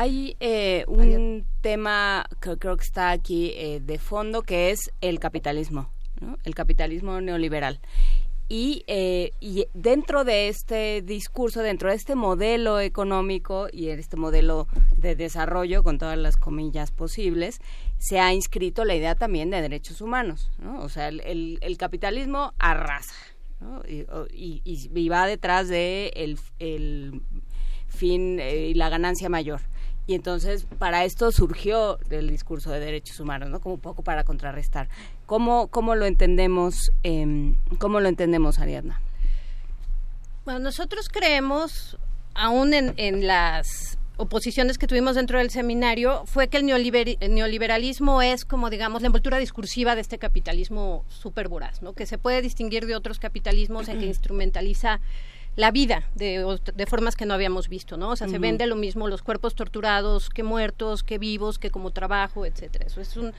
Hay 0.00 0.36
eh, 0.38 0.84
un 0.86 1.44
tema 1.60 2.24
que 2.40 2.56
creo 2.56 2.76
que 2.76 2.84
está 2.84 3.10
aquí 3.10 3.50
eh, 3.56 3.80
de 3.82 3.98
fondo, 3.98 4.42
que 4.42 4.70
es 4.70 4.92
el 5.00 5.18
capitalismo, 5.18 5.90
¿no? 6.20 6.38
el 6.44 6.54
capitalismo 6.54 7.20
neoliberal. 7.20 7.80
Y, 8.48 8.84
eh, 8.86 9.32
y 9.40 9.66
dentro 9.74 10.22
de 10.22 10.46
este 10.46 11.02
discurso, 11.02 11.62
dentro 11.62 11.90
de 11.90 11.96
este 11.96 12.14
modelo 12.14 12.78
económico 12.78 13.66
y 13.72 13.88
este 13.88 14.16
modelo 14.16 14.68
de 14.96 15.16
desarrollo, 15.16 15.82
con 15.82 15.98
todas 15.98 16.16
las 16.16 16.36
comillas 16.36 16.92
posibles, 16.92 17.58
se 17.98 18.20
ha 18.20 18.32
inscrito 18.32 18.84
la 18.84 18.94
idea 18.94 19.16
también 19.16 19.50
de 19.50 19.60
derechos 19.62 20.00
humanos. 20.00 20.48
¿no? 20.58 20.78
O 20.80 20.88
sea, 20.88 21.08
el, 21.08 21.20
el- 21.22 21.58
el 21.60 21.76
capitalismo 21.76 22.54
arrasa 22.60 23.16
¿no? 23.60 23.82
y, 23.88 25.08
va 25.08 25.26
detrás 25.26 25.66
de 25.68 26.12
el, 26.14 26.38
el 26.60 27.20
fin 27.88 28.38
eh, 28.38 28.68
y 28.68 28.74
la 28.74 28.90
ganancia 28.90 29.28
mayor. 29.28 29.60
Y 30.08 30.14
entonces 30.14 30.66
para 30.78 31.04
esto 31.04 31.30
surgió 31.32 31.98
el 32.08 32.30
discurso 32.30 32.70
de 32.70 32.80
derechos 32.80 33.20
humanos, 33.20 33.50
¿no? 33.50 33.60
Como 33.60 33.74
un 33.74 33.80
poco 33.80 34.02
para 34.02 34.24
contrarrestar. 34.24 34.88
¿Cómo, 35.26 35.68
cómo 35.68 35.94
lo 35.94 36.06
entendemos, 36.06 36.92
em, 37.02 37.56
cómo 37.78 38.00
lo 38.00 38.08
entendemos, 38.08 38.58
Ariadna? 38.58 39.02
Bueno, 40.46 40.60
nosotros 40.60 41.10
creemos, 41.10 41.98
aún 42.32 42.72
en, 42.72 43.26
las 43.26 43.98
oposiciones 44.16 44.78
que 44.78 44.86
tuvimos 44.86 45.14
dentro 45.14 45.40
del 45.40 45.50
seminario, 45.50 46.22
fue 46.24 46.48
que 46.48 46.56
el 46.56 46.64
neoliberalismo 46.64 48.22
es 48.22 48.46
como, 48.46 48.70
digamos, 48.70 49.02
la 49.02 49.08
envoltura 49.08 49.36
discursiva 49.36 49.94
de 49.94 50.00
este 50.00 50.16
capitalismo 50.16 51.04
súper 51.08 51.48
voraz, 51.48 51.82
¿no? 51.82 51.92
que 51.92 52.06
se 52.06 52.16
puede 52.16 52.40
distinguir 52.40 52.86
de 52.86 52.96
otros 52.96 53.18
capitalismos 53.18 53.88
en 53.88 54.00
que 54.00 54.06
instrumentaliza 54.06 55.02
la 55.58 55.72
vida 55.72 56.04
de, 56.14 56.86
formas 56.86 57.16
que 57.16 57.26
no 57.26 57.34
habíamos 57.34 57.68
visto, 57.68 57.96
¿no? 57.96 58.10
O 58.10 58.16
sea, 58.16 58.28
se 58.28 58.34
Ujú. 58.34 58.42
vende 58.42 58.64
lo 58.68 58.76
mismo 58.76 59.08
los 59.08 59.22
cuerpos 59.22 59.56
torturados 59.56 60.30
que 60.30 60.44
muertos, 60.44 61.02
que 61.02 61.18
vivos, 61.18 61.58
que 61.58 61.70
como 61.70 61.90
trabajo, 61.90 62.46
etcétera. 62.46 62.86
Eso 62.86 63.00
es 63.00 63.16
un 63.16 63.32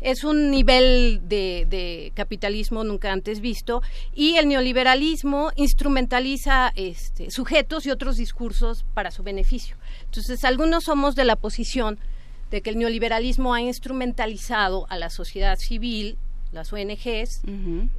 es 0.00 0.22
un 0.22 0.52
nivel 0.52 1.20
de, 1.24 1.66
de 1.68 2.12
capitalismo 2.14 2.84
nunca 2.84 3.12
antes 3.12 3.40
visto 3.40 3.82
y 4.14 4.36
el 4.36 4.46
neoliberalismo 4.46 5.50
instrumentaliza 5.56 6.70
este, 6.76 7.32
sujetos 7.32 7.84
y 7.86 7.90
otros 7.90 8.16
discursos 8.16 8.84
para 8.94 9.10
su 9.10 9.24
beneficio. 9.24 9.76
Entonces, 10.04 10.44
algunos 10.44 10.84
somos 10.84 11.16
de 11.16 11.24
la 11.24 11.34
posición 11.34 11.98
de 12.52 12.60
que 12.60 12.70
el 12.70 12.78
neoliberalismo 12.78 13.52
ha 13.52 13.60
instrumentalizado 13.60 14.86
a 14.90 14.96
la 14.96 15.10
sociedad 15.10 15.56
civil, 15.58 16.16
las 16.52 16.72
ONGs, 16.72 17.42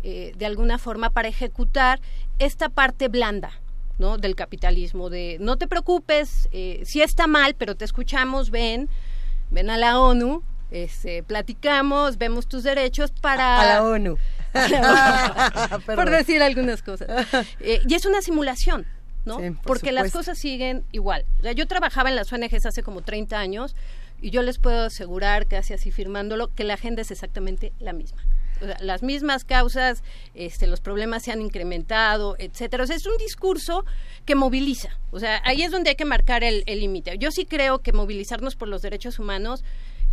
eh, 0.03 0.33
de 0.37 0.45
alguna 0.45 0.77
forma 0.77 1.09
para 1.11 1.27
ejecutar 1.27 1.99
esta 2.39 2.69
parte 2.69 3.07
blanda. 3.07 3.51
¿no? 3.97 4.17
del 4.17 4.33
capitalismo 4.33 5.09
de 5.09 5.35
no 5.41 5.57
te 5.57 5.67
preocupes 5.67 6.47
eh, 6.53 6.83
sí 6.85 7.01
está 7.01 7.27
mal 7.27 7.53
pero 7.55 7.75
te 7.75 7.83
escuchamos 7.83 8.49
ven 8.49 8.87
ven 9.51 9.69
a 9.69 9.77
la 9.77 9.99
ONU 9.99 10.41
este, 10.71 11.23
platicamos, 11.23 12.17
vemos 12.17 12.47
tus 12.47 12.63
derechos 12.63 13.11
para... 13.11 13.59
A 13.59 13.65
la 13.65 13.83
ONU. 13.83 14.17
Por 15.85 16.09
decir 16.09 16.43
algunas 16.43 16.83
cosas. 16.83 17.27
Eh, 17.59 17.81
y 17.87 17.95
es 17.95 18.05
una 18.05 18.21
simulación. 18.21 18.85
¿no? 19.25 19.39
Sí, 19.39 19.49
por 19.51 19.63
Porque 19.63 19.91
las 19.91 20.11
cosas 20.11 20.37
siguen 20.37 20.85
igual. 20.91 21.25
O 21.39 21.43
sea, 21.43 21.51
yo 21.51 21.67
trabajaba 21.67 22.09
en 22.09 22.15
las 22.15 22.31
ONGs 22.31 22.65
hace 22.65 22.83
como 22.83 23.01
30 23.01 23.37
años 23.37 23.75
y 24.21 24.31
yo 24.31 24.41
les 24.43 24.59
puedo 24.59 24.85
asegurar, 24.85 25.45
casi 25.45 25.73
así 25.73 25.91
firmándolo, 25.91 26.53
que 26.53 26.63
la 26.63 26.75
agenda 26.75 27.01
es 27.01 27.11
exactamente 27.11 27.73
la 27.79 27.93
misma. 27.93 28.21
Las 28.81 29.03
mismas 29.03 29.43
causas, 29.45 30.03
este, 30.33 30.67
los 30.67 30.81
problemas 30.81 31.23
se 31.23 31.31
han 31.31 31.41
incrementado, 31.41 32.35
etcétera. 32.39 32.83
O 32.83 32.87
sea, 32.87 32.95
es 32.95 33.05
un 33.05 33.17
discurso 33.17 33.85
que 34.25 34.35
moviliza. 34.35 34.89
O 35.11 35.19
sea, 35.19 35.41
ahí 35.45 35.63
es 35.63 35.71
donde 35.71 35.91
hay 35.91 35.95
que 35.95 36.05
marcar 36.05 36.43
el 36.43 36.63
límite. 36.65 37.17
Yo 37.17 37.31
sí 37.31 37.45
creo 37.45 37.79
que 37.79 37.93
movilizarnos 37.93 38.55
por 38.55 38.67
los 38.67 38.81
derechos 38.81 39.19
humanos 39.19 39.63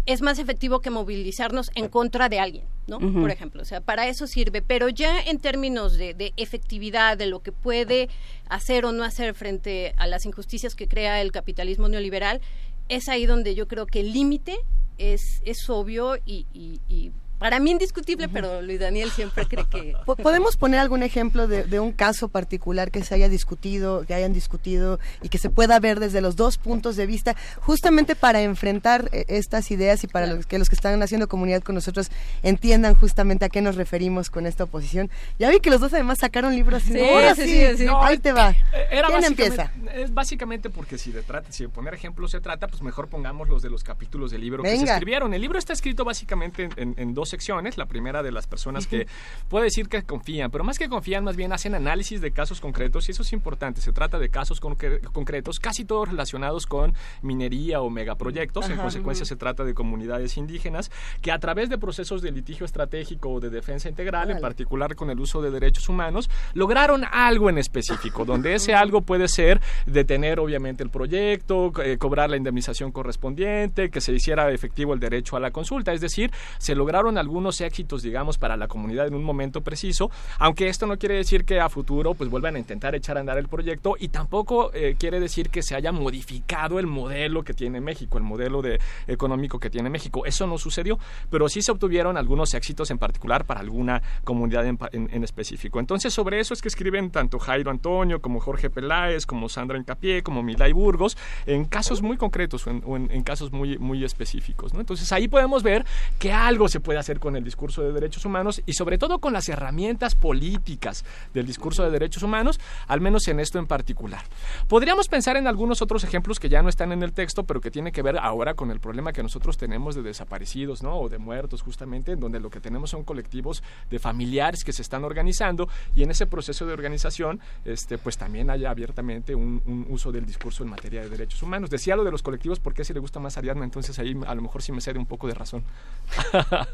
es 0.07 0.23
más 0.23 0.39
efectivo 0.39 0.78
que 0.81 0.91
movilizarnos 0.91 1.68
en 1.75 1.89
contra 1.89 2.28
de 2.28 2.39
alguien, 2.39 2.65
¿no? 2.86 3.00
Por 3.00 3.28
ejemplo, 3.33 3.62
o 3.62 3.65
sea, 3.65 3.81
para 3.81 4.07
eso 4.07 4.28
sirve, 4.28 4.62
pero 4.62 4.89
ya 4.89 5.20
en 5.20 5.41
términos 5.41 5.94
de, 5.99 6.15
de 6.15 6.33
efectividad, 6.36 7.16
de 7.18 7.26
lo 7.26 7.41
que 7.42 7.50
puede 7.50 8.08
hacer 8.49 8.84
o 8.84 8.92
no 8.92 9.02
hacer 9.02 9.34
frente 9.34 9.94
a 9.97 10.07
las 10.07 10.25
injusticias 10.25 10.76
que 10.76 10.86
crea 10.86 11.20
el 11.20 11.33
capitalismo 11.33 11.89
neoliberal, 11.89 12.41
es 12.89 13.08
ahí 13.08 13.26
donde 13.26 13.57
yo 13.57 13.66
creo 13.66 13.86
que 13.86 13.99
el 13.99 14.12
límite 14.12 14.57
es, 14.99 15.42
es 15.44 15.68
obvio 15.68 16.16
y, 16.25 16.47
y- 16.55 16.78
y 16.89 17.10
para 17.39 17.60
mí 17.60 17.70
indiscutible, 17.70 18.28
pero 18.28 18.62
Luis 18.62 18.81
Daniel 18.81 19.10
siempre 19.10 19.47
cree 19.47 19.65
que... 19.70 19.94
Po- 20.06 20.16
¿Podemos 20.16 20.56
poner 20.56 20.81
algún 20.81 21.02
ejemplo 21.02 21.47
de, 21.48 21.65
de 21.65 21.81
un 21.81 21.92
caso 21.92 22.28
particular 22.28 22.90
que 22.90 23.02
se 23.05 23.15
haya 23.15 23.28
discutido, 23.28 24.05
que 24.06 24.15
hayan 24.15 24.32
discutido 24.32 24.98
y 25.23 25.28
que 25.28 25.39
se 25.39 25.50
pueda 25.50 25.78
ver 25.81 26.00
desde 26.00 26.20
los 26.20 26.36
dos 26.36 26.58
puntos 26.58 26.97
de 26.97 27.06
vista, 27.06 27.36
justamente 27.60 28.15
para 28.16 28.42
enfrentar 28.42 29.08
eh, 29.12 29.24
estas 29.28 29.70
ideas 29.70 30.02
y 30.05 30.06
para 30.06 30.26
los 30.26 30.47
que 30.47 30.58
los 30.58 30.68
que 30.68 30.74
están 30.74 31.02
haciendo 31.02 31.28
comunidad 31.28 31.62
con 31.62 31.74
nosotros 31.74 32.10
entiendan 32.42 32.94
justamente 32.94 33.44
a 33.44 33.48
qué 33.48 33.60
nos 33.62 33.76
referimos 33.76 34.31
con 34.31 34.47
esta 34.47 34.65
oposición? 34.65 35.10
Ya 35.39 35.50
vi 35.50 35.60
que 35.60 35.70
los 35.70 35.81
dos 35.81 35.92
además 35.92 36.18
sacaron 36.20 36.55
libros. 36.55 36.82
así, 36.82 36.92
Sí, 36.92 37.00
ahora 37.00 37.34
sí, 37.34 37.42
sí, 37.44 37.76
sí. 37.78 37.84
No, 37.84 38.02
ahí 38.02 38.18
te 38.18 38.32
va. 38.32 38.55
Era 38.90 39.08
¿Quién 39.08 39.24
empieza? 39.24 39.70
Es 39.94 40.12
básicamente 40.15 40.70
porque 40.70 40.98
si 40.98 41.12
de, 41.12 41.23
trata, 41.23 41.52
si 41.52 41.65
de 41.65 41.68
poner 41.68 41.94
ejemplos 41.94 42.31
se 42.31 42.40
trata, 42.40 42.68
pues 42.68 42.82
mejor 42.82 43.08
pongamos 43.08 43.48
los 43.48 43.62
de 43.62 43.70
los 43.70 43.82
capítulos 43.84 44.31
del 44.31 44.40
libro 44.40 44.62
que 44.62 44.76
se 44.76 44.84
escribieron. 44.84 45.34
El 45.34 45.40
libro 45.42 45.58
está 45.58 45.73
escrito 45.73 46.05
básicamente 46.05 46.65
en, 46.65 46.73
en- 46.76 46.94
en 46.97 47.15
dos 47.15 47.25
secciones. 47.28 47.76
La 47.78 47.86
primera 47.86 48.22
de 48.22 48.32
las 48.32 48.46
personas 48.46 48.86
que 48.86 49.06
puede 49.48 49.64
decir 49.64 49.88
que 49.88 50.02
confían, 50.02 50.50
pero 50.50 50.64
más 50.64 50.78
que 50.78 50.88
confían, 50.88 51.24
más 51.24 51.36
bien 51.36 51.52
hacen 51.52 51.74
análisis 51.74 52.20
de 52.20 52.30
casos 52.30 52.60
concretos 52.60 53.08
y 53.08 53.12
eso 53.12 53.22
es 53.22 53.32
importante. 53.32 53.80
Se 53.80 53.92
trata 53.92 54.18
de 54.18 54.28
casos 54.28 54.60
concre- 54.60 55.00
concretos, 55.12 55.58
casi 55.58 55.84
todos 55.84 56.08
relacionados 56.08 56.66
con 56.66 56.94
minería 57.22 57.80
o 57.80 57.90
megaproyectos. 57.90 58.68
En 58.70 58.76
consecuencia, 58.76 59.24
se 59.26 59.36
trata 59.36 59.64
de 59.64 59.74
comunidades 59.74 60.36
indígenas 60.36 60.90
que 61.22 61.32
a 61.32 61.38
través 61.38 61.68
de 61.68 61.78
procesos 61.78 62.22
de 62.22 62.30
litigio 62.32 62.66
estratégico 62.66 63.30
o 63.30 63.40
de 63.40 63.50
defensa 63.50 63.88
integral, 63.88 64.30
en 64.30 64.40
particular 64.40 64.94
con 64.94 65.10
el 65.10 65.20
uso 65.20 65.42
de 65.42 65.50
derechos 65.50 65.88
humanos, 65.88 66.30
lograron 66.55 67.05
algo 67.10 67.50
en 67.50 67.58
específico, 67.58 68.24
donde 68.24 68.55
ese 68.55 68.74
algo 68.74 69.02
puede 69.02 69.28
ser 69.28 69.60
detener 69.86 70.40
obviamente 70.40 70.82
el 70.82 70.90
proyecto, 70.90 71.72
eh, 71.82 71.98
cobrar 71.98 72.30
la 72.30 72.36
indemnización 72.36 72.92
correspondiente, 72.92 73.90
que 73.90 74.00
se 74.00 74.12
hiciera 74.12 74.50
efectivo 74.50 74.94
el 74.94 75.00
derecho 75.00 75.36
a 75.36 75.40
la 75.40 75.50
consulta, 75.50 75.92
es 75.92 76.00
decir, 76.00 76.30
se 76.58 76.74
lograron 76.74 77.15
algunos 77.16 77.60
éxitos, 77.60 78.02
digamos, 78.02 78.38
para 78.38 78.56
la 78.56 78.68
comunidad 78.68 79.06
en 79.06 79.14
un 79.14 79.24
momento 79.24 79.60
preciso, 79.62 80.10
aunque 80.38 80.68
esto 80.68 80.86
no 80.86 80.96
quiere 80.98 81.14
decir 81.16 81.44
que 81.44 81.60
a 81.60 81.68
futuro 81.68 82.14
pues 82.14 82.30
vuelvan 82.30 82.56
a 82.56 82.58
intentar 82.58 82.94
echar 82.94 83.16
a 83.16 83.20
andar 83.20 83.38
el 83.38 83.48
proyecto 83.48 83.96
y 83.98 84.08
tampoco 84.08 84.70
eh, 84.74 84.96
quiere 84.98 85.20
decir 85.20 85.50
que 85.50 85.62
se 85.62 85.74
haya 85.74 85.92
modificado 85.92 86.78
el 86.78 86.86
modelo 86.86 87.42
que 87.44 87.54
tiene 87.54 87.80
México, 87.80 88.18
el 88.18 88.24
modelo 88.24 88.62
de, 88.62 88.80
económico 89.06 89.58
que 89.58 89.70
tiene 89.70 89.90
México. 89.90 90.24
Eso 90.26 90.46
no 90.46 90.58
sucedió, 90.58 90.98
pero 91.30 91.48
sí 91.48 91.62
se 91.62 91.72
obtuvieron 91.72 92.16
algunos 92.16 92.52
éxitos 92.54 92.90
en 92.90 92.98
particular 92.98 93.44
para 93.44 93.60
alguna 93.60 94.02
comunidad 94.24 94.66
en, 94.66 94.78
en- 94.92 95.08
en 95.12 95.24
específico. 95.24 95.78
Entonces, 95.80 96.12
sobre 96.12 96.40
eso 96.40 96.52
es 96.54 96.62
que 96.62 96.68
escriben 96.68 97.10
tanto 97.10 97.38
Jairo 97.38 97.70
Antonio 97.70 98.20
como 98.20 98.40
Jorge 98.40 98.70
Peláez, 98.70 99.26
como 99.26 99.48
Sandra 99.48 99.78
Encapié, 99.78 100.22
como 100.22 100.42
Milay 100.42 100.72
Burgos, 100.72 101.16
en 101.46 101.64
casos 101.64 102.02
muy 102.02 102.16
concretos 102.16 102.66
o 102.66 102.70
en, 102.70 102.82
o 102.84 102.96
en 102.96 103.22
casos 103.22 103.52
muy, 103.52 103.78
muy 103.78 104.04
específicos. 104.04 104.74
¿no? 104.74 104.80
Entonces, 104.80 105.12
ahí 105.12 105.28
podemos 105.28 105.62
ver 105.62 105.84
que 106.18 106.32
algo 106.32 106.68
se 106.68 106.80
puede 106.80 106.98
hacer 106.98 107.06
con 107.15 107.36
el 107.36 107.44
discurso 107.44 107.83
de 107.83 107.93
derechos 107.93 108.25
humanos 108.25 108.60
y 108.67 108.73
sobre 108.73 108.99
todo 108.99 109.18
con 109.20 109.33
las 109.33 109.49
herramientas 109.49 110.15
políticas 110.15 111.05
del 111.33 111.47
discurso 111.47 111.85
de 111.85 111.91
derechos 111.91 112.23
humanos, 112.23 112.59
al 112.89 113.01
menos 113.01 113.28
en 113.28 113.41
esto 113.41 113.59
en 113.59 113.67
particular. 113.67 114.23
Podríamos 114.68 115.09
pensar 115.09 115.36
en 115.36 115.47
algunos 115.47 115.83
otros 115.83 116.05
ejemplos 116.05 116.41
que 116.41 116.49
ya 116.49 116.62
no 116.62 116.68
están 116.68 116.93
en 116.93 117.02
el 117.02 117.12
texto, 117.12 117.44
pero 117.44 117.60
que 117.60 117.70
tienen 117.70 117.93
que 117.93 118.02
ver 118.02 118.18
ahora 118.18 118.55
con 118.55 118.70
el 118.70 118.81
problema 118.81 119.12
que 119.12 119.23
nosotros 119.23 119.57
tenemos 119.57 119.94
de 119.94 120.02
desaparecidos, 120.02 120.83
¿no? 120.83 120.99
O 120.99 121.09
de 121.09 121.18
muertos, 121.18 121.62
justamente, 121.62 122.12
en 122.12 122.20
donde 122.20 122.41
lo 122.41 122.51
que 122.51 122.60
tenemos 122.60 122.91
son 122.91 123.05
colectivos 123.05 123.62
de 123.91 123.99
familiares 123.99 124.65
que 124.65 124.73
se 124.73 124.83
están 124.83 125.05
organizando 125.05 125.68
y 125.94 126.02
en 126.02 126.10
ese 126.10 126.26
proceso 126.26 126.67
de 126.67 126.73
organización, 126.73 127.41
este, 127.65 127.99
pues 127.99 128.18
también 128.18 128.51
haya 128.51 128.70
abiertamente 128.70 129.35
un, 129.35 129.62
un 129.67 129.86
uso 129.89 130.10
del 130.10 130.26
discurso 130.26 130.65
en 130.65 130.70
materia 130.70 131.02
de 131.02 131.09
derechos 131.09 131.43
humanos. 131.43 131.70
Decía 131.70 131.97
lo 131.97 132.05
de 132.05 132.10
los 132.10 132.23
colectivos 132.23 132.59
porque 132.59 132.85
si 132.85 132.93
le 132.93 133.01
gusta 133.01 133.20
más 133.20 133.36
Ariadna, 133.39 133.65
entonces 133.65 133.99
ahí 133.99 134.17
a 134.26 134.35
lo 134.35 134.43
mejor 134.43 134.62
sí 134.62 134.73
me 134.73 134.81
cede 134.81 134.99
un 134.99 135.07
poco 135.07 135.26
de 135.26 135.35
razón. 135.35 135.62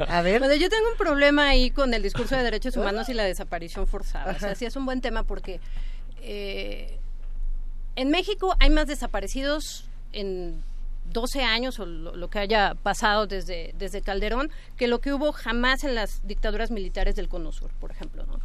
A 0.08 0.21
ver. 0.22 0.38
Bueno, 0.38 0.54
yo 0.54 0.68
tengo 0.68 0.90
un 0.90 0.96
problema 0.96 1.48
ahí 1.48 1.70
con 1.70 1.92
el 1.94 2.02
discurso 2.02 2.36
de 2.36 2.42
derechos 2.42 2.76
humanos 2.76 3.08
y 3.08 3.14
la 3.14 3.24
desaparición 3.24 3.86
forzada. 3.86 4.32
O 4.32 4.38
sea, 4.38 4.48
Ajá. 4.48 4.54
sí 4.54 4.64
es 4.64 4.76
un 4.76 4.84
buen 4.84 5.00
tema 5.00 5.22
porque 5.22 5.60
eh, 6.22 6.98
en 7.96 8.10
México 8.10 8.56
hay 8.60 8.70
más 8.70 8.86
desaparecidos 8.86 9.86
en 10.12 10.62
12 11.12 11.42
años 11.42 11.78
o 11.78 11.86
lo, 11.86 12.16
lo 12.16 12.30
que 12.30 12.38
haya 12.38 12.74
pasado 12.82 13.26
desde, 13.26 13.74
desde 13.78 14.02
Calderón 14.02 14.50
que 14.76 14.86
lo 14.86 15.00
que 15.00 15.12
hubo 15.12 15.32
jamás 15.32 15.84
en 15.84 15.94
las 15.94 16.26
dictaduras 16.26 16.70
militares 16.70 17.16
del 17.16 17.28
Cono 17.28 17.52
Sur, 17.52 17.70
por 17.80 17.90
ejemplo, 17.90 18.24
¿no? 18.26 18.38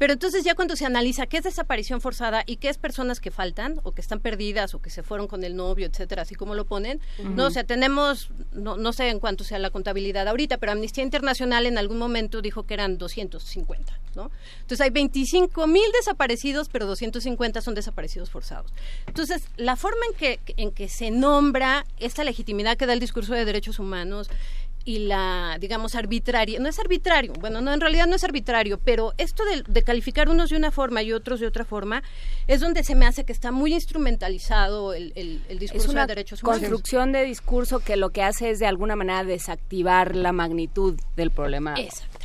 Pero 0.00 0.14
entonces 0.14 0.44
ya 0.44 0.54
cuando 0.54 0.76
se 0.76 0.86
analiza 0.86 1.26
qué 1.26 1.36
es 1.36 1.44
desaparición 1.44 2.00
forzada 2.00 2.42
y 2.46 2.56
qué 2.56 2.70
es 2.70 2.78
personas 2.78 3.20
que 3.20 3.30
faltan 3.30 3.80
o 3.82 3.92
que 3.92 4.00
están 4.00 4.18
perdidas 4.18 4.74
o 4.74 4.80
que 4.80 4.88
se 4.88 5.02
fueron 5.02 5.26
con 5.26 5.44
el 5.44 5.54
novio, 5.54 5.86
etcétera, 5.86 6.22
así 6.22 6.34
como 6.34 6.54
lo 6.54 6.64
ponen, 6.64 7.02
no, 7.22 7.44
o 7.44 7.50
sea, 7.50 7.64
tenemos, 7.64 8.30
no, 8.52 8.78
no 8.78 8.94
sé 8.94 9.10
en 9.10 9.20
cuánto 9.20 9.44
sea 9.44 9.58
la 9.58 9.68
contabilidad 9.68 10.26
ahorita, 10.26 10.56
pero 10.56 10.72
Amnistía 10.72 11.04
Internacional 11.04 11.66
en 11.66 11.76
algún 11.76 11.98
momento 11.98 12.40
dijo 12.40 12.62
que 12.62 12.72
eran 12.72 12.96
250, 12.96 14.00
¿no? 14.14 14.30
Entonces 14.62 14.80
hay 14.80 14.88
25 14.88 15.66
mil 15.66 15.92
desaparecidos, 15.92 16.70
pero 16.70 16.86
250 16.86 17.60
son 17.60 17.74
desaparecidos 17.74 18.30
forzados. 18.30 18.72
Entonces, 19.06 19.42
la 19.58 19.76
forma 19.76 20.00
en 20.10 20.16
que, 20.16 20.40
en 20.56 20.70
que 20.70 20.88
se 20.88 21.10
nombra 21.10 21.84
esta 21.98 22.24
legitimidad 22.24 22.78
que 22.78 22.86
da 22.86 22.94
el 22.94 23.00
discurso 23.00 23.34
de 23.34 23.44
derechos 23.44 23.78
humanos 23.78 24.30
y 24.84 25.00
la, 25.00 25.58
digamos, 25.60 25.94
arbitraria, 25.94 26.58
no 26.58 26.68
es 26.68 26.78
arbitrario, 26.78 27.32
bueno, 27.34 27.60
no, 27.60 27.72
en 27.72 27.80
realidad 27.80 28.06
no 28.06 28.16
es 28.16 28.24
arbitrario, 28.24 28.78
pero 28.78 29.12
esto 29.18 29.44
de, 29.44 29.62
de 29.66 29.82
calificar 29.82 30.28
unos 30.28 30.50
de 30.50 30.56
una 30.56 30.70
forma 30.70 31.02
y 31.02 31.12
otros 31.12 31.40
de 31.40 31.46
otra 31.46 31.64
forma 31.64 32.02
es 32.46 32.60
donde 32.60 32.82
se 32.82 32.94
me 32.94 33.06
hace 33.06 33.24
que 33.24 33.32
está 33.32 33.52
muy 33.52 33.74
instrumentalizado 33.74 34.94
el, 34.94 35.12
el, 35.16 35.42
el 35.48 35.58
discurso 35.58 35.86
es 35.86 35.92
una 35.92 36.02
de 36.02 36.14
derechos 36.14 36.42
humanos. 36.42 36.60
construcción 36.60 37.12
de 37.12 37.24
discurso 37.24 37.80
que 37.80 37.96
lo 37.96 38.10
que 38.10 38.22
hace 38.22 38.50
es 38.50 38.58
de 38.58 38.66
alguna 38.66 38.96
manera 38.96 39.24
desactivar 39.24 40.16
la 40.16 40.32
magnitud 40.32 40.98
del 41.16 41.30
problema. 41.30 41.74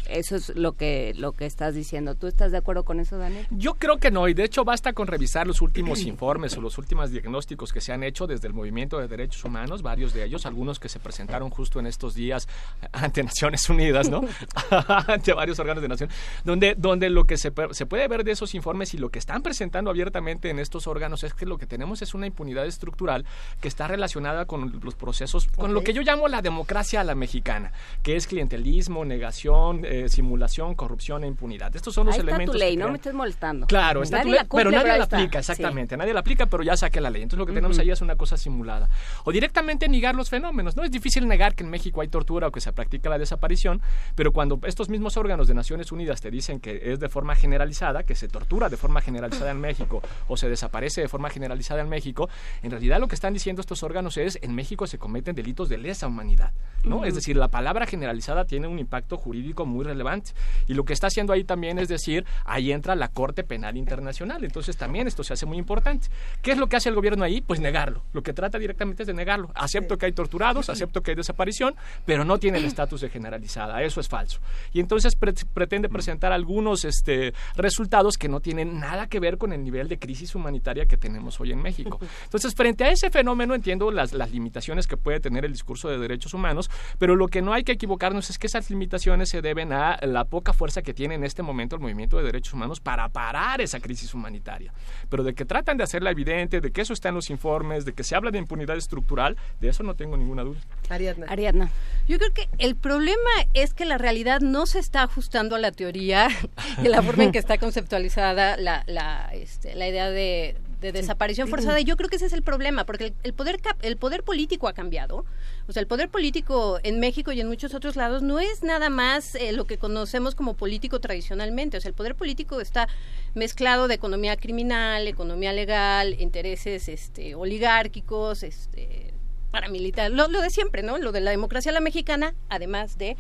Eso 0.10 0.36
es 0.36 0.56
lo 0.56 0.74
que 0.74 1.14
lo 1.16 1.32
que 1.32 1.46
estás 1.46 1.76
diciendo. 1.76 2.16
¿Tú 2.16 2.28
estás 2.28 2.52
de 2.52 2.58
acuerdo 2.58 2.84
con 2.84 3.00
eso, 3.00 3.18
Daniel? 3.18 3.48
Yo 3.52 3.76
creo 3.76 3.98
que 3.98 4.12
no, 4.12 4.28
y 4.28 4.34
de 4.34 4.44
hecho 4.44 4.64
basta 4.64 4.94
con 4.94 5.08
revisar 5.08 5.48
los 5.48 5.62
últimos 5.62 6.02
informes 6.06 6.56
o 6.58 6.62
los 6.62 6.78
últimos 6.78 7.12
diagnósticos 7.12 7.74
que 7.74 7.82
se 7.82 7.92
han 7.92 8.04
hecho 8.04 8.28
desde 8.28 8.48
el 8.48 8.54
movimiento 8.54 9.00
de 9.00 9.08
derechos 9.08 9.44
humanos, 9.44 9.82
varios 9.82 10.14
de 10.14 10.24
ellos, 10.24 10.46
algunos 10.46 10.80
que 10.80 10.90
se 10.90 11.00
presentaron 11.00 11.50
justo 11.50 11.80
en 11.80 11.88
estos 11.88 12.16
días 12.16 12.48
ante 12.92 13.24
Naciones 13.24 13.70
Unidas, 13.70 14.10
¿no? 14.10 14.22
ante 15.08 15.34
varios 15.34 15.60
órganos 15.60 15.82
de 15.82 15.88
nación, 15.88 16.10
donde, 16.44 16.76
donde 16.76 17.10
lo 17.10 17.26
que 17.26 17.38
se, 17.38 17.52
se 17.72 17.86
puede 17.86 18.08
ver 18.08 18.24
de 18.24 18.32
esos 18.32 18.56
informes 18.56 18.94
y 18.94 18.98
lo 18.98 19.10
que 19.10 19.20
están 19.20 19.42
presentando 19.42 19.90
abiertamente 19.90 20.50
en 20.50 20.60
estos 20.60 20.88
órganos 20.88 21.24
es 21.24 21.34
que 21.34 21.46
lo 21.46 21.58
que 21.58 21.66
tenemos 21.66 22.02
es 22.02 22.14
una 22.14 22.28
impunidad 22.28 22.66
estructural 22.66 23.26
que 23.62 23.68
está 23.68 23.88
relacionada 23.88 24.46
con 24.46 24.80
los 24.84 24.96
procesos, 24.96 25.48
con 25.48 25.74
lo 25.74 25.84
que 25.84 25.94
yo 25.94 26.02
llamo 26.02 26.28
la 26.28 26.42
democracia 26.42 27.02
a 27.02 27.04
la 27.04 27.16
mexicana, 27.16 27.72
que 28.04 28.16
es 28.16 28.28
clientelismo, 28.28 29.06
negación, 29.06 29.86
eh, 30.04 30.10
simulación, 30.10 30.76
corrupción 30.76 31.24
e 31.24 31.28
impunidad. 31.28 31.76
Estos 31.76 31.94
son 31.94 32.06
los 32.08 32.16
Ahí 32.16 32.20
está 32.20 32.32
elementos 32.32 32.54
tu 32.56 32.60
ley, 32.60 32.76
que 32.76 32.84
no 32.84 32.90
me 32.90 32.96
estés 32.96 33.14
molestando. 33.14 33.68
Claro, 33.68 34.04
está 34.04 34.18
Nadie 34.18 34.24
tu 34.26 34.32
ley, 34.32 34.40
la 34.42 34.48
cumple, 34.48 34.64
pero 34.66 34.72
nadie 34.72 34.98
la 34.98 35.04
está. 35.04 35.18
aplica, 35.18 35.44
Sí. 35.44 35.52
exactamente. 35.52 35.98
Nadie 35.98 36.14
la 36.14 36.20
aplica, 36.22 36.46
pero 36.48 36.64
ya 36.64 36.76
saqué 36.78 37.00
la 37.02 37.10
ley. 37.10 37.22
Entonces 37.24 37.40
lo 37.40 37.46
que 37.46 37.54
tenemos 37.54 37.78
Ujú. 37.78 37.82
ahí 37.84 37.92
es 37.92 38.02
una 38.02 38.16
cosa 38.16 38.38
simulada. 38.38 38.90
O 39.24 39.32
directamente 39.32 39.88
negar 39.88 40.16
los 40.16 40.30
fenómenos. 40.30 40.76
No 40.76 40.84
es 40.84 40.92
difícil 40.92 41.28
negar 41.28 41.56
que 41.56 41.64
en 41.64 41.70
México 41.70 42.02
hay 42.02 42.08
tortura 42.08 42.48
o 42.48 42.52
que 42.52 42.62
se 42.62 42.72
practica 42.74 43.10
la 43.10 43.18
desaparición, 43.18 43.82
pero 44.16 44.32
cuando 44.34 44.60
estos 44.66 44.90
mismos 44.90 45.18
órganos 45.18 45.48
de 45.48 45.54
Naciones 45.54 45.92
Unidas 45.92 46.22
te 46.22 46.32
dicen 46.32 46.60
que 46.60 46.92
es 46.92 47.00
de 47.00 47.10
forma 47.10 47.36
generalizada, 47.36 48.04
que 48.04 48.16
se 48.16 48.28
tortura 48.28 48.70
de 48.70 48.78
forma 48.78 49.02
generalizada 49.02 49.52
en 49.52 49.62
México 49.62 50.02
o 50.28 50.38
se 50.38 50.50
desaparece 50.50 51.02
de 51.02 51.08
forma 51.08 51.30
generalizada 51.30 51.82
en 51.82 51.90
México, 51.90 52.30
en 52.64 52.72
realidad 52.72 53.00
lo 53.00 53.08
que 53.08 53.16
están 53.16 53.34
diciendo 53.34 53.62
estos 53.62 53.84
órganos 53.84 54.18
es 54.18 54.38
en 54.42 54.54
México 54.54 54.88
se 54.88 54.98
cometen 54.98 55.36
delitos 55.36 55.70
de 55.70 55.78
lesa 55.78 56.08
humanidad, 56.08 56.52
¿no? 56.84 57.06
Es 57.06 57.16
decir, 57.16 57.38
la 57.38 57.48
palabra 57.48 57.86
generalizada 57.86 58.46
tiene 58.46 58.68
un 58.68 58.80
impacto 58.80 59.18
jurídico 59.18 59.66
muy 59.66 59.85
relevante. 59.86 60.32
Y 60.68 60.74
lo 60.74 60.84
que 60.84 60.94
está 60.94 61.08
haciendo 61.08 61.34
ahí 61.34 61.44
también 61.44 61.80
es 61.80 61.88
decir, 61.88 62.26
ahí 62.44 62.72
entra 62.72 62.96
la 62.96 63.08
Corte 63.08 63.44
Penal 63.44 63.78
Internacional. 63.78 64.44
Entonces 64.44 64.76
también 64.78 65.08
esto 65.08 65.24
se 65.24 65.34
hace 65.34 65.46
muy 65.46 65.58
importante. 65.58 66.08
¿Qué 66.42 66.52
es 66.52 66.58
lo 66.58 66.68
que 66.68 66.76
hace 66.76 66.90
el 66.90 66.96
gobierno 66.96 67.24
ahí? 67.24 67.42
Pues 67.42 67.60
negarlo. 67.60 68.04
Lo 68.14 68.24
que 68.24 68.34
trata 68.34 68.58
directamente 68.60 69.04
es 69.04 69.08
de 69.08 69.14
negarlo. 69.14 69.52
Acepto 69.56 69.98
que 69.98 70.08
hay 70.08 70.12
torturados, 70.12 70.70
acepto 70.70 71.02
que 71.02 71.12
hay 71.12 71.16
desaparición, 71.16 71.76
pero 72.06 72.26
no 72.26 72.38
tiene 72.38 72.58
el 72.58 72.66
estatus 72.66 73.02
de 73.02 73.10
generalizada. 73.10 73.82
Eso 73.84 74.00
es 74.00 74.08
falso. 74.10 74.40
Y 74.74 74.80
entonces 74.80 75.16
pre- 75.16 75.34
pretende 75.54 75.90
presentar 75.90 76.32
algunos 76.32 76.86
este, 76.86 77.34
resultados 77.56 78.18
que 78.18 78.28
no 78.30 78.40
tienen 78.40 78.80
nada 78.80 79.08
que 79.08 79.20
ver 79.20 79.38
con 79.38 79.54
el 79.54 79.64
nivel 79.64 79.88
de 79.88 80.00
crisis 80.00 80.36
humanitaria 80.36 80.86
que 80.86 80.98
tenemos 80.98 81.40
hoy 81.40 81.52
en 81.52 81.62
México. 81.62 82.00
Entonces, 82.24 82.54
frente 82.56 82.84
a 82.84 82.90
ese 82.90 83.10
fenómeno, 83.10 83.54
entiendo 83.56 83.92
las, 83.92 84.14
las 84.14 84.32
limitaciones 84.32 84.88
que 84.88 84.98
puede 84.98 85.20
tener 85.20 85.46
el 85.46 85.52
discurso 85.52 85.90
de 85.90 85.98
derechos 85.98 86.34
humanos, 86.34 86.70
pero 86.98 87.16
lo 87.16 87.28
que 87.28 87.42
no 87.42 87.54
hay 87.54 87.64
que 87.64 87.74
equivocarnos 87.74 88.30
es 88.30 88.38
que 88.38 88.48
esas 88.48 88.70
limitaciones 88.70 89.30
se 89.30 89.42
deben 89.42 89.74
a 89.74 89.75
la 90.02 90.26
poca 90.26 90.54
fuerza 90.54 90.82
que 90.82 90.94
tiene 90.94 91.16
en 91.16 91.24
este 91.24 91.44
momento 91.44 91.76
el 91.76 91.82
movimiento 91.82 92.18
de 92.18 92.24
derechos 92.24 92.54
humanos 92.54 92.80
para 92.80 93.10
parar 93.10 93.62
esa 93.62 93.80
crisis 93.80 94.14
humanitaria. 94.14 94.74
Pero 95.10 95.24
de 95.24 95.34
que 95.34 95.46
tratan 95.46 95.78
de 95.78 95.84
hacerla 95.84 96.12
evidente, 96.12 96.62
de 96.62 96.72
que 96.72 96.82
eso 96.82 96.94
está 96.94 97.10
en 97.10 97.16
los 97.16 97.30
informes, 97.30 97.86
de 97.86 97.94
que 97.94 98.04
se 98.04 98.16
habla 98.16 98.32
de 98.32 98.38
impunidad 98.38 98.78
estructural, 98.78 99.38
de 99.60 99.70
eso 99.70 99.84
no 99.84 99.96
tengo 99.96 100.18
ninguna 100.18 100.44
duda. 100.44 100.60
Ariadna. 100.90 101.26
Ariadna. 101.28 101.72
Yo 102.08 102.18
creo 102.18 102.34
que 102.34 102.50
el 102.58 102.76
problema 102.76 103.32
es 103.54 103.74
que 103.74 103.86
la 103.86 103.98
realidad 103.98 104.42
no 104.42 104.66
se 104.66 104.80
está 104.80 105.04
ajustando 105.04 105.56
a 105.56 105.60
la 105.60 105.72
teoría 105.72 106.30
y 106.84 106.88
a 106.88 106.90
la 106.90 107.02
forma 107.02 107.24
en 107.24 107.32
que 107.32 107.40
está 107.40 107.58
conceptualizada 107.58 108.58
la, 108.58 108.84
la, 108.88 109.30
este, 109.34 109.76
la 109.76 109.88
idea 109.88 110.10
de, 110.10 110.56
de 110.86 111.00
desaparición 111.02 111.48
forzada. 111.48 111.80
Y 111.80 111.84
yo 111.84 111.98
creo 111.98 112.10
que 112.10 112.16
ese 112.16 112.26
es 112.28 112.34
el 112.34 112.42
problema, 112.42 112.86
porque 112.86 113.06
el, 113.06 113.14
el 113.24 113.34
poder 113.34 113.62
cap- 113.62 113.78
el 113.82 113.98
poder 113.98 114.24
político 114.24 114.68
ha 114.68 114.74
cambiado. 114.74 115.26
O 115.68 115.72
sea, 115.72 115.82
el 115.82 115.88
poder 115.88 116.10
político 116.10 116.80
en 116.84 117.00
México 117.00 117.32
y 117.32 117.42
en 117.42 117.48
muchos 117.48 117.74
otros 117.74 117.96
lados 117.96 118.22
no 118.22 118.40
es 118.40 118.64
nada 118.64 118.90
más 118.90 119.36
eh, 119.36 119.52
lo 119.52 119.66
que 119.66 119.78
conocemos 119.78 120.36
como 120.36 120.54
político 120.54 121.00
tradicionalmente. 121.00 121.78
O 121.78 121.82
sea, 121.82 121.90
el 121.90 121.96
poder 121.96 122.16
político 122.16 122.62
está 122.62 122.88
mezclado 123.34 123.88
de 123.88 123.96
economía 123.96 124.38
criminal, 124.38 125.08
economía 125.08 125.52
legal, 125.54 126.16
intereses 126.22 126.88
este, 126.88 127.36
oligárquicos, 127.36 128.44
este, 128.44 129.14
paramilitar, 129.52 130.12
lo, 130.12 130.28
lo 130.28 130.42
de 130.42 130.50
siempre, 130.50 130.84
¿no? 130.84 130.98
Lo 130.98 131.12
de 131.12 131.22
la 131.22 131.32
democracia 131.32 131.72
la 131.72 131.80
mexicana, 131.80 132.36
además 132.50 132.98
de 132.98 133.18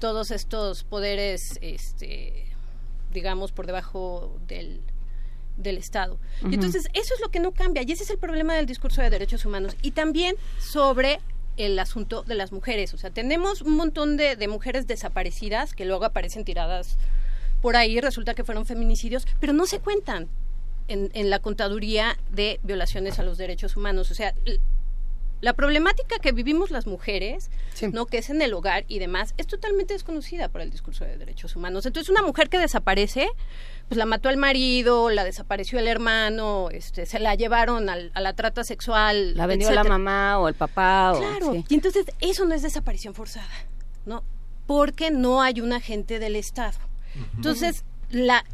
todos 0.00 0.30
estos 0.30 0.84
poderes, 0.84 1.58
este, 1.60 2.46
digamos, 3.12 3.52
por 3.52 3.66
debajo 3.66 4.38
del, 4.48 4.80
del 5.60 5.78
Estado. 5.78 6.18
Y 6.48 6.54
entonces, 6.54 6.88
eso 6.94 7.14
es 7.14 7.20
lo 7.20 7.30
que 7.30 7.40
no 7.40 7.52
cambia, 7.52 7.82
y 7.82 7.92
ese 7.92 8.04
es 8.04 8.10
el 8.10 8.18
problema 8.18 8.54
del 8.54 8.66
discurso 8.66 9.02
de 9.02 9.10
derechos 9.10 9.44
humanos. 9.44 9.76
Y 9.82 9.92
también 9.92 10.36
sobre 10.58 11.20
el 11.56 11.78
asunto 11.78 12.22
de 12.22 12.34
las 12.34 12.52
mujeres. 12.52 12.94
O 12.94 12.98
sea, 12.98 13.10
tenemos 13.10 13.62
un 13.62 13.76
montón 13.76 14.16
de, 14.16 14.36
de 14.36 14.48
mujeres 14.48 14.86
desaparecidas 14.86 15.74
que 15.74 15.84
luego 15.84 16.04
aparecen 16.04 16.44
tiradas 16.44 16.96
por 17.60 17.76
ahí, 17.76 18.00
resulta 18.00 18.34
que 18.34 18.44
fueron 18.44 18.64
feminicidios, 18.64 19.26
pero 19.38 19.52
no 19.52 19.66
se 19.66 19.80
cuentan 19.80 20.28
en, 20.88 21.10
en 21.12 21.28
la 21.28 21.40
contaduría 21.40 22.16
de 22.30 22.58
violaciones 22.62 23.18
a 23.18 23.22
los 23.22 23.36
derechos 23.36 23.76
humanos. 23.76 24.10
O 24.10 24.14
sea, 24.14 24.34
la 25.40 25.52
problemática 25.54 26.18
que 26.18 26.32
vivimos 26.32 26.70
las 26.70 26.86
mujeres, 26.86 27.50
no 27.92 28.06
que 28.06 28.18
es 28.18 28.28
en 28.30 28.42
el 28.42 28.52
hogar 28.52 28.84
y 28.88 28.98
demás, 28.98 29.34
es 29.38 29.46
totalmente 29.46 29.94
desconocida 29.94 30.48
por 30.48 30.60
el 30.60 30.70
discurso 30.70 31.04
de 31.04 31.16
derechos 31.16 31.56
humanos. 31.56 31.86
Entonces, 31.86 32.10
una 32.10 32.22
mujer 32.22 32.48
que 32.50 32.58
desaparece, 32.58 33.28
pues 33.88 33.96
la 33.96 34.04
mató 34.06 34.28
el 34.28 34.36
marido, 34.36 35.08
la 35.10 35.24
desapareció 35.24 35.78
el 35.78 35.88
hermano, 35.88 36.68
este, 36.70 37.06
se 37.06 37.18
la 37.18 37.34
llevaron 37.34 37.88
al- 37.88 38.10
a 38.14 38.20
la 38.20 38.34
trata 38.34 38.64
sexual, 38.64 39.36
La 39.36 39.46
vendió 39.46 39.70
la 39.70 39.84
mamá 39.84 40.38
o 40.38 40.48
el 40.48 40.54
papá. 40.54 41.12
o- 41.14 41.18
Claro, 41.18 41.52
sí. 41.54 41.64
y 41.68 41.74
entonces 41.74 42.04
eso 42.20 42.44
no 42.44 42.54
es 42.54 42.62
desaparición 42.62 43.14
forzada, 43.14 43.48
¿no? 44.06 44.22
Porque 44.66 45.10
no 45.10 45.42
hay 45.42 45.60
un 45.60 45.72
agente 45.72 46.18
del 46.18 46.36
Estado. 46.36 46.78
Entonces, 47.36 47.84
la, 48.10 48.44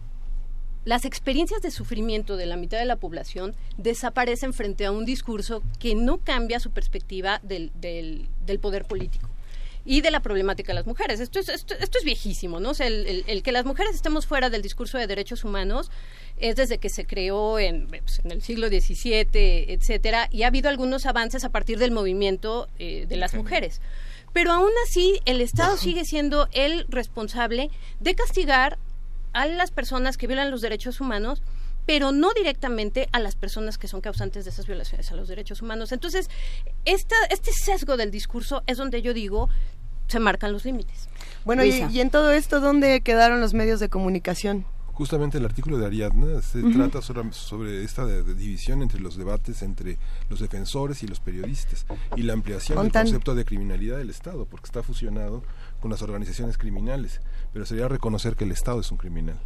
las 0.86 1.04
experiencias 1.04 1.60
de 1.60 1.70
sufrimiento 1.70 2.38
de 2.38 2.46
la 2.46 2.56
mitad 2.56 2.78
de 2.78 2.86
la 2.86 2.96
población 2.96 3.54
desaparecen 3.76 4.54
frente 4.54 4.86
a 4.86 4.92
un 4.92 5.04
discurso 5.04 5.62
que 5.78 5.94
no 5.94 6.16
cambia 6.18 6.58
su 6.60 6.70
perspectiva 6.70 7.40
del, 7.42 7.70
del, 7.74 8.26
del 8.46 8.58
poder 8.58 8.86
político 8.86 9.28
y 9.84 10.00
de 10.00 10.10
la 10.10 10.20
problemática 10.20 10.72
de 10.72 10.74
las 10.76 10.86
mujeres. 10.86 11.20
Esto 11.20 11.38
es, 11.38 11.48
esto, 11.48 11.74
esto 11.78 11.98
es 11.98 12.04
viejísimo, 12.04 12.58
¿no? 12.58 12.70
O 12.70 12.74
sea, 12.74 12.86
el, 12.88 13.06
el- 13.06 13.24
el 13.28 13.42
que 13.42 13.52
las 13.52 13.64
mujeres 13.64 13.94
estemos 13.94 14.26
fuera 14.26 14.48
del 14.50 14.62
discurso 14.62 14.96
de 14.98 15.06
derechos 15.06 15.44
humanos 15.44 15.90
es 16.38 16.56
desde 16.56 16.78
que 16.78 16.88
se 16.88 17.04
creó 17.04 17.58
en, 17.60 17.86
pues, 17.88 18.20
en 18.24 18.32
el 18.32 18.42
siglo 18.42 18.68
XVII, 18.68 19.26
etcétera, 19.68 20.28
y 20.32 20.42
ha 20.42 20.48
habido 20.48 20.68
algunos 20.68 21.06
avances 21.06 21.44
a 21.44 21.50
partir 21.50 21.78
del 21.78 21.90
movimiento 21.92 22.68
eh, 22.78 23.06
de 23.08 23.16
las 23.16 23.34
mujeres. 23.34 23.80
Pero 24.32 24.52
aún 24.52 24.72
así, 24.86 25.20
el 25.24 25.40
Estado 25.40 25.76
sigue 25.76 26.04
siendo 26.04 26.48
el 26.52 26.84
responsable 26.88 27.70
de 28.00 28.14
castigar 28.14 28.78
a 29.36 29.46
las 29.46 29.70
personas 29.70 30.16
que 30.16 30.26
violan 30.26 30.50
los 30.50 30.60
derechos 30.62 31.00
humanos, 31.00 31.42
pero 31.86 32.10
no 32.10 32.32
directamente 32.34 33.08
a 33.12 33.20
las 33.20 33.36
personas 33.36 33.78
que 33.78 33.86
son 33.86 34.00
causantes 34.00 34.44
de 34.44 34.50
esas 34.50 34.66
violaciones 34.66 35.12
a 35.12 35.14
los 35.14 35.28
derechos 35.28 35.62
humanos. 35.62 35.92
Entonces, 35.92 36.28
esta, 36.84 37.14
este 37.30 37.52
sesgo 37.52 37.96
del 37.96 38.10
discurso 38.10 38.62
es 38.66 38.76
donde 38.78 39.02
yo 39.02 39.14
digo 39.14 39.48
se 40.08 40.18
marcan 40.20 40.52
los 40.52 40.64
límites. 40.64 41.08
Bueno, 41.44 41.64
y, 41.64 41.70
y 41.90 42.00
en 42.00 42.10
todo 42.10 42.30
esto, 42.32 42.60
¿dónde 42.60 43.00
quedaron 43.00 43.40
los 43.40 43.54
medios 43.54 43.80
de 43.80 43.88
comunicación? 43.88 44.64
Justamente 44.92 45.36
el 45.36 45.44
artículo 45.44 45.76
de 45.78 45.84
Ariadna 45.84 46.40
se 46.40 46.62
trata 46.72 47.02
sobre, 47.02 47.30
sobre 47.32 47.84
esta 47.84 48.06
de- 48.06 48.22
de 48.22 48.34
división 48.34 48.80
entre 48.82 48.98
los 48.98 49.16
debates 49.18 49.60
entre 49.62 49.98
los 50.30 50.40
defensores 50.40 51.02
y 51.02 51.06
los 51.06 51.20
periodistas 51.20 51.84
y 52.16 52.22
la 52.22 52.32
ampliación 52.32 52.78
del 52.78 52.92
concepto 52.92 53.34
de 53.34 53.44
criminalidad 53.44 53.98
del 53.98 54.08
Estado, 54.08 54.46
porque 54.46 54.64
está 54.64 54.82
fusionado 54.82 55.42
con 55.80 55.90
las 55.90 56.00
organizaciones 56.00 56.56
criminales. 56.56 57.20
Pero 57.56 57.64
sería 57.64 57.88
reconocer 57.88 58.36
que 58.36 58.44
el 58.44 58.52
Estado 58.52 58.80
es 58.80 58.90
un 58.90 58.98
criminal. 58.98 59.38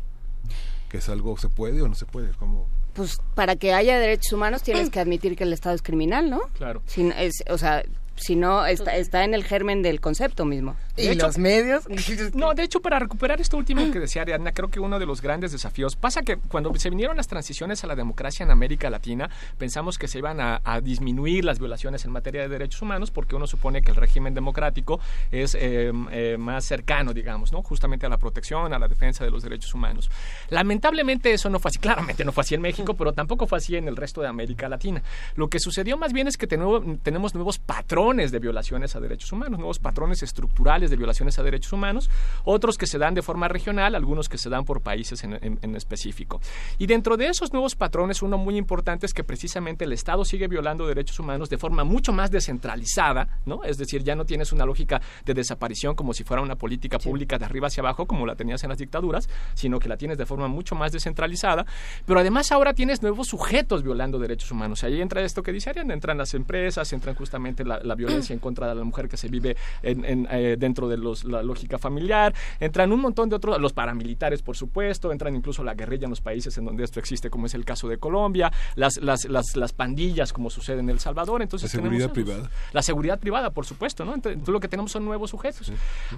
Que 0.89 0.98
es 0.98 1.08
algo, 1.08 1.39
¿se 1.39 1.48
puede 1.48 1.80
o 1.80 1.86
no 1.86 1.94
se 1.94 2.06
puede? 2.06 2.32
¿Cómo? 2.32 2.66
Pues 2.92 3.20
para 3.36 3.55
que 3.55 3.72
haya 3.72 4.00
derechos 4.00 4.32
humanos 4.32 4.64
tienes 4.64 4.90
que 4.90 4.98
admitir 4.98 5.36
que 5.36 5.44
el 5.44 5.52
Estado 5.52 5.76
es 5.76 5.80
criminal, 5.82 6.28
¿no? 6.28 6.40
Claro. 6.55 6.82
Si, 6.86 7.05
no- 7.05 7.14
es, 7.14 7.34
o 7.48 7.56
sea, 7.56 7.84
si 8.20 8.36
no, 8.36 8.66
está, 8.66 8.97
está 8.97 9.24
en 9.24 9.34
el 9.34 9.44
germen 9.44 9.82
del 9.82 10.00
concepto 10.00 10.44
mismo. 10.44 10.76
De 10.97 11.12
hecho- 11.12 11.31
medios? 11.39 11.84
No, 12.34 12.52
de 12.55 12.62
hecho, 12.62 12.81
para 12.81 12.99
recuperar 12.99 13.40
esto 13.40 13.57
último 13.57 13.90
que 13.90 13.99
decía 13.99 14.23
Ariadna, 14.23 14.52
creo 14.52 14.68
que 14.68 14.78
uno 14.81 14.99
de 14.99 15.07
los 15.07 15.23
grandes 15.23 15.52
desafíos 15.52 15.97
pasa 15.97 16.23
que 16.23 16.36
cuando 16.36 16.74
se 16.76 16.90
vinieron 16.90 17.16
las 17.16 17.28
transiciones 17.28 17.82
a 17.82 17.86
la 17.86 17.97
democracia 17.97 18.44
en 18.44 18.50
América 18.50 18.90
Latina, 18.90 19.31
pensamos 19.58 19.97
que 19.99 20.07
se 20.08 20.18
iban 20.18 20.40
a, 20.40 20.60
a 20.65 20.81
disminuir 20.81 21.44
las 21.44 21.58
violaciones 21.58 22.05
en 22.05 22.12
materia 22.12 22.42
de 22.42 22.49
derechos 22.49 22.82
humanos 22.82 23.10
porque 23.10 23.34
uno 23.36 23.47
supone 23.47 23.81
que 23.82 23.90
el 23.92 23.97
régimen 23.97 24.34
democrático 24.34 25.00
es 25.31 25.55
eh, 25.55 25.90
eh, 26.10 26.36
más 26.39 26.65
cercano, 26.65 27.15
digamos, 27.15 27.52
¿no? 27.52 27.62
Justamente 27.62 28.05
a 28.07 28.08
la 28.10 28.18
protección, 28.18 28.73
a 28.74 28.78
la 28.78 28.89
defensa 28.89 29.24
de 29.24 29.31
los 29.31 29.42
derechos 29.42 29.73
humanos. 29.74 30.10
Lamentablemente 30.50 31.32
eso 31.32 31.49
no 31.49 31.58
fue 31.58 31.70
así, 31.70 31.78
claramente 31.78 32.24
no 32.24 32.32
fue 32.32 32.42
así 32.42 32.55
en 32.55 32.60
México, 32.60 32.94
pero 32.94 33.12
tampoco 33.12 33.47
fue 33.47 33.58
así 33.58 33.76
en 33.76 33.89
el 33.89 33.97
resto 33.97 34.20
de 34.20 34.28
América 34.28 34.68
Latina. 34.68 35.02
Lo 35.36 35.49
que 35.49 35.58
sucedió 35.58 35.97
más 35.97 36.12
bien 36.12 36.26
es 36.28 36.36
que 36.36 36.47
tenemos 36.47 37.34
nuevos 37.34 37.58
patrones 37.58 38.09
de 38.10 38.39
violaciones 38.40 38.97
a 38.97 39.00
derechos 39.00 39.30
humanos, 39.30 39.58
nuevos 39.58 39.78
patrones 39.78 40.22
estructurales 40.24 40.90
de 40.90 40.97
violaciones 40.97 41.39
a 41.39 41.42
derechos 41.44 41.72
humanos, 41.72 42.10
otros 42.44 42.76
que 42.76 42.86
se 42.86 42.98
dan 42.98 43.14
de 43.14 43.22
forma 43.22 43.47
regional, 43.47 43.94
algunos 43.94 44.28
que 44.28 44.36
se 44.36 44.50
dan 44.50 44.64
por 44.64 44.80
países 44.80 45.22
en, 45.22 45.34
en- 45.34 45.58
en 45.62 45.76
específico. 45.76 46.40
Y 46.78 46.86
dentro 46.86 47.16
de 47.16 47.28
esos 47.28 47.52
nuevos 47.52 47.76
patrones, 47.76 48.20
uno 48.22 48.36
muy 48.36 48.56
importante 48.56 49.06
es 49.06 49.14
que 49.14 49.22
precisamente 49.22 49.84
el 49.84 49.92
Estado 49.92 50.24
sigue 50.24 50.48
violando 50.48 50.86
derechos 50.89 51.20
humanos 51.20 51.48
de 51.48 51.56
forma 51.56 51.84
mucho 51.84 52.12
más 52.12 52.30
descentralizada, 52.32 53.28
¿no? 53.47 53.62
Es 53.64 53.78
decir, 53.78 54.02
ya 54.02 54.16
no 54.16 54.24
tienes 54.24 54.52
una 54.52 54.66
lógica 54.66 55.00
de 55.24 55.34
desaparición 55.34 55.94
como 55.94 56.12
si 56.12 56.24
fuera 56.24 56.42
una 56.42 56.56
política 56.56 56.98
pública 56.98 57.39
de 57.39 57.44
arriba 57.44 57.68
hacia 57.68 57.80
abajo, 57.82 58.06
como 58.06 58.26
la 58.26 58.34
tenías 58.34 58.62
en 58.64 58.70
las 58.70 58.78
dictaduras, 58.78 59.28
sino 59.55 59.78
que 59.78 59.89
la 59.89 59.97
tienes 59.97 60.18
de 60.18 60.26
forma 60.26 60.48
mucho 60.48 60.74
más 60.74 60.90
descentralizada, 60.90 61.64
pero 62.06 62.18
además 62.20 62.50
ahora 62.50 62.74
tienes 62.74 63.02
nuevos 63.02 63.28
sujetos 63.28 63.82
violando 63.84 64.18
derechos 64.18 64.50
humanos. 64.50 64.82
Ahí 64.84 65.00
entra 65.00 65.22
esto 65.22 65.42
que 65.42 65.52
dice 65.52 65.70
Ariana, 65.70 65.94
entran 65.94 66.18
las 66.18 66.34
empresas, 66.34 66.92
entran 66.92 67.14
justamente 67.14 67.64
la, 67.64 67.80
la 67.82 67.94
violencia 68.00 68.34
en 68.34 68.40
contra 68.40 68.68
de 68.68 68.74
la 68.74 68.84
mujer 68.84 69.08
que 69.08 69.16
se 69.16 69.28
vive 69.28 69.56
en- 69.82 70.04
en, 70.04 70.26
eh, 70.30 70.56
dentro 70.58 70.88
de 70.88 70.96
los, 70.96 71.24
la 71.24 71.42
lógica 71.42 71.78
familiar, 71.78 72.34
entran 72.58 72.90
un 72.92 73.00
montón 73.00 73.28
de 73.28 73.36
otros, 73.36 73.60
los 73.60 73.72
paramilitares, 73.72 74.42
por 74.42 74.56
supuesto, 74.56 75.12
entran 75.12 75.34
incluso 75.36 75.62
la 75.62 75.74
guerrilla 75.74 76.04
en 76.04 76.10
los 76.10 76.20
países 76.20 76.56
en 76.58 76.64
donde 76.64 76.82
esto 76.84 76.98
existe, 76.98 77.30
como 77.30 77.46
es 77.46 77.54
el 77.54 77.64
caso 77.64 77.88
de 77.88 77.98
Colombia, 77.98 78.50
las, 78.74 78.96
las, 78.98 79.24
las, 79.26 79.56
las 79.56 79.72
pandillas, 79.72 80.32
como 80.32 80.50
sucede 80.50 80.80
en 80.80 80.88
El 80.90 80.98
Salvador. 80.98 81.42
Entonces 81.42 81.72
La 81.72 81.80
seguridad 81.80 82.10
tenemos 82.12 82.32
privada. 82.34 82.50
La 82.72 82.82
seguridad 82.82 83.18
privada, 83.18 83.50
por 83.50 83.64
supuesto, 83.66 84.04
¿no? 84.04 84.14
Entonces, 84.14 84.48
lo 84.48 84.60
que 84.60 84.68
tenemos 84.68 84.90
son 84.92 85.04
nuevos 85.04 85.30
sujetos. 85.30 85.70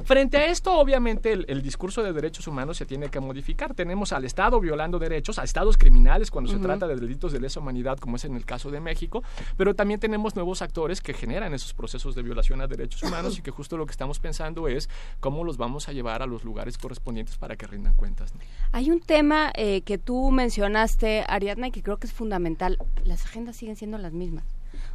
Frente 0.04 0.36
a 0.38 0.46
esto, 0.46 0.72
obviamente, 0.78 1.32
el, 1.32 1.44
el 1.48 1.62
discurso 1.62 2.02
de 2.02 2.12
derechos 2.12 2.46
humanos 2.46 2.76
se 2.76 2.86
tiene 2.86 3.08
que 3.08 3.20
modificar. 3.20 3.74
Tenemos 3.74 4.12
al 4.12 4.24
Estado 4.24 4.60
violando 4.60 4.98
derechos, 4.98 5.38
a 5.38 5.44
estados 5.44 5.76
criminales 5.76 6.30
cuando 6.30 6.50
se 6.50 6.58
trata 6.58 6.86
de 6.86 6.96
delitos 6.96 7.32
de 7.32 7.40
lesa 7.40 7.60
humanidad, 7.60 7.98
como 7.98 8.16
es 8.16 8.24
en 8.24 8.36
el 8.36 8.44
caso 8.44 8.70
de 8.70 8.80
México, 8.80 9.22
pero 9.56 9.74
también 9.74 9.98
tenemos 10.00 10.34
nuevos 10.36 10.62
actores 10.62 11.00
que 11.00 11.12
generan 11.14 11.52
esos 11.62 11.74
procesos 11.74 12.14
de 12.14 12.22
violación 12.22 12.60
a 12.60 12.66
derechos 12.66 13.02
humanos 13.02 13.38
y 13.38 13.42
que 13.42 13.50
justo 13.50 13.76
lo 13.76 13.86
que 13.86 13.92
estamos 13.92 14.18
pensando 14.20 14.68
es 14.68 14.88
cómo 15.20 15.44
los 15.44 15.56
vamos 15.56 15.88
a 15.88 15.92
llevar 15.92 16.22
a 16.22 16.26
los 16.26 16.44
lugares 16.44 16.76
correspondientes 16.78 17.36
para 17.38 17.56
que 17.56 17.66
rindan 17.66 17.94
cuentas. 17.94 18.34
¿no? 18.34 18.40
Hay 18.72 18.90
un 18.90 19.00
tema 19.00 19.52
eh, 19.54 19.82
que 19.82 19.98
tú 19.98 20.30
mencionaste, 20.30 21.24
Ariadna, 21.28 21.68
y 21.68 21.70
que 21.70 21.82
creo 21.82 21.96
que 21.98 22.06
es 22.06 22.12
fundamental. 22.12 22.78
Las 23.04 23.24
agendas 23.24 23.56
siguen 23.56 23.76
siendo 23.76 23.98
las 23.98 24.12
mismas. 24.12 24.44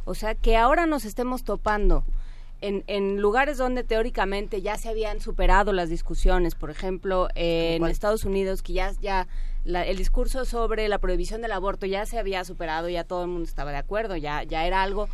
O 0.04 0.14
sea, 0.14 0.34
que 0.34 0.56
ahora 0.56 0.86
nos 0.86 1.04
estemos 1.04 1.44
topando 1.44 2.04
en, 2.60 2.82
en 2.88 3.20
lugares 3.20 3.58
donde 3.58 3.84
teóricamente 3.84 4.62
ya 4.62 4.76
se 4.78 4.88
habían 4.88 5.20
superado 5.20 5.72
las 5.72 5.88
discusiones, 5.90 6.54
por 6.54 6.70
ejemplo, 6.70 7.28
en 7.34 7.78
cuál? 7.78 7.90
Estados 7.92 8.24
Unidos, 8.24 8.62
que 8.62 8.72
ya, 8.72 8.92
ya 9.00 9.28
la- 9.64 9.84
el 9.86 9.96
discurso 9.96 10.44
sobre 10.44 10.88
la 10.88 10.98
prohibición 10.98 11.40
del 11.42 11.52
aborto 11.52 11.86
ya 11.86 12.04
se 12.06 12.18
había 12.18 12.44
superado, 12.44 12.88
ya 12.88 13.04
todo 13.04 13.22
el 13.22 13.28
mundo 13.28 13.44
estaba 13.48 13.70
de 13.70 13.76
acuerdo, 13.76 14.16
ya, 14.16 14.42
ya 14.42 14.66
era 14.66 14.82
algo 14.82 15.08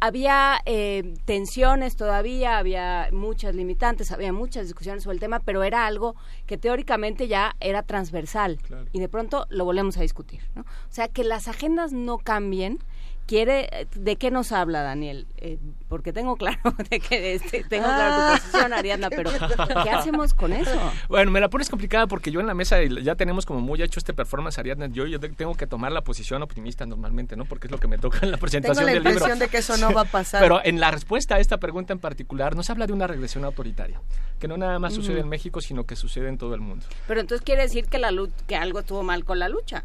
había 0.00 0.60
eh, 0.66 1.14
tensiones 1.24 1.96
todavía, 1.96 2.58
había 2.58 3.08
muchas 3.12 3.54
limitantes, 3.54 4.12
había 4.12 4.32
muchas 4.32 4.64
discusiones 4.66 5.02
sobre 5.02 5.14
el 5.14 5.20
tema, 5.20 5.40
pero 5.40 5.62
era 5.62 5.86
algo 5.86 6.16
que 6.46 6.58
teóricamente 6.58 7.28
ya 7.28 7.56
era 7.60 7.82
transversal 7.82 8.58
y 8.92 9.00
de 9.00 9.08
pronto 9.08 9.46
lo 9.48 9.64
volvemos 9.64 9.96
a 9.96 10.02
discutir. 10.02 10.42
¿no? 10.54 10.62
O 10.62 10.92
sea, 10.92 11.08
que 11.08 11.24
las 11.24 11.48
agendas 11.48 11.92
no 11.92 12.18
cambien. 12.18 12.78
Quiere, 13.26 13.88
¿De 13.96 14.14
qué 14.14 14.30
nos 14.30 14.52
habla 14.52 14.82
Daniel? 14.82 15.26
Eh, 15.38 15.58
porque 15.88 16.12
tengo 16.12 16.36
claro 16.36 16.60
de 16.90 17.00
que 17.00 17.34
este, 17.34 17.64
tengo 17.64 17.84
claro 17.86 18.36
tu 18.36 18.40
posición, 18.42 18.72
Ariadna, 18.72 19.10
pero 19.10 19.30
¿qué 19.82 19.90
hacemos 19.90 20.32
con 20.32 20.52
eso? 20.52 20.70
Bueno, 21.08 21.32
me 21.32 21.40
la 21.40 21.48
pones 21.50 21.68
complicada 21.68 22.06
porque 22.06 22.30
yo 22.30 22.38
en 22.38 22.46
la 22.46 22.54
mesa 22.54 22.80
ya 22.84 23.16
tenemos 23.16 23.44
como 23.44 23.60
muy 23.60 23.82
hecho 23.82 23.98
este 23.98 24.14
performance, 24.14 24.58
Ariadna. 24.60 24.86
Yo, 24.86 25.06
yo 25.06 25.18
tengo 25.18 25.54
que 25.56 25.66
tomar 25.66 25.90
la 25.90 26.02
posición 26.02 26.42
optimista 26.42 26.86
normalmente, 26.86 27.34
¿no? 27.36 27.44
Porque 27.46 27.66
es 27.66 27.72
lo 27.72 27.78
que 27.78 27.88
me 27.88 27.98
toca 27.98 28.18
en 28.22 28.30
la 28.30 28.36
Tengo 28.36 28.40
presentación 28.42 28.86
la 28.86 28.92
del 28.92 29.02
libro. 29.02 29.10
impresión 29.18 29.38
de 29.40 29.48
que 29.48 29.58
eso 29.58 29.76
no 29.76 29.92
va 29.92 30.02
a 30.02 30.04
pasar. 30.10 30.40
Pero 30.40 30.60
en 30.64 30.78
la 30.78 30.92
respuesta 30.92 31.34
a 31.34 31.40
esta 31.40 31.58
pregunta 31.58 31.92
en 31.92 31.98
particular 31.98 32.54
nos 32.54 32.70
habla 32.70 32.86
de 32.86 32.92
una 32.92 33.08
regresión 33.08 33.44
autoritaria, 33.44 34.00
que 34.38 34.46
no 34.46 34.56
nada 34.56 34.78
más 34.78 34.94
sucede 34.94 35.14
Ujú. 35.16 35.22
en 35.24 35.28
México, 35.30 35.60
sino 35.60 35.84
que 35.84 35.96
sucede 35.96 36.28
en 36.28 36.38
todo 36.38 36.54
el 36.54 36.60
mundo. 36.60 36.86
Pero 37.08 37.20
entonces 37.20 37.44
quiere 37.44 37.62
decir 37.62 37.86
que, 37.86 37.98
la 37.98 38.12
lu- 38.12 38.30
que 38.46 38.54
algo 38.54 38.78
estuvo 38.78 39.02
mal 39.02 39.24
con 39.24 39.40
la 39.40 39.48
lucha. 39.48 39.82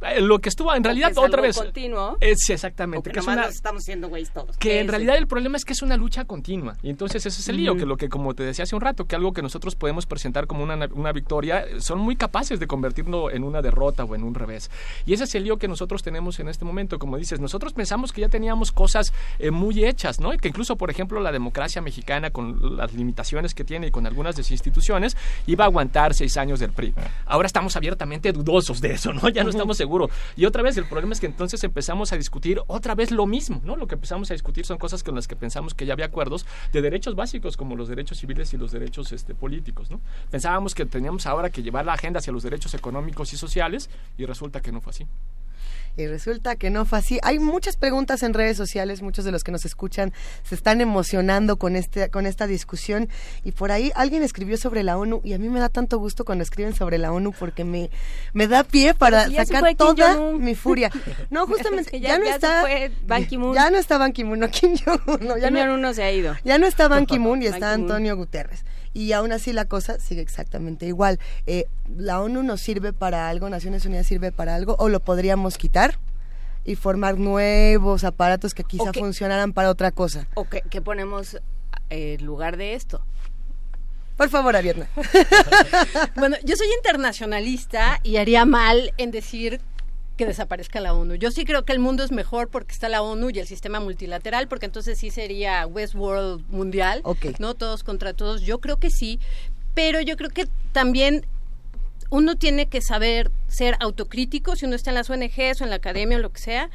Eh, 0.00 0.20
Lo 0.20 0.38
que 0.38 0.48
estuvo, 0.48 0.74
en 0.74 0.84
realidad, 0.84 1.10
es 1.10 1.18
otra 1.18 1.42
vez... 1.42 1.56
continuo. 1.56 2.16
Eh, 2.20 2.34
sí, 2.36 2.52
exactamente. 2.52 3.10
O 3.10 3.12
que 3.12 3.18
es 3.20 3.26
una- 3.26 3.46
estamos 3.46 3.84
siendo 3.84 4.08
güeyes 4.08 4.30
todos. 4.32 4.56
que 4.58 4.68
¿Qué 4.68 4.80
en 4.80 4.86
es? 4.86 4.90
realidad 4.90 5.16
el 5.16 5.26
problema 5.26 5.56
es 5.56 5.64
que 5.64 5.72
es 5.72 5.82
una 5.82 5.96
lucha 5.96 6.24
continua 6.24 6.76
y 6.82 6.90
entonces 6.90 7.24
ese 7.26 7.40
es 7.40 7.48
el 7.48 7.56
lío 7.56 7.76
que 7.76 7.86
lo 7.86 7.96
que 7.96 8.08
como 8.08 8.34
te 8.34 8.42
decía 8.42 8.62
hace 8.64 8.74
un 8.76 8.80
rato 8.80 9.06
que 9.06 9.16
algo 9.16 9.32
que 9.32 9.42
nosotros 9.42 9.74
podemos 9.74 10.06
presentar 10.06 10.46
como 10.46 10.62
una, 10.62 10.88
una 10.94 11.12
victoria 11.12 11.64
son 11.80 11.98
muy 11.98 12.16
capaces 12.16 12.60
de 12.60 12.66
convertirlo 12.66 13.30
en 13.30 13.44
una 13.44 13.62
derrota 13.62 14.04
o 14.04 14.14
en 14.14 14.22
un 14.24 14.34
revés 14.34 14.70
y 15.06 15.14
ese 15.14 15.24
es 15.24 15.34
el 15.34 15.44
lío 15.44 15.56
que 15.58 15.68
nosotros 15.68 16.02
tenemos 16.02 16.38
en 16.40 16.48
este 16.48 16.64
momento 16.64 16.98
como 16.98 17.16
dices 17.16 17.40
nosotros 17.40 17.72
pensamos 17.72 18.12
que 18.12 18.20
ya 18.20 18.28
teníamos 18.28 18.72
cosas 18.72 19.12
eh, 19.38 19.50
muy 19.50 19.84
hechas 19.84 20.20
no 20.20 20.32
y 20.34 20.38
que 20.38 20.48
incluso 20.48 20.76
por 20.76 20.90
ejemplo 20.90 21.20
la 21.20 21.32
democracia 21.32 21.80
mexicana 21.82 22.30
con 22.30 22.76
las 22.76 22.92
limitaciones 22.94 23.54
que 23.54 23.64
tiene 23.64 23.88
y 23.88 23.90
con 23.90 24.06
algunas 24.06 24.36
de 24.36 24.42
sus 24.42 24.52
instituciones 24.52 25.16
iba 25.46 25.64
a 25.64 25.68
aguantar 25.68 26.14
seis 26.14 26.36
años 26.36 26.60
del 26.60 26.72
PRI 26.72 26.94
ahora 27.26 27.46
estamos 27.46 27.74
abiertamente 27.76 28.32
dudosos 28.32 28.80
de 28.80 28.92
eso 28.92 29.12
no 29.12 29.28
ya 29.28 29.42
no 29.44 29.50
estamos 29.50 29.76
seguros 29.76 29.87
y 30.36 30.44
otra 30.44 30.62
vez 30.62 30.76
el 30.76 30.84
problema 30.84 31.12
es 31.12 31.20
que 31.20 31.26
entonces 31.26 31.62
empezamos 31.64 32.12
a 32.12 32.16
discutir 32.16 32.60
otra 32.66 32.94
vez 32.94 33.10
lo 33.10 33.26
mismo 33.26 33.60
no 33.64 33.76
lo 33.76 33.86
que 33.86 33.94
empezamos 33.94 34.30
a 34.30 34.34
discutir 34.34 34.66
son 34.66 34.78
cosas 34.78 35.02
con 35.02 35.14
las 35.14 35.26
que 35.26 35.36
pensamos 35.36 35.74
que 35.74 35.86
ya 35.86 35.92
había 35.92 36.06
acuerdos 36.06 36.46
de 36.72 36.82
derechos 36.82 37.14
básicos 37.14 37.56
como 37.56 37.76
los 37.76 37.88
derechos 37.88 38.18
civiles 38.18 38.52
y 38.54 38.56
los 38.56 38.72
derechos 38.72 39.12
este, 39.12 39.34
políticos 39.34 39.90
no 39.90 40.00
pensábamos 40.30 40.74
que 40.74 40.84
teníamos 40.86 41.26
ahora 41.26 41.50
que 41.50 41.62
llevar 41.62 41.86
la 41.86 41.94
agenda 41.94 42.18
hacia 42.18 42.32
los 42.32 42.42
derechos 42.42 42.74
económicos 42.74 43.32
y 43.32 43.36
sociales 43.36 43.90
y 44.16 44.26
resulta 44.26 44.60
que 44.60 44.72
no 44.72 44.80
fue 44.80 44.90
así 44.90 45.06
Y 45.96 46.06
resulta 46.06 46.54
que 46.56 46.70
no 46.70 46.84
fue 46.84 46.98
así. 46.98 47.18
Hay 47.22 47.38
muchas 47.38 47.76
preguntas 47.76 48.22
en 48.22 48.34
redes 48.34 48.56
sociales, 48.56 49.02
muchos 49.02 49.24
de 49.24 49.32
los 49.32 49.42
que 49.42 49.50
nos 49.52 49.64
escuchan 49.64 50.12
se 50.44 50.54
están 50.54 50.80
emocionando 50.80 51.56
con 51.56 51.74
este 51.74 52.08
con 52.10 52.26
esta 52.26 52.46
discusión 52.46 53.08
y 53.44 53.52
por 53.52 53.72
ahí 53.72 53.90
alguien 53.96 54.22
escribió 54.22 54.56
sobre 54.56 54.82
la 54.84 54.96
ONU 54.96 55.20
y 55.24 55.32
a 55.32 55.38
mí 55.38 55.48
me 55.48 55.58
da 55.58 55.68
tanto 55.68 55.98
gusto 55.98 56.24
cuando 56.24 56.42
escriben 56.44 56.74
sobre 56.74 56.98
la 56.98 57.10
ONU 57.12 57.32
porque 57.32 57.64
me 57.64 57.90
me 58.32 58.46
da 58.46 58.62
pie 58.64 58.94
para 58.94 59.28
sacar 59.30 59.74
toda 59.76 60.16
mi 60.32 60.54
furia. 60.54 60.90
No, 61.30 61.42
Es 61.48 61.48
justamente 61.48 61.90
que 61.90 62.00
ya, 62.00 62.10
ya- 62.10 62.18
no 62.18 62.24
ya 62.24 62.30
se 62.30 62.36
está 62.36 62.60
fue 62.60 62.92
Ban 63.06 63.26
Ki-moon. 63.26 63.54
Ya 63.54 63.70
no 63.70 63.78
está 63.78 63.98
Ban 63.98 64.12
Ki-moon, 64.12 64.38
no 64.38 64.48
Kim 64.50 64.76
Jong-un, 64.76 65.26
no, 65.26 65.36
ya 65.36 65.46
Kim 65.48 65.54
no- 65.54 65.60
Jong-un 65.64 65.80
no 65.80 65.94
se 65.94 66.02
ha 66.04 66.12
ido. 66.12 66.36
ya 66.44 66.58
no 66.58 66.66
está 66.66 66.86
Ban 66.88 67.06
Ki-moon 67.06 67.42
y 67.42 67.46
está. 67.46 67.72
Antonio 67.72 68.16
Guterres. 68.16 68.64
Y 68.98 69.12
aún 69.12 69.30
así 69.30 69.52
la 69.52 69.64
cosa 69.66 70.00
sigue 70.00 70.20
exactamente 70.20 70.84
igual. 70.86 71.20
Eh, 71.46 71.66
¿La 71.96 72.20
ONU 72.20 72.42
nos 72.42 72.60
sirve 72.60 72.92
para 72.92 73.28
algo? 73.28 73.48
¿Naciones 73.48 73.86
Unidas 73.86 74.08
sirve 74.08 74.32
para 74.32 74.56
algo? 74.56 74.74
¿O 74.80 74.88
lo 74.88 74.98
podríamos 74.98 75.56
quitar? 75.56 75.98
Y 76.64 76.74
formar 76.74 77.16
nuevos 77.16 78.02
aparatos 78.02 78.54
que 78.54 78.64
quizá 78.64 78.82
O 78.82 78.90
que- 78.92 78.98
funcionaran 78.98 79.52
para 79.52 79.70
otra 79.70 79.92
cosa. 79.92 80.26
¿O 80.34 80.46
qué, 80.48 80.62
qué 80.68 80.80
ponemos 80.82 81.36
eh, 81.90 82.16
en 82.18 82.26
lugar 82.26 82.56
de 82.56 82.74
esto? 82.74 83.00
Por 84.16 84.30
favor, 84.30 84.56
Ariadna. 84.56 84.88
Bueno, 86.16 86.36
yo 86.42 86.56
soy 86.56 86.66
internacionalista 86.76 88.00
y 88.02 88.16
haría 88.16 88.44
mal 88.46 88.92
en 88.96 89.12
decir 89.12 89.60
que 90.18 90.26
desaparezca 90.26 90.80
la 90.80 90.92
ONU. 90.92 91.14
Yo 91.14 91.30
sí 91.30 91.46
creo 91.46 91.64
que 91.64 91.72
el 91.72 91.78
mundo 91.78 92.04
es 92.04 92.12
mejor 92.12 92.48
porque 92.48 92.72
está 92.72 92.90
la 92.90 93.00
ONU 93.00 93.30
y 93.30 93.38
el 93.38 93.46
sistema 93.46 93.80
multilateral, 93.80 94.48
porque 94.48 94.66
entonces 94.66 94.98
sí 94.98 95.10
sería 95.10 95.66
Westworld 95.66 96.44
mundial, 96.50 97.02
¿no? 97.38 97.54
Todos 97.54 97.84
contra 97.84 98.12
todos. 98.12 98.42
Yo 98.42 98.60
creo 98.60 98.76
que 98.76 98.90
sí, 98.90 99.20
pero 99.74 100.02
yo 100.02 100.16
creo 100.16 100.28
que 100.28 100.46
también 100.72 101.24
uno 102.10 102.36
tiene 102.36 102.66
que 102.66 102.80
saber 102.80 103.30
ser 103.46 103.76
autocrítico 103.80 104.56
si 104.56 104.66
uno 104.66 104.74
está 104.74 104.90
en 104.90 104.96
las 104.96 105.08
ONGs 105.08 105.60
o 105.60 105.64
en 105.64 105.70
la 105.70 105.76
academia 105.76 106.18
o 106.18 106.20
lo 106.20 106.32
que 106.32 106.40
sea 106.40 106.68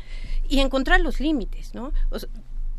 y 0.48 0.60
encontrar 0.60 1.02
los 1.02 1.20
límites, 1.20 1.74
¿no? 1.76 1.92
O 2.10 2.20
sea, 2.20 2.30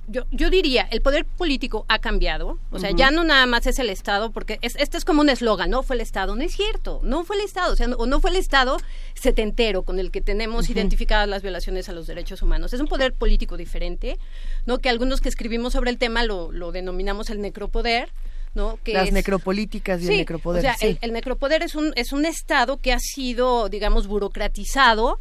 yo, 0.09 0.25
yo 0.31 0.51
diría, 0.51 0.87
el 0.91 1.01
poder 1.01 1.25
político 1.25 1.85
ha 1.89 1.99
cambiado, 1.99 2.59
o 2.71 2.79
sea, 2.79 2.91
ya 2.91 3.11
no 3.11 3.25
nada 3.25 3.47
más 3.47 3.67
es 3.67 3.79
el 3.79 3.91
Estado, 3.91 4.31
porque 4.33 4.59
es, 4.63 4.77
este 4.77 4.97
es 4.97 5.05
como 5.05 5.21
un 5.23 5.29
eslogan, 5.29 5.71
no 5.71 5.83
fue 5.83 5.97
el 5.97 6.03
Estado, 6.03 6.37
no 6.37 6.43
es 6.43 6.55
cierto, 6.55 7.01
no 7.03 7.25
fue 7.25 7.37
el 7.37 7.43
Estado, 7.43 7.73
o 7.73 7.77
sea, 7.77 7.87
no, 7.89 7.97
o 7.97 8.07
no 8.07 8.21
fue 8.21 8.31
el 8.31 8.37
Estado 8.37 8.77
setentero 9.15 9.83
con 9.83 9.99
el 9.99 10.11
que 10.11 10.21
tenemos 10.21 10.69
identificadas 10.71 11.29
las 11.29 11.43
violaciones 11.43 11.89
a 11.89 11.93
los 11.93 12.07
derechos 12.07 12.43
humanos, 12.43 12.73
es 12.73 12.81
un 12.81 12.87
poder 12.89 13.13
político 13.15 13.57
diferente, 13.57 14.19
¿no? 14.67 14.79
Que 14.79 14.89
algunos 14.89 15.21
que 15.21 15.29
escribimos 15.29 15.73
sobre 15.73 15.91
el 15.91 15.99
tema 15.99 16.25
lo, 16.25 16.53
lo 16.53 16.73
denominamos 16.73 17.31
el 17.31 17.41
necropoder, 17.41 18.11
¿no? 18.55 18.79
Que 18.85 18.93
Las 18.93 19.09
es- 19.09 19.13
necropolíticas 19.13 20.01
y 20.01 20.05
el 20.05 20.11
Sí, 20.13 20.17
necropoder. 20.19 20.61
O 20.61 20.63
sea, 20.63 20.77
sí. 20.77 20.87
el, 20.87 20.99
el 21.01 21.13
necropoder 21.13 21.63
es 21.63 21.75
un, 21.75 21.93
es 21.97 22.13
un 22.13 22.25
Estado 22.25 22.77
que 22.77 22.93
ha 22.93 22.99
sido, 23.01 23.69
digamos, 23.69 24.07
burocratizado 24.07 25.19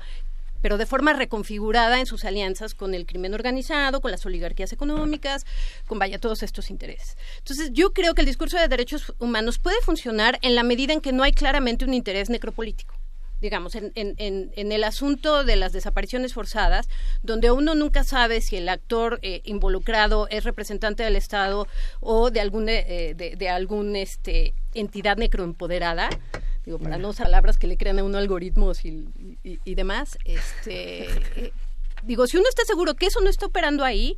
pero 0.63 0.77
de 0.77 0.85
forma 0.85 1.11
reconfigurada 1.11 1.99
en 1.99 2.05
sus 2.05 2.23
alianzas 2.23 2.73
con 2.73 2.95
el 2.95 3.05
crimen 3.05 3.33
organizado, 3.33 3.99
con 3.99 4.11
las 4.11 4.25
oligarquías 4.25 4.71
económicas, 4.71 5.45
con 5.87 5.99
vaya 5.99 6.19
todos 6.19 6.41
estos 6.41 6.69
intereses. 6.69 7.17
Entonces, 7.39 7.71
yo 7.73 7.91
creo 7.91 8.15
que 8.15 8.21
el 8.21 8.27
discurso 8.27 8.57
de 8.57 8.69
derechos 8.69 9.13
humanos 9.19 9.59
puede 9.59 9.81
funcionar 9.81 10.39
en 10.41 10.55
la 10.55 10.63
medida 10.63 10.93
en 10.93 11.01
que 11.01 11.11
no 11.11 11.23
hay 11.23 11.33
claramente 11.33 11.83
un 11.83 11.93
interés 11.93 12.29
necropolítico 12.29 12.95
digamos, 13.41 13.75
en, 13.75 13.91
en, 13.95 14.15
en, 14.55 14.71
el 14.71 14.85
asunto 14.85 15.43
de 15.43 15.57
las 15.57 15.73
desapariciones 15.73 16.33
forzadas, 16.33 16.87
donde 17.23 17.51
uno 17.51 17.75
nunca 17.75 18.05
sabe 18.05 18.39
si 18.39 18.55
el 18.55 18.69
actor 18.69 19.19
eh, 19.21 19.41
involucrado 19.43 20.29
es 20.29 20.45
representante 20.45 21.03
del 21.03 21.17
Estado 21.17 21.67
o 21.99 22.31
de 22.31 22.39
algún, 22.39 22.69
eh, 22.69 23.13
de, 23.17 23.35
de 23.35 23.49
algún 23.49 23.97
este, 23.97 24.53
entidad 24.73 25.17
necroempoderada, 25.17 26.09
digo, 26.65 26.79
para 26.79 26.97
no 26.97 27.09
usar 27.09 27.27
palabras 27.27 27.57
que 27.57 27.67
le 27.67 27.77
crean 27.77 27.99
a 27.99 28.03
uno 28.03 28.17
algoritmos 28.17 28.85
y, 28.85 29.05
y, 29.43 29.59
y 29.63 29.75
demás, 29.75 30.17
este, 30.25 31.05
eh, 31.35 31.53
digo, 32.03 32.27
si 32.27 32.37
uno 32.37 32.47
está 32.49 32.63
seguro 32.65 32.95
que 32.95 33.07
eso 33.07 33.21
no 33.21 33.29
está 33.29 33.45
operando 33.45 33.83
ahí, 33.83 34.17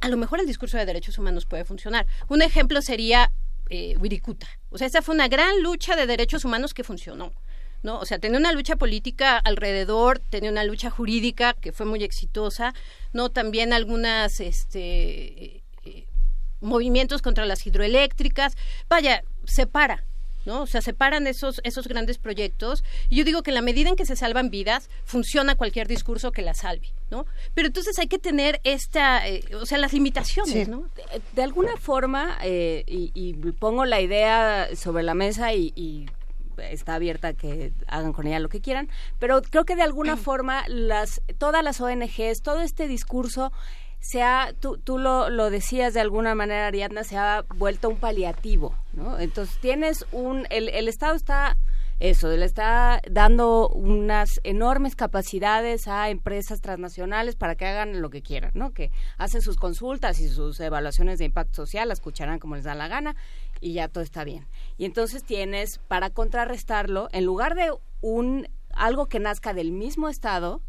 a 0.00 0.08
lo 0.08 0.16
mejor 0.16 0.40
el 0.40 0.46
discurso 0.46 0.76
de 0.76 0.86
derechos 0.86 1.18
humanos 1.18 1.46
puede 1.46 1.64
funcionar. 1.64 2.06
Un 2.28 2.42
ejemplo 2.42 2.82
sería 2.82 3.30
eh, 3.68 3.96
Wirikuta. 3.98 4.46
O 4.70 4.78
sea, 4.78 4.86
esa 4.86 5.02
fue 5.02 5.14
una 5.14 5.28
gran 5.28 5.62
lucha 5.62 5.96
de 5.96 6.06
derechos 6.06 6.44
humanos 6.44 6.74
que 6.74 6.84
funcionó. 6.84 7.32
¿no? 7.82 7.98
O 7.98 8.04
sea, 8.04 8.18
tenía 8.18 8.38
una 8.38 8.52
lucha 8.52 8.76
política 8.76 9.38
alrededor, 9.38 10.18
tenía 10.18 10.50
una 10.50 10.64
lucha 10.64 10.90
jurídica 10.90 11.54
que 11.54 11.72
fue 11.72 11.86
muy 11.86 12.02
exitosa, 12.02 12.74
¿no? 13.12 13.30
También 13.30 13.72
algunas, 13.72 14.40
este, 14.40 15.62
eh, 15.84 16.06
movimientos 16.60 17.22
contra 17.22 17.46
las 17.46 17.66
hidroeléctricas. 17.66 18.56
Vaya, 18.88 19.22
separa, 19.44 20.04
¿no? 20.46 20.62
O 20.62 20.66
sea, 20.66 20.80
separan 20.80 21.26
esos, 21.26 21.60
esos 21.64 21.88
grandes 21.88 22.18
proyectos. 22.18 22.84
Y 23.10 23.16
yo 23.16 23.24
digo 23.24 23.42
que 23.42 23.50
en 23.50 23.56
la 23.56 23.62
medida 23.62 23.90
en 23.90 23.96
que 23.96 24.06
se 24.06 24.16
salvan 24.16 24.50
vidas, 24.50 24.88
funciona 25.04 25.56
cualquier 25.56 25.88
discurso 25.88 26.32
que 26.32 26.42
la 26.42 26.54
salve, 26.54 26.94
¿no? 27.10 27.26
Pero 27.54 27.66
entonces 27.68 27.98
hay 27.98 28.06
que 28.06 28.18
tener 28.18 28.60
esta, 28.64 29.28
eh, 29.28 29.42
o 29.60 29.66
sea, 29.66 29.78
las 29.78 29.92
limitaciones, 29.92 30.68
¿no? 30.68 30.88
De, 30.94 31.20
de 31.34 31.42
alguna 31.42 31.76
forma, 31.76 32.38
eh, 32.42 32.84
y, 32.86 33.10
y 33.14 33.34
pongo 33.52 33.84
la 33.84 34.00
idea 34.00 34.68
sobre 34.74 35.02
la 35.02 35.14
mesa 35.14 35.52
y, 35.52 35.72
y 35.76 36.06
está 36.58 36.94
abierta 36.94 37.28
a 37.28 37.32
que 37.34 37.72
hagan 37.86 38.12
con 38.12 38.26
ella 38.26 38.38
lo 38.38 38.48
que 38.48 38.60
quieran, 38.60 38.88
pero 39.18 39.42
creo 39.42 39.64
que 39.64 39.76
de 39.76 39.82
alguna 39.82 40.16
forma 40.16 40.64
las 40.68 41.20
todas 41.38 41.62
las 41.62 41.80
ONGs, 41.80 42.42
todo 42.42 42.62
este 42.62 42.88
discurso 42.88 43.52
se 44.00 44.22
ha, 44.22 44.52
tú, 44.60 44.78
tú 44.78 44.98
lo, 44.98 45.30
lo 45.30 45.50
decías 45.50 45.94
de 45.94 46.00
alguna 46.00 46.34
manera, 46.34 46.68
Ariadna, 46.68 47.04
se 47.04 47.16
ha 47.16 47.44
vuelto 47.56 47.88
un 47.88 47.96
paliativo, 47.96 48.74
¿no? 48.92 49.18
Entonces 49.18 49.58
tienes 49.60 50.06
un, 50.12 50.46
el, 50.50 50.68
el 50.68 50.88
Estado 50.88 51.14
está 51.14 51.56
eso, 51.98 52.28
le 52.28 52.44
está 52.44 53.00
dando 53.10 53.70
unas 53.70 54.38
enormes 54.44 54.94
capacidades 54.94 55.88
a 55.88 56.10
empresas 56.10 56.60
transnacionales 56.60 57.36
para 57.36 57.54
que 57.54 57.64
hagan 57.64 58.02
lo 58.02 58.10
que 58.10 58.20
quieran, 58.20 58.50
¿no? 58.54 58.72
Que 58.72 58.90
hacen 59.16 59.40
sus 59.40 59.56
consultas 59.56 60.20
y 60.20 60.28
sus 60.28 60.60
evaluaciones 60.60 61.18
de 61.18 61.24
impacto 61.24 61.54
social, 61.54 61.88
las 61.88 61.98
escucharán 61.98 62.38
como 62.38 62.54
les 62.54 62.64
da 62.64 62.74
la 62.74 62.88
gana 62.88 63.16
y 63.62 63.72
ya 63.72 63.88
todo 63.88 64.04
está 64.04 64.24
bien. 64.24 64.46
Y 64.76 64.84
entonces 64.84 65.24
tienes, 65.24 65.78
para 65.88 66.10
contrarrestarlo, 66.10 67.08
en 67.12 67.24
lugar 67.24 67.54
de 67.54 67.70
un 68.02 68.46
algo 68.74 69.06
que 69.06 69.18
nazca 69.18 69.54
del 69.54 69.72
mismo 69.72 70.10
Estado, 70.10 70.60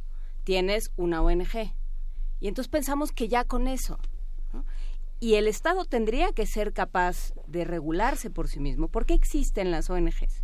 tienes 0.45 0.91
una 0.95 1.21
ONG. 1.21 1.73
Y 2.39 2.47
entonces 2.47 2.69
pensamos 2.69 3.11
que 3.11 3.27
ya 3.27 3.43
con 3.43 3.67
eso. 3.67 3.99
y 5.19 5.35
el 5.35 5.47
Estado 5.47 5.85
tendría 5.85 6.31
que 6.31 6.45
ser 6.45 6.73
capaz 6.73 7.33
de 7.47 7.65
regularse 7.65 8.29
por 8.29 8.47
sí 8.47 8.59
mismo. 8.59 8.87
¿Por 8.87 9.05
qué 9.05 9.15
existen 9.15 9.71
las 9.71 9.89
ONGs? 9.89 10.43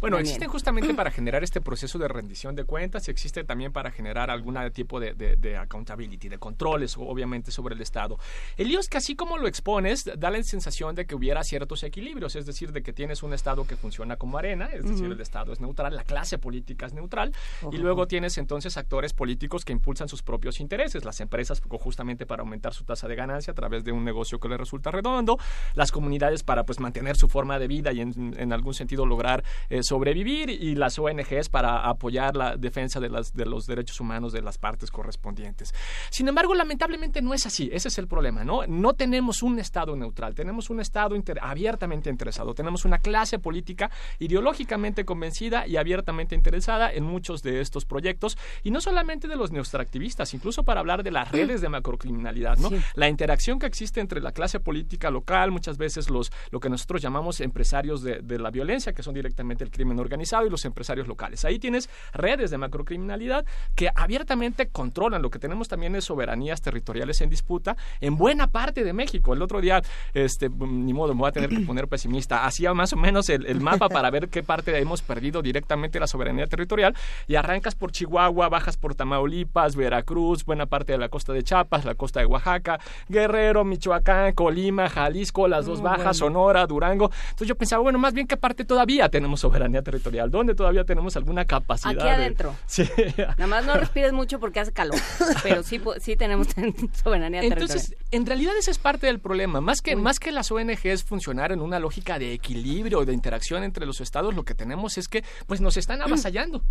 Bueno, 0.00 0.16
Daniel. 0.16 0.30
existen 0.30 0.48
justamente 0.50 0.94
para 0.94 1.10
generar 1.10 1.42
este 1.44 1.60
proceso 1.60 1.98
de 1.98 2.08
rendición 2.08 2.54
de 2.54 2.64
cuentas 2.64 3.08
y 3.08 3.10
existe 3.10 3.44
también 3.44 3.72
para 3.72 3.90
generar 3.90 4.30
algún 4.30 4.56
tipo 4.72 5.00
de, 5.00 5.14
de- 5.14 5.36
de 5.36 5.56
accountability, 5.56 6.28
de 6.28 6.38
controles, 6.38 6.96
obviamente, 6.98 7.50
sobre 7.50 7.74
el 7.74 7.80
Estado. 7.80 8.18
El 8.56 8.68
lío 8.68 8.80
es 8.80 8.88
que 8.88 8.98
así 8.98 9.14
como 9.16 9.38
lo 9.38 9.46
expones, 9.48 10.04
da 10.18 10.30
la 10.30 10.42
sensación 10.42 10.94
de 10.94 11.06
que 11.06 11.14
hubiera 11.14 11.42
ciertos 11.44 11.82
equilibrios, 11.82 12.36
es 12.36 12.46
decir, 12.46 12.72
de 12.72 12.82
que 12.82 12.92
tienes 12.92 13.22
un 13.22 13.32
Estado 13.32 13.66
que 13.66 13.76
funciona 13.76 14.16
como 14.16 14.38
arena, 14.38 14.66
es 14.72 14.84
decir, 14.84 15.06
el 15.06 15.20
Estado 15.20 15.52
es 15.52 15.60
neutral, 15.60 15.94
la 15.94 16.04
clase 16.04 16.38
política 16.38 16.86
es 16.86 16.92
neutral, 16.94 17.32
y 17.72 17.76
luego 17.78 18.06
tienes 18.06 18.38
entonces 18.38 18.76
actores 18.76 19.12
políticos 19.12 19.64
que 19.64 19.72
impulsan 19.72 20.08
sus 20.08 20.22
propios 20.22 20.60
intereses, 20.60 21.04
las 21.04 21.20
empresas 21.20 21.60
justamente 21.78 22.26
para 22.26 22.42
aumentar 22.42 22.72
su 22.74 22.84
tasa 22.84 23.08
de 23.08 23.14
ganancia 23.16 23.50
a 23.52 23.54
través 23.54 23.84
de 23.84 23.92
un 23.92 24.04
negocio 24.04 24.38
que 24.40 24.48
les 24.48 24.58
resulta 24.58 24.90
redondo, 24.90 25.38
las 25.74 25.92
comunidades 25.92 26.42
para 26.42 26.64
pues 26.64 26.80
mantener 26.80 27.16
su 27.16 27.28
forma 27.28 27.58
de 27.58 27.68
vida 27.68 27.92
y 27.92 28.00
en, 28.00 28.34
en 28.38 28.52
algún 28.52 28.74
sentido 28.74 29.06
lograr 29.06 29.44
eh, 29.70 29.82
sobrevivir 29.86 30.50
y 30.50 30.74
las 30.74 30.98
ONGs 30.98 31.48
para 31.48 31.88
apoyar 31.88 32.36
la 32.36 32.56
defensa 32.56 33.00
de, 33.00 33.08
las, 33.08 33.32
de 33.32 33.46
los 33.46 33.66
derechos 33.66 34.00
humanos 34.00 34.32
de 34.32 34.42
las 34.42 34.58
partes 34.58 34.90
correspondientes. 34.90 35.74
Sin 36.10 36.28
embargo, 36.28 36.54
lamentablemente 36.54 37.22
no 37.22 37.32
es 37.32 37.46
así, 37.46 37.70
ese 37.72 37.88
es 37.88 37.98
el 37.98 38.06
problema, 38.08 38.44
¿no? 38.44 38.66
No 38.66 38.92
tenemos 38.94 39.42
un 39.42 39.58
Estado 39.58 39.96
neutral, 39.96 40.34
tenemos 40.34 40.68
un 40.70 40.80
Estado 40.80 41.16
inter- 41.16 41.38
abiertamente 41.40 42.10
interesado, 42.10 42.54
tenemos 42.54 42.84
una 42.84 42.98
clase 42.98 43.38
política 43.38 43.90
ideológicamente 44.18 45.04
convencida 45.04 45.66
y 45.66 45.76
abiertamente 45.76 46.34
interesada 46.34 46.92
en 46.92 47.04
muchos 47.04 47.42
de 47.42 47.60
estos 47.60 47.84
proyectos 47.84 48.36
y 48.62 48.70
no 48.70 48.80
solamente 48.80 49.28
de 49.28 49.36
los 49.36 49.52
neoextractivistas, 49.52 50.34
incluso 50.34 50.62
para 50.64 50.80
hablar 50.80 51.02
de 51.02 51.10
las 51.10 51.30
redes 51.30 51.60
de 51.60 51.68
macrocriminalidad, 51.68 52.58
¿no? 52.58 52.70
La 52.94 53.08
interacción 53.08 53.58
que 53.58 53.66
existe 53.66 54.00
entre 54.00 54.20
la 54.20 54.32
clase 54.32 54.60
política 54.60 55.10
local, 55.10 55.50
muchas 55.52 55.78
veces 55.78 56.10
los 56.10 56.32
lo 56.50 56.60
que 56.60 56.68
nosotros 56.68 57.00
llamamos 57.00 57.40
empresarios 57.40 58.02
de, 58.02 58.20
de 58.20 58.38
la 58.38 58.50
violencia, 58.50 58.92
que 58.92 59.02
son 59.02 59.14
directamente 59.14 59.64
el 59.64 59.70
crimen 59.76 60.00
organizado 60.00 60.46
y 60.46 60.50
los 60.50 60.64
empresarios 60.64 61.06
locales. 61.06 61.44
Ahí 61.44 61.58
tienes 61.58 61.88
redes 62.12 62.50
de 62.50 62.58
macrocriminalidad 62.58 63.44
que 63.74 63.90
abiertamente 63.94 64.68
controlan. 64.68 65.22
Lo 65.22 65.30
que 65.30 65.38
tenemos 65.38 65.68
también 65.68 65.94
es 65.94 66.04
soberanías 66.04 66.60
territoriales 66.60 67.20
en 67.20 67.30
disputa 67.30 67.76
en 68.00 68.16
buena 68.16 68.48
parte 68.48 68.82
de 68.82 68.92
México. 68.92 69.34
El 69.34 69.42
otro 69.42 69.60
día, 69.60 69.82
este, 70.14 70.48
ni 70.48 70.92
modo, 70.92 71.14
me 71.14 71.20
voy 71.20 71.28
a 71.28 71.32
tener 71.32 71.50
que 71.50 71.60
poner 71.66 71.86
pesimista. 71.86 72.44
Hacía 72.44 72.74
más 72.74 72.92
o 72.92 72.96
menos 72.96 73.28
el, 73.28 73.46
el 73.46 73.60
mapa 73.60 73.88
para 73.88 74.10
ver 74.10 74.28
qué 74.28 74.42
parte 74.42 74.76
hemos 74.76 75.02
perdido 75.02 75.42
directamente 75.42 76.00
la 76.00 76.06
soberanía 76.06 76.46
territorial 76.46 76.94
y 77.28 77.36
arrancas 77.36 77.74
por 77.74 77.92
Chihuahua, 77.92 78.48
bajas 78.48 78.76
por 78.76 78.94
Tamaulipas, 78.94 79.76
Veracruz, 79.76 80.44
buena 80.44 80.66
parte 80.66 80.92
de 80.92 80.98
la 80.98 81.08
costa 81.08 81.32
de 81.32 81.44
Chiapas, 81.44 81.84
la 81.84 81.94
costa 81.94 82.20
de 82.20 82.26
Oaxaca, 82.26 82.80
Guerrero, 83.08 83.64
Michoacán, 83.64 84.32
Colima, 84.34 84.88
Jalisco, 84.88 85.46
las 85.48 85.66
dos 85.66 85.80
Mm, 85.80 85.84
bajas, 85.84 86.02
bueno. 86.02 86.14
Sonora, 86.14 86.66
Durango. 86.66 87.10
Entonces 87.30 87.48
yo 87.48 87.56
pensaba, 87.56 87.82
bueno, 87.82 87.98
más 87.98 88.12
bien 88.12 88.26
qué 88.26 88.36
parte 88.36 88.64
todavía 88.64 89.08
tenemos 89.08 89.40
soberanía 89.40 89.65
territorial, 89.82 90.30
dónde 90.30 90.54
todavía 90.54 90.84
tenemos 90.84 91.16
alguna 91.16 91.44
capacidad. 91.44 91.92
Aquí 91.94 92.04
de- 92.04 92.10
adentro. 92.10 92.54
Sí. 92.66 92.84
Nada 93.16 93.46
más 93.46 93.64
no 93.66 93.74
respires 93.78 94.12
mucho 94.12 94.38
porque 94.40 94.60
hace 94.60 94.72
calor, 94.72 94.98
pero 95.42 95.62
sí, 95.62 95.80
sí 96.00 96.16
tenemos 96.16 96.48
soberanía 97.02 97.42
Entonces, 97.42 97.86
territorial. 97.88 98.08
en 98.12 98.26
realidad 98.26 98.56
ese 98.58 98.70
es 98.70 98.78
parte 98.78 99.06
del 99.06 99.20
problema. 99.20 99.60
Más 99.60 99.82
que, 99.82 99.96
más 99.96 100.18
que 100.18 100.32
las 100.32 100.50
ONGs 100.50 101.04
funcionar 101.04 101.52
en 101.52 101.60
una 101.60 101.78
lógica 101.78 102.18
de 102.18 102.32
equilibrio, 102.32 103.04
de 103.04 103.12
interacción 103.12 103.62
entre 103.64 103.86
los 103.86 104.00
estados, 104.00 104.34
lo 104.34 104.44
que 104.44 104.54
tenemos 104.54 104.98
es 104.98 105.08
que 105.08 105.24
pues 105.46 105.60
nos 105.60 105.76
están 105.76 106.02
avasallando. 106.02 106.62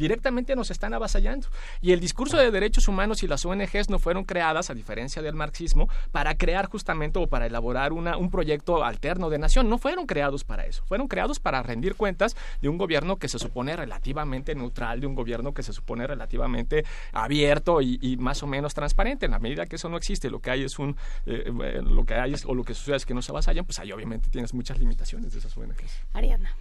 Directamente 0.00 0.56
nos 0.56 0.70
están 0.70 0.94
avasallando. 0.94 1.46
Y 1.82 1.92
el 1.92 2.00
discurso 2.00 2.38
de 2.38 2.50
derechos 2.50 2.88
humanos 2.88 3.22
y 3.22 3.26
las 3.26 3.44
ONGs 3.44 3.90
no 3.90 3.98
fueron 3.98 4.24
creadas, 4.24 4.70
a 4.70 4.74
diferencia 4.74 5.20
del 5.20 5.34
marxismo, 5.34 5.90
para 6.10 6.38
crear 6.38 6.70
justamente 6.70 7.18
o 7.18 7.26
para 7.26 7.44
elaborar 7.44 7.92
una, 7.92 8.16
un 8.16 8.30
proyecto 8.30 8.82
alterno 8.82 9.28
de 9.28 9.36
nación. 9.36 9.68
No 9.68 9.76
fueron 9.76 10.06
creados 10.06 10.42
para 10.42 10.64
eso. 10.64 10.82
Fueron 10.86 11.06
creados 11.06 11.38
para 11.38 11.62
rendir 11.62 11.96
cuentas 11.96 12.34
de 12.62 12.70
un 12.70 12.78
gobierno 12.78 13.16
que 13.16 13.28
se 13.28 13.38
supone 13.38 13.76
relativamente 13.76 14.54
neutral, 14.54 15.00
de 15.00 15.06
un 15.06 15.14
gobierno 15.14 15.52
que 15.52 15.62
se 15.62 15.74
supone 15.74 16.06
relativamente 16.06 16.86
abierto 17.12 17.82
y, 17.82 18.16
más 18.18 18.42
o 18.42 18.46
menos 18.46 18.72
transparente. 18.72 19.26
En 19.26 19.32
la 19.32 19.38
medida 19.38 19.66
que 19.66 19.76
eso 19.76 19.90
no 19.90 19.98
existe, 19.98 20.30
lo 20.30 20.40
que 20.40 20.50
hay 20.50 20.62
es 20.62 20.78
un, 20.78 20.96
eh, 21.26 21.52
lo 21.84 22.06
que 22.06 22.14
hay 22.14 22.32
es, 22.32 22.46
o 22.46 22.54
lo 22.54 22.64
que 22.64 22.72
sucede 22.72 22.96
es 22.96 23.04
que 23.04 23.12
no 23.12 23.20
se 23.20 23.32
avasallan, 23.32 23.66
pues 23.66 23.78
ahí 23.80 23.92
obviamente 23.92 24.30
tienes 24.30 24.54
muchas 24.54 24.78
limitaciones 24.78 25.34
de 25.34 25.40
esas 25.40 25.54
ONGs. 25.54 25.92
Ariana. 26.14 26.56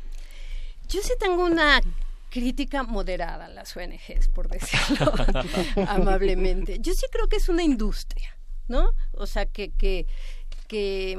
Yo 0.90 1.00
sí 1.02 1.14
tengo 1.20 1.46
una 1.46 1.82
crítica 2.30 2.84
moderada 2.84 3.46
a 3.46 3.50
las 3.50 3.76
ONGs, 3.76 4.28
por 4.34 4.48
decirlo 4.50 5.12
amablemente. 5.88 6.78
Yo 6.80 6.94
sí 6.94 7.06
creo 7.12 7.28
que 7.28 7.38
es 7.38 7.50
una 7.50 7.64
industria, 7.64 8.36
¿no? 8.68 8.92
O 9.14 9.26
sea, 9.28 9.46
que, 9.46 9.72
que, 9.72 10.06
que 10.68 11.18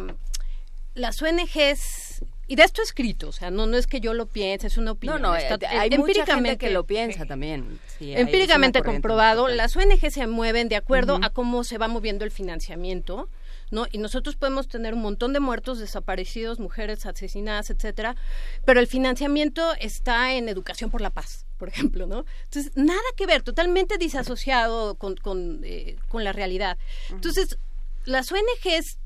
las 0.95 1.21
ONGs, 1.23 2.21
y 2.47 2.57
de 2.57 2.63
esto 2.65 2.83
escrito, 2.83 3.29
o 3.29 3.33
sea, 3.33 3.51
no, 3.51 3.67
no 3.67 3.77
es 3.77 3.87
que 3.87 4.01
yo 4.01 4.15
lo 4.15 4.27
piense, 4.27 4.67
es 4.67 4.77
una 4.77 4.87
No, 4.87 4.93
opinión. 4.93 5.23
no, 5.23 5.35
está- 5.37 5.55
eh, 5.55 5.79
hay 5.79 5.91
mucha 5.91 6.13
gente 6.15 6.23
empíricamente- 6.33 6.59
que 6.59 6.71
lo 6.71 6.85
piensa 6.85 7.27
también. 7.27 7.79
Sí, 7.99 8.13
empíricamente 8.15 8.83
comprobado, 8.83 9.49
las 9.49 9.77
ONG 9.77 10.11
se 10.11 10.27
mueven 10.27 10.69
de 10.69 10.77
acuerdo 10.77 11.19
a 11.23 11.31
cómo 11.31 11.65
se 11.65 11.79
va 11.79 11.89
moviendo 11.89 12.25
el 12.25 12.31
financiamiento, 12.31 13.29
¿no? 13.71 13.87
Y 13.91 13.99
nosotros 13.99 14.37
podemos 14.37 14.69
tener 14.69 14.95
un 14.95 15.03
montón 15.03 15.33
de 15.33 15.41
muertos, 15.41 15.79
desaparecidos, 15.79 16.59
mujeres 16.59 17.07
asesinadas, 17.07 17.71
etcétera, 17.71 18.17
pero 18.65 18.81
el 18.81 18.87
financiamiento 18.87 19.75
está 19.81 20.35
en 20.35 20.49
educación 20.49 20.91
por 20.91 21.01
la 21.01 21.11
paz, 21.11 21.47
por 21.59 21.69
ejemplo, 21.69 22.07
¿no? 22.07 22.25
Entonces, 22.45 22.73
nada 22.75 23.01
que 23.17 23.27
ver, 23.27 23.43
totalmente 23.43 23.99
disasociado 23.99 24.97
con, 24.97 25.17
con, 25.17 25.61
eh, 25.65 25.97
con 26.09 26.25
la 26.25 26.33
realidad. 26.33 26.79
Entonces, 27.11 27.59
las 28.05 28.33
ONGs 28.33 28.99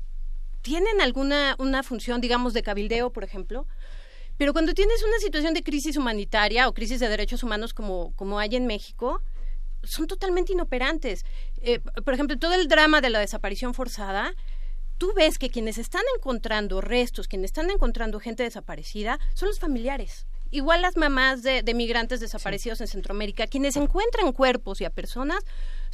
tienen 0.61 1.01
alguna 1.01 1.55
una 1.59 1.83
función, 1.83 2.21
digamos, 2.21 2.53
de 2.53 2.63
cabildeo, 2.63 3.11
por 3.11 3.23
ejemplo, 3.23 3.67
pero 4.37 4.51
cuando 4.51 4.73
tienes 4.73 5.01
una 5.03 5.17
situación 5.19 5.53
de 5.53 5.63
crisis 5.63 5.95
humanitaria 5.95 6.67
o 6.67 6.73
crisis 6.73 6.99
de 6.99 7.07
derechos 7.07 7.43
humanos 7.43 7.73
como, 7.73 8.13
como 8.15 8.39
hay 8.39 8.55
en 8.55 8.67
México, 8.67 9.21
son 9.83 10.07
totalmente 10.07 10.53
inoperantes. 10.53 11.25
Eh, 11.61 11.79
por 11.79 12.13
ejemplo, 12.13 12.37
todo 12.37 12.53
el 12.53 12.67
drama 12.67 13.01
de 13.01 13.09
la 13.09 13.19
desaparición 13.19 13.73
forzada, 13.73 14.33
tú 14.97 15.13
ves 15.15 15.37
que 15.37 15.49
quienes 15.49 15.77
están 15.77 16.03
encontrando 16.17 16.81
restos, 16.81 17.27
quienes 17.27 17.49
están 17.49 17.69
encontrando 17.69 18.19
gente 18.19 18.43
desaparecida, 18.43 19.19
son 19.33 19.49
los 19.49 19.59
familiares. 19.59 20.25
Igual 20.51 20.81
las 20.81 20.95
mamás 20.95 21.43
de, 21.43 21.63
de 21.63 21.73
migrantes 21.73 22.19
desaparecidos 22.19 22.79
en 22.79 22.87
Centroamérica, 22.87 23.47
quienes 23.47 23.75
encuentran 23.75 24.31
cuerpos 24.31 24.79
y 24.79 24.85
a 24.85 24.89
personas, 24.89 25.43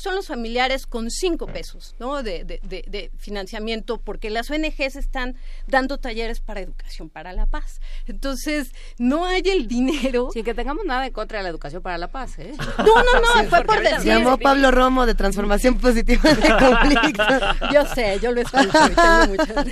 son 0.01 0.15
los 0.15 0.27
familiares 0.27 0.85
con 0.85 1.09
cinco 1.11 1.47
pesos 1.47 1.95
¿no? 1.99 2.23
de, 2.23 2.43
de- 2.43 2.59
de- 2.63 2.83
de 2.87 3.11
financiamiento, 3.17 3.99
porque 3.99 4.29
las 4.29 4.49
ONGs 4.49 4.95
están 4.95 5.35
dando 5.67 5.97
talleres 5.97 6.39
para 6.39 6.59
educación 6.61 7.09
para 7.09 7.33
la 7.33 7.45
paz. 7.45 7.79
Entonces, 8.07 8.71
no 8.97 9.25
hay 9.25 9.41
el 9.45 9.67
dinero. 9.67 10.29
Sin 10.33 10.43
que 10.43 10.53
tengamos 10.53 10.85
nada 10.85 11.05
en 11.07 11.13
contra 11.13 11.37
de 11.39 11.43
la 11.43 11.49
educación 11.49 11.81
para 11.81 11.97
la 11.97 12.07
paz, 12.09 12.37
¿eh? 12.39 12.53
No, 12.77 12.85
no, 12.85 13.41
no, 13.43 13.49
fue 13.49 13.63
por 13.63 13.77
Se 13.77 13.83
decir. 13.83 14.05
llamó 14.05 14.37
Pablo 14.37 14.71
Romo 14.71 15.05
de 15.05 15.15
Transformación 15.15 15.77
Positiva 15.77 16.33
de 16.33 16.49
Conflicto. 16.57 17.23
Yo 17.73 17.85
sé, 17.85 18.19
yo 18.21 18.31
lo 18.31 18.41
escucho 18.41 18.67
y 18.67 18.95
tengo 18.95 19.27
muchas. 19.27 19.65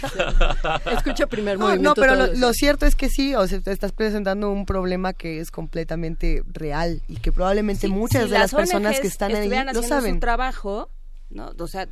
Escucho 0.98 1.28
primer 1.28 1.58
No, 1.58 1.66
movimiento. 1.68 1.90
no, 1.90 1.96
pero 1.96 2.28
lo, 2.36 2.54
cierto 2.54 2.86
es 2.86 2.96
que 2.96 3.10
sí, 3.10 3.36
o 3.36 3.48
sea, 3.48 3.60
te 3.62 3.72
estás 3.72 3.92
presentando 3.92 4.50
un 4.52 4.66
problema 4.66 5.14
que 5.14 5.40
es 5.40 5.52
completamente 5.52 6.44
real 6.48 7.02
y 7.08 7.18
que 7.18 7.32
probablemente 7.32 7.88
muchas 7.88 8.26
si 8.26 8.30
de 8.32 8.40
las 8.40 8.54
personas 8.54 9.00
que 9.00 9.08
están 9.08 9.36
ahí 9.36 9.50
lo 9.74 9.84
saben. 9.84 10.19
Su 10.20 10.22
trabajo, 10.22 10.90
¿no? 11.30 11.54
O 11.58 11.68
sea, 11.68 11.88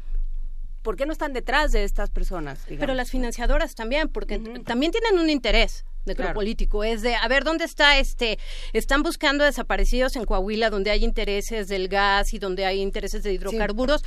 ¿por 0.81 0.95
qué 0.95 1.05
no 1.05 1.11
están 1.11 1.33
detrás 1.33 1.71
de 1.71 1.83
estas 1.83 2.09
personas? 2.09 2.59
Pero 2.67 2.93
las 2.93 3.11
financiadoras 3.11 3.75
también, 3.75 4.09
porque 4.09 4.39
también 4.65 4.91
tienen 4.91 5.19
un 5.19 5.29
interés 5.29 5.85
necropolítico, 6.05 6.83
es 6.83 7.01
de, 7.01 7.15
a 7.15 7.27
ver, 7.27 7.43
¿dónde 7.43 7.65
está 7.65 7.97
este? 7.97 8.39
Están 8.73 9.03
buscando 9.03 9.43
desaparecidos 9.43 10.15
en 10.15 10.25
Coahuila, 10.25 10.69
donde 10.69 10.91
hay 10.91 11.03
intereses 11.03 11.67
del 11.67 11.89
gas 11.89 12.33
y 12.33 12.39
donde 12.39 12.65
hay 12.65 12.81
intereses 12.81 13.23
de 13.23 13.33
hidrocarburos. 13.33 14.03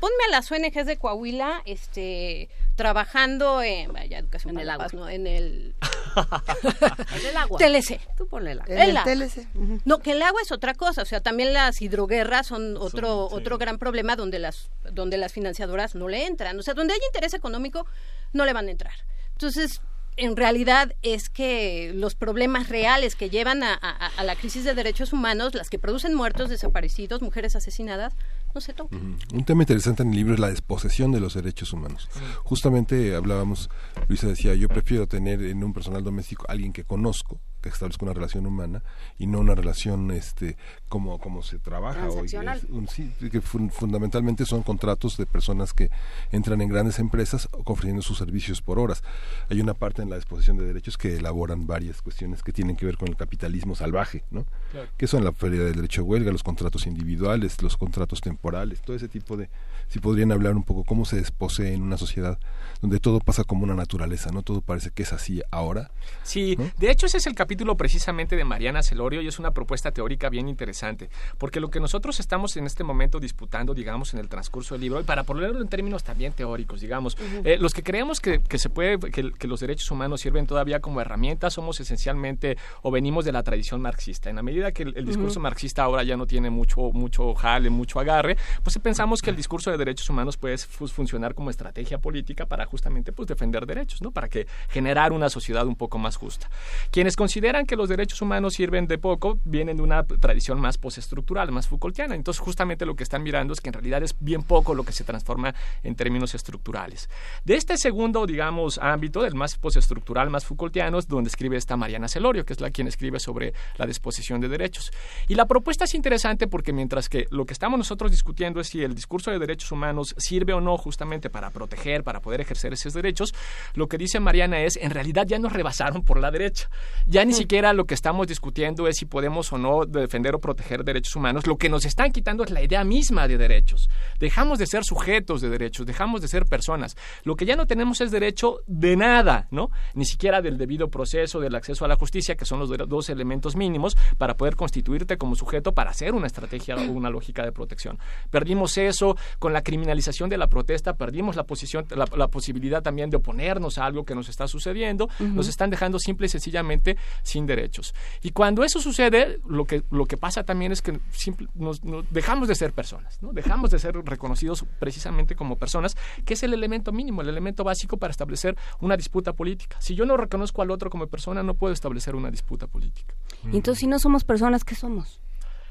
Ponme 0.00 0.24
a 0.28 0.30
las 0.32 0.50
ONGs 0.50 0.86
de 0.86 0.96
Coahuila, 0.98 1.62
este, 1.64 2.48
trabajando 2.76 3.62
en, 3.62 3.92
vaya, 3.92 4.18
educación 4.18 4.50
En 4.50 4.54
para 4.56 4.62
el 4.64 4.70
agua. 4.70 4.84
paz, 4.84 4.94
¿no? 4.94 5.08
En 5.08 5.26
el 5.26 5.74
En 7.20 7.26
el 7.26 7.36
agua. 7.36 7.58
TLC. 7.58 8.00
Tú 8.16 8.26
ponle 8.26 8.52
el 8.52 8.60
agua. 8.60 8.74
En 8.74 8.80
el 8.90 8.96
agua. 8.96 9.12
TLC. 9.12 9.46
No, 9.84 9.98
que 10.00 10.12
el 10.12 10.22
agua 10.22 10.40
es 10.42 10.52
otra 10.52 10.74
cosa, 10.74 11.02
o 11.02 11.06
sea, 11.06 11.20
también 11.20 11.52
las 11.52 11.80
hidroguerras 11.80 12.46
son 12.48 12.76
otro 12.76 13.26
otro 13.30 13.56
gran 13.58 13.78
problema 13.78 14.16
donde 14.16 14.38
las 14.38 14.70
donde 14.92 15.16
las 15.16 15.32
financiadoras 15.32 15.94
no 15.94 16.08
le 16.08 16.26
entran, 16.26 16.58
o 16.58 16.62
sea, 16.62 16.74
donde 16.74 16.94
hay 16.94 17.00
interés 17.06 17.34
económico 17.34 17.86
no 18.32 18.44
le 18.44 18.52
van 18.52 18.68
a 18.68 18.70
entrar. 18.72 18.94
Entonces, 19.32 19.80
en 20.16 20.36
realidad 20.36 20.92
es 21.02 21.28
que 21.28 21.90
los 21.94 22.14
problemas 22.14 22.68
reales 22.68 23.16
que 23.16 23.30
llevan 23.30 23.62
a, 23.64 23.74
a- 23.74 24.06
a 24.16 24.24
la 24.24 24.36
crisis 24.36 24.62
de 24.64 24.74
derechos 24.74 25.12
humanos, 25.12 25.54
las 25.54 25.70
que 25.70 25.78
producen 25.80 26.14
muertos, 26.14 26.50
desaparecidos, 26.50 27.20
mujeres 27.20 27.56
asesinadas, 27.56 28.12
no 28.54 28.60
se 28.60 28.72
tocan. 28.72 29.16
Un 29.32 29.44
tema 29.44 29.62
interesante 29.62 30.02
en 30.02 30.10
el 30.10 30.16
libro 30.16 30.34
es 30.34 30.40
la 30.40 30.48
desposesión 30.48 31.10
de 31.12 31.20
los 31.20 31.34
derechos 31.34 31.72
humanos. 31.72 32.08
Justamente 32.44 33.14
hablábamos, 33.16 33.68
Luisa 34.08 34.28
decía, 34.28 34.54
yo 34.54 34.68
prefiero 34.68 35.06
tener 35.06 35.42
en 35.42 35.64
un 35.64 35.72
personal 35.72 36.04
doméstico 36.04 36.44
alguien 36.48 36.72
que 36.72 36.84
conozco, 36.84 37.40
que 37.60 37.68
establezca 37.70 38.04
una 38.04 38.12
relación 38.14 38.46
humana 38.46 38.82
y 39.18 39.26
no 39.26 39.40
una 39.40 39.54
relación 39.54 40.10
este 40.10 40.56
como 40.88 41.18
como 41.18 41.42
se 41.42 41.58
trabaja 41.58 42.00
hoy 42.08 42.28
Transaccional. 42.28 42.58
Es 42.58 42.64
un- 42.70 42.88
sí, 42.88 43.10
que 43.30 43.40
fun- 43.40 43.70
fundamentalmente 43.70 44.44
son 44.44 44.62
contratos 44.62 45.16
de 45.16 45.24
personas 45.26 45.72
que 45.72 45.90
entran 46.30 46.60
en 46.60 46.68
grandes 46.68 46.98
empresas 46.98 47.48
ofreciendo 47.64 48.02
sus 48.02 48.18
servicios 48.18 48.60
por 48.60 48.78
horas 48.78 49.02
hay 49.48 49.60
una 49.62 49.72
parte 49.74 50.02
en 50.02 50.10
la 50.10 50.16
disposición 50.16 50.58
de 50.58 50.66
derechos 50.66 50.98
que 50.98 51.16
elaboran 51.16 51.66
varias 51.66 52.02
cuestiones 52.02 52.42
que 52.42 52.52
tienen 52.52 52.76
que 52.76 52.84
ver 52.84 52.98
con 52.98 53.08
el 53.08 53.16
capitalismo 53.16 53.74
salvaje 53.74 54.24
no 54.30 54.44
Claro. 54.74 54.88
que 54.96 55.06
son 55.06 55.24
la 55.24 55.32
feria 55.32 55.62
del 55.62 55.76
derecho 55.76 56.02
de 56.02 56.08
huelga 56.08 56.32
los 56.32 56.42
contratos 56.42 56.86
individuales 56.86 57.62
los 57.62 57.76
contratos 57.76 58.20
temporales 58.20 58.82
todo 58.82 58.96
ese 58.96 59.08
tipo 59.08 59.36
de 59.36 59.48
si 59.88 60.00
podrían 60.00 60.32
hablar 60.32 60.56
un 60.56 60.64
poco 60.64 60.82
cómo 60.82 61.04
se 61.04 61.16
desposee 61.16 61.74
en 61.74 61.82
una 61.82 61.96
sociedad 61.96 62.38
donde 62.80 62.98
todo 62.98 63.20
pasa 63.20 63.44
como 63.44 63.62
una 63.62 63.74
naturaleza 63.74 64.30
no 64.32 64.42
todo 64.42 64.62
parece 64.62 64.90
que 64.90 65.04
es 65.04 65.12
así 65.12 65.42
ahora 65.50 65.90
Sí, 66.22 66.56
de 66.78 66.90
hecho 66.90 67.06
ese 67.06 67.18
es 67.18 67.26
el 67.26 67.34
capítulo 67.34 67.76
precisamente 67.76 68.36
de 68.36 68.44
Mariana 68.44 68.82
Celorio 68.82 69.20
y 69.20 69.28
es 69.28 69.38
una 69.38 69.50
propuesta 69.52 69.92
teórica 69.92 70.28
bien 70.28 70.48
interesante, 70.48 71.10
porque 71.38 71.60
lo 71.60 71.70
que 71.70 71.80
nosotros 71.80 72.20
estamos 72.20 72.56
en 72.56 72.66
este 72.66 72.84
momento 72.84 73.20
disputando, 73.20 73.74
digamos, 73.74 74.14
en 74.14 74.20
el 74.20 74.28
transcurso 74.28 74.74
del 74.74 74.82
libro, 74.82 75.00
y 75.00 75.04
para 75.04 75.24
ponerlo 75.24 75.60
en 75.60 75.68
términos 75.68 76.02
también 76.02 76.32
teóricos, 76.32 76.80
digamos, 76.80 77.16
eh, 77.44 77.58
los 77.58 77.74
que 77.74 77.82
creemos 77.82 78.20
que, 78.20 78.40
que 78.40 78.58
se 78.58 78.70
puede, 78.70 78.98
que, 78.98 79.32
que 79.32 79.46
los 79.46 79.60
derechos 79.60 79.90
humanos 79.90 80.20
sirven 80.22 80.46
todavía 80.46 80.80
como 80.80 81.00
herramientas, 81.00 81.54
somos 81.54 81.80
esencialmente 81.80 82.56
o 82.82 82.90
venimos 82.90 83.24
de 83.24 83.32
la 83.32 83.42
tradición 83.42 83.80
marxista. 83.80 84.30
En 84.30 84.36
la 84.36 84.42
medida 84.42 84.63
que 84.72 84.82
el, 84.84 84.94
el 84.96 85.04
discurso 85.06 85.38
Ujú. 85.38 85.42
marxista 85.44 85.82
ahora 85.82 86.02
ya 86.02 86.16
no 86.16 86.26
tiene 86.26 86.50
mucho, 86.50 86.80
mucho 86.92 87.34
jale, 87.34 87.70
mucho 87.70 88.00
agarre, 88.00 88.36
pues 88.62 88.78
pensamos 88.78 89.22
que 89.22 89.30
el 89.30 89.36
discurso 89.36 89.70
de 89.70 89.76
derechos 89.78 90.08
humanos 90.10 90.36
puede 90.36 90.58
fu- 90.58 90.88
funcionar 90.88 91.34
como 91.34 91.50
estrategia 91.50 91.98
política 91.98 92.46
para 92.46 92.66
justamente 92.66 93.12
pues 93.12 93.28
defender 93.28 93.66
derechos, 93.66 94.02
¿no? 94.02 94.10
Para 94.10 94.28
que 94.28 94.46
generar 94.68 95.12
una 95.12 95.28
sociedad 95.28 95.66
un 95.66 95.76
poco 95.76 95.98
más 95.98 96.16
justa. 96.16 96.48
Quienes 96.90 97.16
consideran 97.16 97.66
que 97.66 97.76
los 97.76 97.88
derechos 97.88 98.20
humanos 98.22 98.54
sirven 98.54 98.86
de 98.86 98.98
poco 98.98 99.38
vienen 99.44 99.76
de 99.76 99.82
una 99.82 100.04
tradición 100.04 100.60
más 100.60 100.78
postestructural, 100.78 101.50
más 101.52 101.68
Foucaultiana. 101.68 102.14
Entonces, 102.14 102.40
justamente 102.40 102.86
lo 102.86 102.94
que 102.96 103.02
están 103.02 103.22
mirando 103.22 103.52
es 103.52 103.60
que 103.60 103.68
en 103.70 103.74
realidad 103.74 104.02
es 104.02 104.14
bien 104.20 104.42
poco 104.42 104.74
lo 104.74 104.84
que 104.84 104.92
se 104.92 105.04
transforma 105.04 105.54
en 105.82 105.94
términos 105.94 106.34
estructurales. 106.34 107.08
De 107.44 107.54
este 107.56 107.76
segundo, 107.76 108.26
digamos, 108.26 108.78
ámbito, 108.78 109.22
del 109.22 109.34
más 109.34 109.56
postestructural, 109.56 110.30
más 110.30 110.44
Foucaultiano, 110.44 110.98
es 110.98 111.08
donde 111.08 111.28
escribe 111.28 111.56
esta 111.56 111.76
Mariana 111.76 112.08
Celorio, 112.08 112.44
que 112.44 112.52
es 112.52 112.60
la 112.60 112.70
quien 112.70 112.86
escribe 112.88 113.18
sobre 113.20 113.52
la 113.76 113.86
disposición 113.86 114.40
de 114.40 114.48
derechos. 114.56 114.92
Y 115.28 115.34
la 115.34 115.46
propuesta 115.46 115.84
es 115.84 115.94
interesante 115.94 116.46
porque 116.46 116.72
mientras 116.72 117.08
que 117.08 117.26
lo 117.30 117.44
que 117.44 117.52
estamos 117.52 117.78
nosotros 117.78 118.10
discutiendo 118.10 118.60
es 118.60 118.68
si 118.68 118.82
el 118.82 118.94
discurso 118.94 119.30
de 119.30 119.38
derechos 119.38 119.72
humanos 119.72 120.14
sirve 120.18 120.52
o 120.52 120.60
no 120.60 120.76
justamente 120.78 121.30
para 121.30 121.50
proteger, 121.50 122.04
para 122.04 122.20
poder 122.20 122.40
ejercer 122.40 122.72
esos 122.72 122.94
derechos, 122.94 123.34
lo 123.74 123.88
que 123.88 123.98
dice 123.98 124.20
Mariana 124.20 124.60
es, 124.60 124.76
en 124.76 124.90
realidad 124.90 125.26
ya 125.26 125.38
nos 125.38 125.52
rebasaron 125.52 126.02
por 126.02 126.20
la 126.20 126.30
derecha. 126.30 126.70
Ya 127.06 127.24
ni 127.24 127.32
siquiera 127.32 127.72
lo 127.72 127.84
que 127.84 127.94
estamos 127.94 128.26
discutiendo 128.26 128.86
es 128.88 128.96
si 128.96 129.06
podemos 129.06 129.52
o 129.52 129.58
no 129.58 129.84
defender 129.86 130.34
o 130.34 130.40
proteger 130.40 130.84
derechos 130.84 131.16
humanos. 131.16 131.46
Lo 131.46 131.56
que 131.56 131.68
nos 131.68 131.84
están 131.84 132.12
quitando 132.12 132.44
es 132.44 132.50
la 132.50 132.62
idea 132.62 132.84
misma 132.84 133.28
de 133.28 133.38
derechos. 133.38 133.88
Dejamos 134.20 134.58
de 134.58 134.66
ser 134.66 134.84
sujetos 134.84 135.40
de 135.40 135.48
derechos, 135.48 135.86
dejamos 135.86 136.20
de 136.20 136.28
ser 136.28 136.46
personas. 136.46 136.96
Lo 137.24 137.36
que 137.36 137.46
ya 137.46 137.56
no 137.56 137.66
tenemos 137.66 138.00
es 138.00 138.10
derecho 138.10 138.60
de 138.66 138.96
nada, 138.96 139.48
¿no? 139.50 139.70
Ni 139.94 140.04
siquiera 140.04 140.40
del 140.40 140.58
debido 140.58 140.88
proceso, 140.88 141.40
del 141.40 141.54
acceso 141.54 141.84
a 141.84 141.88
la 141.88 141.96
justicia, 141.96 142.36
que 142.36 142.44
son 142.44 142.60
los 142.60 142.70
dos 142.88 143.10
elementos 143.10 143.56
mínimos 143.56 143.96
para 144.18 144.33
poder 144.36 144.56
constituirte 144.56 145.16
como 145.18 145.34
sujeto 145.34 145.72
para 145.72 145.90
hacer 145.90 146.14
una 146.14 146.26
estrategia 146.26 146.76
o 146.76 146.92
una 146.92 147.10
lógica 147.10 147.44
de 147.44 147.52
protección. 147.52 147.98
Perdimos 148.30 148.76
eso 148.78 149.16
con 149.38 149.52
la 149.52 149.62
criminalización 149.62 150.30
de 150.30 150.38
la 150.38 150.48
protesta, 150.48 150.94
perdimos 150.94 151.36
la 151.36 151.44
posición, 151.44 151.86
la, 151.90 152.06
la 152.16 152.28
posibilidad 152.28 152.82
también 152.82 153.10
de 153.10 153.16
oponernos 153.16 153.78
a 153.78 153.84
algo 153.86 154.04
que 154.04 154.14
nos 154.14 154.28
está 154.28 154.46
sucediendo, 154.48 155.08
nos 155.20 155.48
están 155.48 155.70
dejando 155.70 155.98
simple 155.98 156.26
y 156.26 156.28
sencillamente 156.28 156.96
sin 157.22 157.46
derechos. 157.46 157.94
Y 158.22 158.30
cuando 158.30 158.64
eso 158.64 158.80
sucede, 158.80 159.40
lo 159.48 159.64
que, 159.64 159.82
lo 159.90 160.06
que 160.06 160.16
pasa 160.16 160.42
también 160.44 160.72
es 160.72 160.82
que 160.82 160.98
simple- 161.10 161.48
nos, 161.54 161.82
nos- 161.84 162.04
dejamos 162.10 162.48
de 162.48 162.54
ser 162.54 162.72
personas, 162.72 163.20
¿no? 163.22 163.32
dejamos 163.32 163.70
de 163.70 163.78
ser 163.78 163.94
reconocidos 164.04 164.64
precisamente 164.78 165.34
como 165.34 165.56
personas, 165.56 165.96
que 166.24 166.34
es 166.34 166.42
el 166.42 166.54
elemento 166.54 166.92
mínimo, 166.92 167.22
el 167.22 167.28
elemento 167.28 167.64
básico 167.64 167.96
para 167.96 168.10
establecer 168.10 168.56
una 168.80 168.96
disputa 168.96 169.32
política. 169.32 169.76
Si 169.80 169.94
yo 169.94 170.04
no 170.06 170.16
reconozco 170.16 170.62
al 170.62 170.70
otro 170.70 170.90
como 170.90 171.06
persona, 171.06 171.42
no 171.42 171.54
puedo 171.54 171.72
establecer 171.72 172.14
una 172.16 172.30
disputa 172.30 172.66
política. 172.66 173.14
Y 173.52 173.56
entonces, 173.56 173.80
si 173.80 173.86
no 173.86 173.98
somos 173.98 174.24
personas, 174.24 174.64
¿qué 174.64 174.74
somos? 174.74 175.20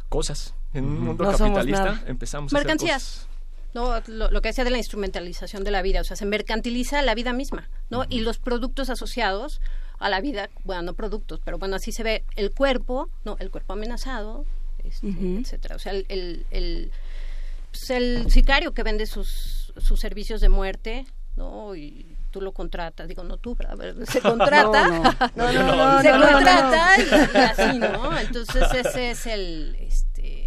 Cosas. 0.09 0.53
En 0.73 0.85
un 0.85 0.99
mundo 1.01 1.23
No 1.23 1.37
somos 1.37 1.57
capitalista 1.57 1.85
nada. 1.85 2.03
empezamos 2.07 2.53
a 2.53 2.57
hacer 2.57 2.65
cosas. 2.65 2.81
Mercancías. 2.83 3.27
No, 3.73 3.99
lo, 4.07 4.29
lo 4.29 4.41
que 4.41 4.49
decía 4.49 4.63
de 4.63 4.69
la 4.69 4.77
instrumentalización 4.77 5.63
de 5.63 5.71
la 5.71 5.81
vida, 5.81 6.01
o 6.01 6.03
sea, 6.03 6.15
se 6.15 6.25
mercantiliza 6.25 7.01
la 7.01 7.15
vida 7.15 7.33
misma, 7.33 7.69
¿no? 7.89 8.05
Y 8.07 8.19
los 8.19 8.37
productos 8.37 8.91
asociados 8.91 9.61
a 9.97 10.09
la 10.09 10.21
vida, 10.21 10.49
bueno, 10.63 10.83
no 10.83 10.93
productos, 10.93 11.39
pero 11.43 11.57
bueno, 11.57 11.75
así 11.77 11.91
se 11.91 12.03
ve 12.03 12.23
el 12.35 12.51
cuerpo, 12.51 13.09
¿no? 13.25 13.35
El 13.39 13.49
cuerpo 13.49 13.73
amenazado, 13.73 14.45
este, 14.83 15.07
etcétera. 15.07 15.75
O 15.75 15.79
sea, 15.79 15.91
el, 15.93 16.05
el, 16.09 16.45
el, 16.51 16.91
pues, 17.71 17.89
el 17.89 18.29
sicario 18.29 18.73
que 18.75 18.83
vende 18.83 19.07
sus, 19.07 19.73
sus 19.77 19.99
servicios 19.99 20.39
de 20.41 20.49
muerte, 20.49 21.07
¿no? 21.35 21.73
Y 21.75 22.12
tú 22.33 22.41
lo 22.41 22.51
contratas, 22.51 23.07
digo, 23.07 23.23
no 23.23 23.37
tú, 23.37 23.55
¿verdad? 23.55 23.95
Se 24.09 24.19
contrata, 24.19 24.87
No, 24.87 25.03
no. 25.03 25.13
No, 25.35 25.53
no, 25.53 25.75
no, 25.75 26.01
se 26.01 26.09
no, 26.09 26.17
no, 26.17 26.25
no. 26.25 26.31
contrata 26.33 26.97
Y, 26.97 27.03
y 27.03 27.37
así, 27.37 27.79
¿no? 27.79 28.17
Entonces 28.17 28.63
ese 28.73 29.11
es 29.11 29.27
el, 29.27 29.77
este, 29.79 30.42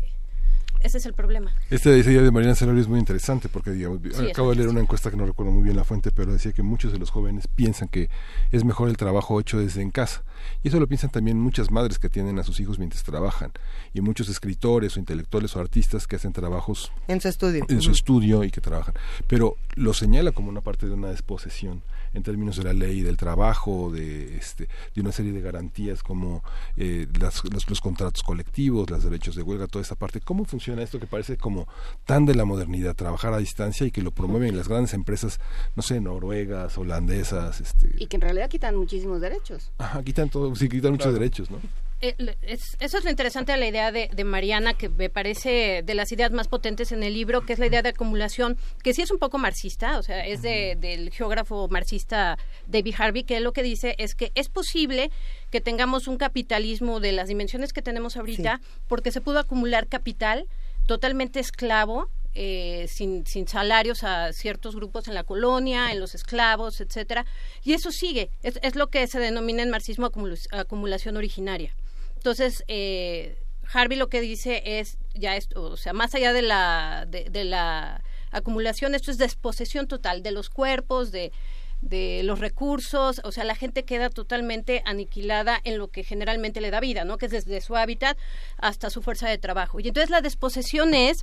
ese 0.87 0.99
es 0.99 1.07
el 1.07 1.13
problema. 1.13 1.53
Esta 1.71 1.91
idea 1.97 2.23
de 2.23 2.31
Mariana 2.31 2.55
Celorio 2.55 2.81
es 2.81 2.89
muy 2.89 2.99
interesante 2.99 3.49
porque 3.49 3.71
digamos, 3.73 4.01
Sí, 4.15 4.31
acabo 4.31 4.51
de 4.51 4.57
leer 4.57 4.69
una 4.69 4.81
encuesta 4.81 5.11
que 5.11 5.17
no 5.17 5.27
recuerdo 5.27 5.53
muy 5.53 5.65
bien 5.65 5.77
la 5.77 5.85
fuente, 5.85 6.11
pero 6.13 6.33
decía 6.33 6.53
que 6.53 6.63
muchos 6.63 6.93
de 6.93 6.99
los 6.99 7.11
jóvenes 7.11 7.47
piensan 7.49 7.89
que 7.89 8.09
es 8.53 8.65
mejor 8.65 8.89
el 8.89 8.97
trabajo 8.97 9.39
hecho 9.41 9.59
desde 9.59 9.83
en 9.83 9.91
casa. 9.91 10.23
Y 10.63 10.69
eso 10.69 10.79
lo 10.81 10.87
piensan 10.87 11.11
también 11.11 11.39
muchas 11.41 11.71
madres 11.71 11.99
que 11.99 12.07
atienden 12.07 12.39
a 12.39 12.45
sus 12.45 12.61
hijos 12.61 12.79
mientras 12.79 13.03
trabajan 13.03 13.51
y 13.95 14.01
muchos 14.01 14.29
escritores 14.29 14.97
o 14.97 15.01
intelectuales 15.01 15.57
o 15.57 15.61
artistas 15.61 16.07
que 16.07 16.17
hacen 16.17 16.33
trabajos 16.33 16.93
En 17.09 17.21
su 17.21 17.29
estudio. 17.29 17.65
en 17.69 17.81
su 17.83 17.91
estudio 17.91 18.45
y 18.45 18.51
que 18.51 18.61
trabajan. 18.61 18.95
Pero 19.27 19.57
lo 19.75 19.93
señala 19.93 20.33
como 20.33 20.49
una 20.49 20.61
parte 20.61 20.87
de 20.87 20.93
una 20.95 21.09
desposesión 21.09 21.83
en 22.17 22.23
términos 22.23 22.57
de 22.57 22.65
la 22.65 22.73
ley 22.73 23.03
del 23.03 23.17
trabajo, 23.17 23.91
de, 23.93 24.37
este, 24.37 24.69
de 24.95 25.01
una 25.01 25.13
serie 25.13 25.33
de 25.33 25.41
garantías 25.41 26.03
como 26.03 26.43
eh, 26.77 27.07
las- 27.21 27.43
los, 27.53 27.69
los 27.69 27.81
contratos 27.81 28.23
colectivos, 28.23 28.89
los 28.91 29.05
derechos 29.05 29.37
de 29.37 29.43
huelga, 29.43 29.67
toda 29.67 29.83
esa 29.83 29.95
parte. 29.95 30.21
¿Cómo 30.21 30.45
funciona 30.47 30.83
esto 30.83 30.99
que 30.99 31.07
parece 31.07 31.37
como 31.37 31.69
tan 32.05 32.25
de 32.25 32.35
la 32.35 32.45
modernidad, 32.45 32.95
trabajar 32.97 33.33
a 33.35 33.39
distancia 33.39 33.87
y 33.87 33.91
que 33.91 34.03
lo 34.03 34.11
promueven 34.11 34.57
las 34.57 34.69
grandes 34.69 34.95
empresas, 34.95 35.39
no 35.77 35.83
sé, 35.83 36.01
noruegas, 36.01 36.79
holandesas, 36.79 37.61
este, 37.61 37.95
Y 37.99 38.07
que 38.07 38.17
en 38.17 38.23
realidad 38.23 38.49
quitan 38.49 38.77
muchísimos 38.77 39.21
derechos. 39.21 39.71
ajá, 39.79 40.03
quitan 40.03 40.29
todo, 40.31 40.55
sí, 40.57 40.69
quitan 40.69 40.93
muchos 40.93 41.13
derechos, 41.13 41.51
¿no? 41.51 41.59
Eh, 42.03 42.15
es- 42.43 42.77
eso 42.79 42.99
es 42.99 43.05
lo 43.05 43.11
interesante 43.11 43.53
de 43.53 43.59
la 43.59 43.67
idea 43.69 43.91
de, 43.91 44.11
de 44.13 44.25
Mariana, 44.25 44.75
que 44.75 44.91
me 44.91 45.09
parece 45.09 45.83
de 45.83 45.95
las 45.95 46.13
ideas 46.13 46.31
más 46.31 46.47
potentes 46.47 46.93
en 46.93 47.03
el 47.03 47.15
libro, 47.15 47.47
que 47.47 47.55
es 47.55 47.59
la 47.59 47.67
idea 47.67 47.81
de 47.81 47.89
acumulación, 47.89 48.59
que 48.85 48.93
sí 48.93 49.01
es 49.01 49.11
un 49.11 49.19
poco 49.19 49.39
marxista, 49.39 49.99
o 49.99 50.03
sea, 50.03 50.27
es 50.27 50.43
de- 50.43 50.77
del 50.79 51.11
geógrafo 51.11 51.69
marxista 51.69 52.39
David 52.67 52.95
Harvey, 52.99 53.25
que 53.25 53.39
él 53.39 53.45
lo 53.45 53.53
que 53.53 53.63
dice 53.63 53.95
es 53.99 54.15
que 54.15 54.31
es 54.35 54.49
posible 54.51 55.11
que 55.51 55.63
tengamos 55.63 56.07
un 56.07 56.19
capitalismo 56.19 57.01
de 57.01 57.13
las 57.13 57.29
dimensiones 57.29 57.73
que 57.73 57.81
tenemos 57.81 58.17
ahorita, 58.19 58.61
porque 58.89 59.11
se 59.11 59.23
pudo 59.23 59.39
acumular 59.39 59.87
capital 59.87 60.47
totalmente 60.87 61.41
esclavo, 61.41 62.11
eh, 62.35 62.87
sin, 62.89 63.27
sin 63.27 63.49
salarios 63.49 64.05
a 64.05 64.31
ciertos 64.35 64.77
grupos 64.77 65.09
en 65.09 65.15
la 65.15 65.25
colonia, 65.25 65.91
en 65.91 65.99
los 66.01 66.15
esclavos, 66.15 66.83
etcétera, 66.83 67.25
y 67.65 67.73
eso 67.73 67.91
sigue, 67.91 68.29
es, 68.43 68.59
es 68.63 68.75
lo 68.77 68.89
que 68.89 69.07
se 69.07 69.19
denomina 69.19 69.63
en 69.63 69.71
marxismo 69.71 70.11
acumulación 70.53 71.17
originaria. 71.17 71.75
Entonces, 72.17 72.65
eh, 72.69 73.39
Harvey 73.73 73.99
lo 73.99 74.09
que 74.09 74.21
dice 74.21 74.63
es, 74.65 74.99
ya 75.15 75.37
esto, 75.37 75.63
o 75.63 75.77
sea, 75.77 75.93
más 75.93 76.15
allá 76.15 76.33
de 76.33 76.43
la, 76.43 77.07
de, 77.09 77.25
de 77.31 77.45
la 77.45 78.03
acumulación, 78.31 78.95
esto 78.95 79.11
es 79.11 79.19
desposesión 79.19 79.87
total 79.87 80.23
de 80.23 80.31
los 80.31 80.51
cuerpos, 80.51 81.13
de, 81.13 81.33
de 81.81 82.23
los 82.25 82.39
recursos, 82.39 83.21
o 83.25 83.33
sea, 83.33 83.45
la 83.45 83.55
gente 83.55 83.85
queda 83.85 84.11
totalmente 84.11 84.83
aniquilada 84.85 85.61
en 85.65 85.79
lo 85.79 85.89
que 85.89 86.05
generalmente 86.05 86.61
le 86.61 86.71
da 86.71 86.81
vida, 86.81 87.05
¿no? 87.05 87.19
Que 87.19 87.27
es 87.27 87.33
desde 87.33 87.61
su 87.61 87.77
hábitat 87.77 88.17
hasta 88.57 88.91
su 88.91 89.03
fuerza 89.03 89.29
de 89.29 89.39
trabajo. 89.39 89.81
Y 89.81 89.89
entonces 89.89 90.11
la 90.11 90.21
desposesión 90.21 90.95
es 90.95 91.23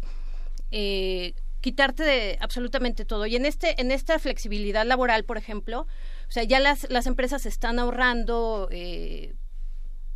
eh, 0.72 1.34
quitarte 1.62 2.04
de 2.04 2.38
absolutamente 2.40 3.06
todo. 3.06 3.26
Y 3.26 3.36
en 3.36 3.46
este, 3.46 3.80
en 3.82 3.92
esta 3.92 4.20
flexibilidad 4.20 4.86
laboral, 4.86 5.24
por 5.24 5.38
ejemplo, 5.38 5.82
o 6.28 6.32
sea, 6.32 6.44
ya 6.44 6.60
las, 6.60 6.90
las 6.90 7.08
empresas 7.08 7.46
están 7.46 7.80
ahorrando 7.80 8.70
eh, 8.72 9.34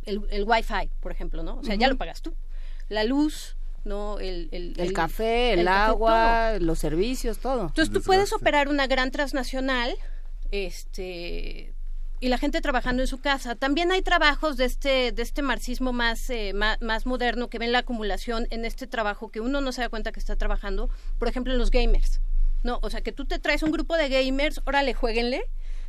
el, 0.08 0.22
el 0.30 0.44
Wi-Fi, 0.44 0.90
por 1.00 1.12
ejemplo, 1.12 1.42
¿no? 1.42 1.58
O 1.58 1.62
sea, 1.64 1.74
ya 1.76 1.88
lo 1.88 1.96
pagas 1.96 2.22
tú. 2.22 2.34
La 2.88 3.04
luz, 3.04 3.56
¿no? 3.84 4.18
El, 4.18 4.48
el, 4.52 4.74
El 4.78 4.92
café, 4.92 5.52
el, 5.52 5.60
el 5.60 5.64
café, 5.66 5.78
agua, 5.90 6.58
los 6.58 6.78
servicios, 6.78 7.38
todo. 7.38 7.66
entonces 7.68 7.92
tú 7.92 8.02
puedes 8.02 8.32
operar 8.32 8.68
una 8.68 8.86
gran 8.86 9.10
transnacional, 9.10 9.94
este 10.50 11.74
y 12.20 12.28
la 12.30 12.38
gente 12.38 12.60
trabajando 12.60 13.00
en 13.02 13.06
su 13.06 13.20
casa. 13.20 13.54
También 13.54 13.92
hay 13.92 14.02
trabajos 14.02 14.56
de 14.56 14.64
este 14.64 15.12
de 15.12 15.22
este 15.22 15.40
marxismo 15.42 15.92
más 15.92 16.28
eh, 16.30 16.52
ma- 16.52 16.76
más, 16.80 17.06
moderno 17.06 17.48
que 17.48 17.58
ven 17.60 17.70
la 17.70 17.78
acumulación 17.80 18.48
en 18.50 18.64
este 18.64 18.86
trabajo 18.88 19.28
que 19.30 19.40
uno 19.40 19.60
no 19.60 19.70
se 19.70 19.82
da 19.82 19.88
cuenta 19.88 20.10
que 20.10 20.18
está 20.18 20.34
trabajando, 20.34 20.90
por 21.18 21.28
ejemplo 21.28 21.52
en 21.52 21.58
los 21.58 21.70
gamers. 21.70 22.20
No, 22.64 22.80
o 22.82 22.90
sea, 22.90 23.02
que 23.02 23.12
tú 23.12 23.24
te 23.24 23.38
traes 23.38 23.62
un 23.62 23.70
grupo 23.70 23.96
de 23.96 24.08
gamers, 24.08 24.60
órale, 24.66 24.92
jueguenle. 24.94 25.44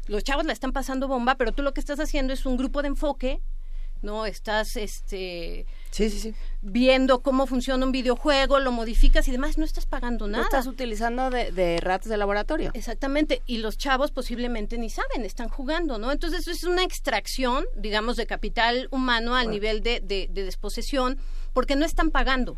Los 0.05 0.23
chavos 0.23 0.45
la 0.45 0.53
están 0.53 0.71
pasando 0.71 1.07
bomba, 1.07 1.33
pero 1.35 1.51
tú 1.51 1.63
lo 1.63 1.73
que 1.73 1.79
estás 1.79 1.99
haciendo 1.99 2.31
es 2.31 2.45
un 2.45 2.57
grupo 2.57 2.83
de 2.83 2.89
enfoque 2.89 3.41
¿no? 4.01 4.25
Estás, 4.25 4.75
este... 4.75 5.65
Sí, 5.91 6.09
sí, 6.09 6.19
sí. 6.19 6.35
Viendo 6.61 7.21
cómo 7.21 7.47
funciona 7.47 7.85
un 7.85 7.91
videojuego, 7.91 8.59
lo 8.59 8.71
modificas 8.71 9.27
y 9.27 9.31
demás, 9.31 9.57
no 9.57 9.65
estás 9.65 9.85
pagando 9.85 10.27
No 10.27 10.33
nada. 10.33 10.43
estás 10.43 10.67
utilizando 10.67 11.29
de, 11.29 11.51
de 11.51 11.79
ratos 11.79 12.09
de 12.09 12.17
laboratorio. 12.17 12.71
Exactamente, 12.73 13.41
y 13.45 13.57
los 13.57 13.77
chavos 13.77 14.11
posiblemente 14.11 14.77
ni 14.77 14.89
saben, 14.89 15.25
están 15.25 15.49
jugando, 15.49 15.97
¿no? 15.97 16.11
Entonces 16.11 16.47
es 16.47 16.63
una 16.63 16.83
extracción, 16.83 17.65
digamos, 17.75 18.17
de 18.17 18.25
capital 18.25 18.87
humano 18.91 19.35
al 19.35 19.49
nivel 19.49 19.81
de, 19.81 19.99
de, 19.99 20.27
de 20.31 20.43
desposesión, 20.43 21.17
porque 21.53 21.75
no 21.75 21.85
están 21.85 22.11
pagando. 22.11 22.57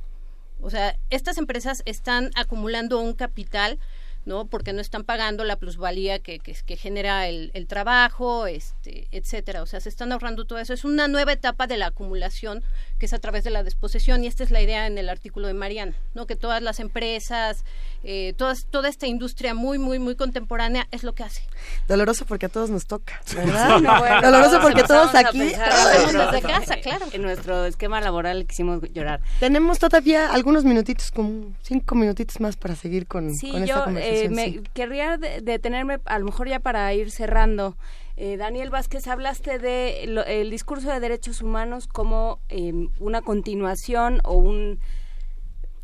O 0.63 0.69
sea, 0.69 0.95
estas 1.09 1.37
empresas 1.39 1.81
están 1.85 2.29
acumulando 2.35 2.99
un 2.99 3.13
capital, 3.13 3.79
¿no? 4.25 4.45
Porque 4.45 4.73
no 4.73 4.81
están 4.81 5.03
pagando 5.03 5.43
la 5.43 5.55
plusvalía 5.55 6.19
que, 6.19 6.39
que, 6.39 6.53
que 6.53 6.77
genera 6.77 7.27
el, 7.27 7.51
el 7.53 7.67
trabajo, 7.67 8.47
este, 8.47 9.07
etcétera. 9.11 9.63
O 9.63 9.65
sea, 9.65 9.79
se 9.79 9.89
están 9.89 10.11
ahorrando 10.11 10.45
todo 10.45 10.59
eso. 10.59 10.73
Es 10.73 10.85
una 10.85 11.07
nueva 11.07 11.33
etapa 11.33 11.67
de 11.67 11.77
la 11.77 11.87
acumulación 11.87 12.63
que 12.99 13.07
es 13.07 13.13
a 13.13 13.19
través 13.19 13.43
de 13.43 13.49
la 13.49 13.63
desposesión 13.63 14.23
y 14.23 14.27
esta 14.27 14.43
es 14.43 14.51
la 14.51 14.61
idea 14.61 14.85
en 14.85 14.97
el 14.97 15.09
artículo 15.09 15.47
de 15.47 15.55
Mariana, 15.55 15.93
¿no? 16.13 16.27
Que 16.27 16.35
todas 16.35 16.61
las 16.61 16.79
empresas, 16.79 17.63
eh, 18.03 18.33
todas, 18.37 18.65
toda 18.65 18.89
esta 18.89 19.07
industria 19.07 19.55
muy, 19.55 19.79
muy, 19.79 19.97
muy 19.97 20.15
contemporánea 20.15 20.87
es 20.91 21.03
lo 21.03 21.13
que 21.13 21.23
hace. 21.23 21.41
Doloroso 21.87 22.25
porque 22.25 22.45
a 22.45 22.49
todos 22.49 22.69
nos 22.69 22.85
toca, 22.85 23.19
¿verdad? 23.35 23.79
No, 23.79 23.99
bueno, 23.99 24.21
Doloroso 24.21 24.61
porque 24.61 24.83
todos 24.83 25.15
aquí... 25.15 25.39
pensar 25.39 26.31
desde 26.31 26.41
casa, 26.47 26.77
claro. 26.77 27.07
En 27.11 27.23
nuestro 27.23 27.65
esquema 27.65 27.99
laboral 28.01 28.45
quisimos 28.45 28.81
llorar. 28.93 29.21
Tenemos 29.39 29.79
todavía 29.79 30.31
algunos 30.31 30.63
minutitos, 30.63 31.09
como 31.09 31.55
cinco 31.63 31.95
minutitos 31.95 32.39
más 32.39 32.55
para 32.55 32.75
seguir 32.75 33.07
con, 33.07 33.33
Sí, 33.33 33.51
con 33.51 33.63
esta 33.63 33.85
yo 33.85 33.97
eh, 33.97 34.10
conversación. 34.27 34.63
me 34.63 34.69
querría 34.73 35.17
de- 35.17 35.41
detenerme, 35.41 35.99
a 36.05 36.19
lo 36.19 36.25
mejor 36.25 36.47
ya 36.47 36.59
para 36.59 36.93
ir 36.93 37.11
cerrando. 37.11 37.77
Eh, 38.17 38.37
Daniel 38.37 38.69
Vázquez, 38.69 39.07
hablaste 39.07 39.57
de 39.57 40.05
lo- 40.07 40.25
el 40.25 40.49
discurso 40.51 40.89
de 40.91 40.99
derechos 40.99 41.41
humanos 41.41 41.87
como 41.87 42.39
eh, 42.49 42.73
una 42.99 43.21
continuación 43.21 44.19
o 44.23 44.33
un 44.33 44.79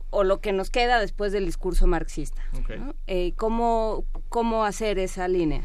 o 0.09 0.23
lo 0.23 0.39
que 0.39 0.53
nos 0.53 0.69
queda 0.69 0.99
después 1.01 1.31
del 1.33 1.45
discurso 1.45 1.85
marxista. 1.85 2.41
Ok. 2.57 2.69
¿no? 2.77 2.93
Eh, 3.07 3.33
¿cómo, 3.35 4.05
¿Cómo 4.29 4.63
hacer 4.63 4.99
esa 4.99 5.27
línea? 5.27 5.63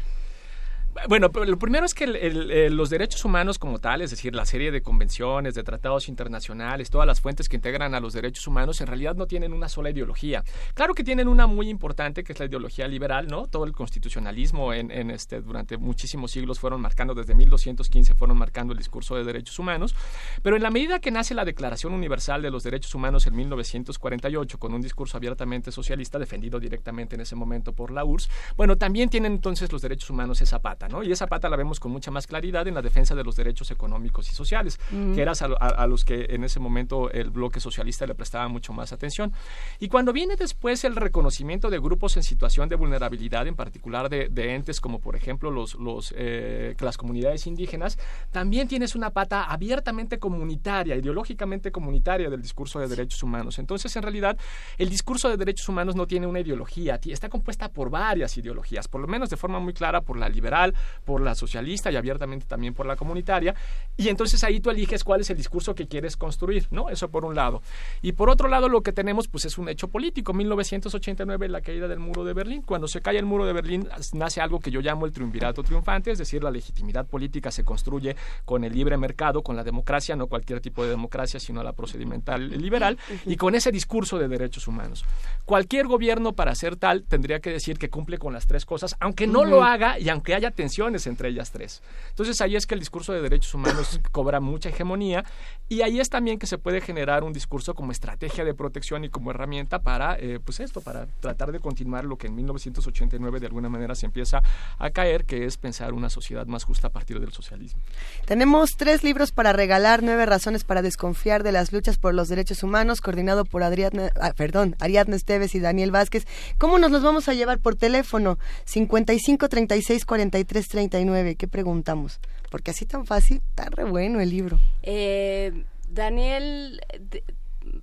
Bueno, 1.09 1.29
lo 1.33 1.57
primero 1.57 1.85
es 1.85 1.93
que 1.93 2.03
el- 2.03 2.75
los 2.75 2.89
derechos 2.89 3.25
humanos 3.25 3.57
como 3.57 3.79
tal, 3.79 4.01
es 4.01 4.11
decir, 4.11 4.35
la 4.35 4.45
serie 4.45 4.71
de 4.71 4.81
convenciones, 4.81 5.55
de 5.55 5.63
tratados 5.63 6.07
internacionales, 6.07 6.89
todas 6.89 7.07
las 7.07 7.19
fuentes 7.19 7.49
que 7.49 7.55
integran 7.55 7.95
a 7.95 7.99
los 7.99 8.13
derechos 8.13 8.45
humanos, 8.47 8.79
en 8.79 8.87
realidad 8.87 9.15
no 9.15 9.25
tienen 9.25 9.53
una 9.53 9.69
sola 9.69 9.89
ideología. 9.89 10.43
Claro 10.75 10.93
que 10.93 11.03
tienen 11.03 11.27
una 11.27 11.47
muy 11.47 11.69
importante, 11.69 12.23
que 12.23 12.33
es 12.33 12.39
la 12.39 12.45
ideología 12.45 12.87
liberal, 12.87 13.27
¿no? 13.27 13.47
Todo 13.47 13.65
el 13.65 13.71
constitucionalismo 13.73 14.73
en, 14.73 14.91
en 14.91 15.09
este, 15.09 15.41
durante 15.41 15.77
muchísimos 15.77 16.31
siglos 16.31 16.59
fueron 16.59 16.79
marcando, 16.81 17.13
desde 17.15 17.33
1215 17.33 18.13
fueron 18.13 18.37
marcando 18.37 18.73
el 18.73 18.77
discurso 18.77 19.15
de 19.15 19.23
derechos 19.23 19.57
humanos, 19.59 19.95
pero 20.41 20.55
en 20.55 20.63
la 20.63 20.69
medida 20.69 20.99
que 20.99 21.11
nace 21.11 21.33
la 21.33 21.43
Declaración 21.45 21.93
Universal 21.93 22.41
de 22.41 22.51
los 22.51 22.63
Derechos 22.63 22.93
Humanos 22.93 23.25
en 23.27 23.35
1948, 23.35 24.59
con 24.59 24.73
un 24.73 24.81
discurso 24.81 25.17
abiertamente 25.17 25.71
socialista, 25.71 26.19
defendido 26.19 26.59
directamente 26.59 27.15
en 27.15 27.21
ese 27.21 27.35
momento 27.35 27.73
por 27.73 27.91
la 27.91 28.05
URSS, 28.05 28.29
bueno, 28.55 28.77
también 28.77 29.09
tienen 29.09 29.33
entonces 29.33 29.71
los 29.71 29.81
derechos 29.81 30.09
humanos 30.09 30.41
esa 30.41 30.59
pata, 30.59 30.82
¿no? 30.87 31.03
Y 31.03 31.11
esa 31.11 31.27
pata 31.27 31.49
la 31.49 31.55
vemos 31.57 31.79
con 31.79 31.91
mucha 31.91 32.11
más 32.11 32.27
claridad 32.27 32.67
en 32.67 32.75
la 32.75 32.81
defensa 32.81 33.15
de 33.15 33.23
los 33.23 33.35
derechos 33.35 33.71
económicos 33.71 34.31
y 34.31 34.35
sociales, 34.35 34.79
que 35.15 35.21
eras 35.21 35.41
a, 35.41 35.45
a- 35.59 35.67
a 35.83 35.87
los 35.87 36.03
que 36.05 36.25
en 36.29 36.43
ese 36.43 36.59
momento 36.59 37.09
el 37.11 37.29
bloque 37.29 37.59
socialista 37.59 38.05
le 38.05 38.15
prestaba 38.15 38.47
mucho 38.47 38.73
más 38.73 38.91
atención. 38.93 39.31
Y 39.79 39.87
cuando 39.87 40.11
viene 40.13 40.35
después 40.35 40.83
el 40.83 40.95
reconocimiento 40.95 41.69
de 41.69 41.79
grupos 41.79 42.17
en 42.17 42.23
situación 42.23 42.69
de 42.69 42.75
vulnerabilidad, 42.75 43.47
en 43.47 43.55
particular 43.55 44.09
de, 44.09 44.29
de 44.29 44.55
entes 44.55 44.81
como 44.81 44.99
por 44.99 45.15
ejemplo 45.15 45.51
los, 45.51 45.75
los, 45.75 46.13
eh, 46.17 46.75
las 46.79 46.97
comunidades 46.97 47.47
indígenas, 47.47 47.97
también 48.31 48.67
tienes 48.67 48.95
una 48.95 49.11
pata 49.11 49.43
abiertamente 49.45 50.19
comunitaria, 50.19 50.95
ideológicamente 50.95 51.71
comunitaria 51.71 52.29
del 52.29 52.41
discurso 52.41 52.79
de 52.79 52.87
derechos 52.87 53.23
humanos. 53.23 53.59
Entonces, 53.59 53.95
en 53.95 54.01
realidad, 54.03 54.37
el 54.77 54.89
discurso 54.89 55.29
de 55.29 55.37
derechos 55.37 55.69
humanos 55.69 55.95
no 55.95 56.07
tiene 56.07 56.27
una 56.27 56.39
ideología, 56.41 56.99
está 57.05 57.29
compuesta 57.29 57.69
por 57.69 57.89
varias 57.89 58.35
ideologías, 58.37 58.87
por 58.87 58.99
lo 59.01 59.07
menos 59.07 59.29
de 59.29 59.37
forma 59.37 59.59
muy 59.59 59.73
clara 59.73 60.01
por 60.01 60.17
la 60.17 60.27
liberal, 60.27 60.72
por 61.05 61.21
la 61.21 61.35
socialista 61.35 61.91
y 61.91 61.95
abiertamente 61.95 62.45
también 62.45 62.73
por 62.73 62.85
la 62.85 62.95
comunitaria. 62.95 63.55
Y 63.97 64.09
entonces 64.09 64.43
ahí 64.43 64.59
tú 64.59 64.69
eliges 64.69 65.03
cuál 65.03 65.21
es 65.21 65.29
el 65.29 65.37
discurso 65.37 65.75
que 65.75 65.87
quieres 65.87 66.17
construir, 66.17 66.67
¿no? 66.71 66.89
Eso 66.89 67.09
por 67.09 67.25
un 67.25 67.35
lado. 67.35 67.61
Y 68.01 68.13
por 68.13 68.29
otro 68.29 68.47
lado, 68.47 68.69
lo 68.69 68.81
que 68.81 68.93
tenemos 68.93 69.27
pues 69.27 69.45
es 69.45 69.57
un 69.57 69.69
hecho 69.69 69.87
político. 69.87 70.33
1989, 70.33 71.49
la 71.49 71.61
caída 71.61 71.87
del 71.87 71.99
muro 71.99 72.23
de 72.23 72.33
Berlín. 72.33 72.61
Cuando 72.61 72.87
se 72.87 73.01
cae 73.01 73.17
el 73.17 73.25
muro 73.25 73.45
de 73.45 73.53
Berlín, 73.53 73.87
nace 74.13 74.41
algo 74.41 74.59
que 74.59 74.71
yo 74.71 74.81
llamo 74.81 75.05
el 75.05 75.11
triunvirato 75.11 75.63
triunfante, 75.63 76.11
es 76.11 76.17
decir, 76.17 76.43
la 76.43 76.51
legitimidad 76.51 77.05
política 77.05 77.51
se 77.51 77.63
construye 77.63 78.15
con 78.45 78.63
el 78.63 78.73
libre 78.73 78.97
mercado, 78.97 79.43
con 79.43 79.55
la 79.55 79.63
democracia, 79.63 80.15
no 80.15 80.27
cualquier 80.27 80.61
tipo 80.61 80.83
de 80.83 80.89
democracia, 80.89 81.39
sino 81.39 81.63
la 81.63 81.73
procedimental 81.73 82.49
liberal, 82.61 82.97
y 83.25 83.35
con 83.35 83.55
ese 83.55 83.71
discurso 83.71 84.17
de 84.17 84.27
derechos 84.27 84.67
humanos. 84.67 85.05
Cualquier 85.45 85.87
gobierno 85.87 86.33
para 86.33 86.55
ser 86.55 86.75
tal 86.75 87.03
tendría 87.03 87.39
que 87.39 87.51
decir 87.51 87.77
que 87.77 87.89
cumple 87.89 88.17
con 88.17 88.33
las 88.33 88.47
tres 88.47 88.65
cosas, 88.65 88.95
aunque 88.99 89.27
no 89.27 89.45
lo 89.45 89.63
haga 89.63 89.99
y 89.99 90.09
aunque 90.09 90.35
haya 90.35 90.51
tensiones 90.63 91.07
entre 91.07 91.27
ellas 91.27 91.51
tres. 91.51 91.81
Entonces 92.11 92.39
ahí 92.39 92.55
es 92.55 92.65
que 92.65 92.73
el 92.73 92.79
discurso 92.79 93.11
de 93.11 93.21
derechos 93.21 93.53
humanos 93.53 93.99
cobra 94.11 94.39
mucha 94.39 94.69
hegemonía 94.69 95.25
y 95.67 95.81
ahí 95.81 95.99
es 95.99 96.09
también 96.09 96.39
que 96.39 96.47
se 96.47 96.57
puede 96.57 96.79
generar 96.79 97.25
un 97.25 97.33
discurso 97.33 97.75
como 97.75 97.91
estrategia 97.91 98.45
de 98.45 98.53
protección 98.53 99.03
y 99.03 99.09
como 99.09 99.31
herramienta 99.31 99.79
para, 99.79 100.15
eh, 100.17 100.39
pues 100.41 100.61
esto, 100.61 100.79
para 100.79 101.07
tratar 101.19 101.51
de 101.51 101.59
continuar 101.59 102.05
lo 102.05 102.17
que 102.17 102.27
en 102.27 102.35
1989 102.35 103.41
de 103.41 103.47
alguna 103.47 103.67
manera 103.67 103.93
se 103.93 104.05
empieza 104.05 104.41
a 104.77 104.89
caer, 104.91 105.25
que 105.25 105.45
es 105.45 105.57
pensar 105.57 105.91
una 105.91 106.09
sociedad 106.09 106.45
más 106.45 106.63
justa 106.63 106.87
a 106.87 106.91
partir 106.91 107.19
del 107.19 107.33
socialismo. 107.33 107.81
Tenemos 108.25 108.69
tres 108.77 109.03
libros 109.03 109.33
para 109.33 109.51
regalar, 109.51 110.01
nueve 110.01 110.25
razones 110.25 110.63
para 110.63 110.81
desconfiar 110.81 111.43
de 111.43 111.51
las 111.51 111.73
luchas 111.73 111.97
por 111.97 112.13
los 112.13 112.29
derechos 112.29 112.63
humanos, 112.63 113.01
coordinado 113.01 113.43
por 113.43 113.63
Adriana, 113.63 114.11
ah, 114.21 114.31
perdón, 114.33 114.77
Ariadna 114.79 115.17
Esteves 115.17 115.55
y 115.55 115.59
Daniel 115.59 115.91
Vázquez. 115.91 116.25
¿Cómo 116.57 116.79
nos 116.79 116.91
los 116.91 117.03
vamos 117.03 117.27
a 117.27 117.33
llevar 117.33 117.59
por 117.59 117.75
teléfono? 117.75 118.37
55 118.63 119.49
36 119.49 120.05
43 120.05 120.52
39. 120.67 121.35
¿Qué 121.35 121.47
preguntamos? 121.47 122.19
Porque 122.49 122.71
así 122.71 122.85
tan 122.85 123.05
fácil, 123.05 123.41
está 123.49 123.65
re 123.69 123.83
bueno 123.83 124.19
el 124.21 124.29
libro. 124.29 124.59
Eh, 124.83 125.65
Daniel 125.89 126.81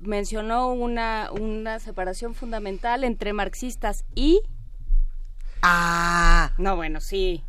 mencionó 0.01 0.73
una, 0.73 1.31
una 1.33 1.79
separación 1.81 2.35
fundamental 2.35 3.05
entre 3.05 3.33
marxistas 3.33 4.05
y... 4.15 4.41
Ah. 5.63 6.53
No, 6.59 6.77
bueno, 6.77 7.01
sí. 7.01 7.45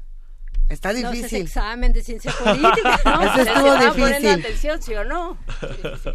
Está 0.69 0.93
No, 0.93 0.99
ese 0.99 1.07
es 1.07 1.13
difícil. 1.15 1.41
examen 1.41 1.91
de 1.93 2.01
ciencia 2.03 2.31
política. 2.43 2.99
¿no? 3.05 3.35
Se 3.35 3.41
estuvo 3.41 3.75
difícil. 3.75 4.29
atención, 4.29 4.81
¿sí 4.81 4.93
o 4.95 5.03
no? 5.03 5.37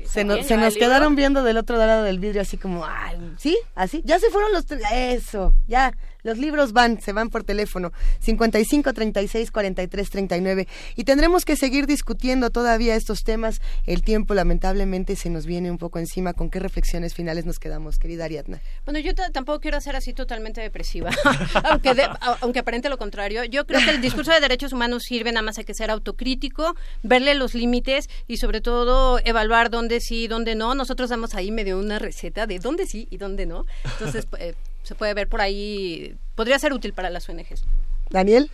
Se, 0.06 0.24
no- 0.24 0.36
se 0.36 0.48
¿ya 0.48 0.56
nos 0.56 0.74
quedaron 0.76 1.14
viendo 1.14 1.42
del 1.42 1.58
otro 1.58 1.76
lado 1.76 2.04
del 2.04 2.18
vidrio 2.18 2.40
así 2.42 2.56
como, 2.56 2.84
ay, 2.86 3.34
¿sí? 3.38 3.58
¿Así? 3.74 4.02
Ya 4.04 4.18
se 4.18 4.30
fueron 4.30 4.52
los... 4.52 4.64
Eso, 4.92 5.54
ya. 5.66 5.92
Los 6.26 6.38
libros 6.38 6.72
van, 6.72 7.00
se 7.00 7.12
van 7.12 7.30
por 7.30 7.44
teléfono. 7.44 7.92
55 8.20 8.92
36 8.92 9.50
43 9.52 10.10
39. 10.10 10.66
Y 10.96 11.04
tendremos 11.04 11.44
que 11.44 11.56
seguir 11.56 11.86
discutiendo 11.86 12.50
todavía 12.50 12.96
estos 12.96 13.22
temas. 13.22 13.60
El 13.86 14.02
tiempo 14.02 14.34
lamentablemente 14.34 15.14
se 15.14 15.30
nos 15.30 15.46
viene 15.46 15.70
un 15.70 15.78
poco 15.78 16.00
encima. 16.00 16.32
¿Con 16.32 16.50
qué 16.50 16.58
reflexiones 16.58 17.14
finales 17.14 17.46
nos 17.46 17.58
quedamos, 17.60 17.98
querida 17.98 18.24
Ariadna? 18.24 18.60
Bueno, 18.84 18.98
yo 18.98 19.14
ta- 19.14 19.30
tampoco 19.30 19.60
quiero 19.60 19.80
ser 19.80 19.94
así 19.94 20.12
totalmente 20.12 20.60
depresiva, 20.60 21.10
aunque, 21.70 21.94
de- 21.94 22.08
aunque 22.40 22.58
aparente 22.58 22.88
lo 22.88 22.98
contrario. 22.98 23.44
Yo 23.44 23.64
creo 23.64 23.80
que 23.84 23.90
el 23.90 24.00
discurso 24.00 24.32
de 24.32 24.40
derechos 24.40 24.72
humanos 24.72 25.04
sirve, 25.04 25.30
nada 25.30 25.42
más 25.42 25.58
hay 25.58 25.64
que 25.64 25.74
ser 25.74 25.90
autocrítico, 25.92 26.74
verle 27.04 27.34
los 27.36 27.54
límites 27.54 28.08
y 28.26 28.38
sobre 28.38 28.60
todo 28.60 29.20
evaluar 29.24 29.70
dónde 29.70 30.00
sí 30.00 30.24
y 30.24 30.26
dónde 30.26 30.56
no. 30.56 30.74
Nosotros 30.74 31.10
damos 31.10 31.34
ahí 31.36 31.52
medio 31.52 31.78
una 31.78 32.00
receta 32.00 32.46
de 32.48 32.58
dónde 32.58 32.86
sí 32.86 33.06
y 33.10 33.16
dónde 33.18 33.46
no. 33.46 33.64
Entonces, 33.84 34.26
eh, 34.40 34.54
se 34.86 34.94
puede 34.94 35.14
ver 35.14 35.28
por 35.28 35.40
ahí, 35.40 36.16
podría 36.36 36.58
ser 36.60 36.72
útil 36.72 36.92
para 36.92 37.10
las 37.10 37.28
ONGs. 37.28 37.64
Daniel. 38.10 38.50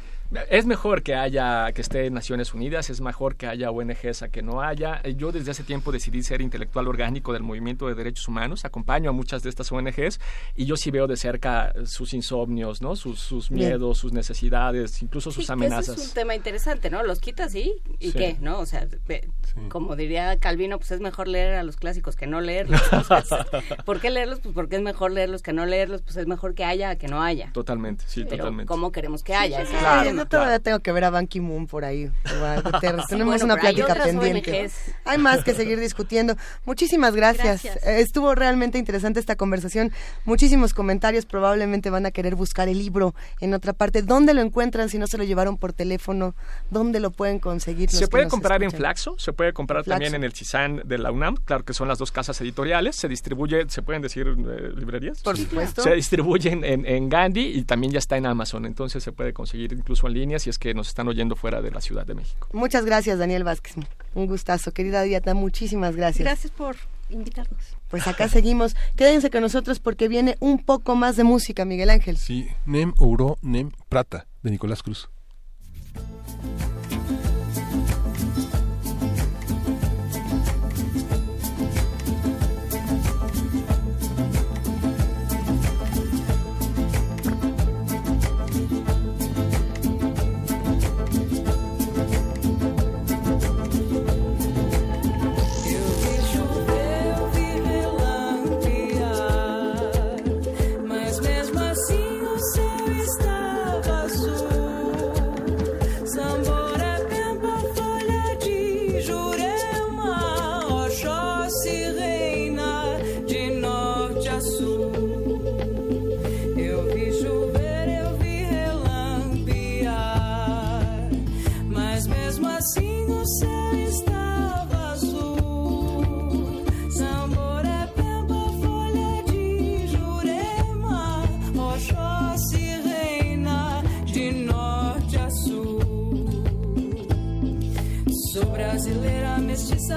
Es 0.51 0.67
mejor 0.67 1.03
que 1.03 1.15
haya, 1.15 1.71
que 1.73 1.83
esté 1.83 2.07
en 2.07 2.15
Naciones 2.15 2.55
Unidas, 2.55 2.89
es 2.91 3.01
mejor 3.01 3.37
que 3.37 3.47
haya 3.47 3.71
ONGs 3.71 4.23
a 4.23 4.29
que 4.29 4.43
no 4.43 4.63
haya. 4.63 5.01
Eh, 5.05 5.15
Yo 5.17 5.31
desde 5.33 5.51
hace 5.51 5.63
tiempo 5.63 5.93
decidí 5.93 6.23
ser 6.23 6.41
intelectual 6.41 6.89
orgánico 6.89 7.33
del 7.33 7.43
movimiento 7.43 7.87
de 7.89 7.95
derechos 7.95 8.29
humanos, 8.29 8.65
acompaño 8.65 9.11
a 9.11 9.13
muchas 9.13 9.43
de 9.43 9.51
estas 9.51 9.71
ONGs 9.71 10.21
y 10.57 10.65
yo 10.65 10.77
sí 10.77 10.91
veo 10.91 11.07
de 11.07 11.17
cerca 11.17 11.73
sus 11.85 12.15
insomnios, 12.15 12.81
¿no? 12.81 12.97
Sus, 12.97 13.21
sus 13.21 13.51
Bien. 13.51 13.69
miedos, 13.71 13.99
sus 13.99 14.13
necesidades, 14.13 15.03
incluso 15.03 15.31
sus 15.31 15.43
Sí, 15.45 15.47
que 15.49 15.53
amenazas. 15.53 15.97
Ese 15.97 16.03
es 16.03 16.09
un 16.09 16.15
tema 16.15 16.35
interesante, 16.35 16.89
¿no? 16.91 17.03
Los 17.03 17.21
quitas 17.21 17.55
y 17.55 17.75
¿y 17.99 18.13
Sí. 18.13 18.19
qué? 18.19 18.37
¿No? 18.41 18.59
O 18.61 18.67
sea, 18.67 18.87
como 19.69 19.97
diría 19.97 20.39
Calvino, 20.39 20.79
pues 20.79 20.93
es 20.93 21.01
mejor 21.01 21.29
leer 21.29 21.55
a 21.55 21.63
los 21.63 21.77
clásicos 21.77 22.17
que 22.17 22.27
no 22.27 22.41
leerlos. 22.41 22.81
Entonces, 22.93 23.39
¿Por 23.85 24.01
qué 24.01 24.11
leerlos? 24.11 24.41
Pues 24.41 24.55
porque 24.55 24.77
es 24.77 24.83
mejor 24.83 25.11
leerlos 25.13 25.43
que 25.43 25.53
no 25.53 25.67
leerlos, 25.67 26.03
pues 26.03 26.17
es 26.17 26.27
mejor 26.27 26.55
que 26.55 26.65
haya 26.65 26.91
a 26.91 26.97
que 26.97 27.09
no 27.09 27.23
haya. 27.23 27.51
Totalmente, 27.53 28.05
sí, 28.07 28.25
Pero 28.25 28.39
totalmente. 28.39 28.69
¿cómo 28.69 28.93
queremos 28.93 29.23
que 29.23 29.35
haya? 29.35 29.65
Claro. 29.65 30.22
Yo 30.23 30.29
todavía 30.29 30.59
tengo 30.59 30.81
que 30.81 30.93
ver 30.93 31.05
a 31.05 31.11
Ban 31.11 31.27
Ki-moon 31.27 31.67
por 31.67 31.85
ahí. 31.85 32.11
Sí, 32.83 32.89
Tenemos 33.09 33.41
bueno, 33.41 33.45
una 33.45 33.55
hay 33.55 33.75
plática 33.75 33.95
pendiente. 34.05 34.63
ONGs. 34.63 34.75
Hay 35.05 35.19
más 35.19 35.45
que 35.45 35.55
seguir 35.55 35.79
discutiendo. 35.79 36.37
Muchísimas 36.65 37.15
gracias. 37.15 37.63
Gracias. 37.63 37.77
Eh, 37.87 38.01
Estuvo 38.01 38.35
realmente 38.35 38.79
interesante 38.79 39.21
esta 39.21 39.37
conversación. 39.37 39.93
Muchísimos 40.25 40.75
comentarios. 40.75 41.27
Probablemente 41.27 41.91
van 41.91 42.07
a 42.07 42.11
querer 42.11 42.35
buscar 42.35 42.69
el 42.69 42.79
libro 42.79 43.15
en 43.41 43.55
otra 43.55 43.73
parte. 43.73 44.03
¿Dónde 44.03 44.35
lo 44.35 44.41
encuentran 44.41 44.89
si 44.89 44.99
no 44.99 45.07
se 45.07 45.19
lo 45.19 45.25
llevaron 45.25 45.57
por 45.59 45.73
teléfono? 45.73 46.35
¿Dónde 46.71 47.01
lo 47.01 47.11
pueden 47.11 47.39
conseguir? 47.39 47.91
Se 47.91 48.09
puede 48.09 48.29
comprar 48.29 48.63
en? 48.63 48.73
Flaxo, 48.73 49.17
se 49.19 49.33
puede 49.33 49.53
comprar 49.53 49.85
Flaxo. 49.85 49.91
también 49.91 50.15
en 50.15 50.25
el 50.25 50.33
CISAN 50.33 50.83
de 50.85 50.99
la 50.99 51.13
UNAM, 51.13 51.37
claro 51.37 51.65
que 51.65 51.75
son 51.75 51.89
las 51.89 51.99
dos 51.99 52.11
casas 52.11 52.41
editoriales, 52.41 52.97
se 52.97 53.07
distribuye, 53.09 53.69
¿se 53.69 53.83
pueden 53.83 54.03
decir 54.03 54.27
eh, 54.27 54.73
librerías? 54.75 55.21
Por 55.23 55.37
supuesto. 55.37 55.83
Se 55.83 55.95
distribuyen 55.95 56.65
en, 56.65 56.87
en 56.87 57.09
Gandhi 57.09 57.49
y 57.55 57.63
también 57.65 57.93
ya 57.93 57.99
está 57.99 58.17
en 58.17 58.27
Amazon, 58.27 58.65
entonces 58.65 59.03
se 59.03 59.13
puede 59.13 59.33
conseguir 59.33 59.73
incluso 59.73 60.02
en 60.09 60.15
línea 60.15 60.39
si 60.39 60.51
es 60.51 60.59
que 60.59 60.75
nos 60.75 60.89
están 60.89 61.09
oyendo 61.09 61.37
fuera 61.37 61.63
de 61.63 61.71
la 61.71 61.81
Ciudad 61.81 62.07
de 62.07 62.15
México. 62.15 62.49
Muchas 62.53 62.85
gracias, 62.85 63.19
Daniel 63.19 63.45
Vázquez. 63.45 63.75
Un 64.15 64.27
gustazo. 64.27 64.73
Querida 64.73 65.03
Diata, 65.03 65.35
muchísimas 65.35 65.97
gracias. 65.97 66.25
Gracias 66.25 66.53
por 66.53 66.77
invitarnos. 67.11 67.77
Pues 67.89 68.07
acá 68.07 68.29
seguimos. 68.29 68.75
Quédense 68.97 69.31
con 69.31 69.43
nosotros 69.43 69.81
porque 69.81 70.09
viene 70.09 70.37
un 70.41 70.59
poco 70.59 70.97
más 70.97 71.17
de 71.17 71.25
música, 71.25 71.65
Miguel 71.65 71.91
Ángel. 71.91 72.17
Sí, 72.17 72.49
Nem 72.67 72.93
Ouro, 72.99 73.39
Nem 73.43 73.71
Prata, 73.89 74.27
de 74.43 74.51
Nicolás 74.51 74.83
Cruz. 74.83 75.09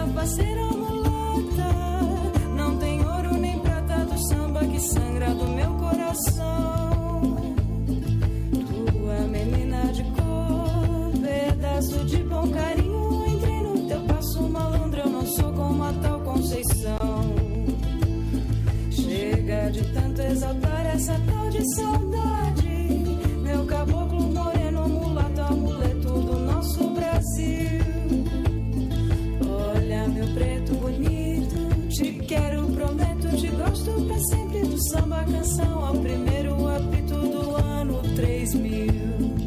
Parceira, 0.04 0.66
mulata. 0.68 1.72
Não 2.56 2.78
tem 2.78 3.06
ouro 3.06 3.38
nem 3.38 3.60
prata 3.60 4.06
do 4.06 4.18
samba 4.28 4.66
que 4.66 4.80
sangra 4.80 5.30
do 5.34 5.48
meu 5.48 5.72
coração. 5.76 7.22
Tua 8.92 9.20
menina 9.28 9.82
de 9.94 10.04
cor, 10.04 11.12
pedaço 11.22 12.06
de 12.06 12.24
bom 12.24 12.50
carinho. 12.50 13.26
Entrei 13.28 13.62
no 13.62 13.88
teu 13.88 14.02
passo 14.02 14.42
malandro, 14.44 15.00
eu 15.02 15.10
não 15.10 15.26
sou 15.26 15.52
como 15.54 15.84
a 15.84 15.94
tal 15.94 16.20
Conceição. 16.22 17.36
Chega 18.92 19.70
de 19.72 19.84
tanto 19.94 20.22
exaltar 20.22 20.86
essa 20.88 21.20
tal 21.28 21.50
de 21.50 21.76
saudade. 21.76 22.70
Meu 23.42 23.66
caboclo 23.66 24.34
te 31.96 32.12
quero, 32.28 32.68
prometo, 32.68 33.38
te 33.38 33.48
gosto 33.48 33.92
pra 34.06 34.20
sempre 34.20 34.62
do 34.64 34.78
samba 34.90 35.24
canção 35.24 35.86
ao 35.86 35.94
primeiro 35.96 36.68
apito 36.68 37.16
do 37.16 37.56
ano 37.56 38.02
3000. 38.16 39.45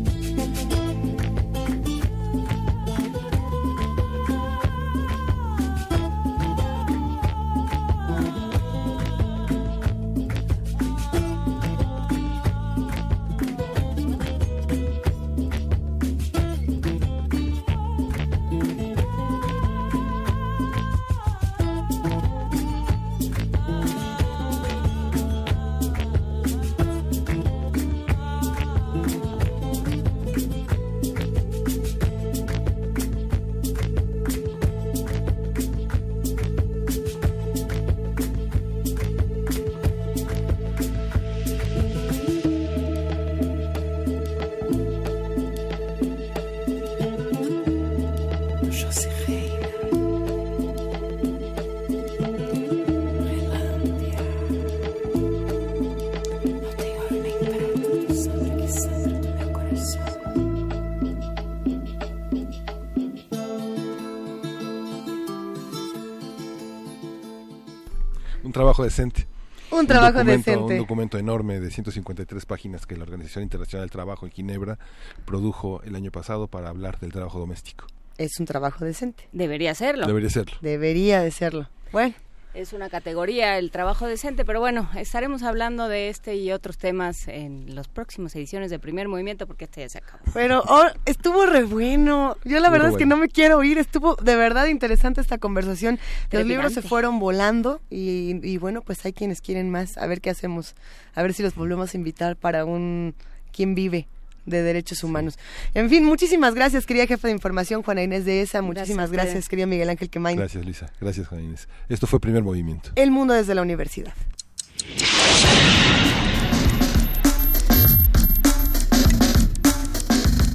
Trabajo 68.68 68.84
decente. 68.84 69.26
Un 69.70 69.86
trabajo 69.86 70.18
documento- 70.18 70.50
decente. 70.50 70.72
Un 70.74 70.78
documento 70.80 71.18
enorme 71.18 71.60
de 71.60 71.70
153 71.70 72.46
páginas 72.46 72.86
que 72.86 72.96
la 72.96 73.02
Organización 73.02 73.42
Internacional 73.44 73.82
del 73.84 73.90
Trabajo 73.90 74.26
en 74.26 74.32
Ginebra 74.32 74.78
produjo 75.26 75.82
el 75.84 75.94
año 75.94 76.10
pasado 76.10 76.46
para 76.48 76.68
hablar 76.70 76.98
del 77.00 77.12
trabajo 77.12 77.38
doméstico. 77.38 77.86
Es 78.16 78.40
un 78.40 78.46
trabajo 78.46 78.84
decente. 78.84 79.28
Debería 79.32 79.74
serlo. 79.74 80.06
Debería 80.06 80.30
serlo. 80.30 80.56
Debería 80.60 81.20
de 81.22 81.30
serlo. 81.30 81.68
Bueno. 81.92 82.14
Es 82.58 82.72
una 82.72 82.88
categoría, 82.88 83.56
el 83.56 83.70
trabajo 83.70 84.08
decente, 84.08 84.44
pero 84.44 84.58
bueno, 84.58 84.90
estaremos 84.96 85.44
hablando 85.44 85.86
de 85.86 86.08
este 86.08 86.34
y 86.34 86.50
otros 86.50 86.76
temas 86.76 87.28
en 87.28 87.76
las 87.76 87.86
próximas 87.86 88.34
ediciones 88.34 88.68
de 88.68 88.80
Primer 88.80 89.06
Movimiento 89.06 89.46
porque 89.46 89.66
este 89.66 89.82
ya 89.82 89.88
se 89.88 89.98
acabó. 89.98 90.24
Pero 90.34 90.64
oh, 90.66 90.86
estuvo 91.04 91.46
re 91.46 91.62
bueno. 91.62 92.36
Yo 92.44 92.58
la 92.58 92.66
Estuvo 92.66 92.72
verdad 92.72 92.90
es 92.90 92.96
que 92.96 93.06
no 93.06 93.16
me 93.16 93.28
quiero 93.28 93.62
ir. 93.62 93.78
Estuvo 93.78 94.16
de 94.16 94.34
verdad 94.34 94.66
interesante 94.66 95.20
esta 95.20 95.38
conversación. 95.38 96.00
Los 96.32 96.44
libros 96.46 96.72
se 96.72 96.82
fueron 96.82 97.20
volando 97.20 97.80
y, 97.90 98.40
y 98.42 98.58
bueno, 98.58 98.82
pues 98.82 99.04
hay 99.04 99.12
quienes 99.12 99.40
quieren 99.40 99.70
más. 99.70 99.96
A 99.96 100.08
ver 100.08 100.20
qué 100.20 100.30
hacemos. 100.30 100.74
A 101.14 101.22
ver 101.22 101.34
si 101.34 101.44
los 101.44 101.54
volvemos 101.54 101.94
a 101.94 101.96
invitar 101.96 102.34
para 102.34 102.64
un 102.64 103.14
¿Quién 103.52 103.74
vive? 103.74 104.06
De 104.48 104.62
derechos 104.62 105.04
humanos. 105.04 105.38
En 105.74 105.88
fin, 105.88 106.04
muchísimas 106.04 106.54
gracias, 106.54 106.86
querida 106.86 107.06
jefa 107.06 107.28
de 107.28 107.34
información, 107.34 107.82
Juana 107.82 108.02
Inés 108.02 108.24
de 108.24 108.42
ESA. 108.42 108.62
Muchísimas 108.62 109.10
gracias, 109.10 109.34
ustedes. 109.34 109.48
querido 109.48 109.68
Miguel 109.68 109.90
Ángel 109.90 110.10
Quemain. 110.10 110.36
Gracias, 110.36 110.64
Lisa. 110.64 110.90
Gracias, 111.00 111.28
Juan 111.28 111.44
Inés. 111.44 111.68
Esto 111.88 112.06
fue 112.06 112.20
Primer 112.20 112.42
Movimiento. 112.42 112.90
El 112.96 113.10
mundo 113.10 113.34
desde 113.34 113.54
la 113.54 113.62
universidad. 113.62 114.12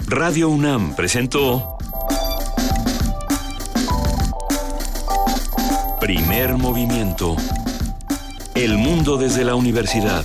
Radio 0.07 0.49
UNAM 0.49 0.95
presentó 0.95 1.77
Primer 5.99 6.53
Movimiento. 6.57 7.35
El 8.53 8.77
mundo 8.77 9.17
desde 9.17 9.43
la 9.43 9.55
universidad. 9.55 10.23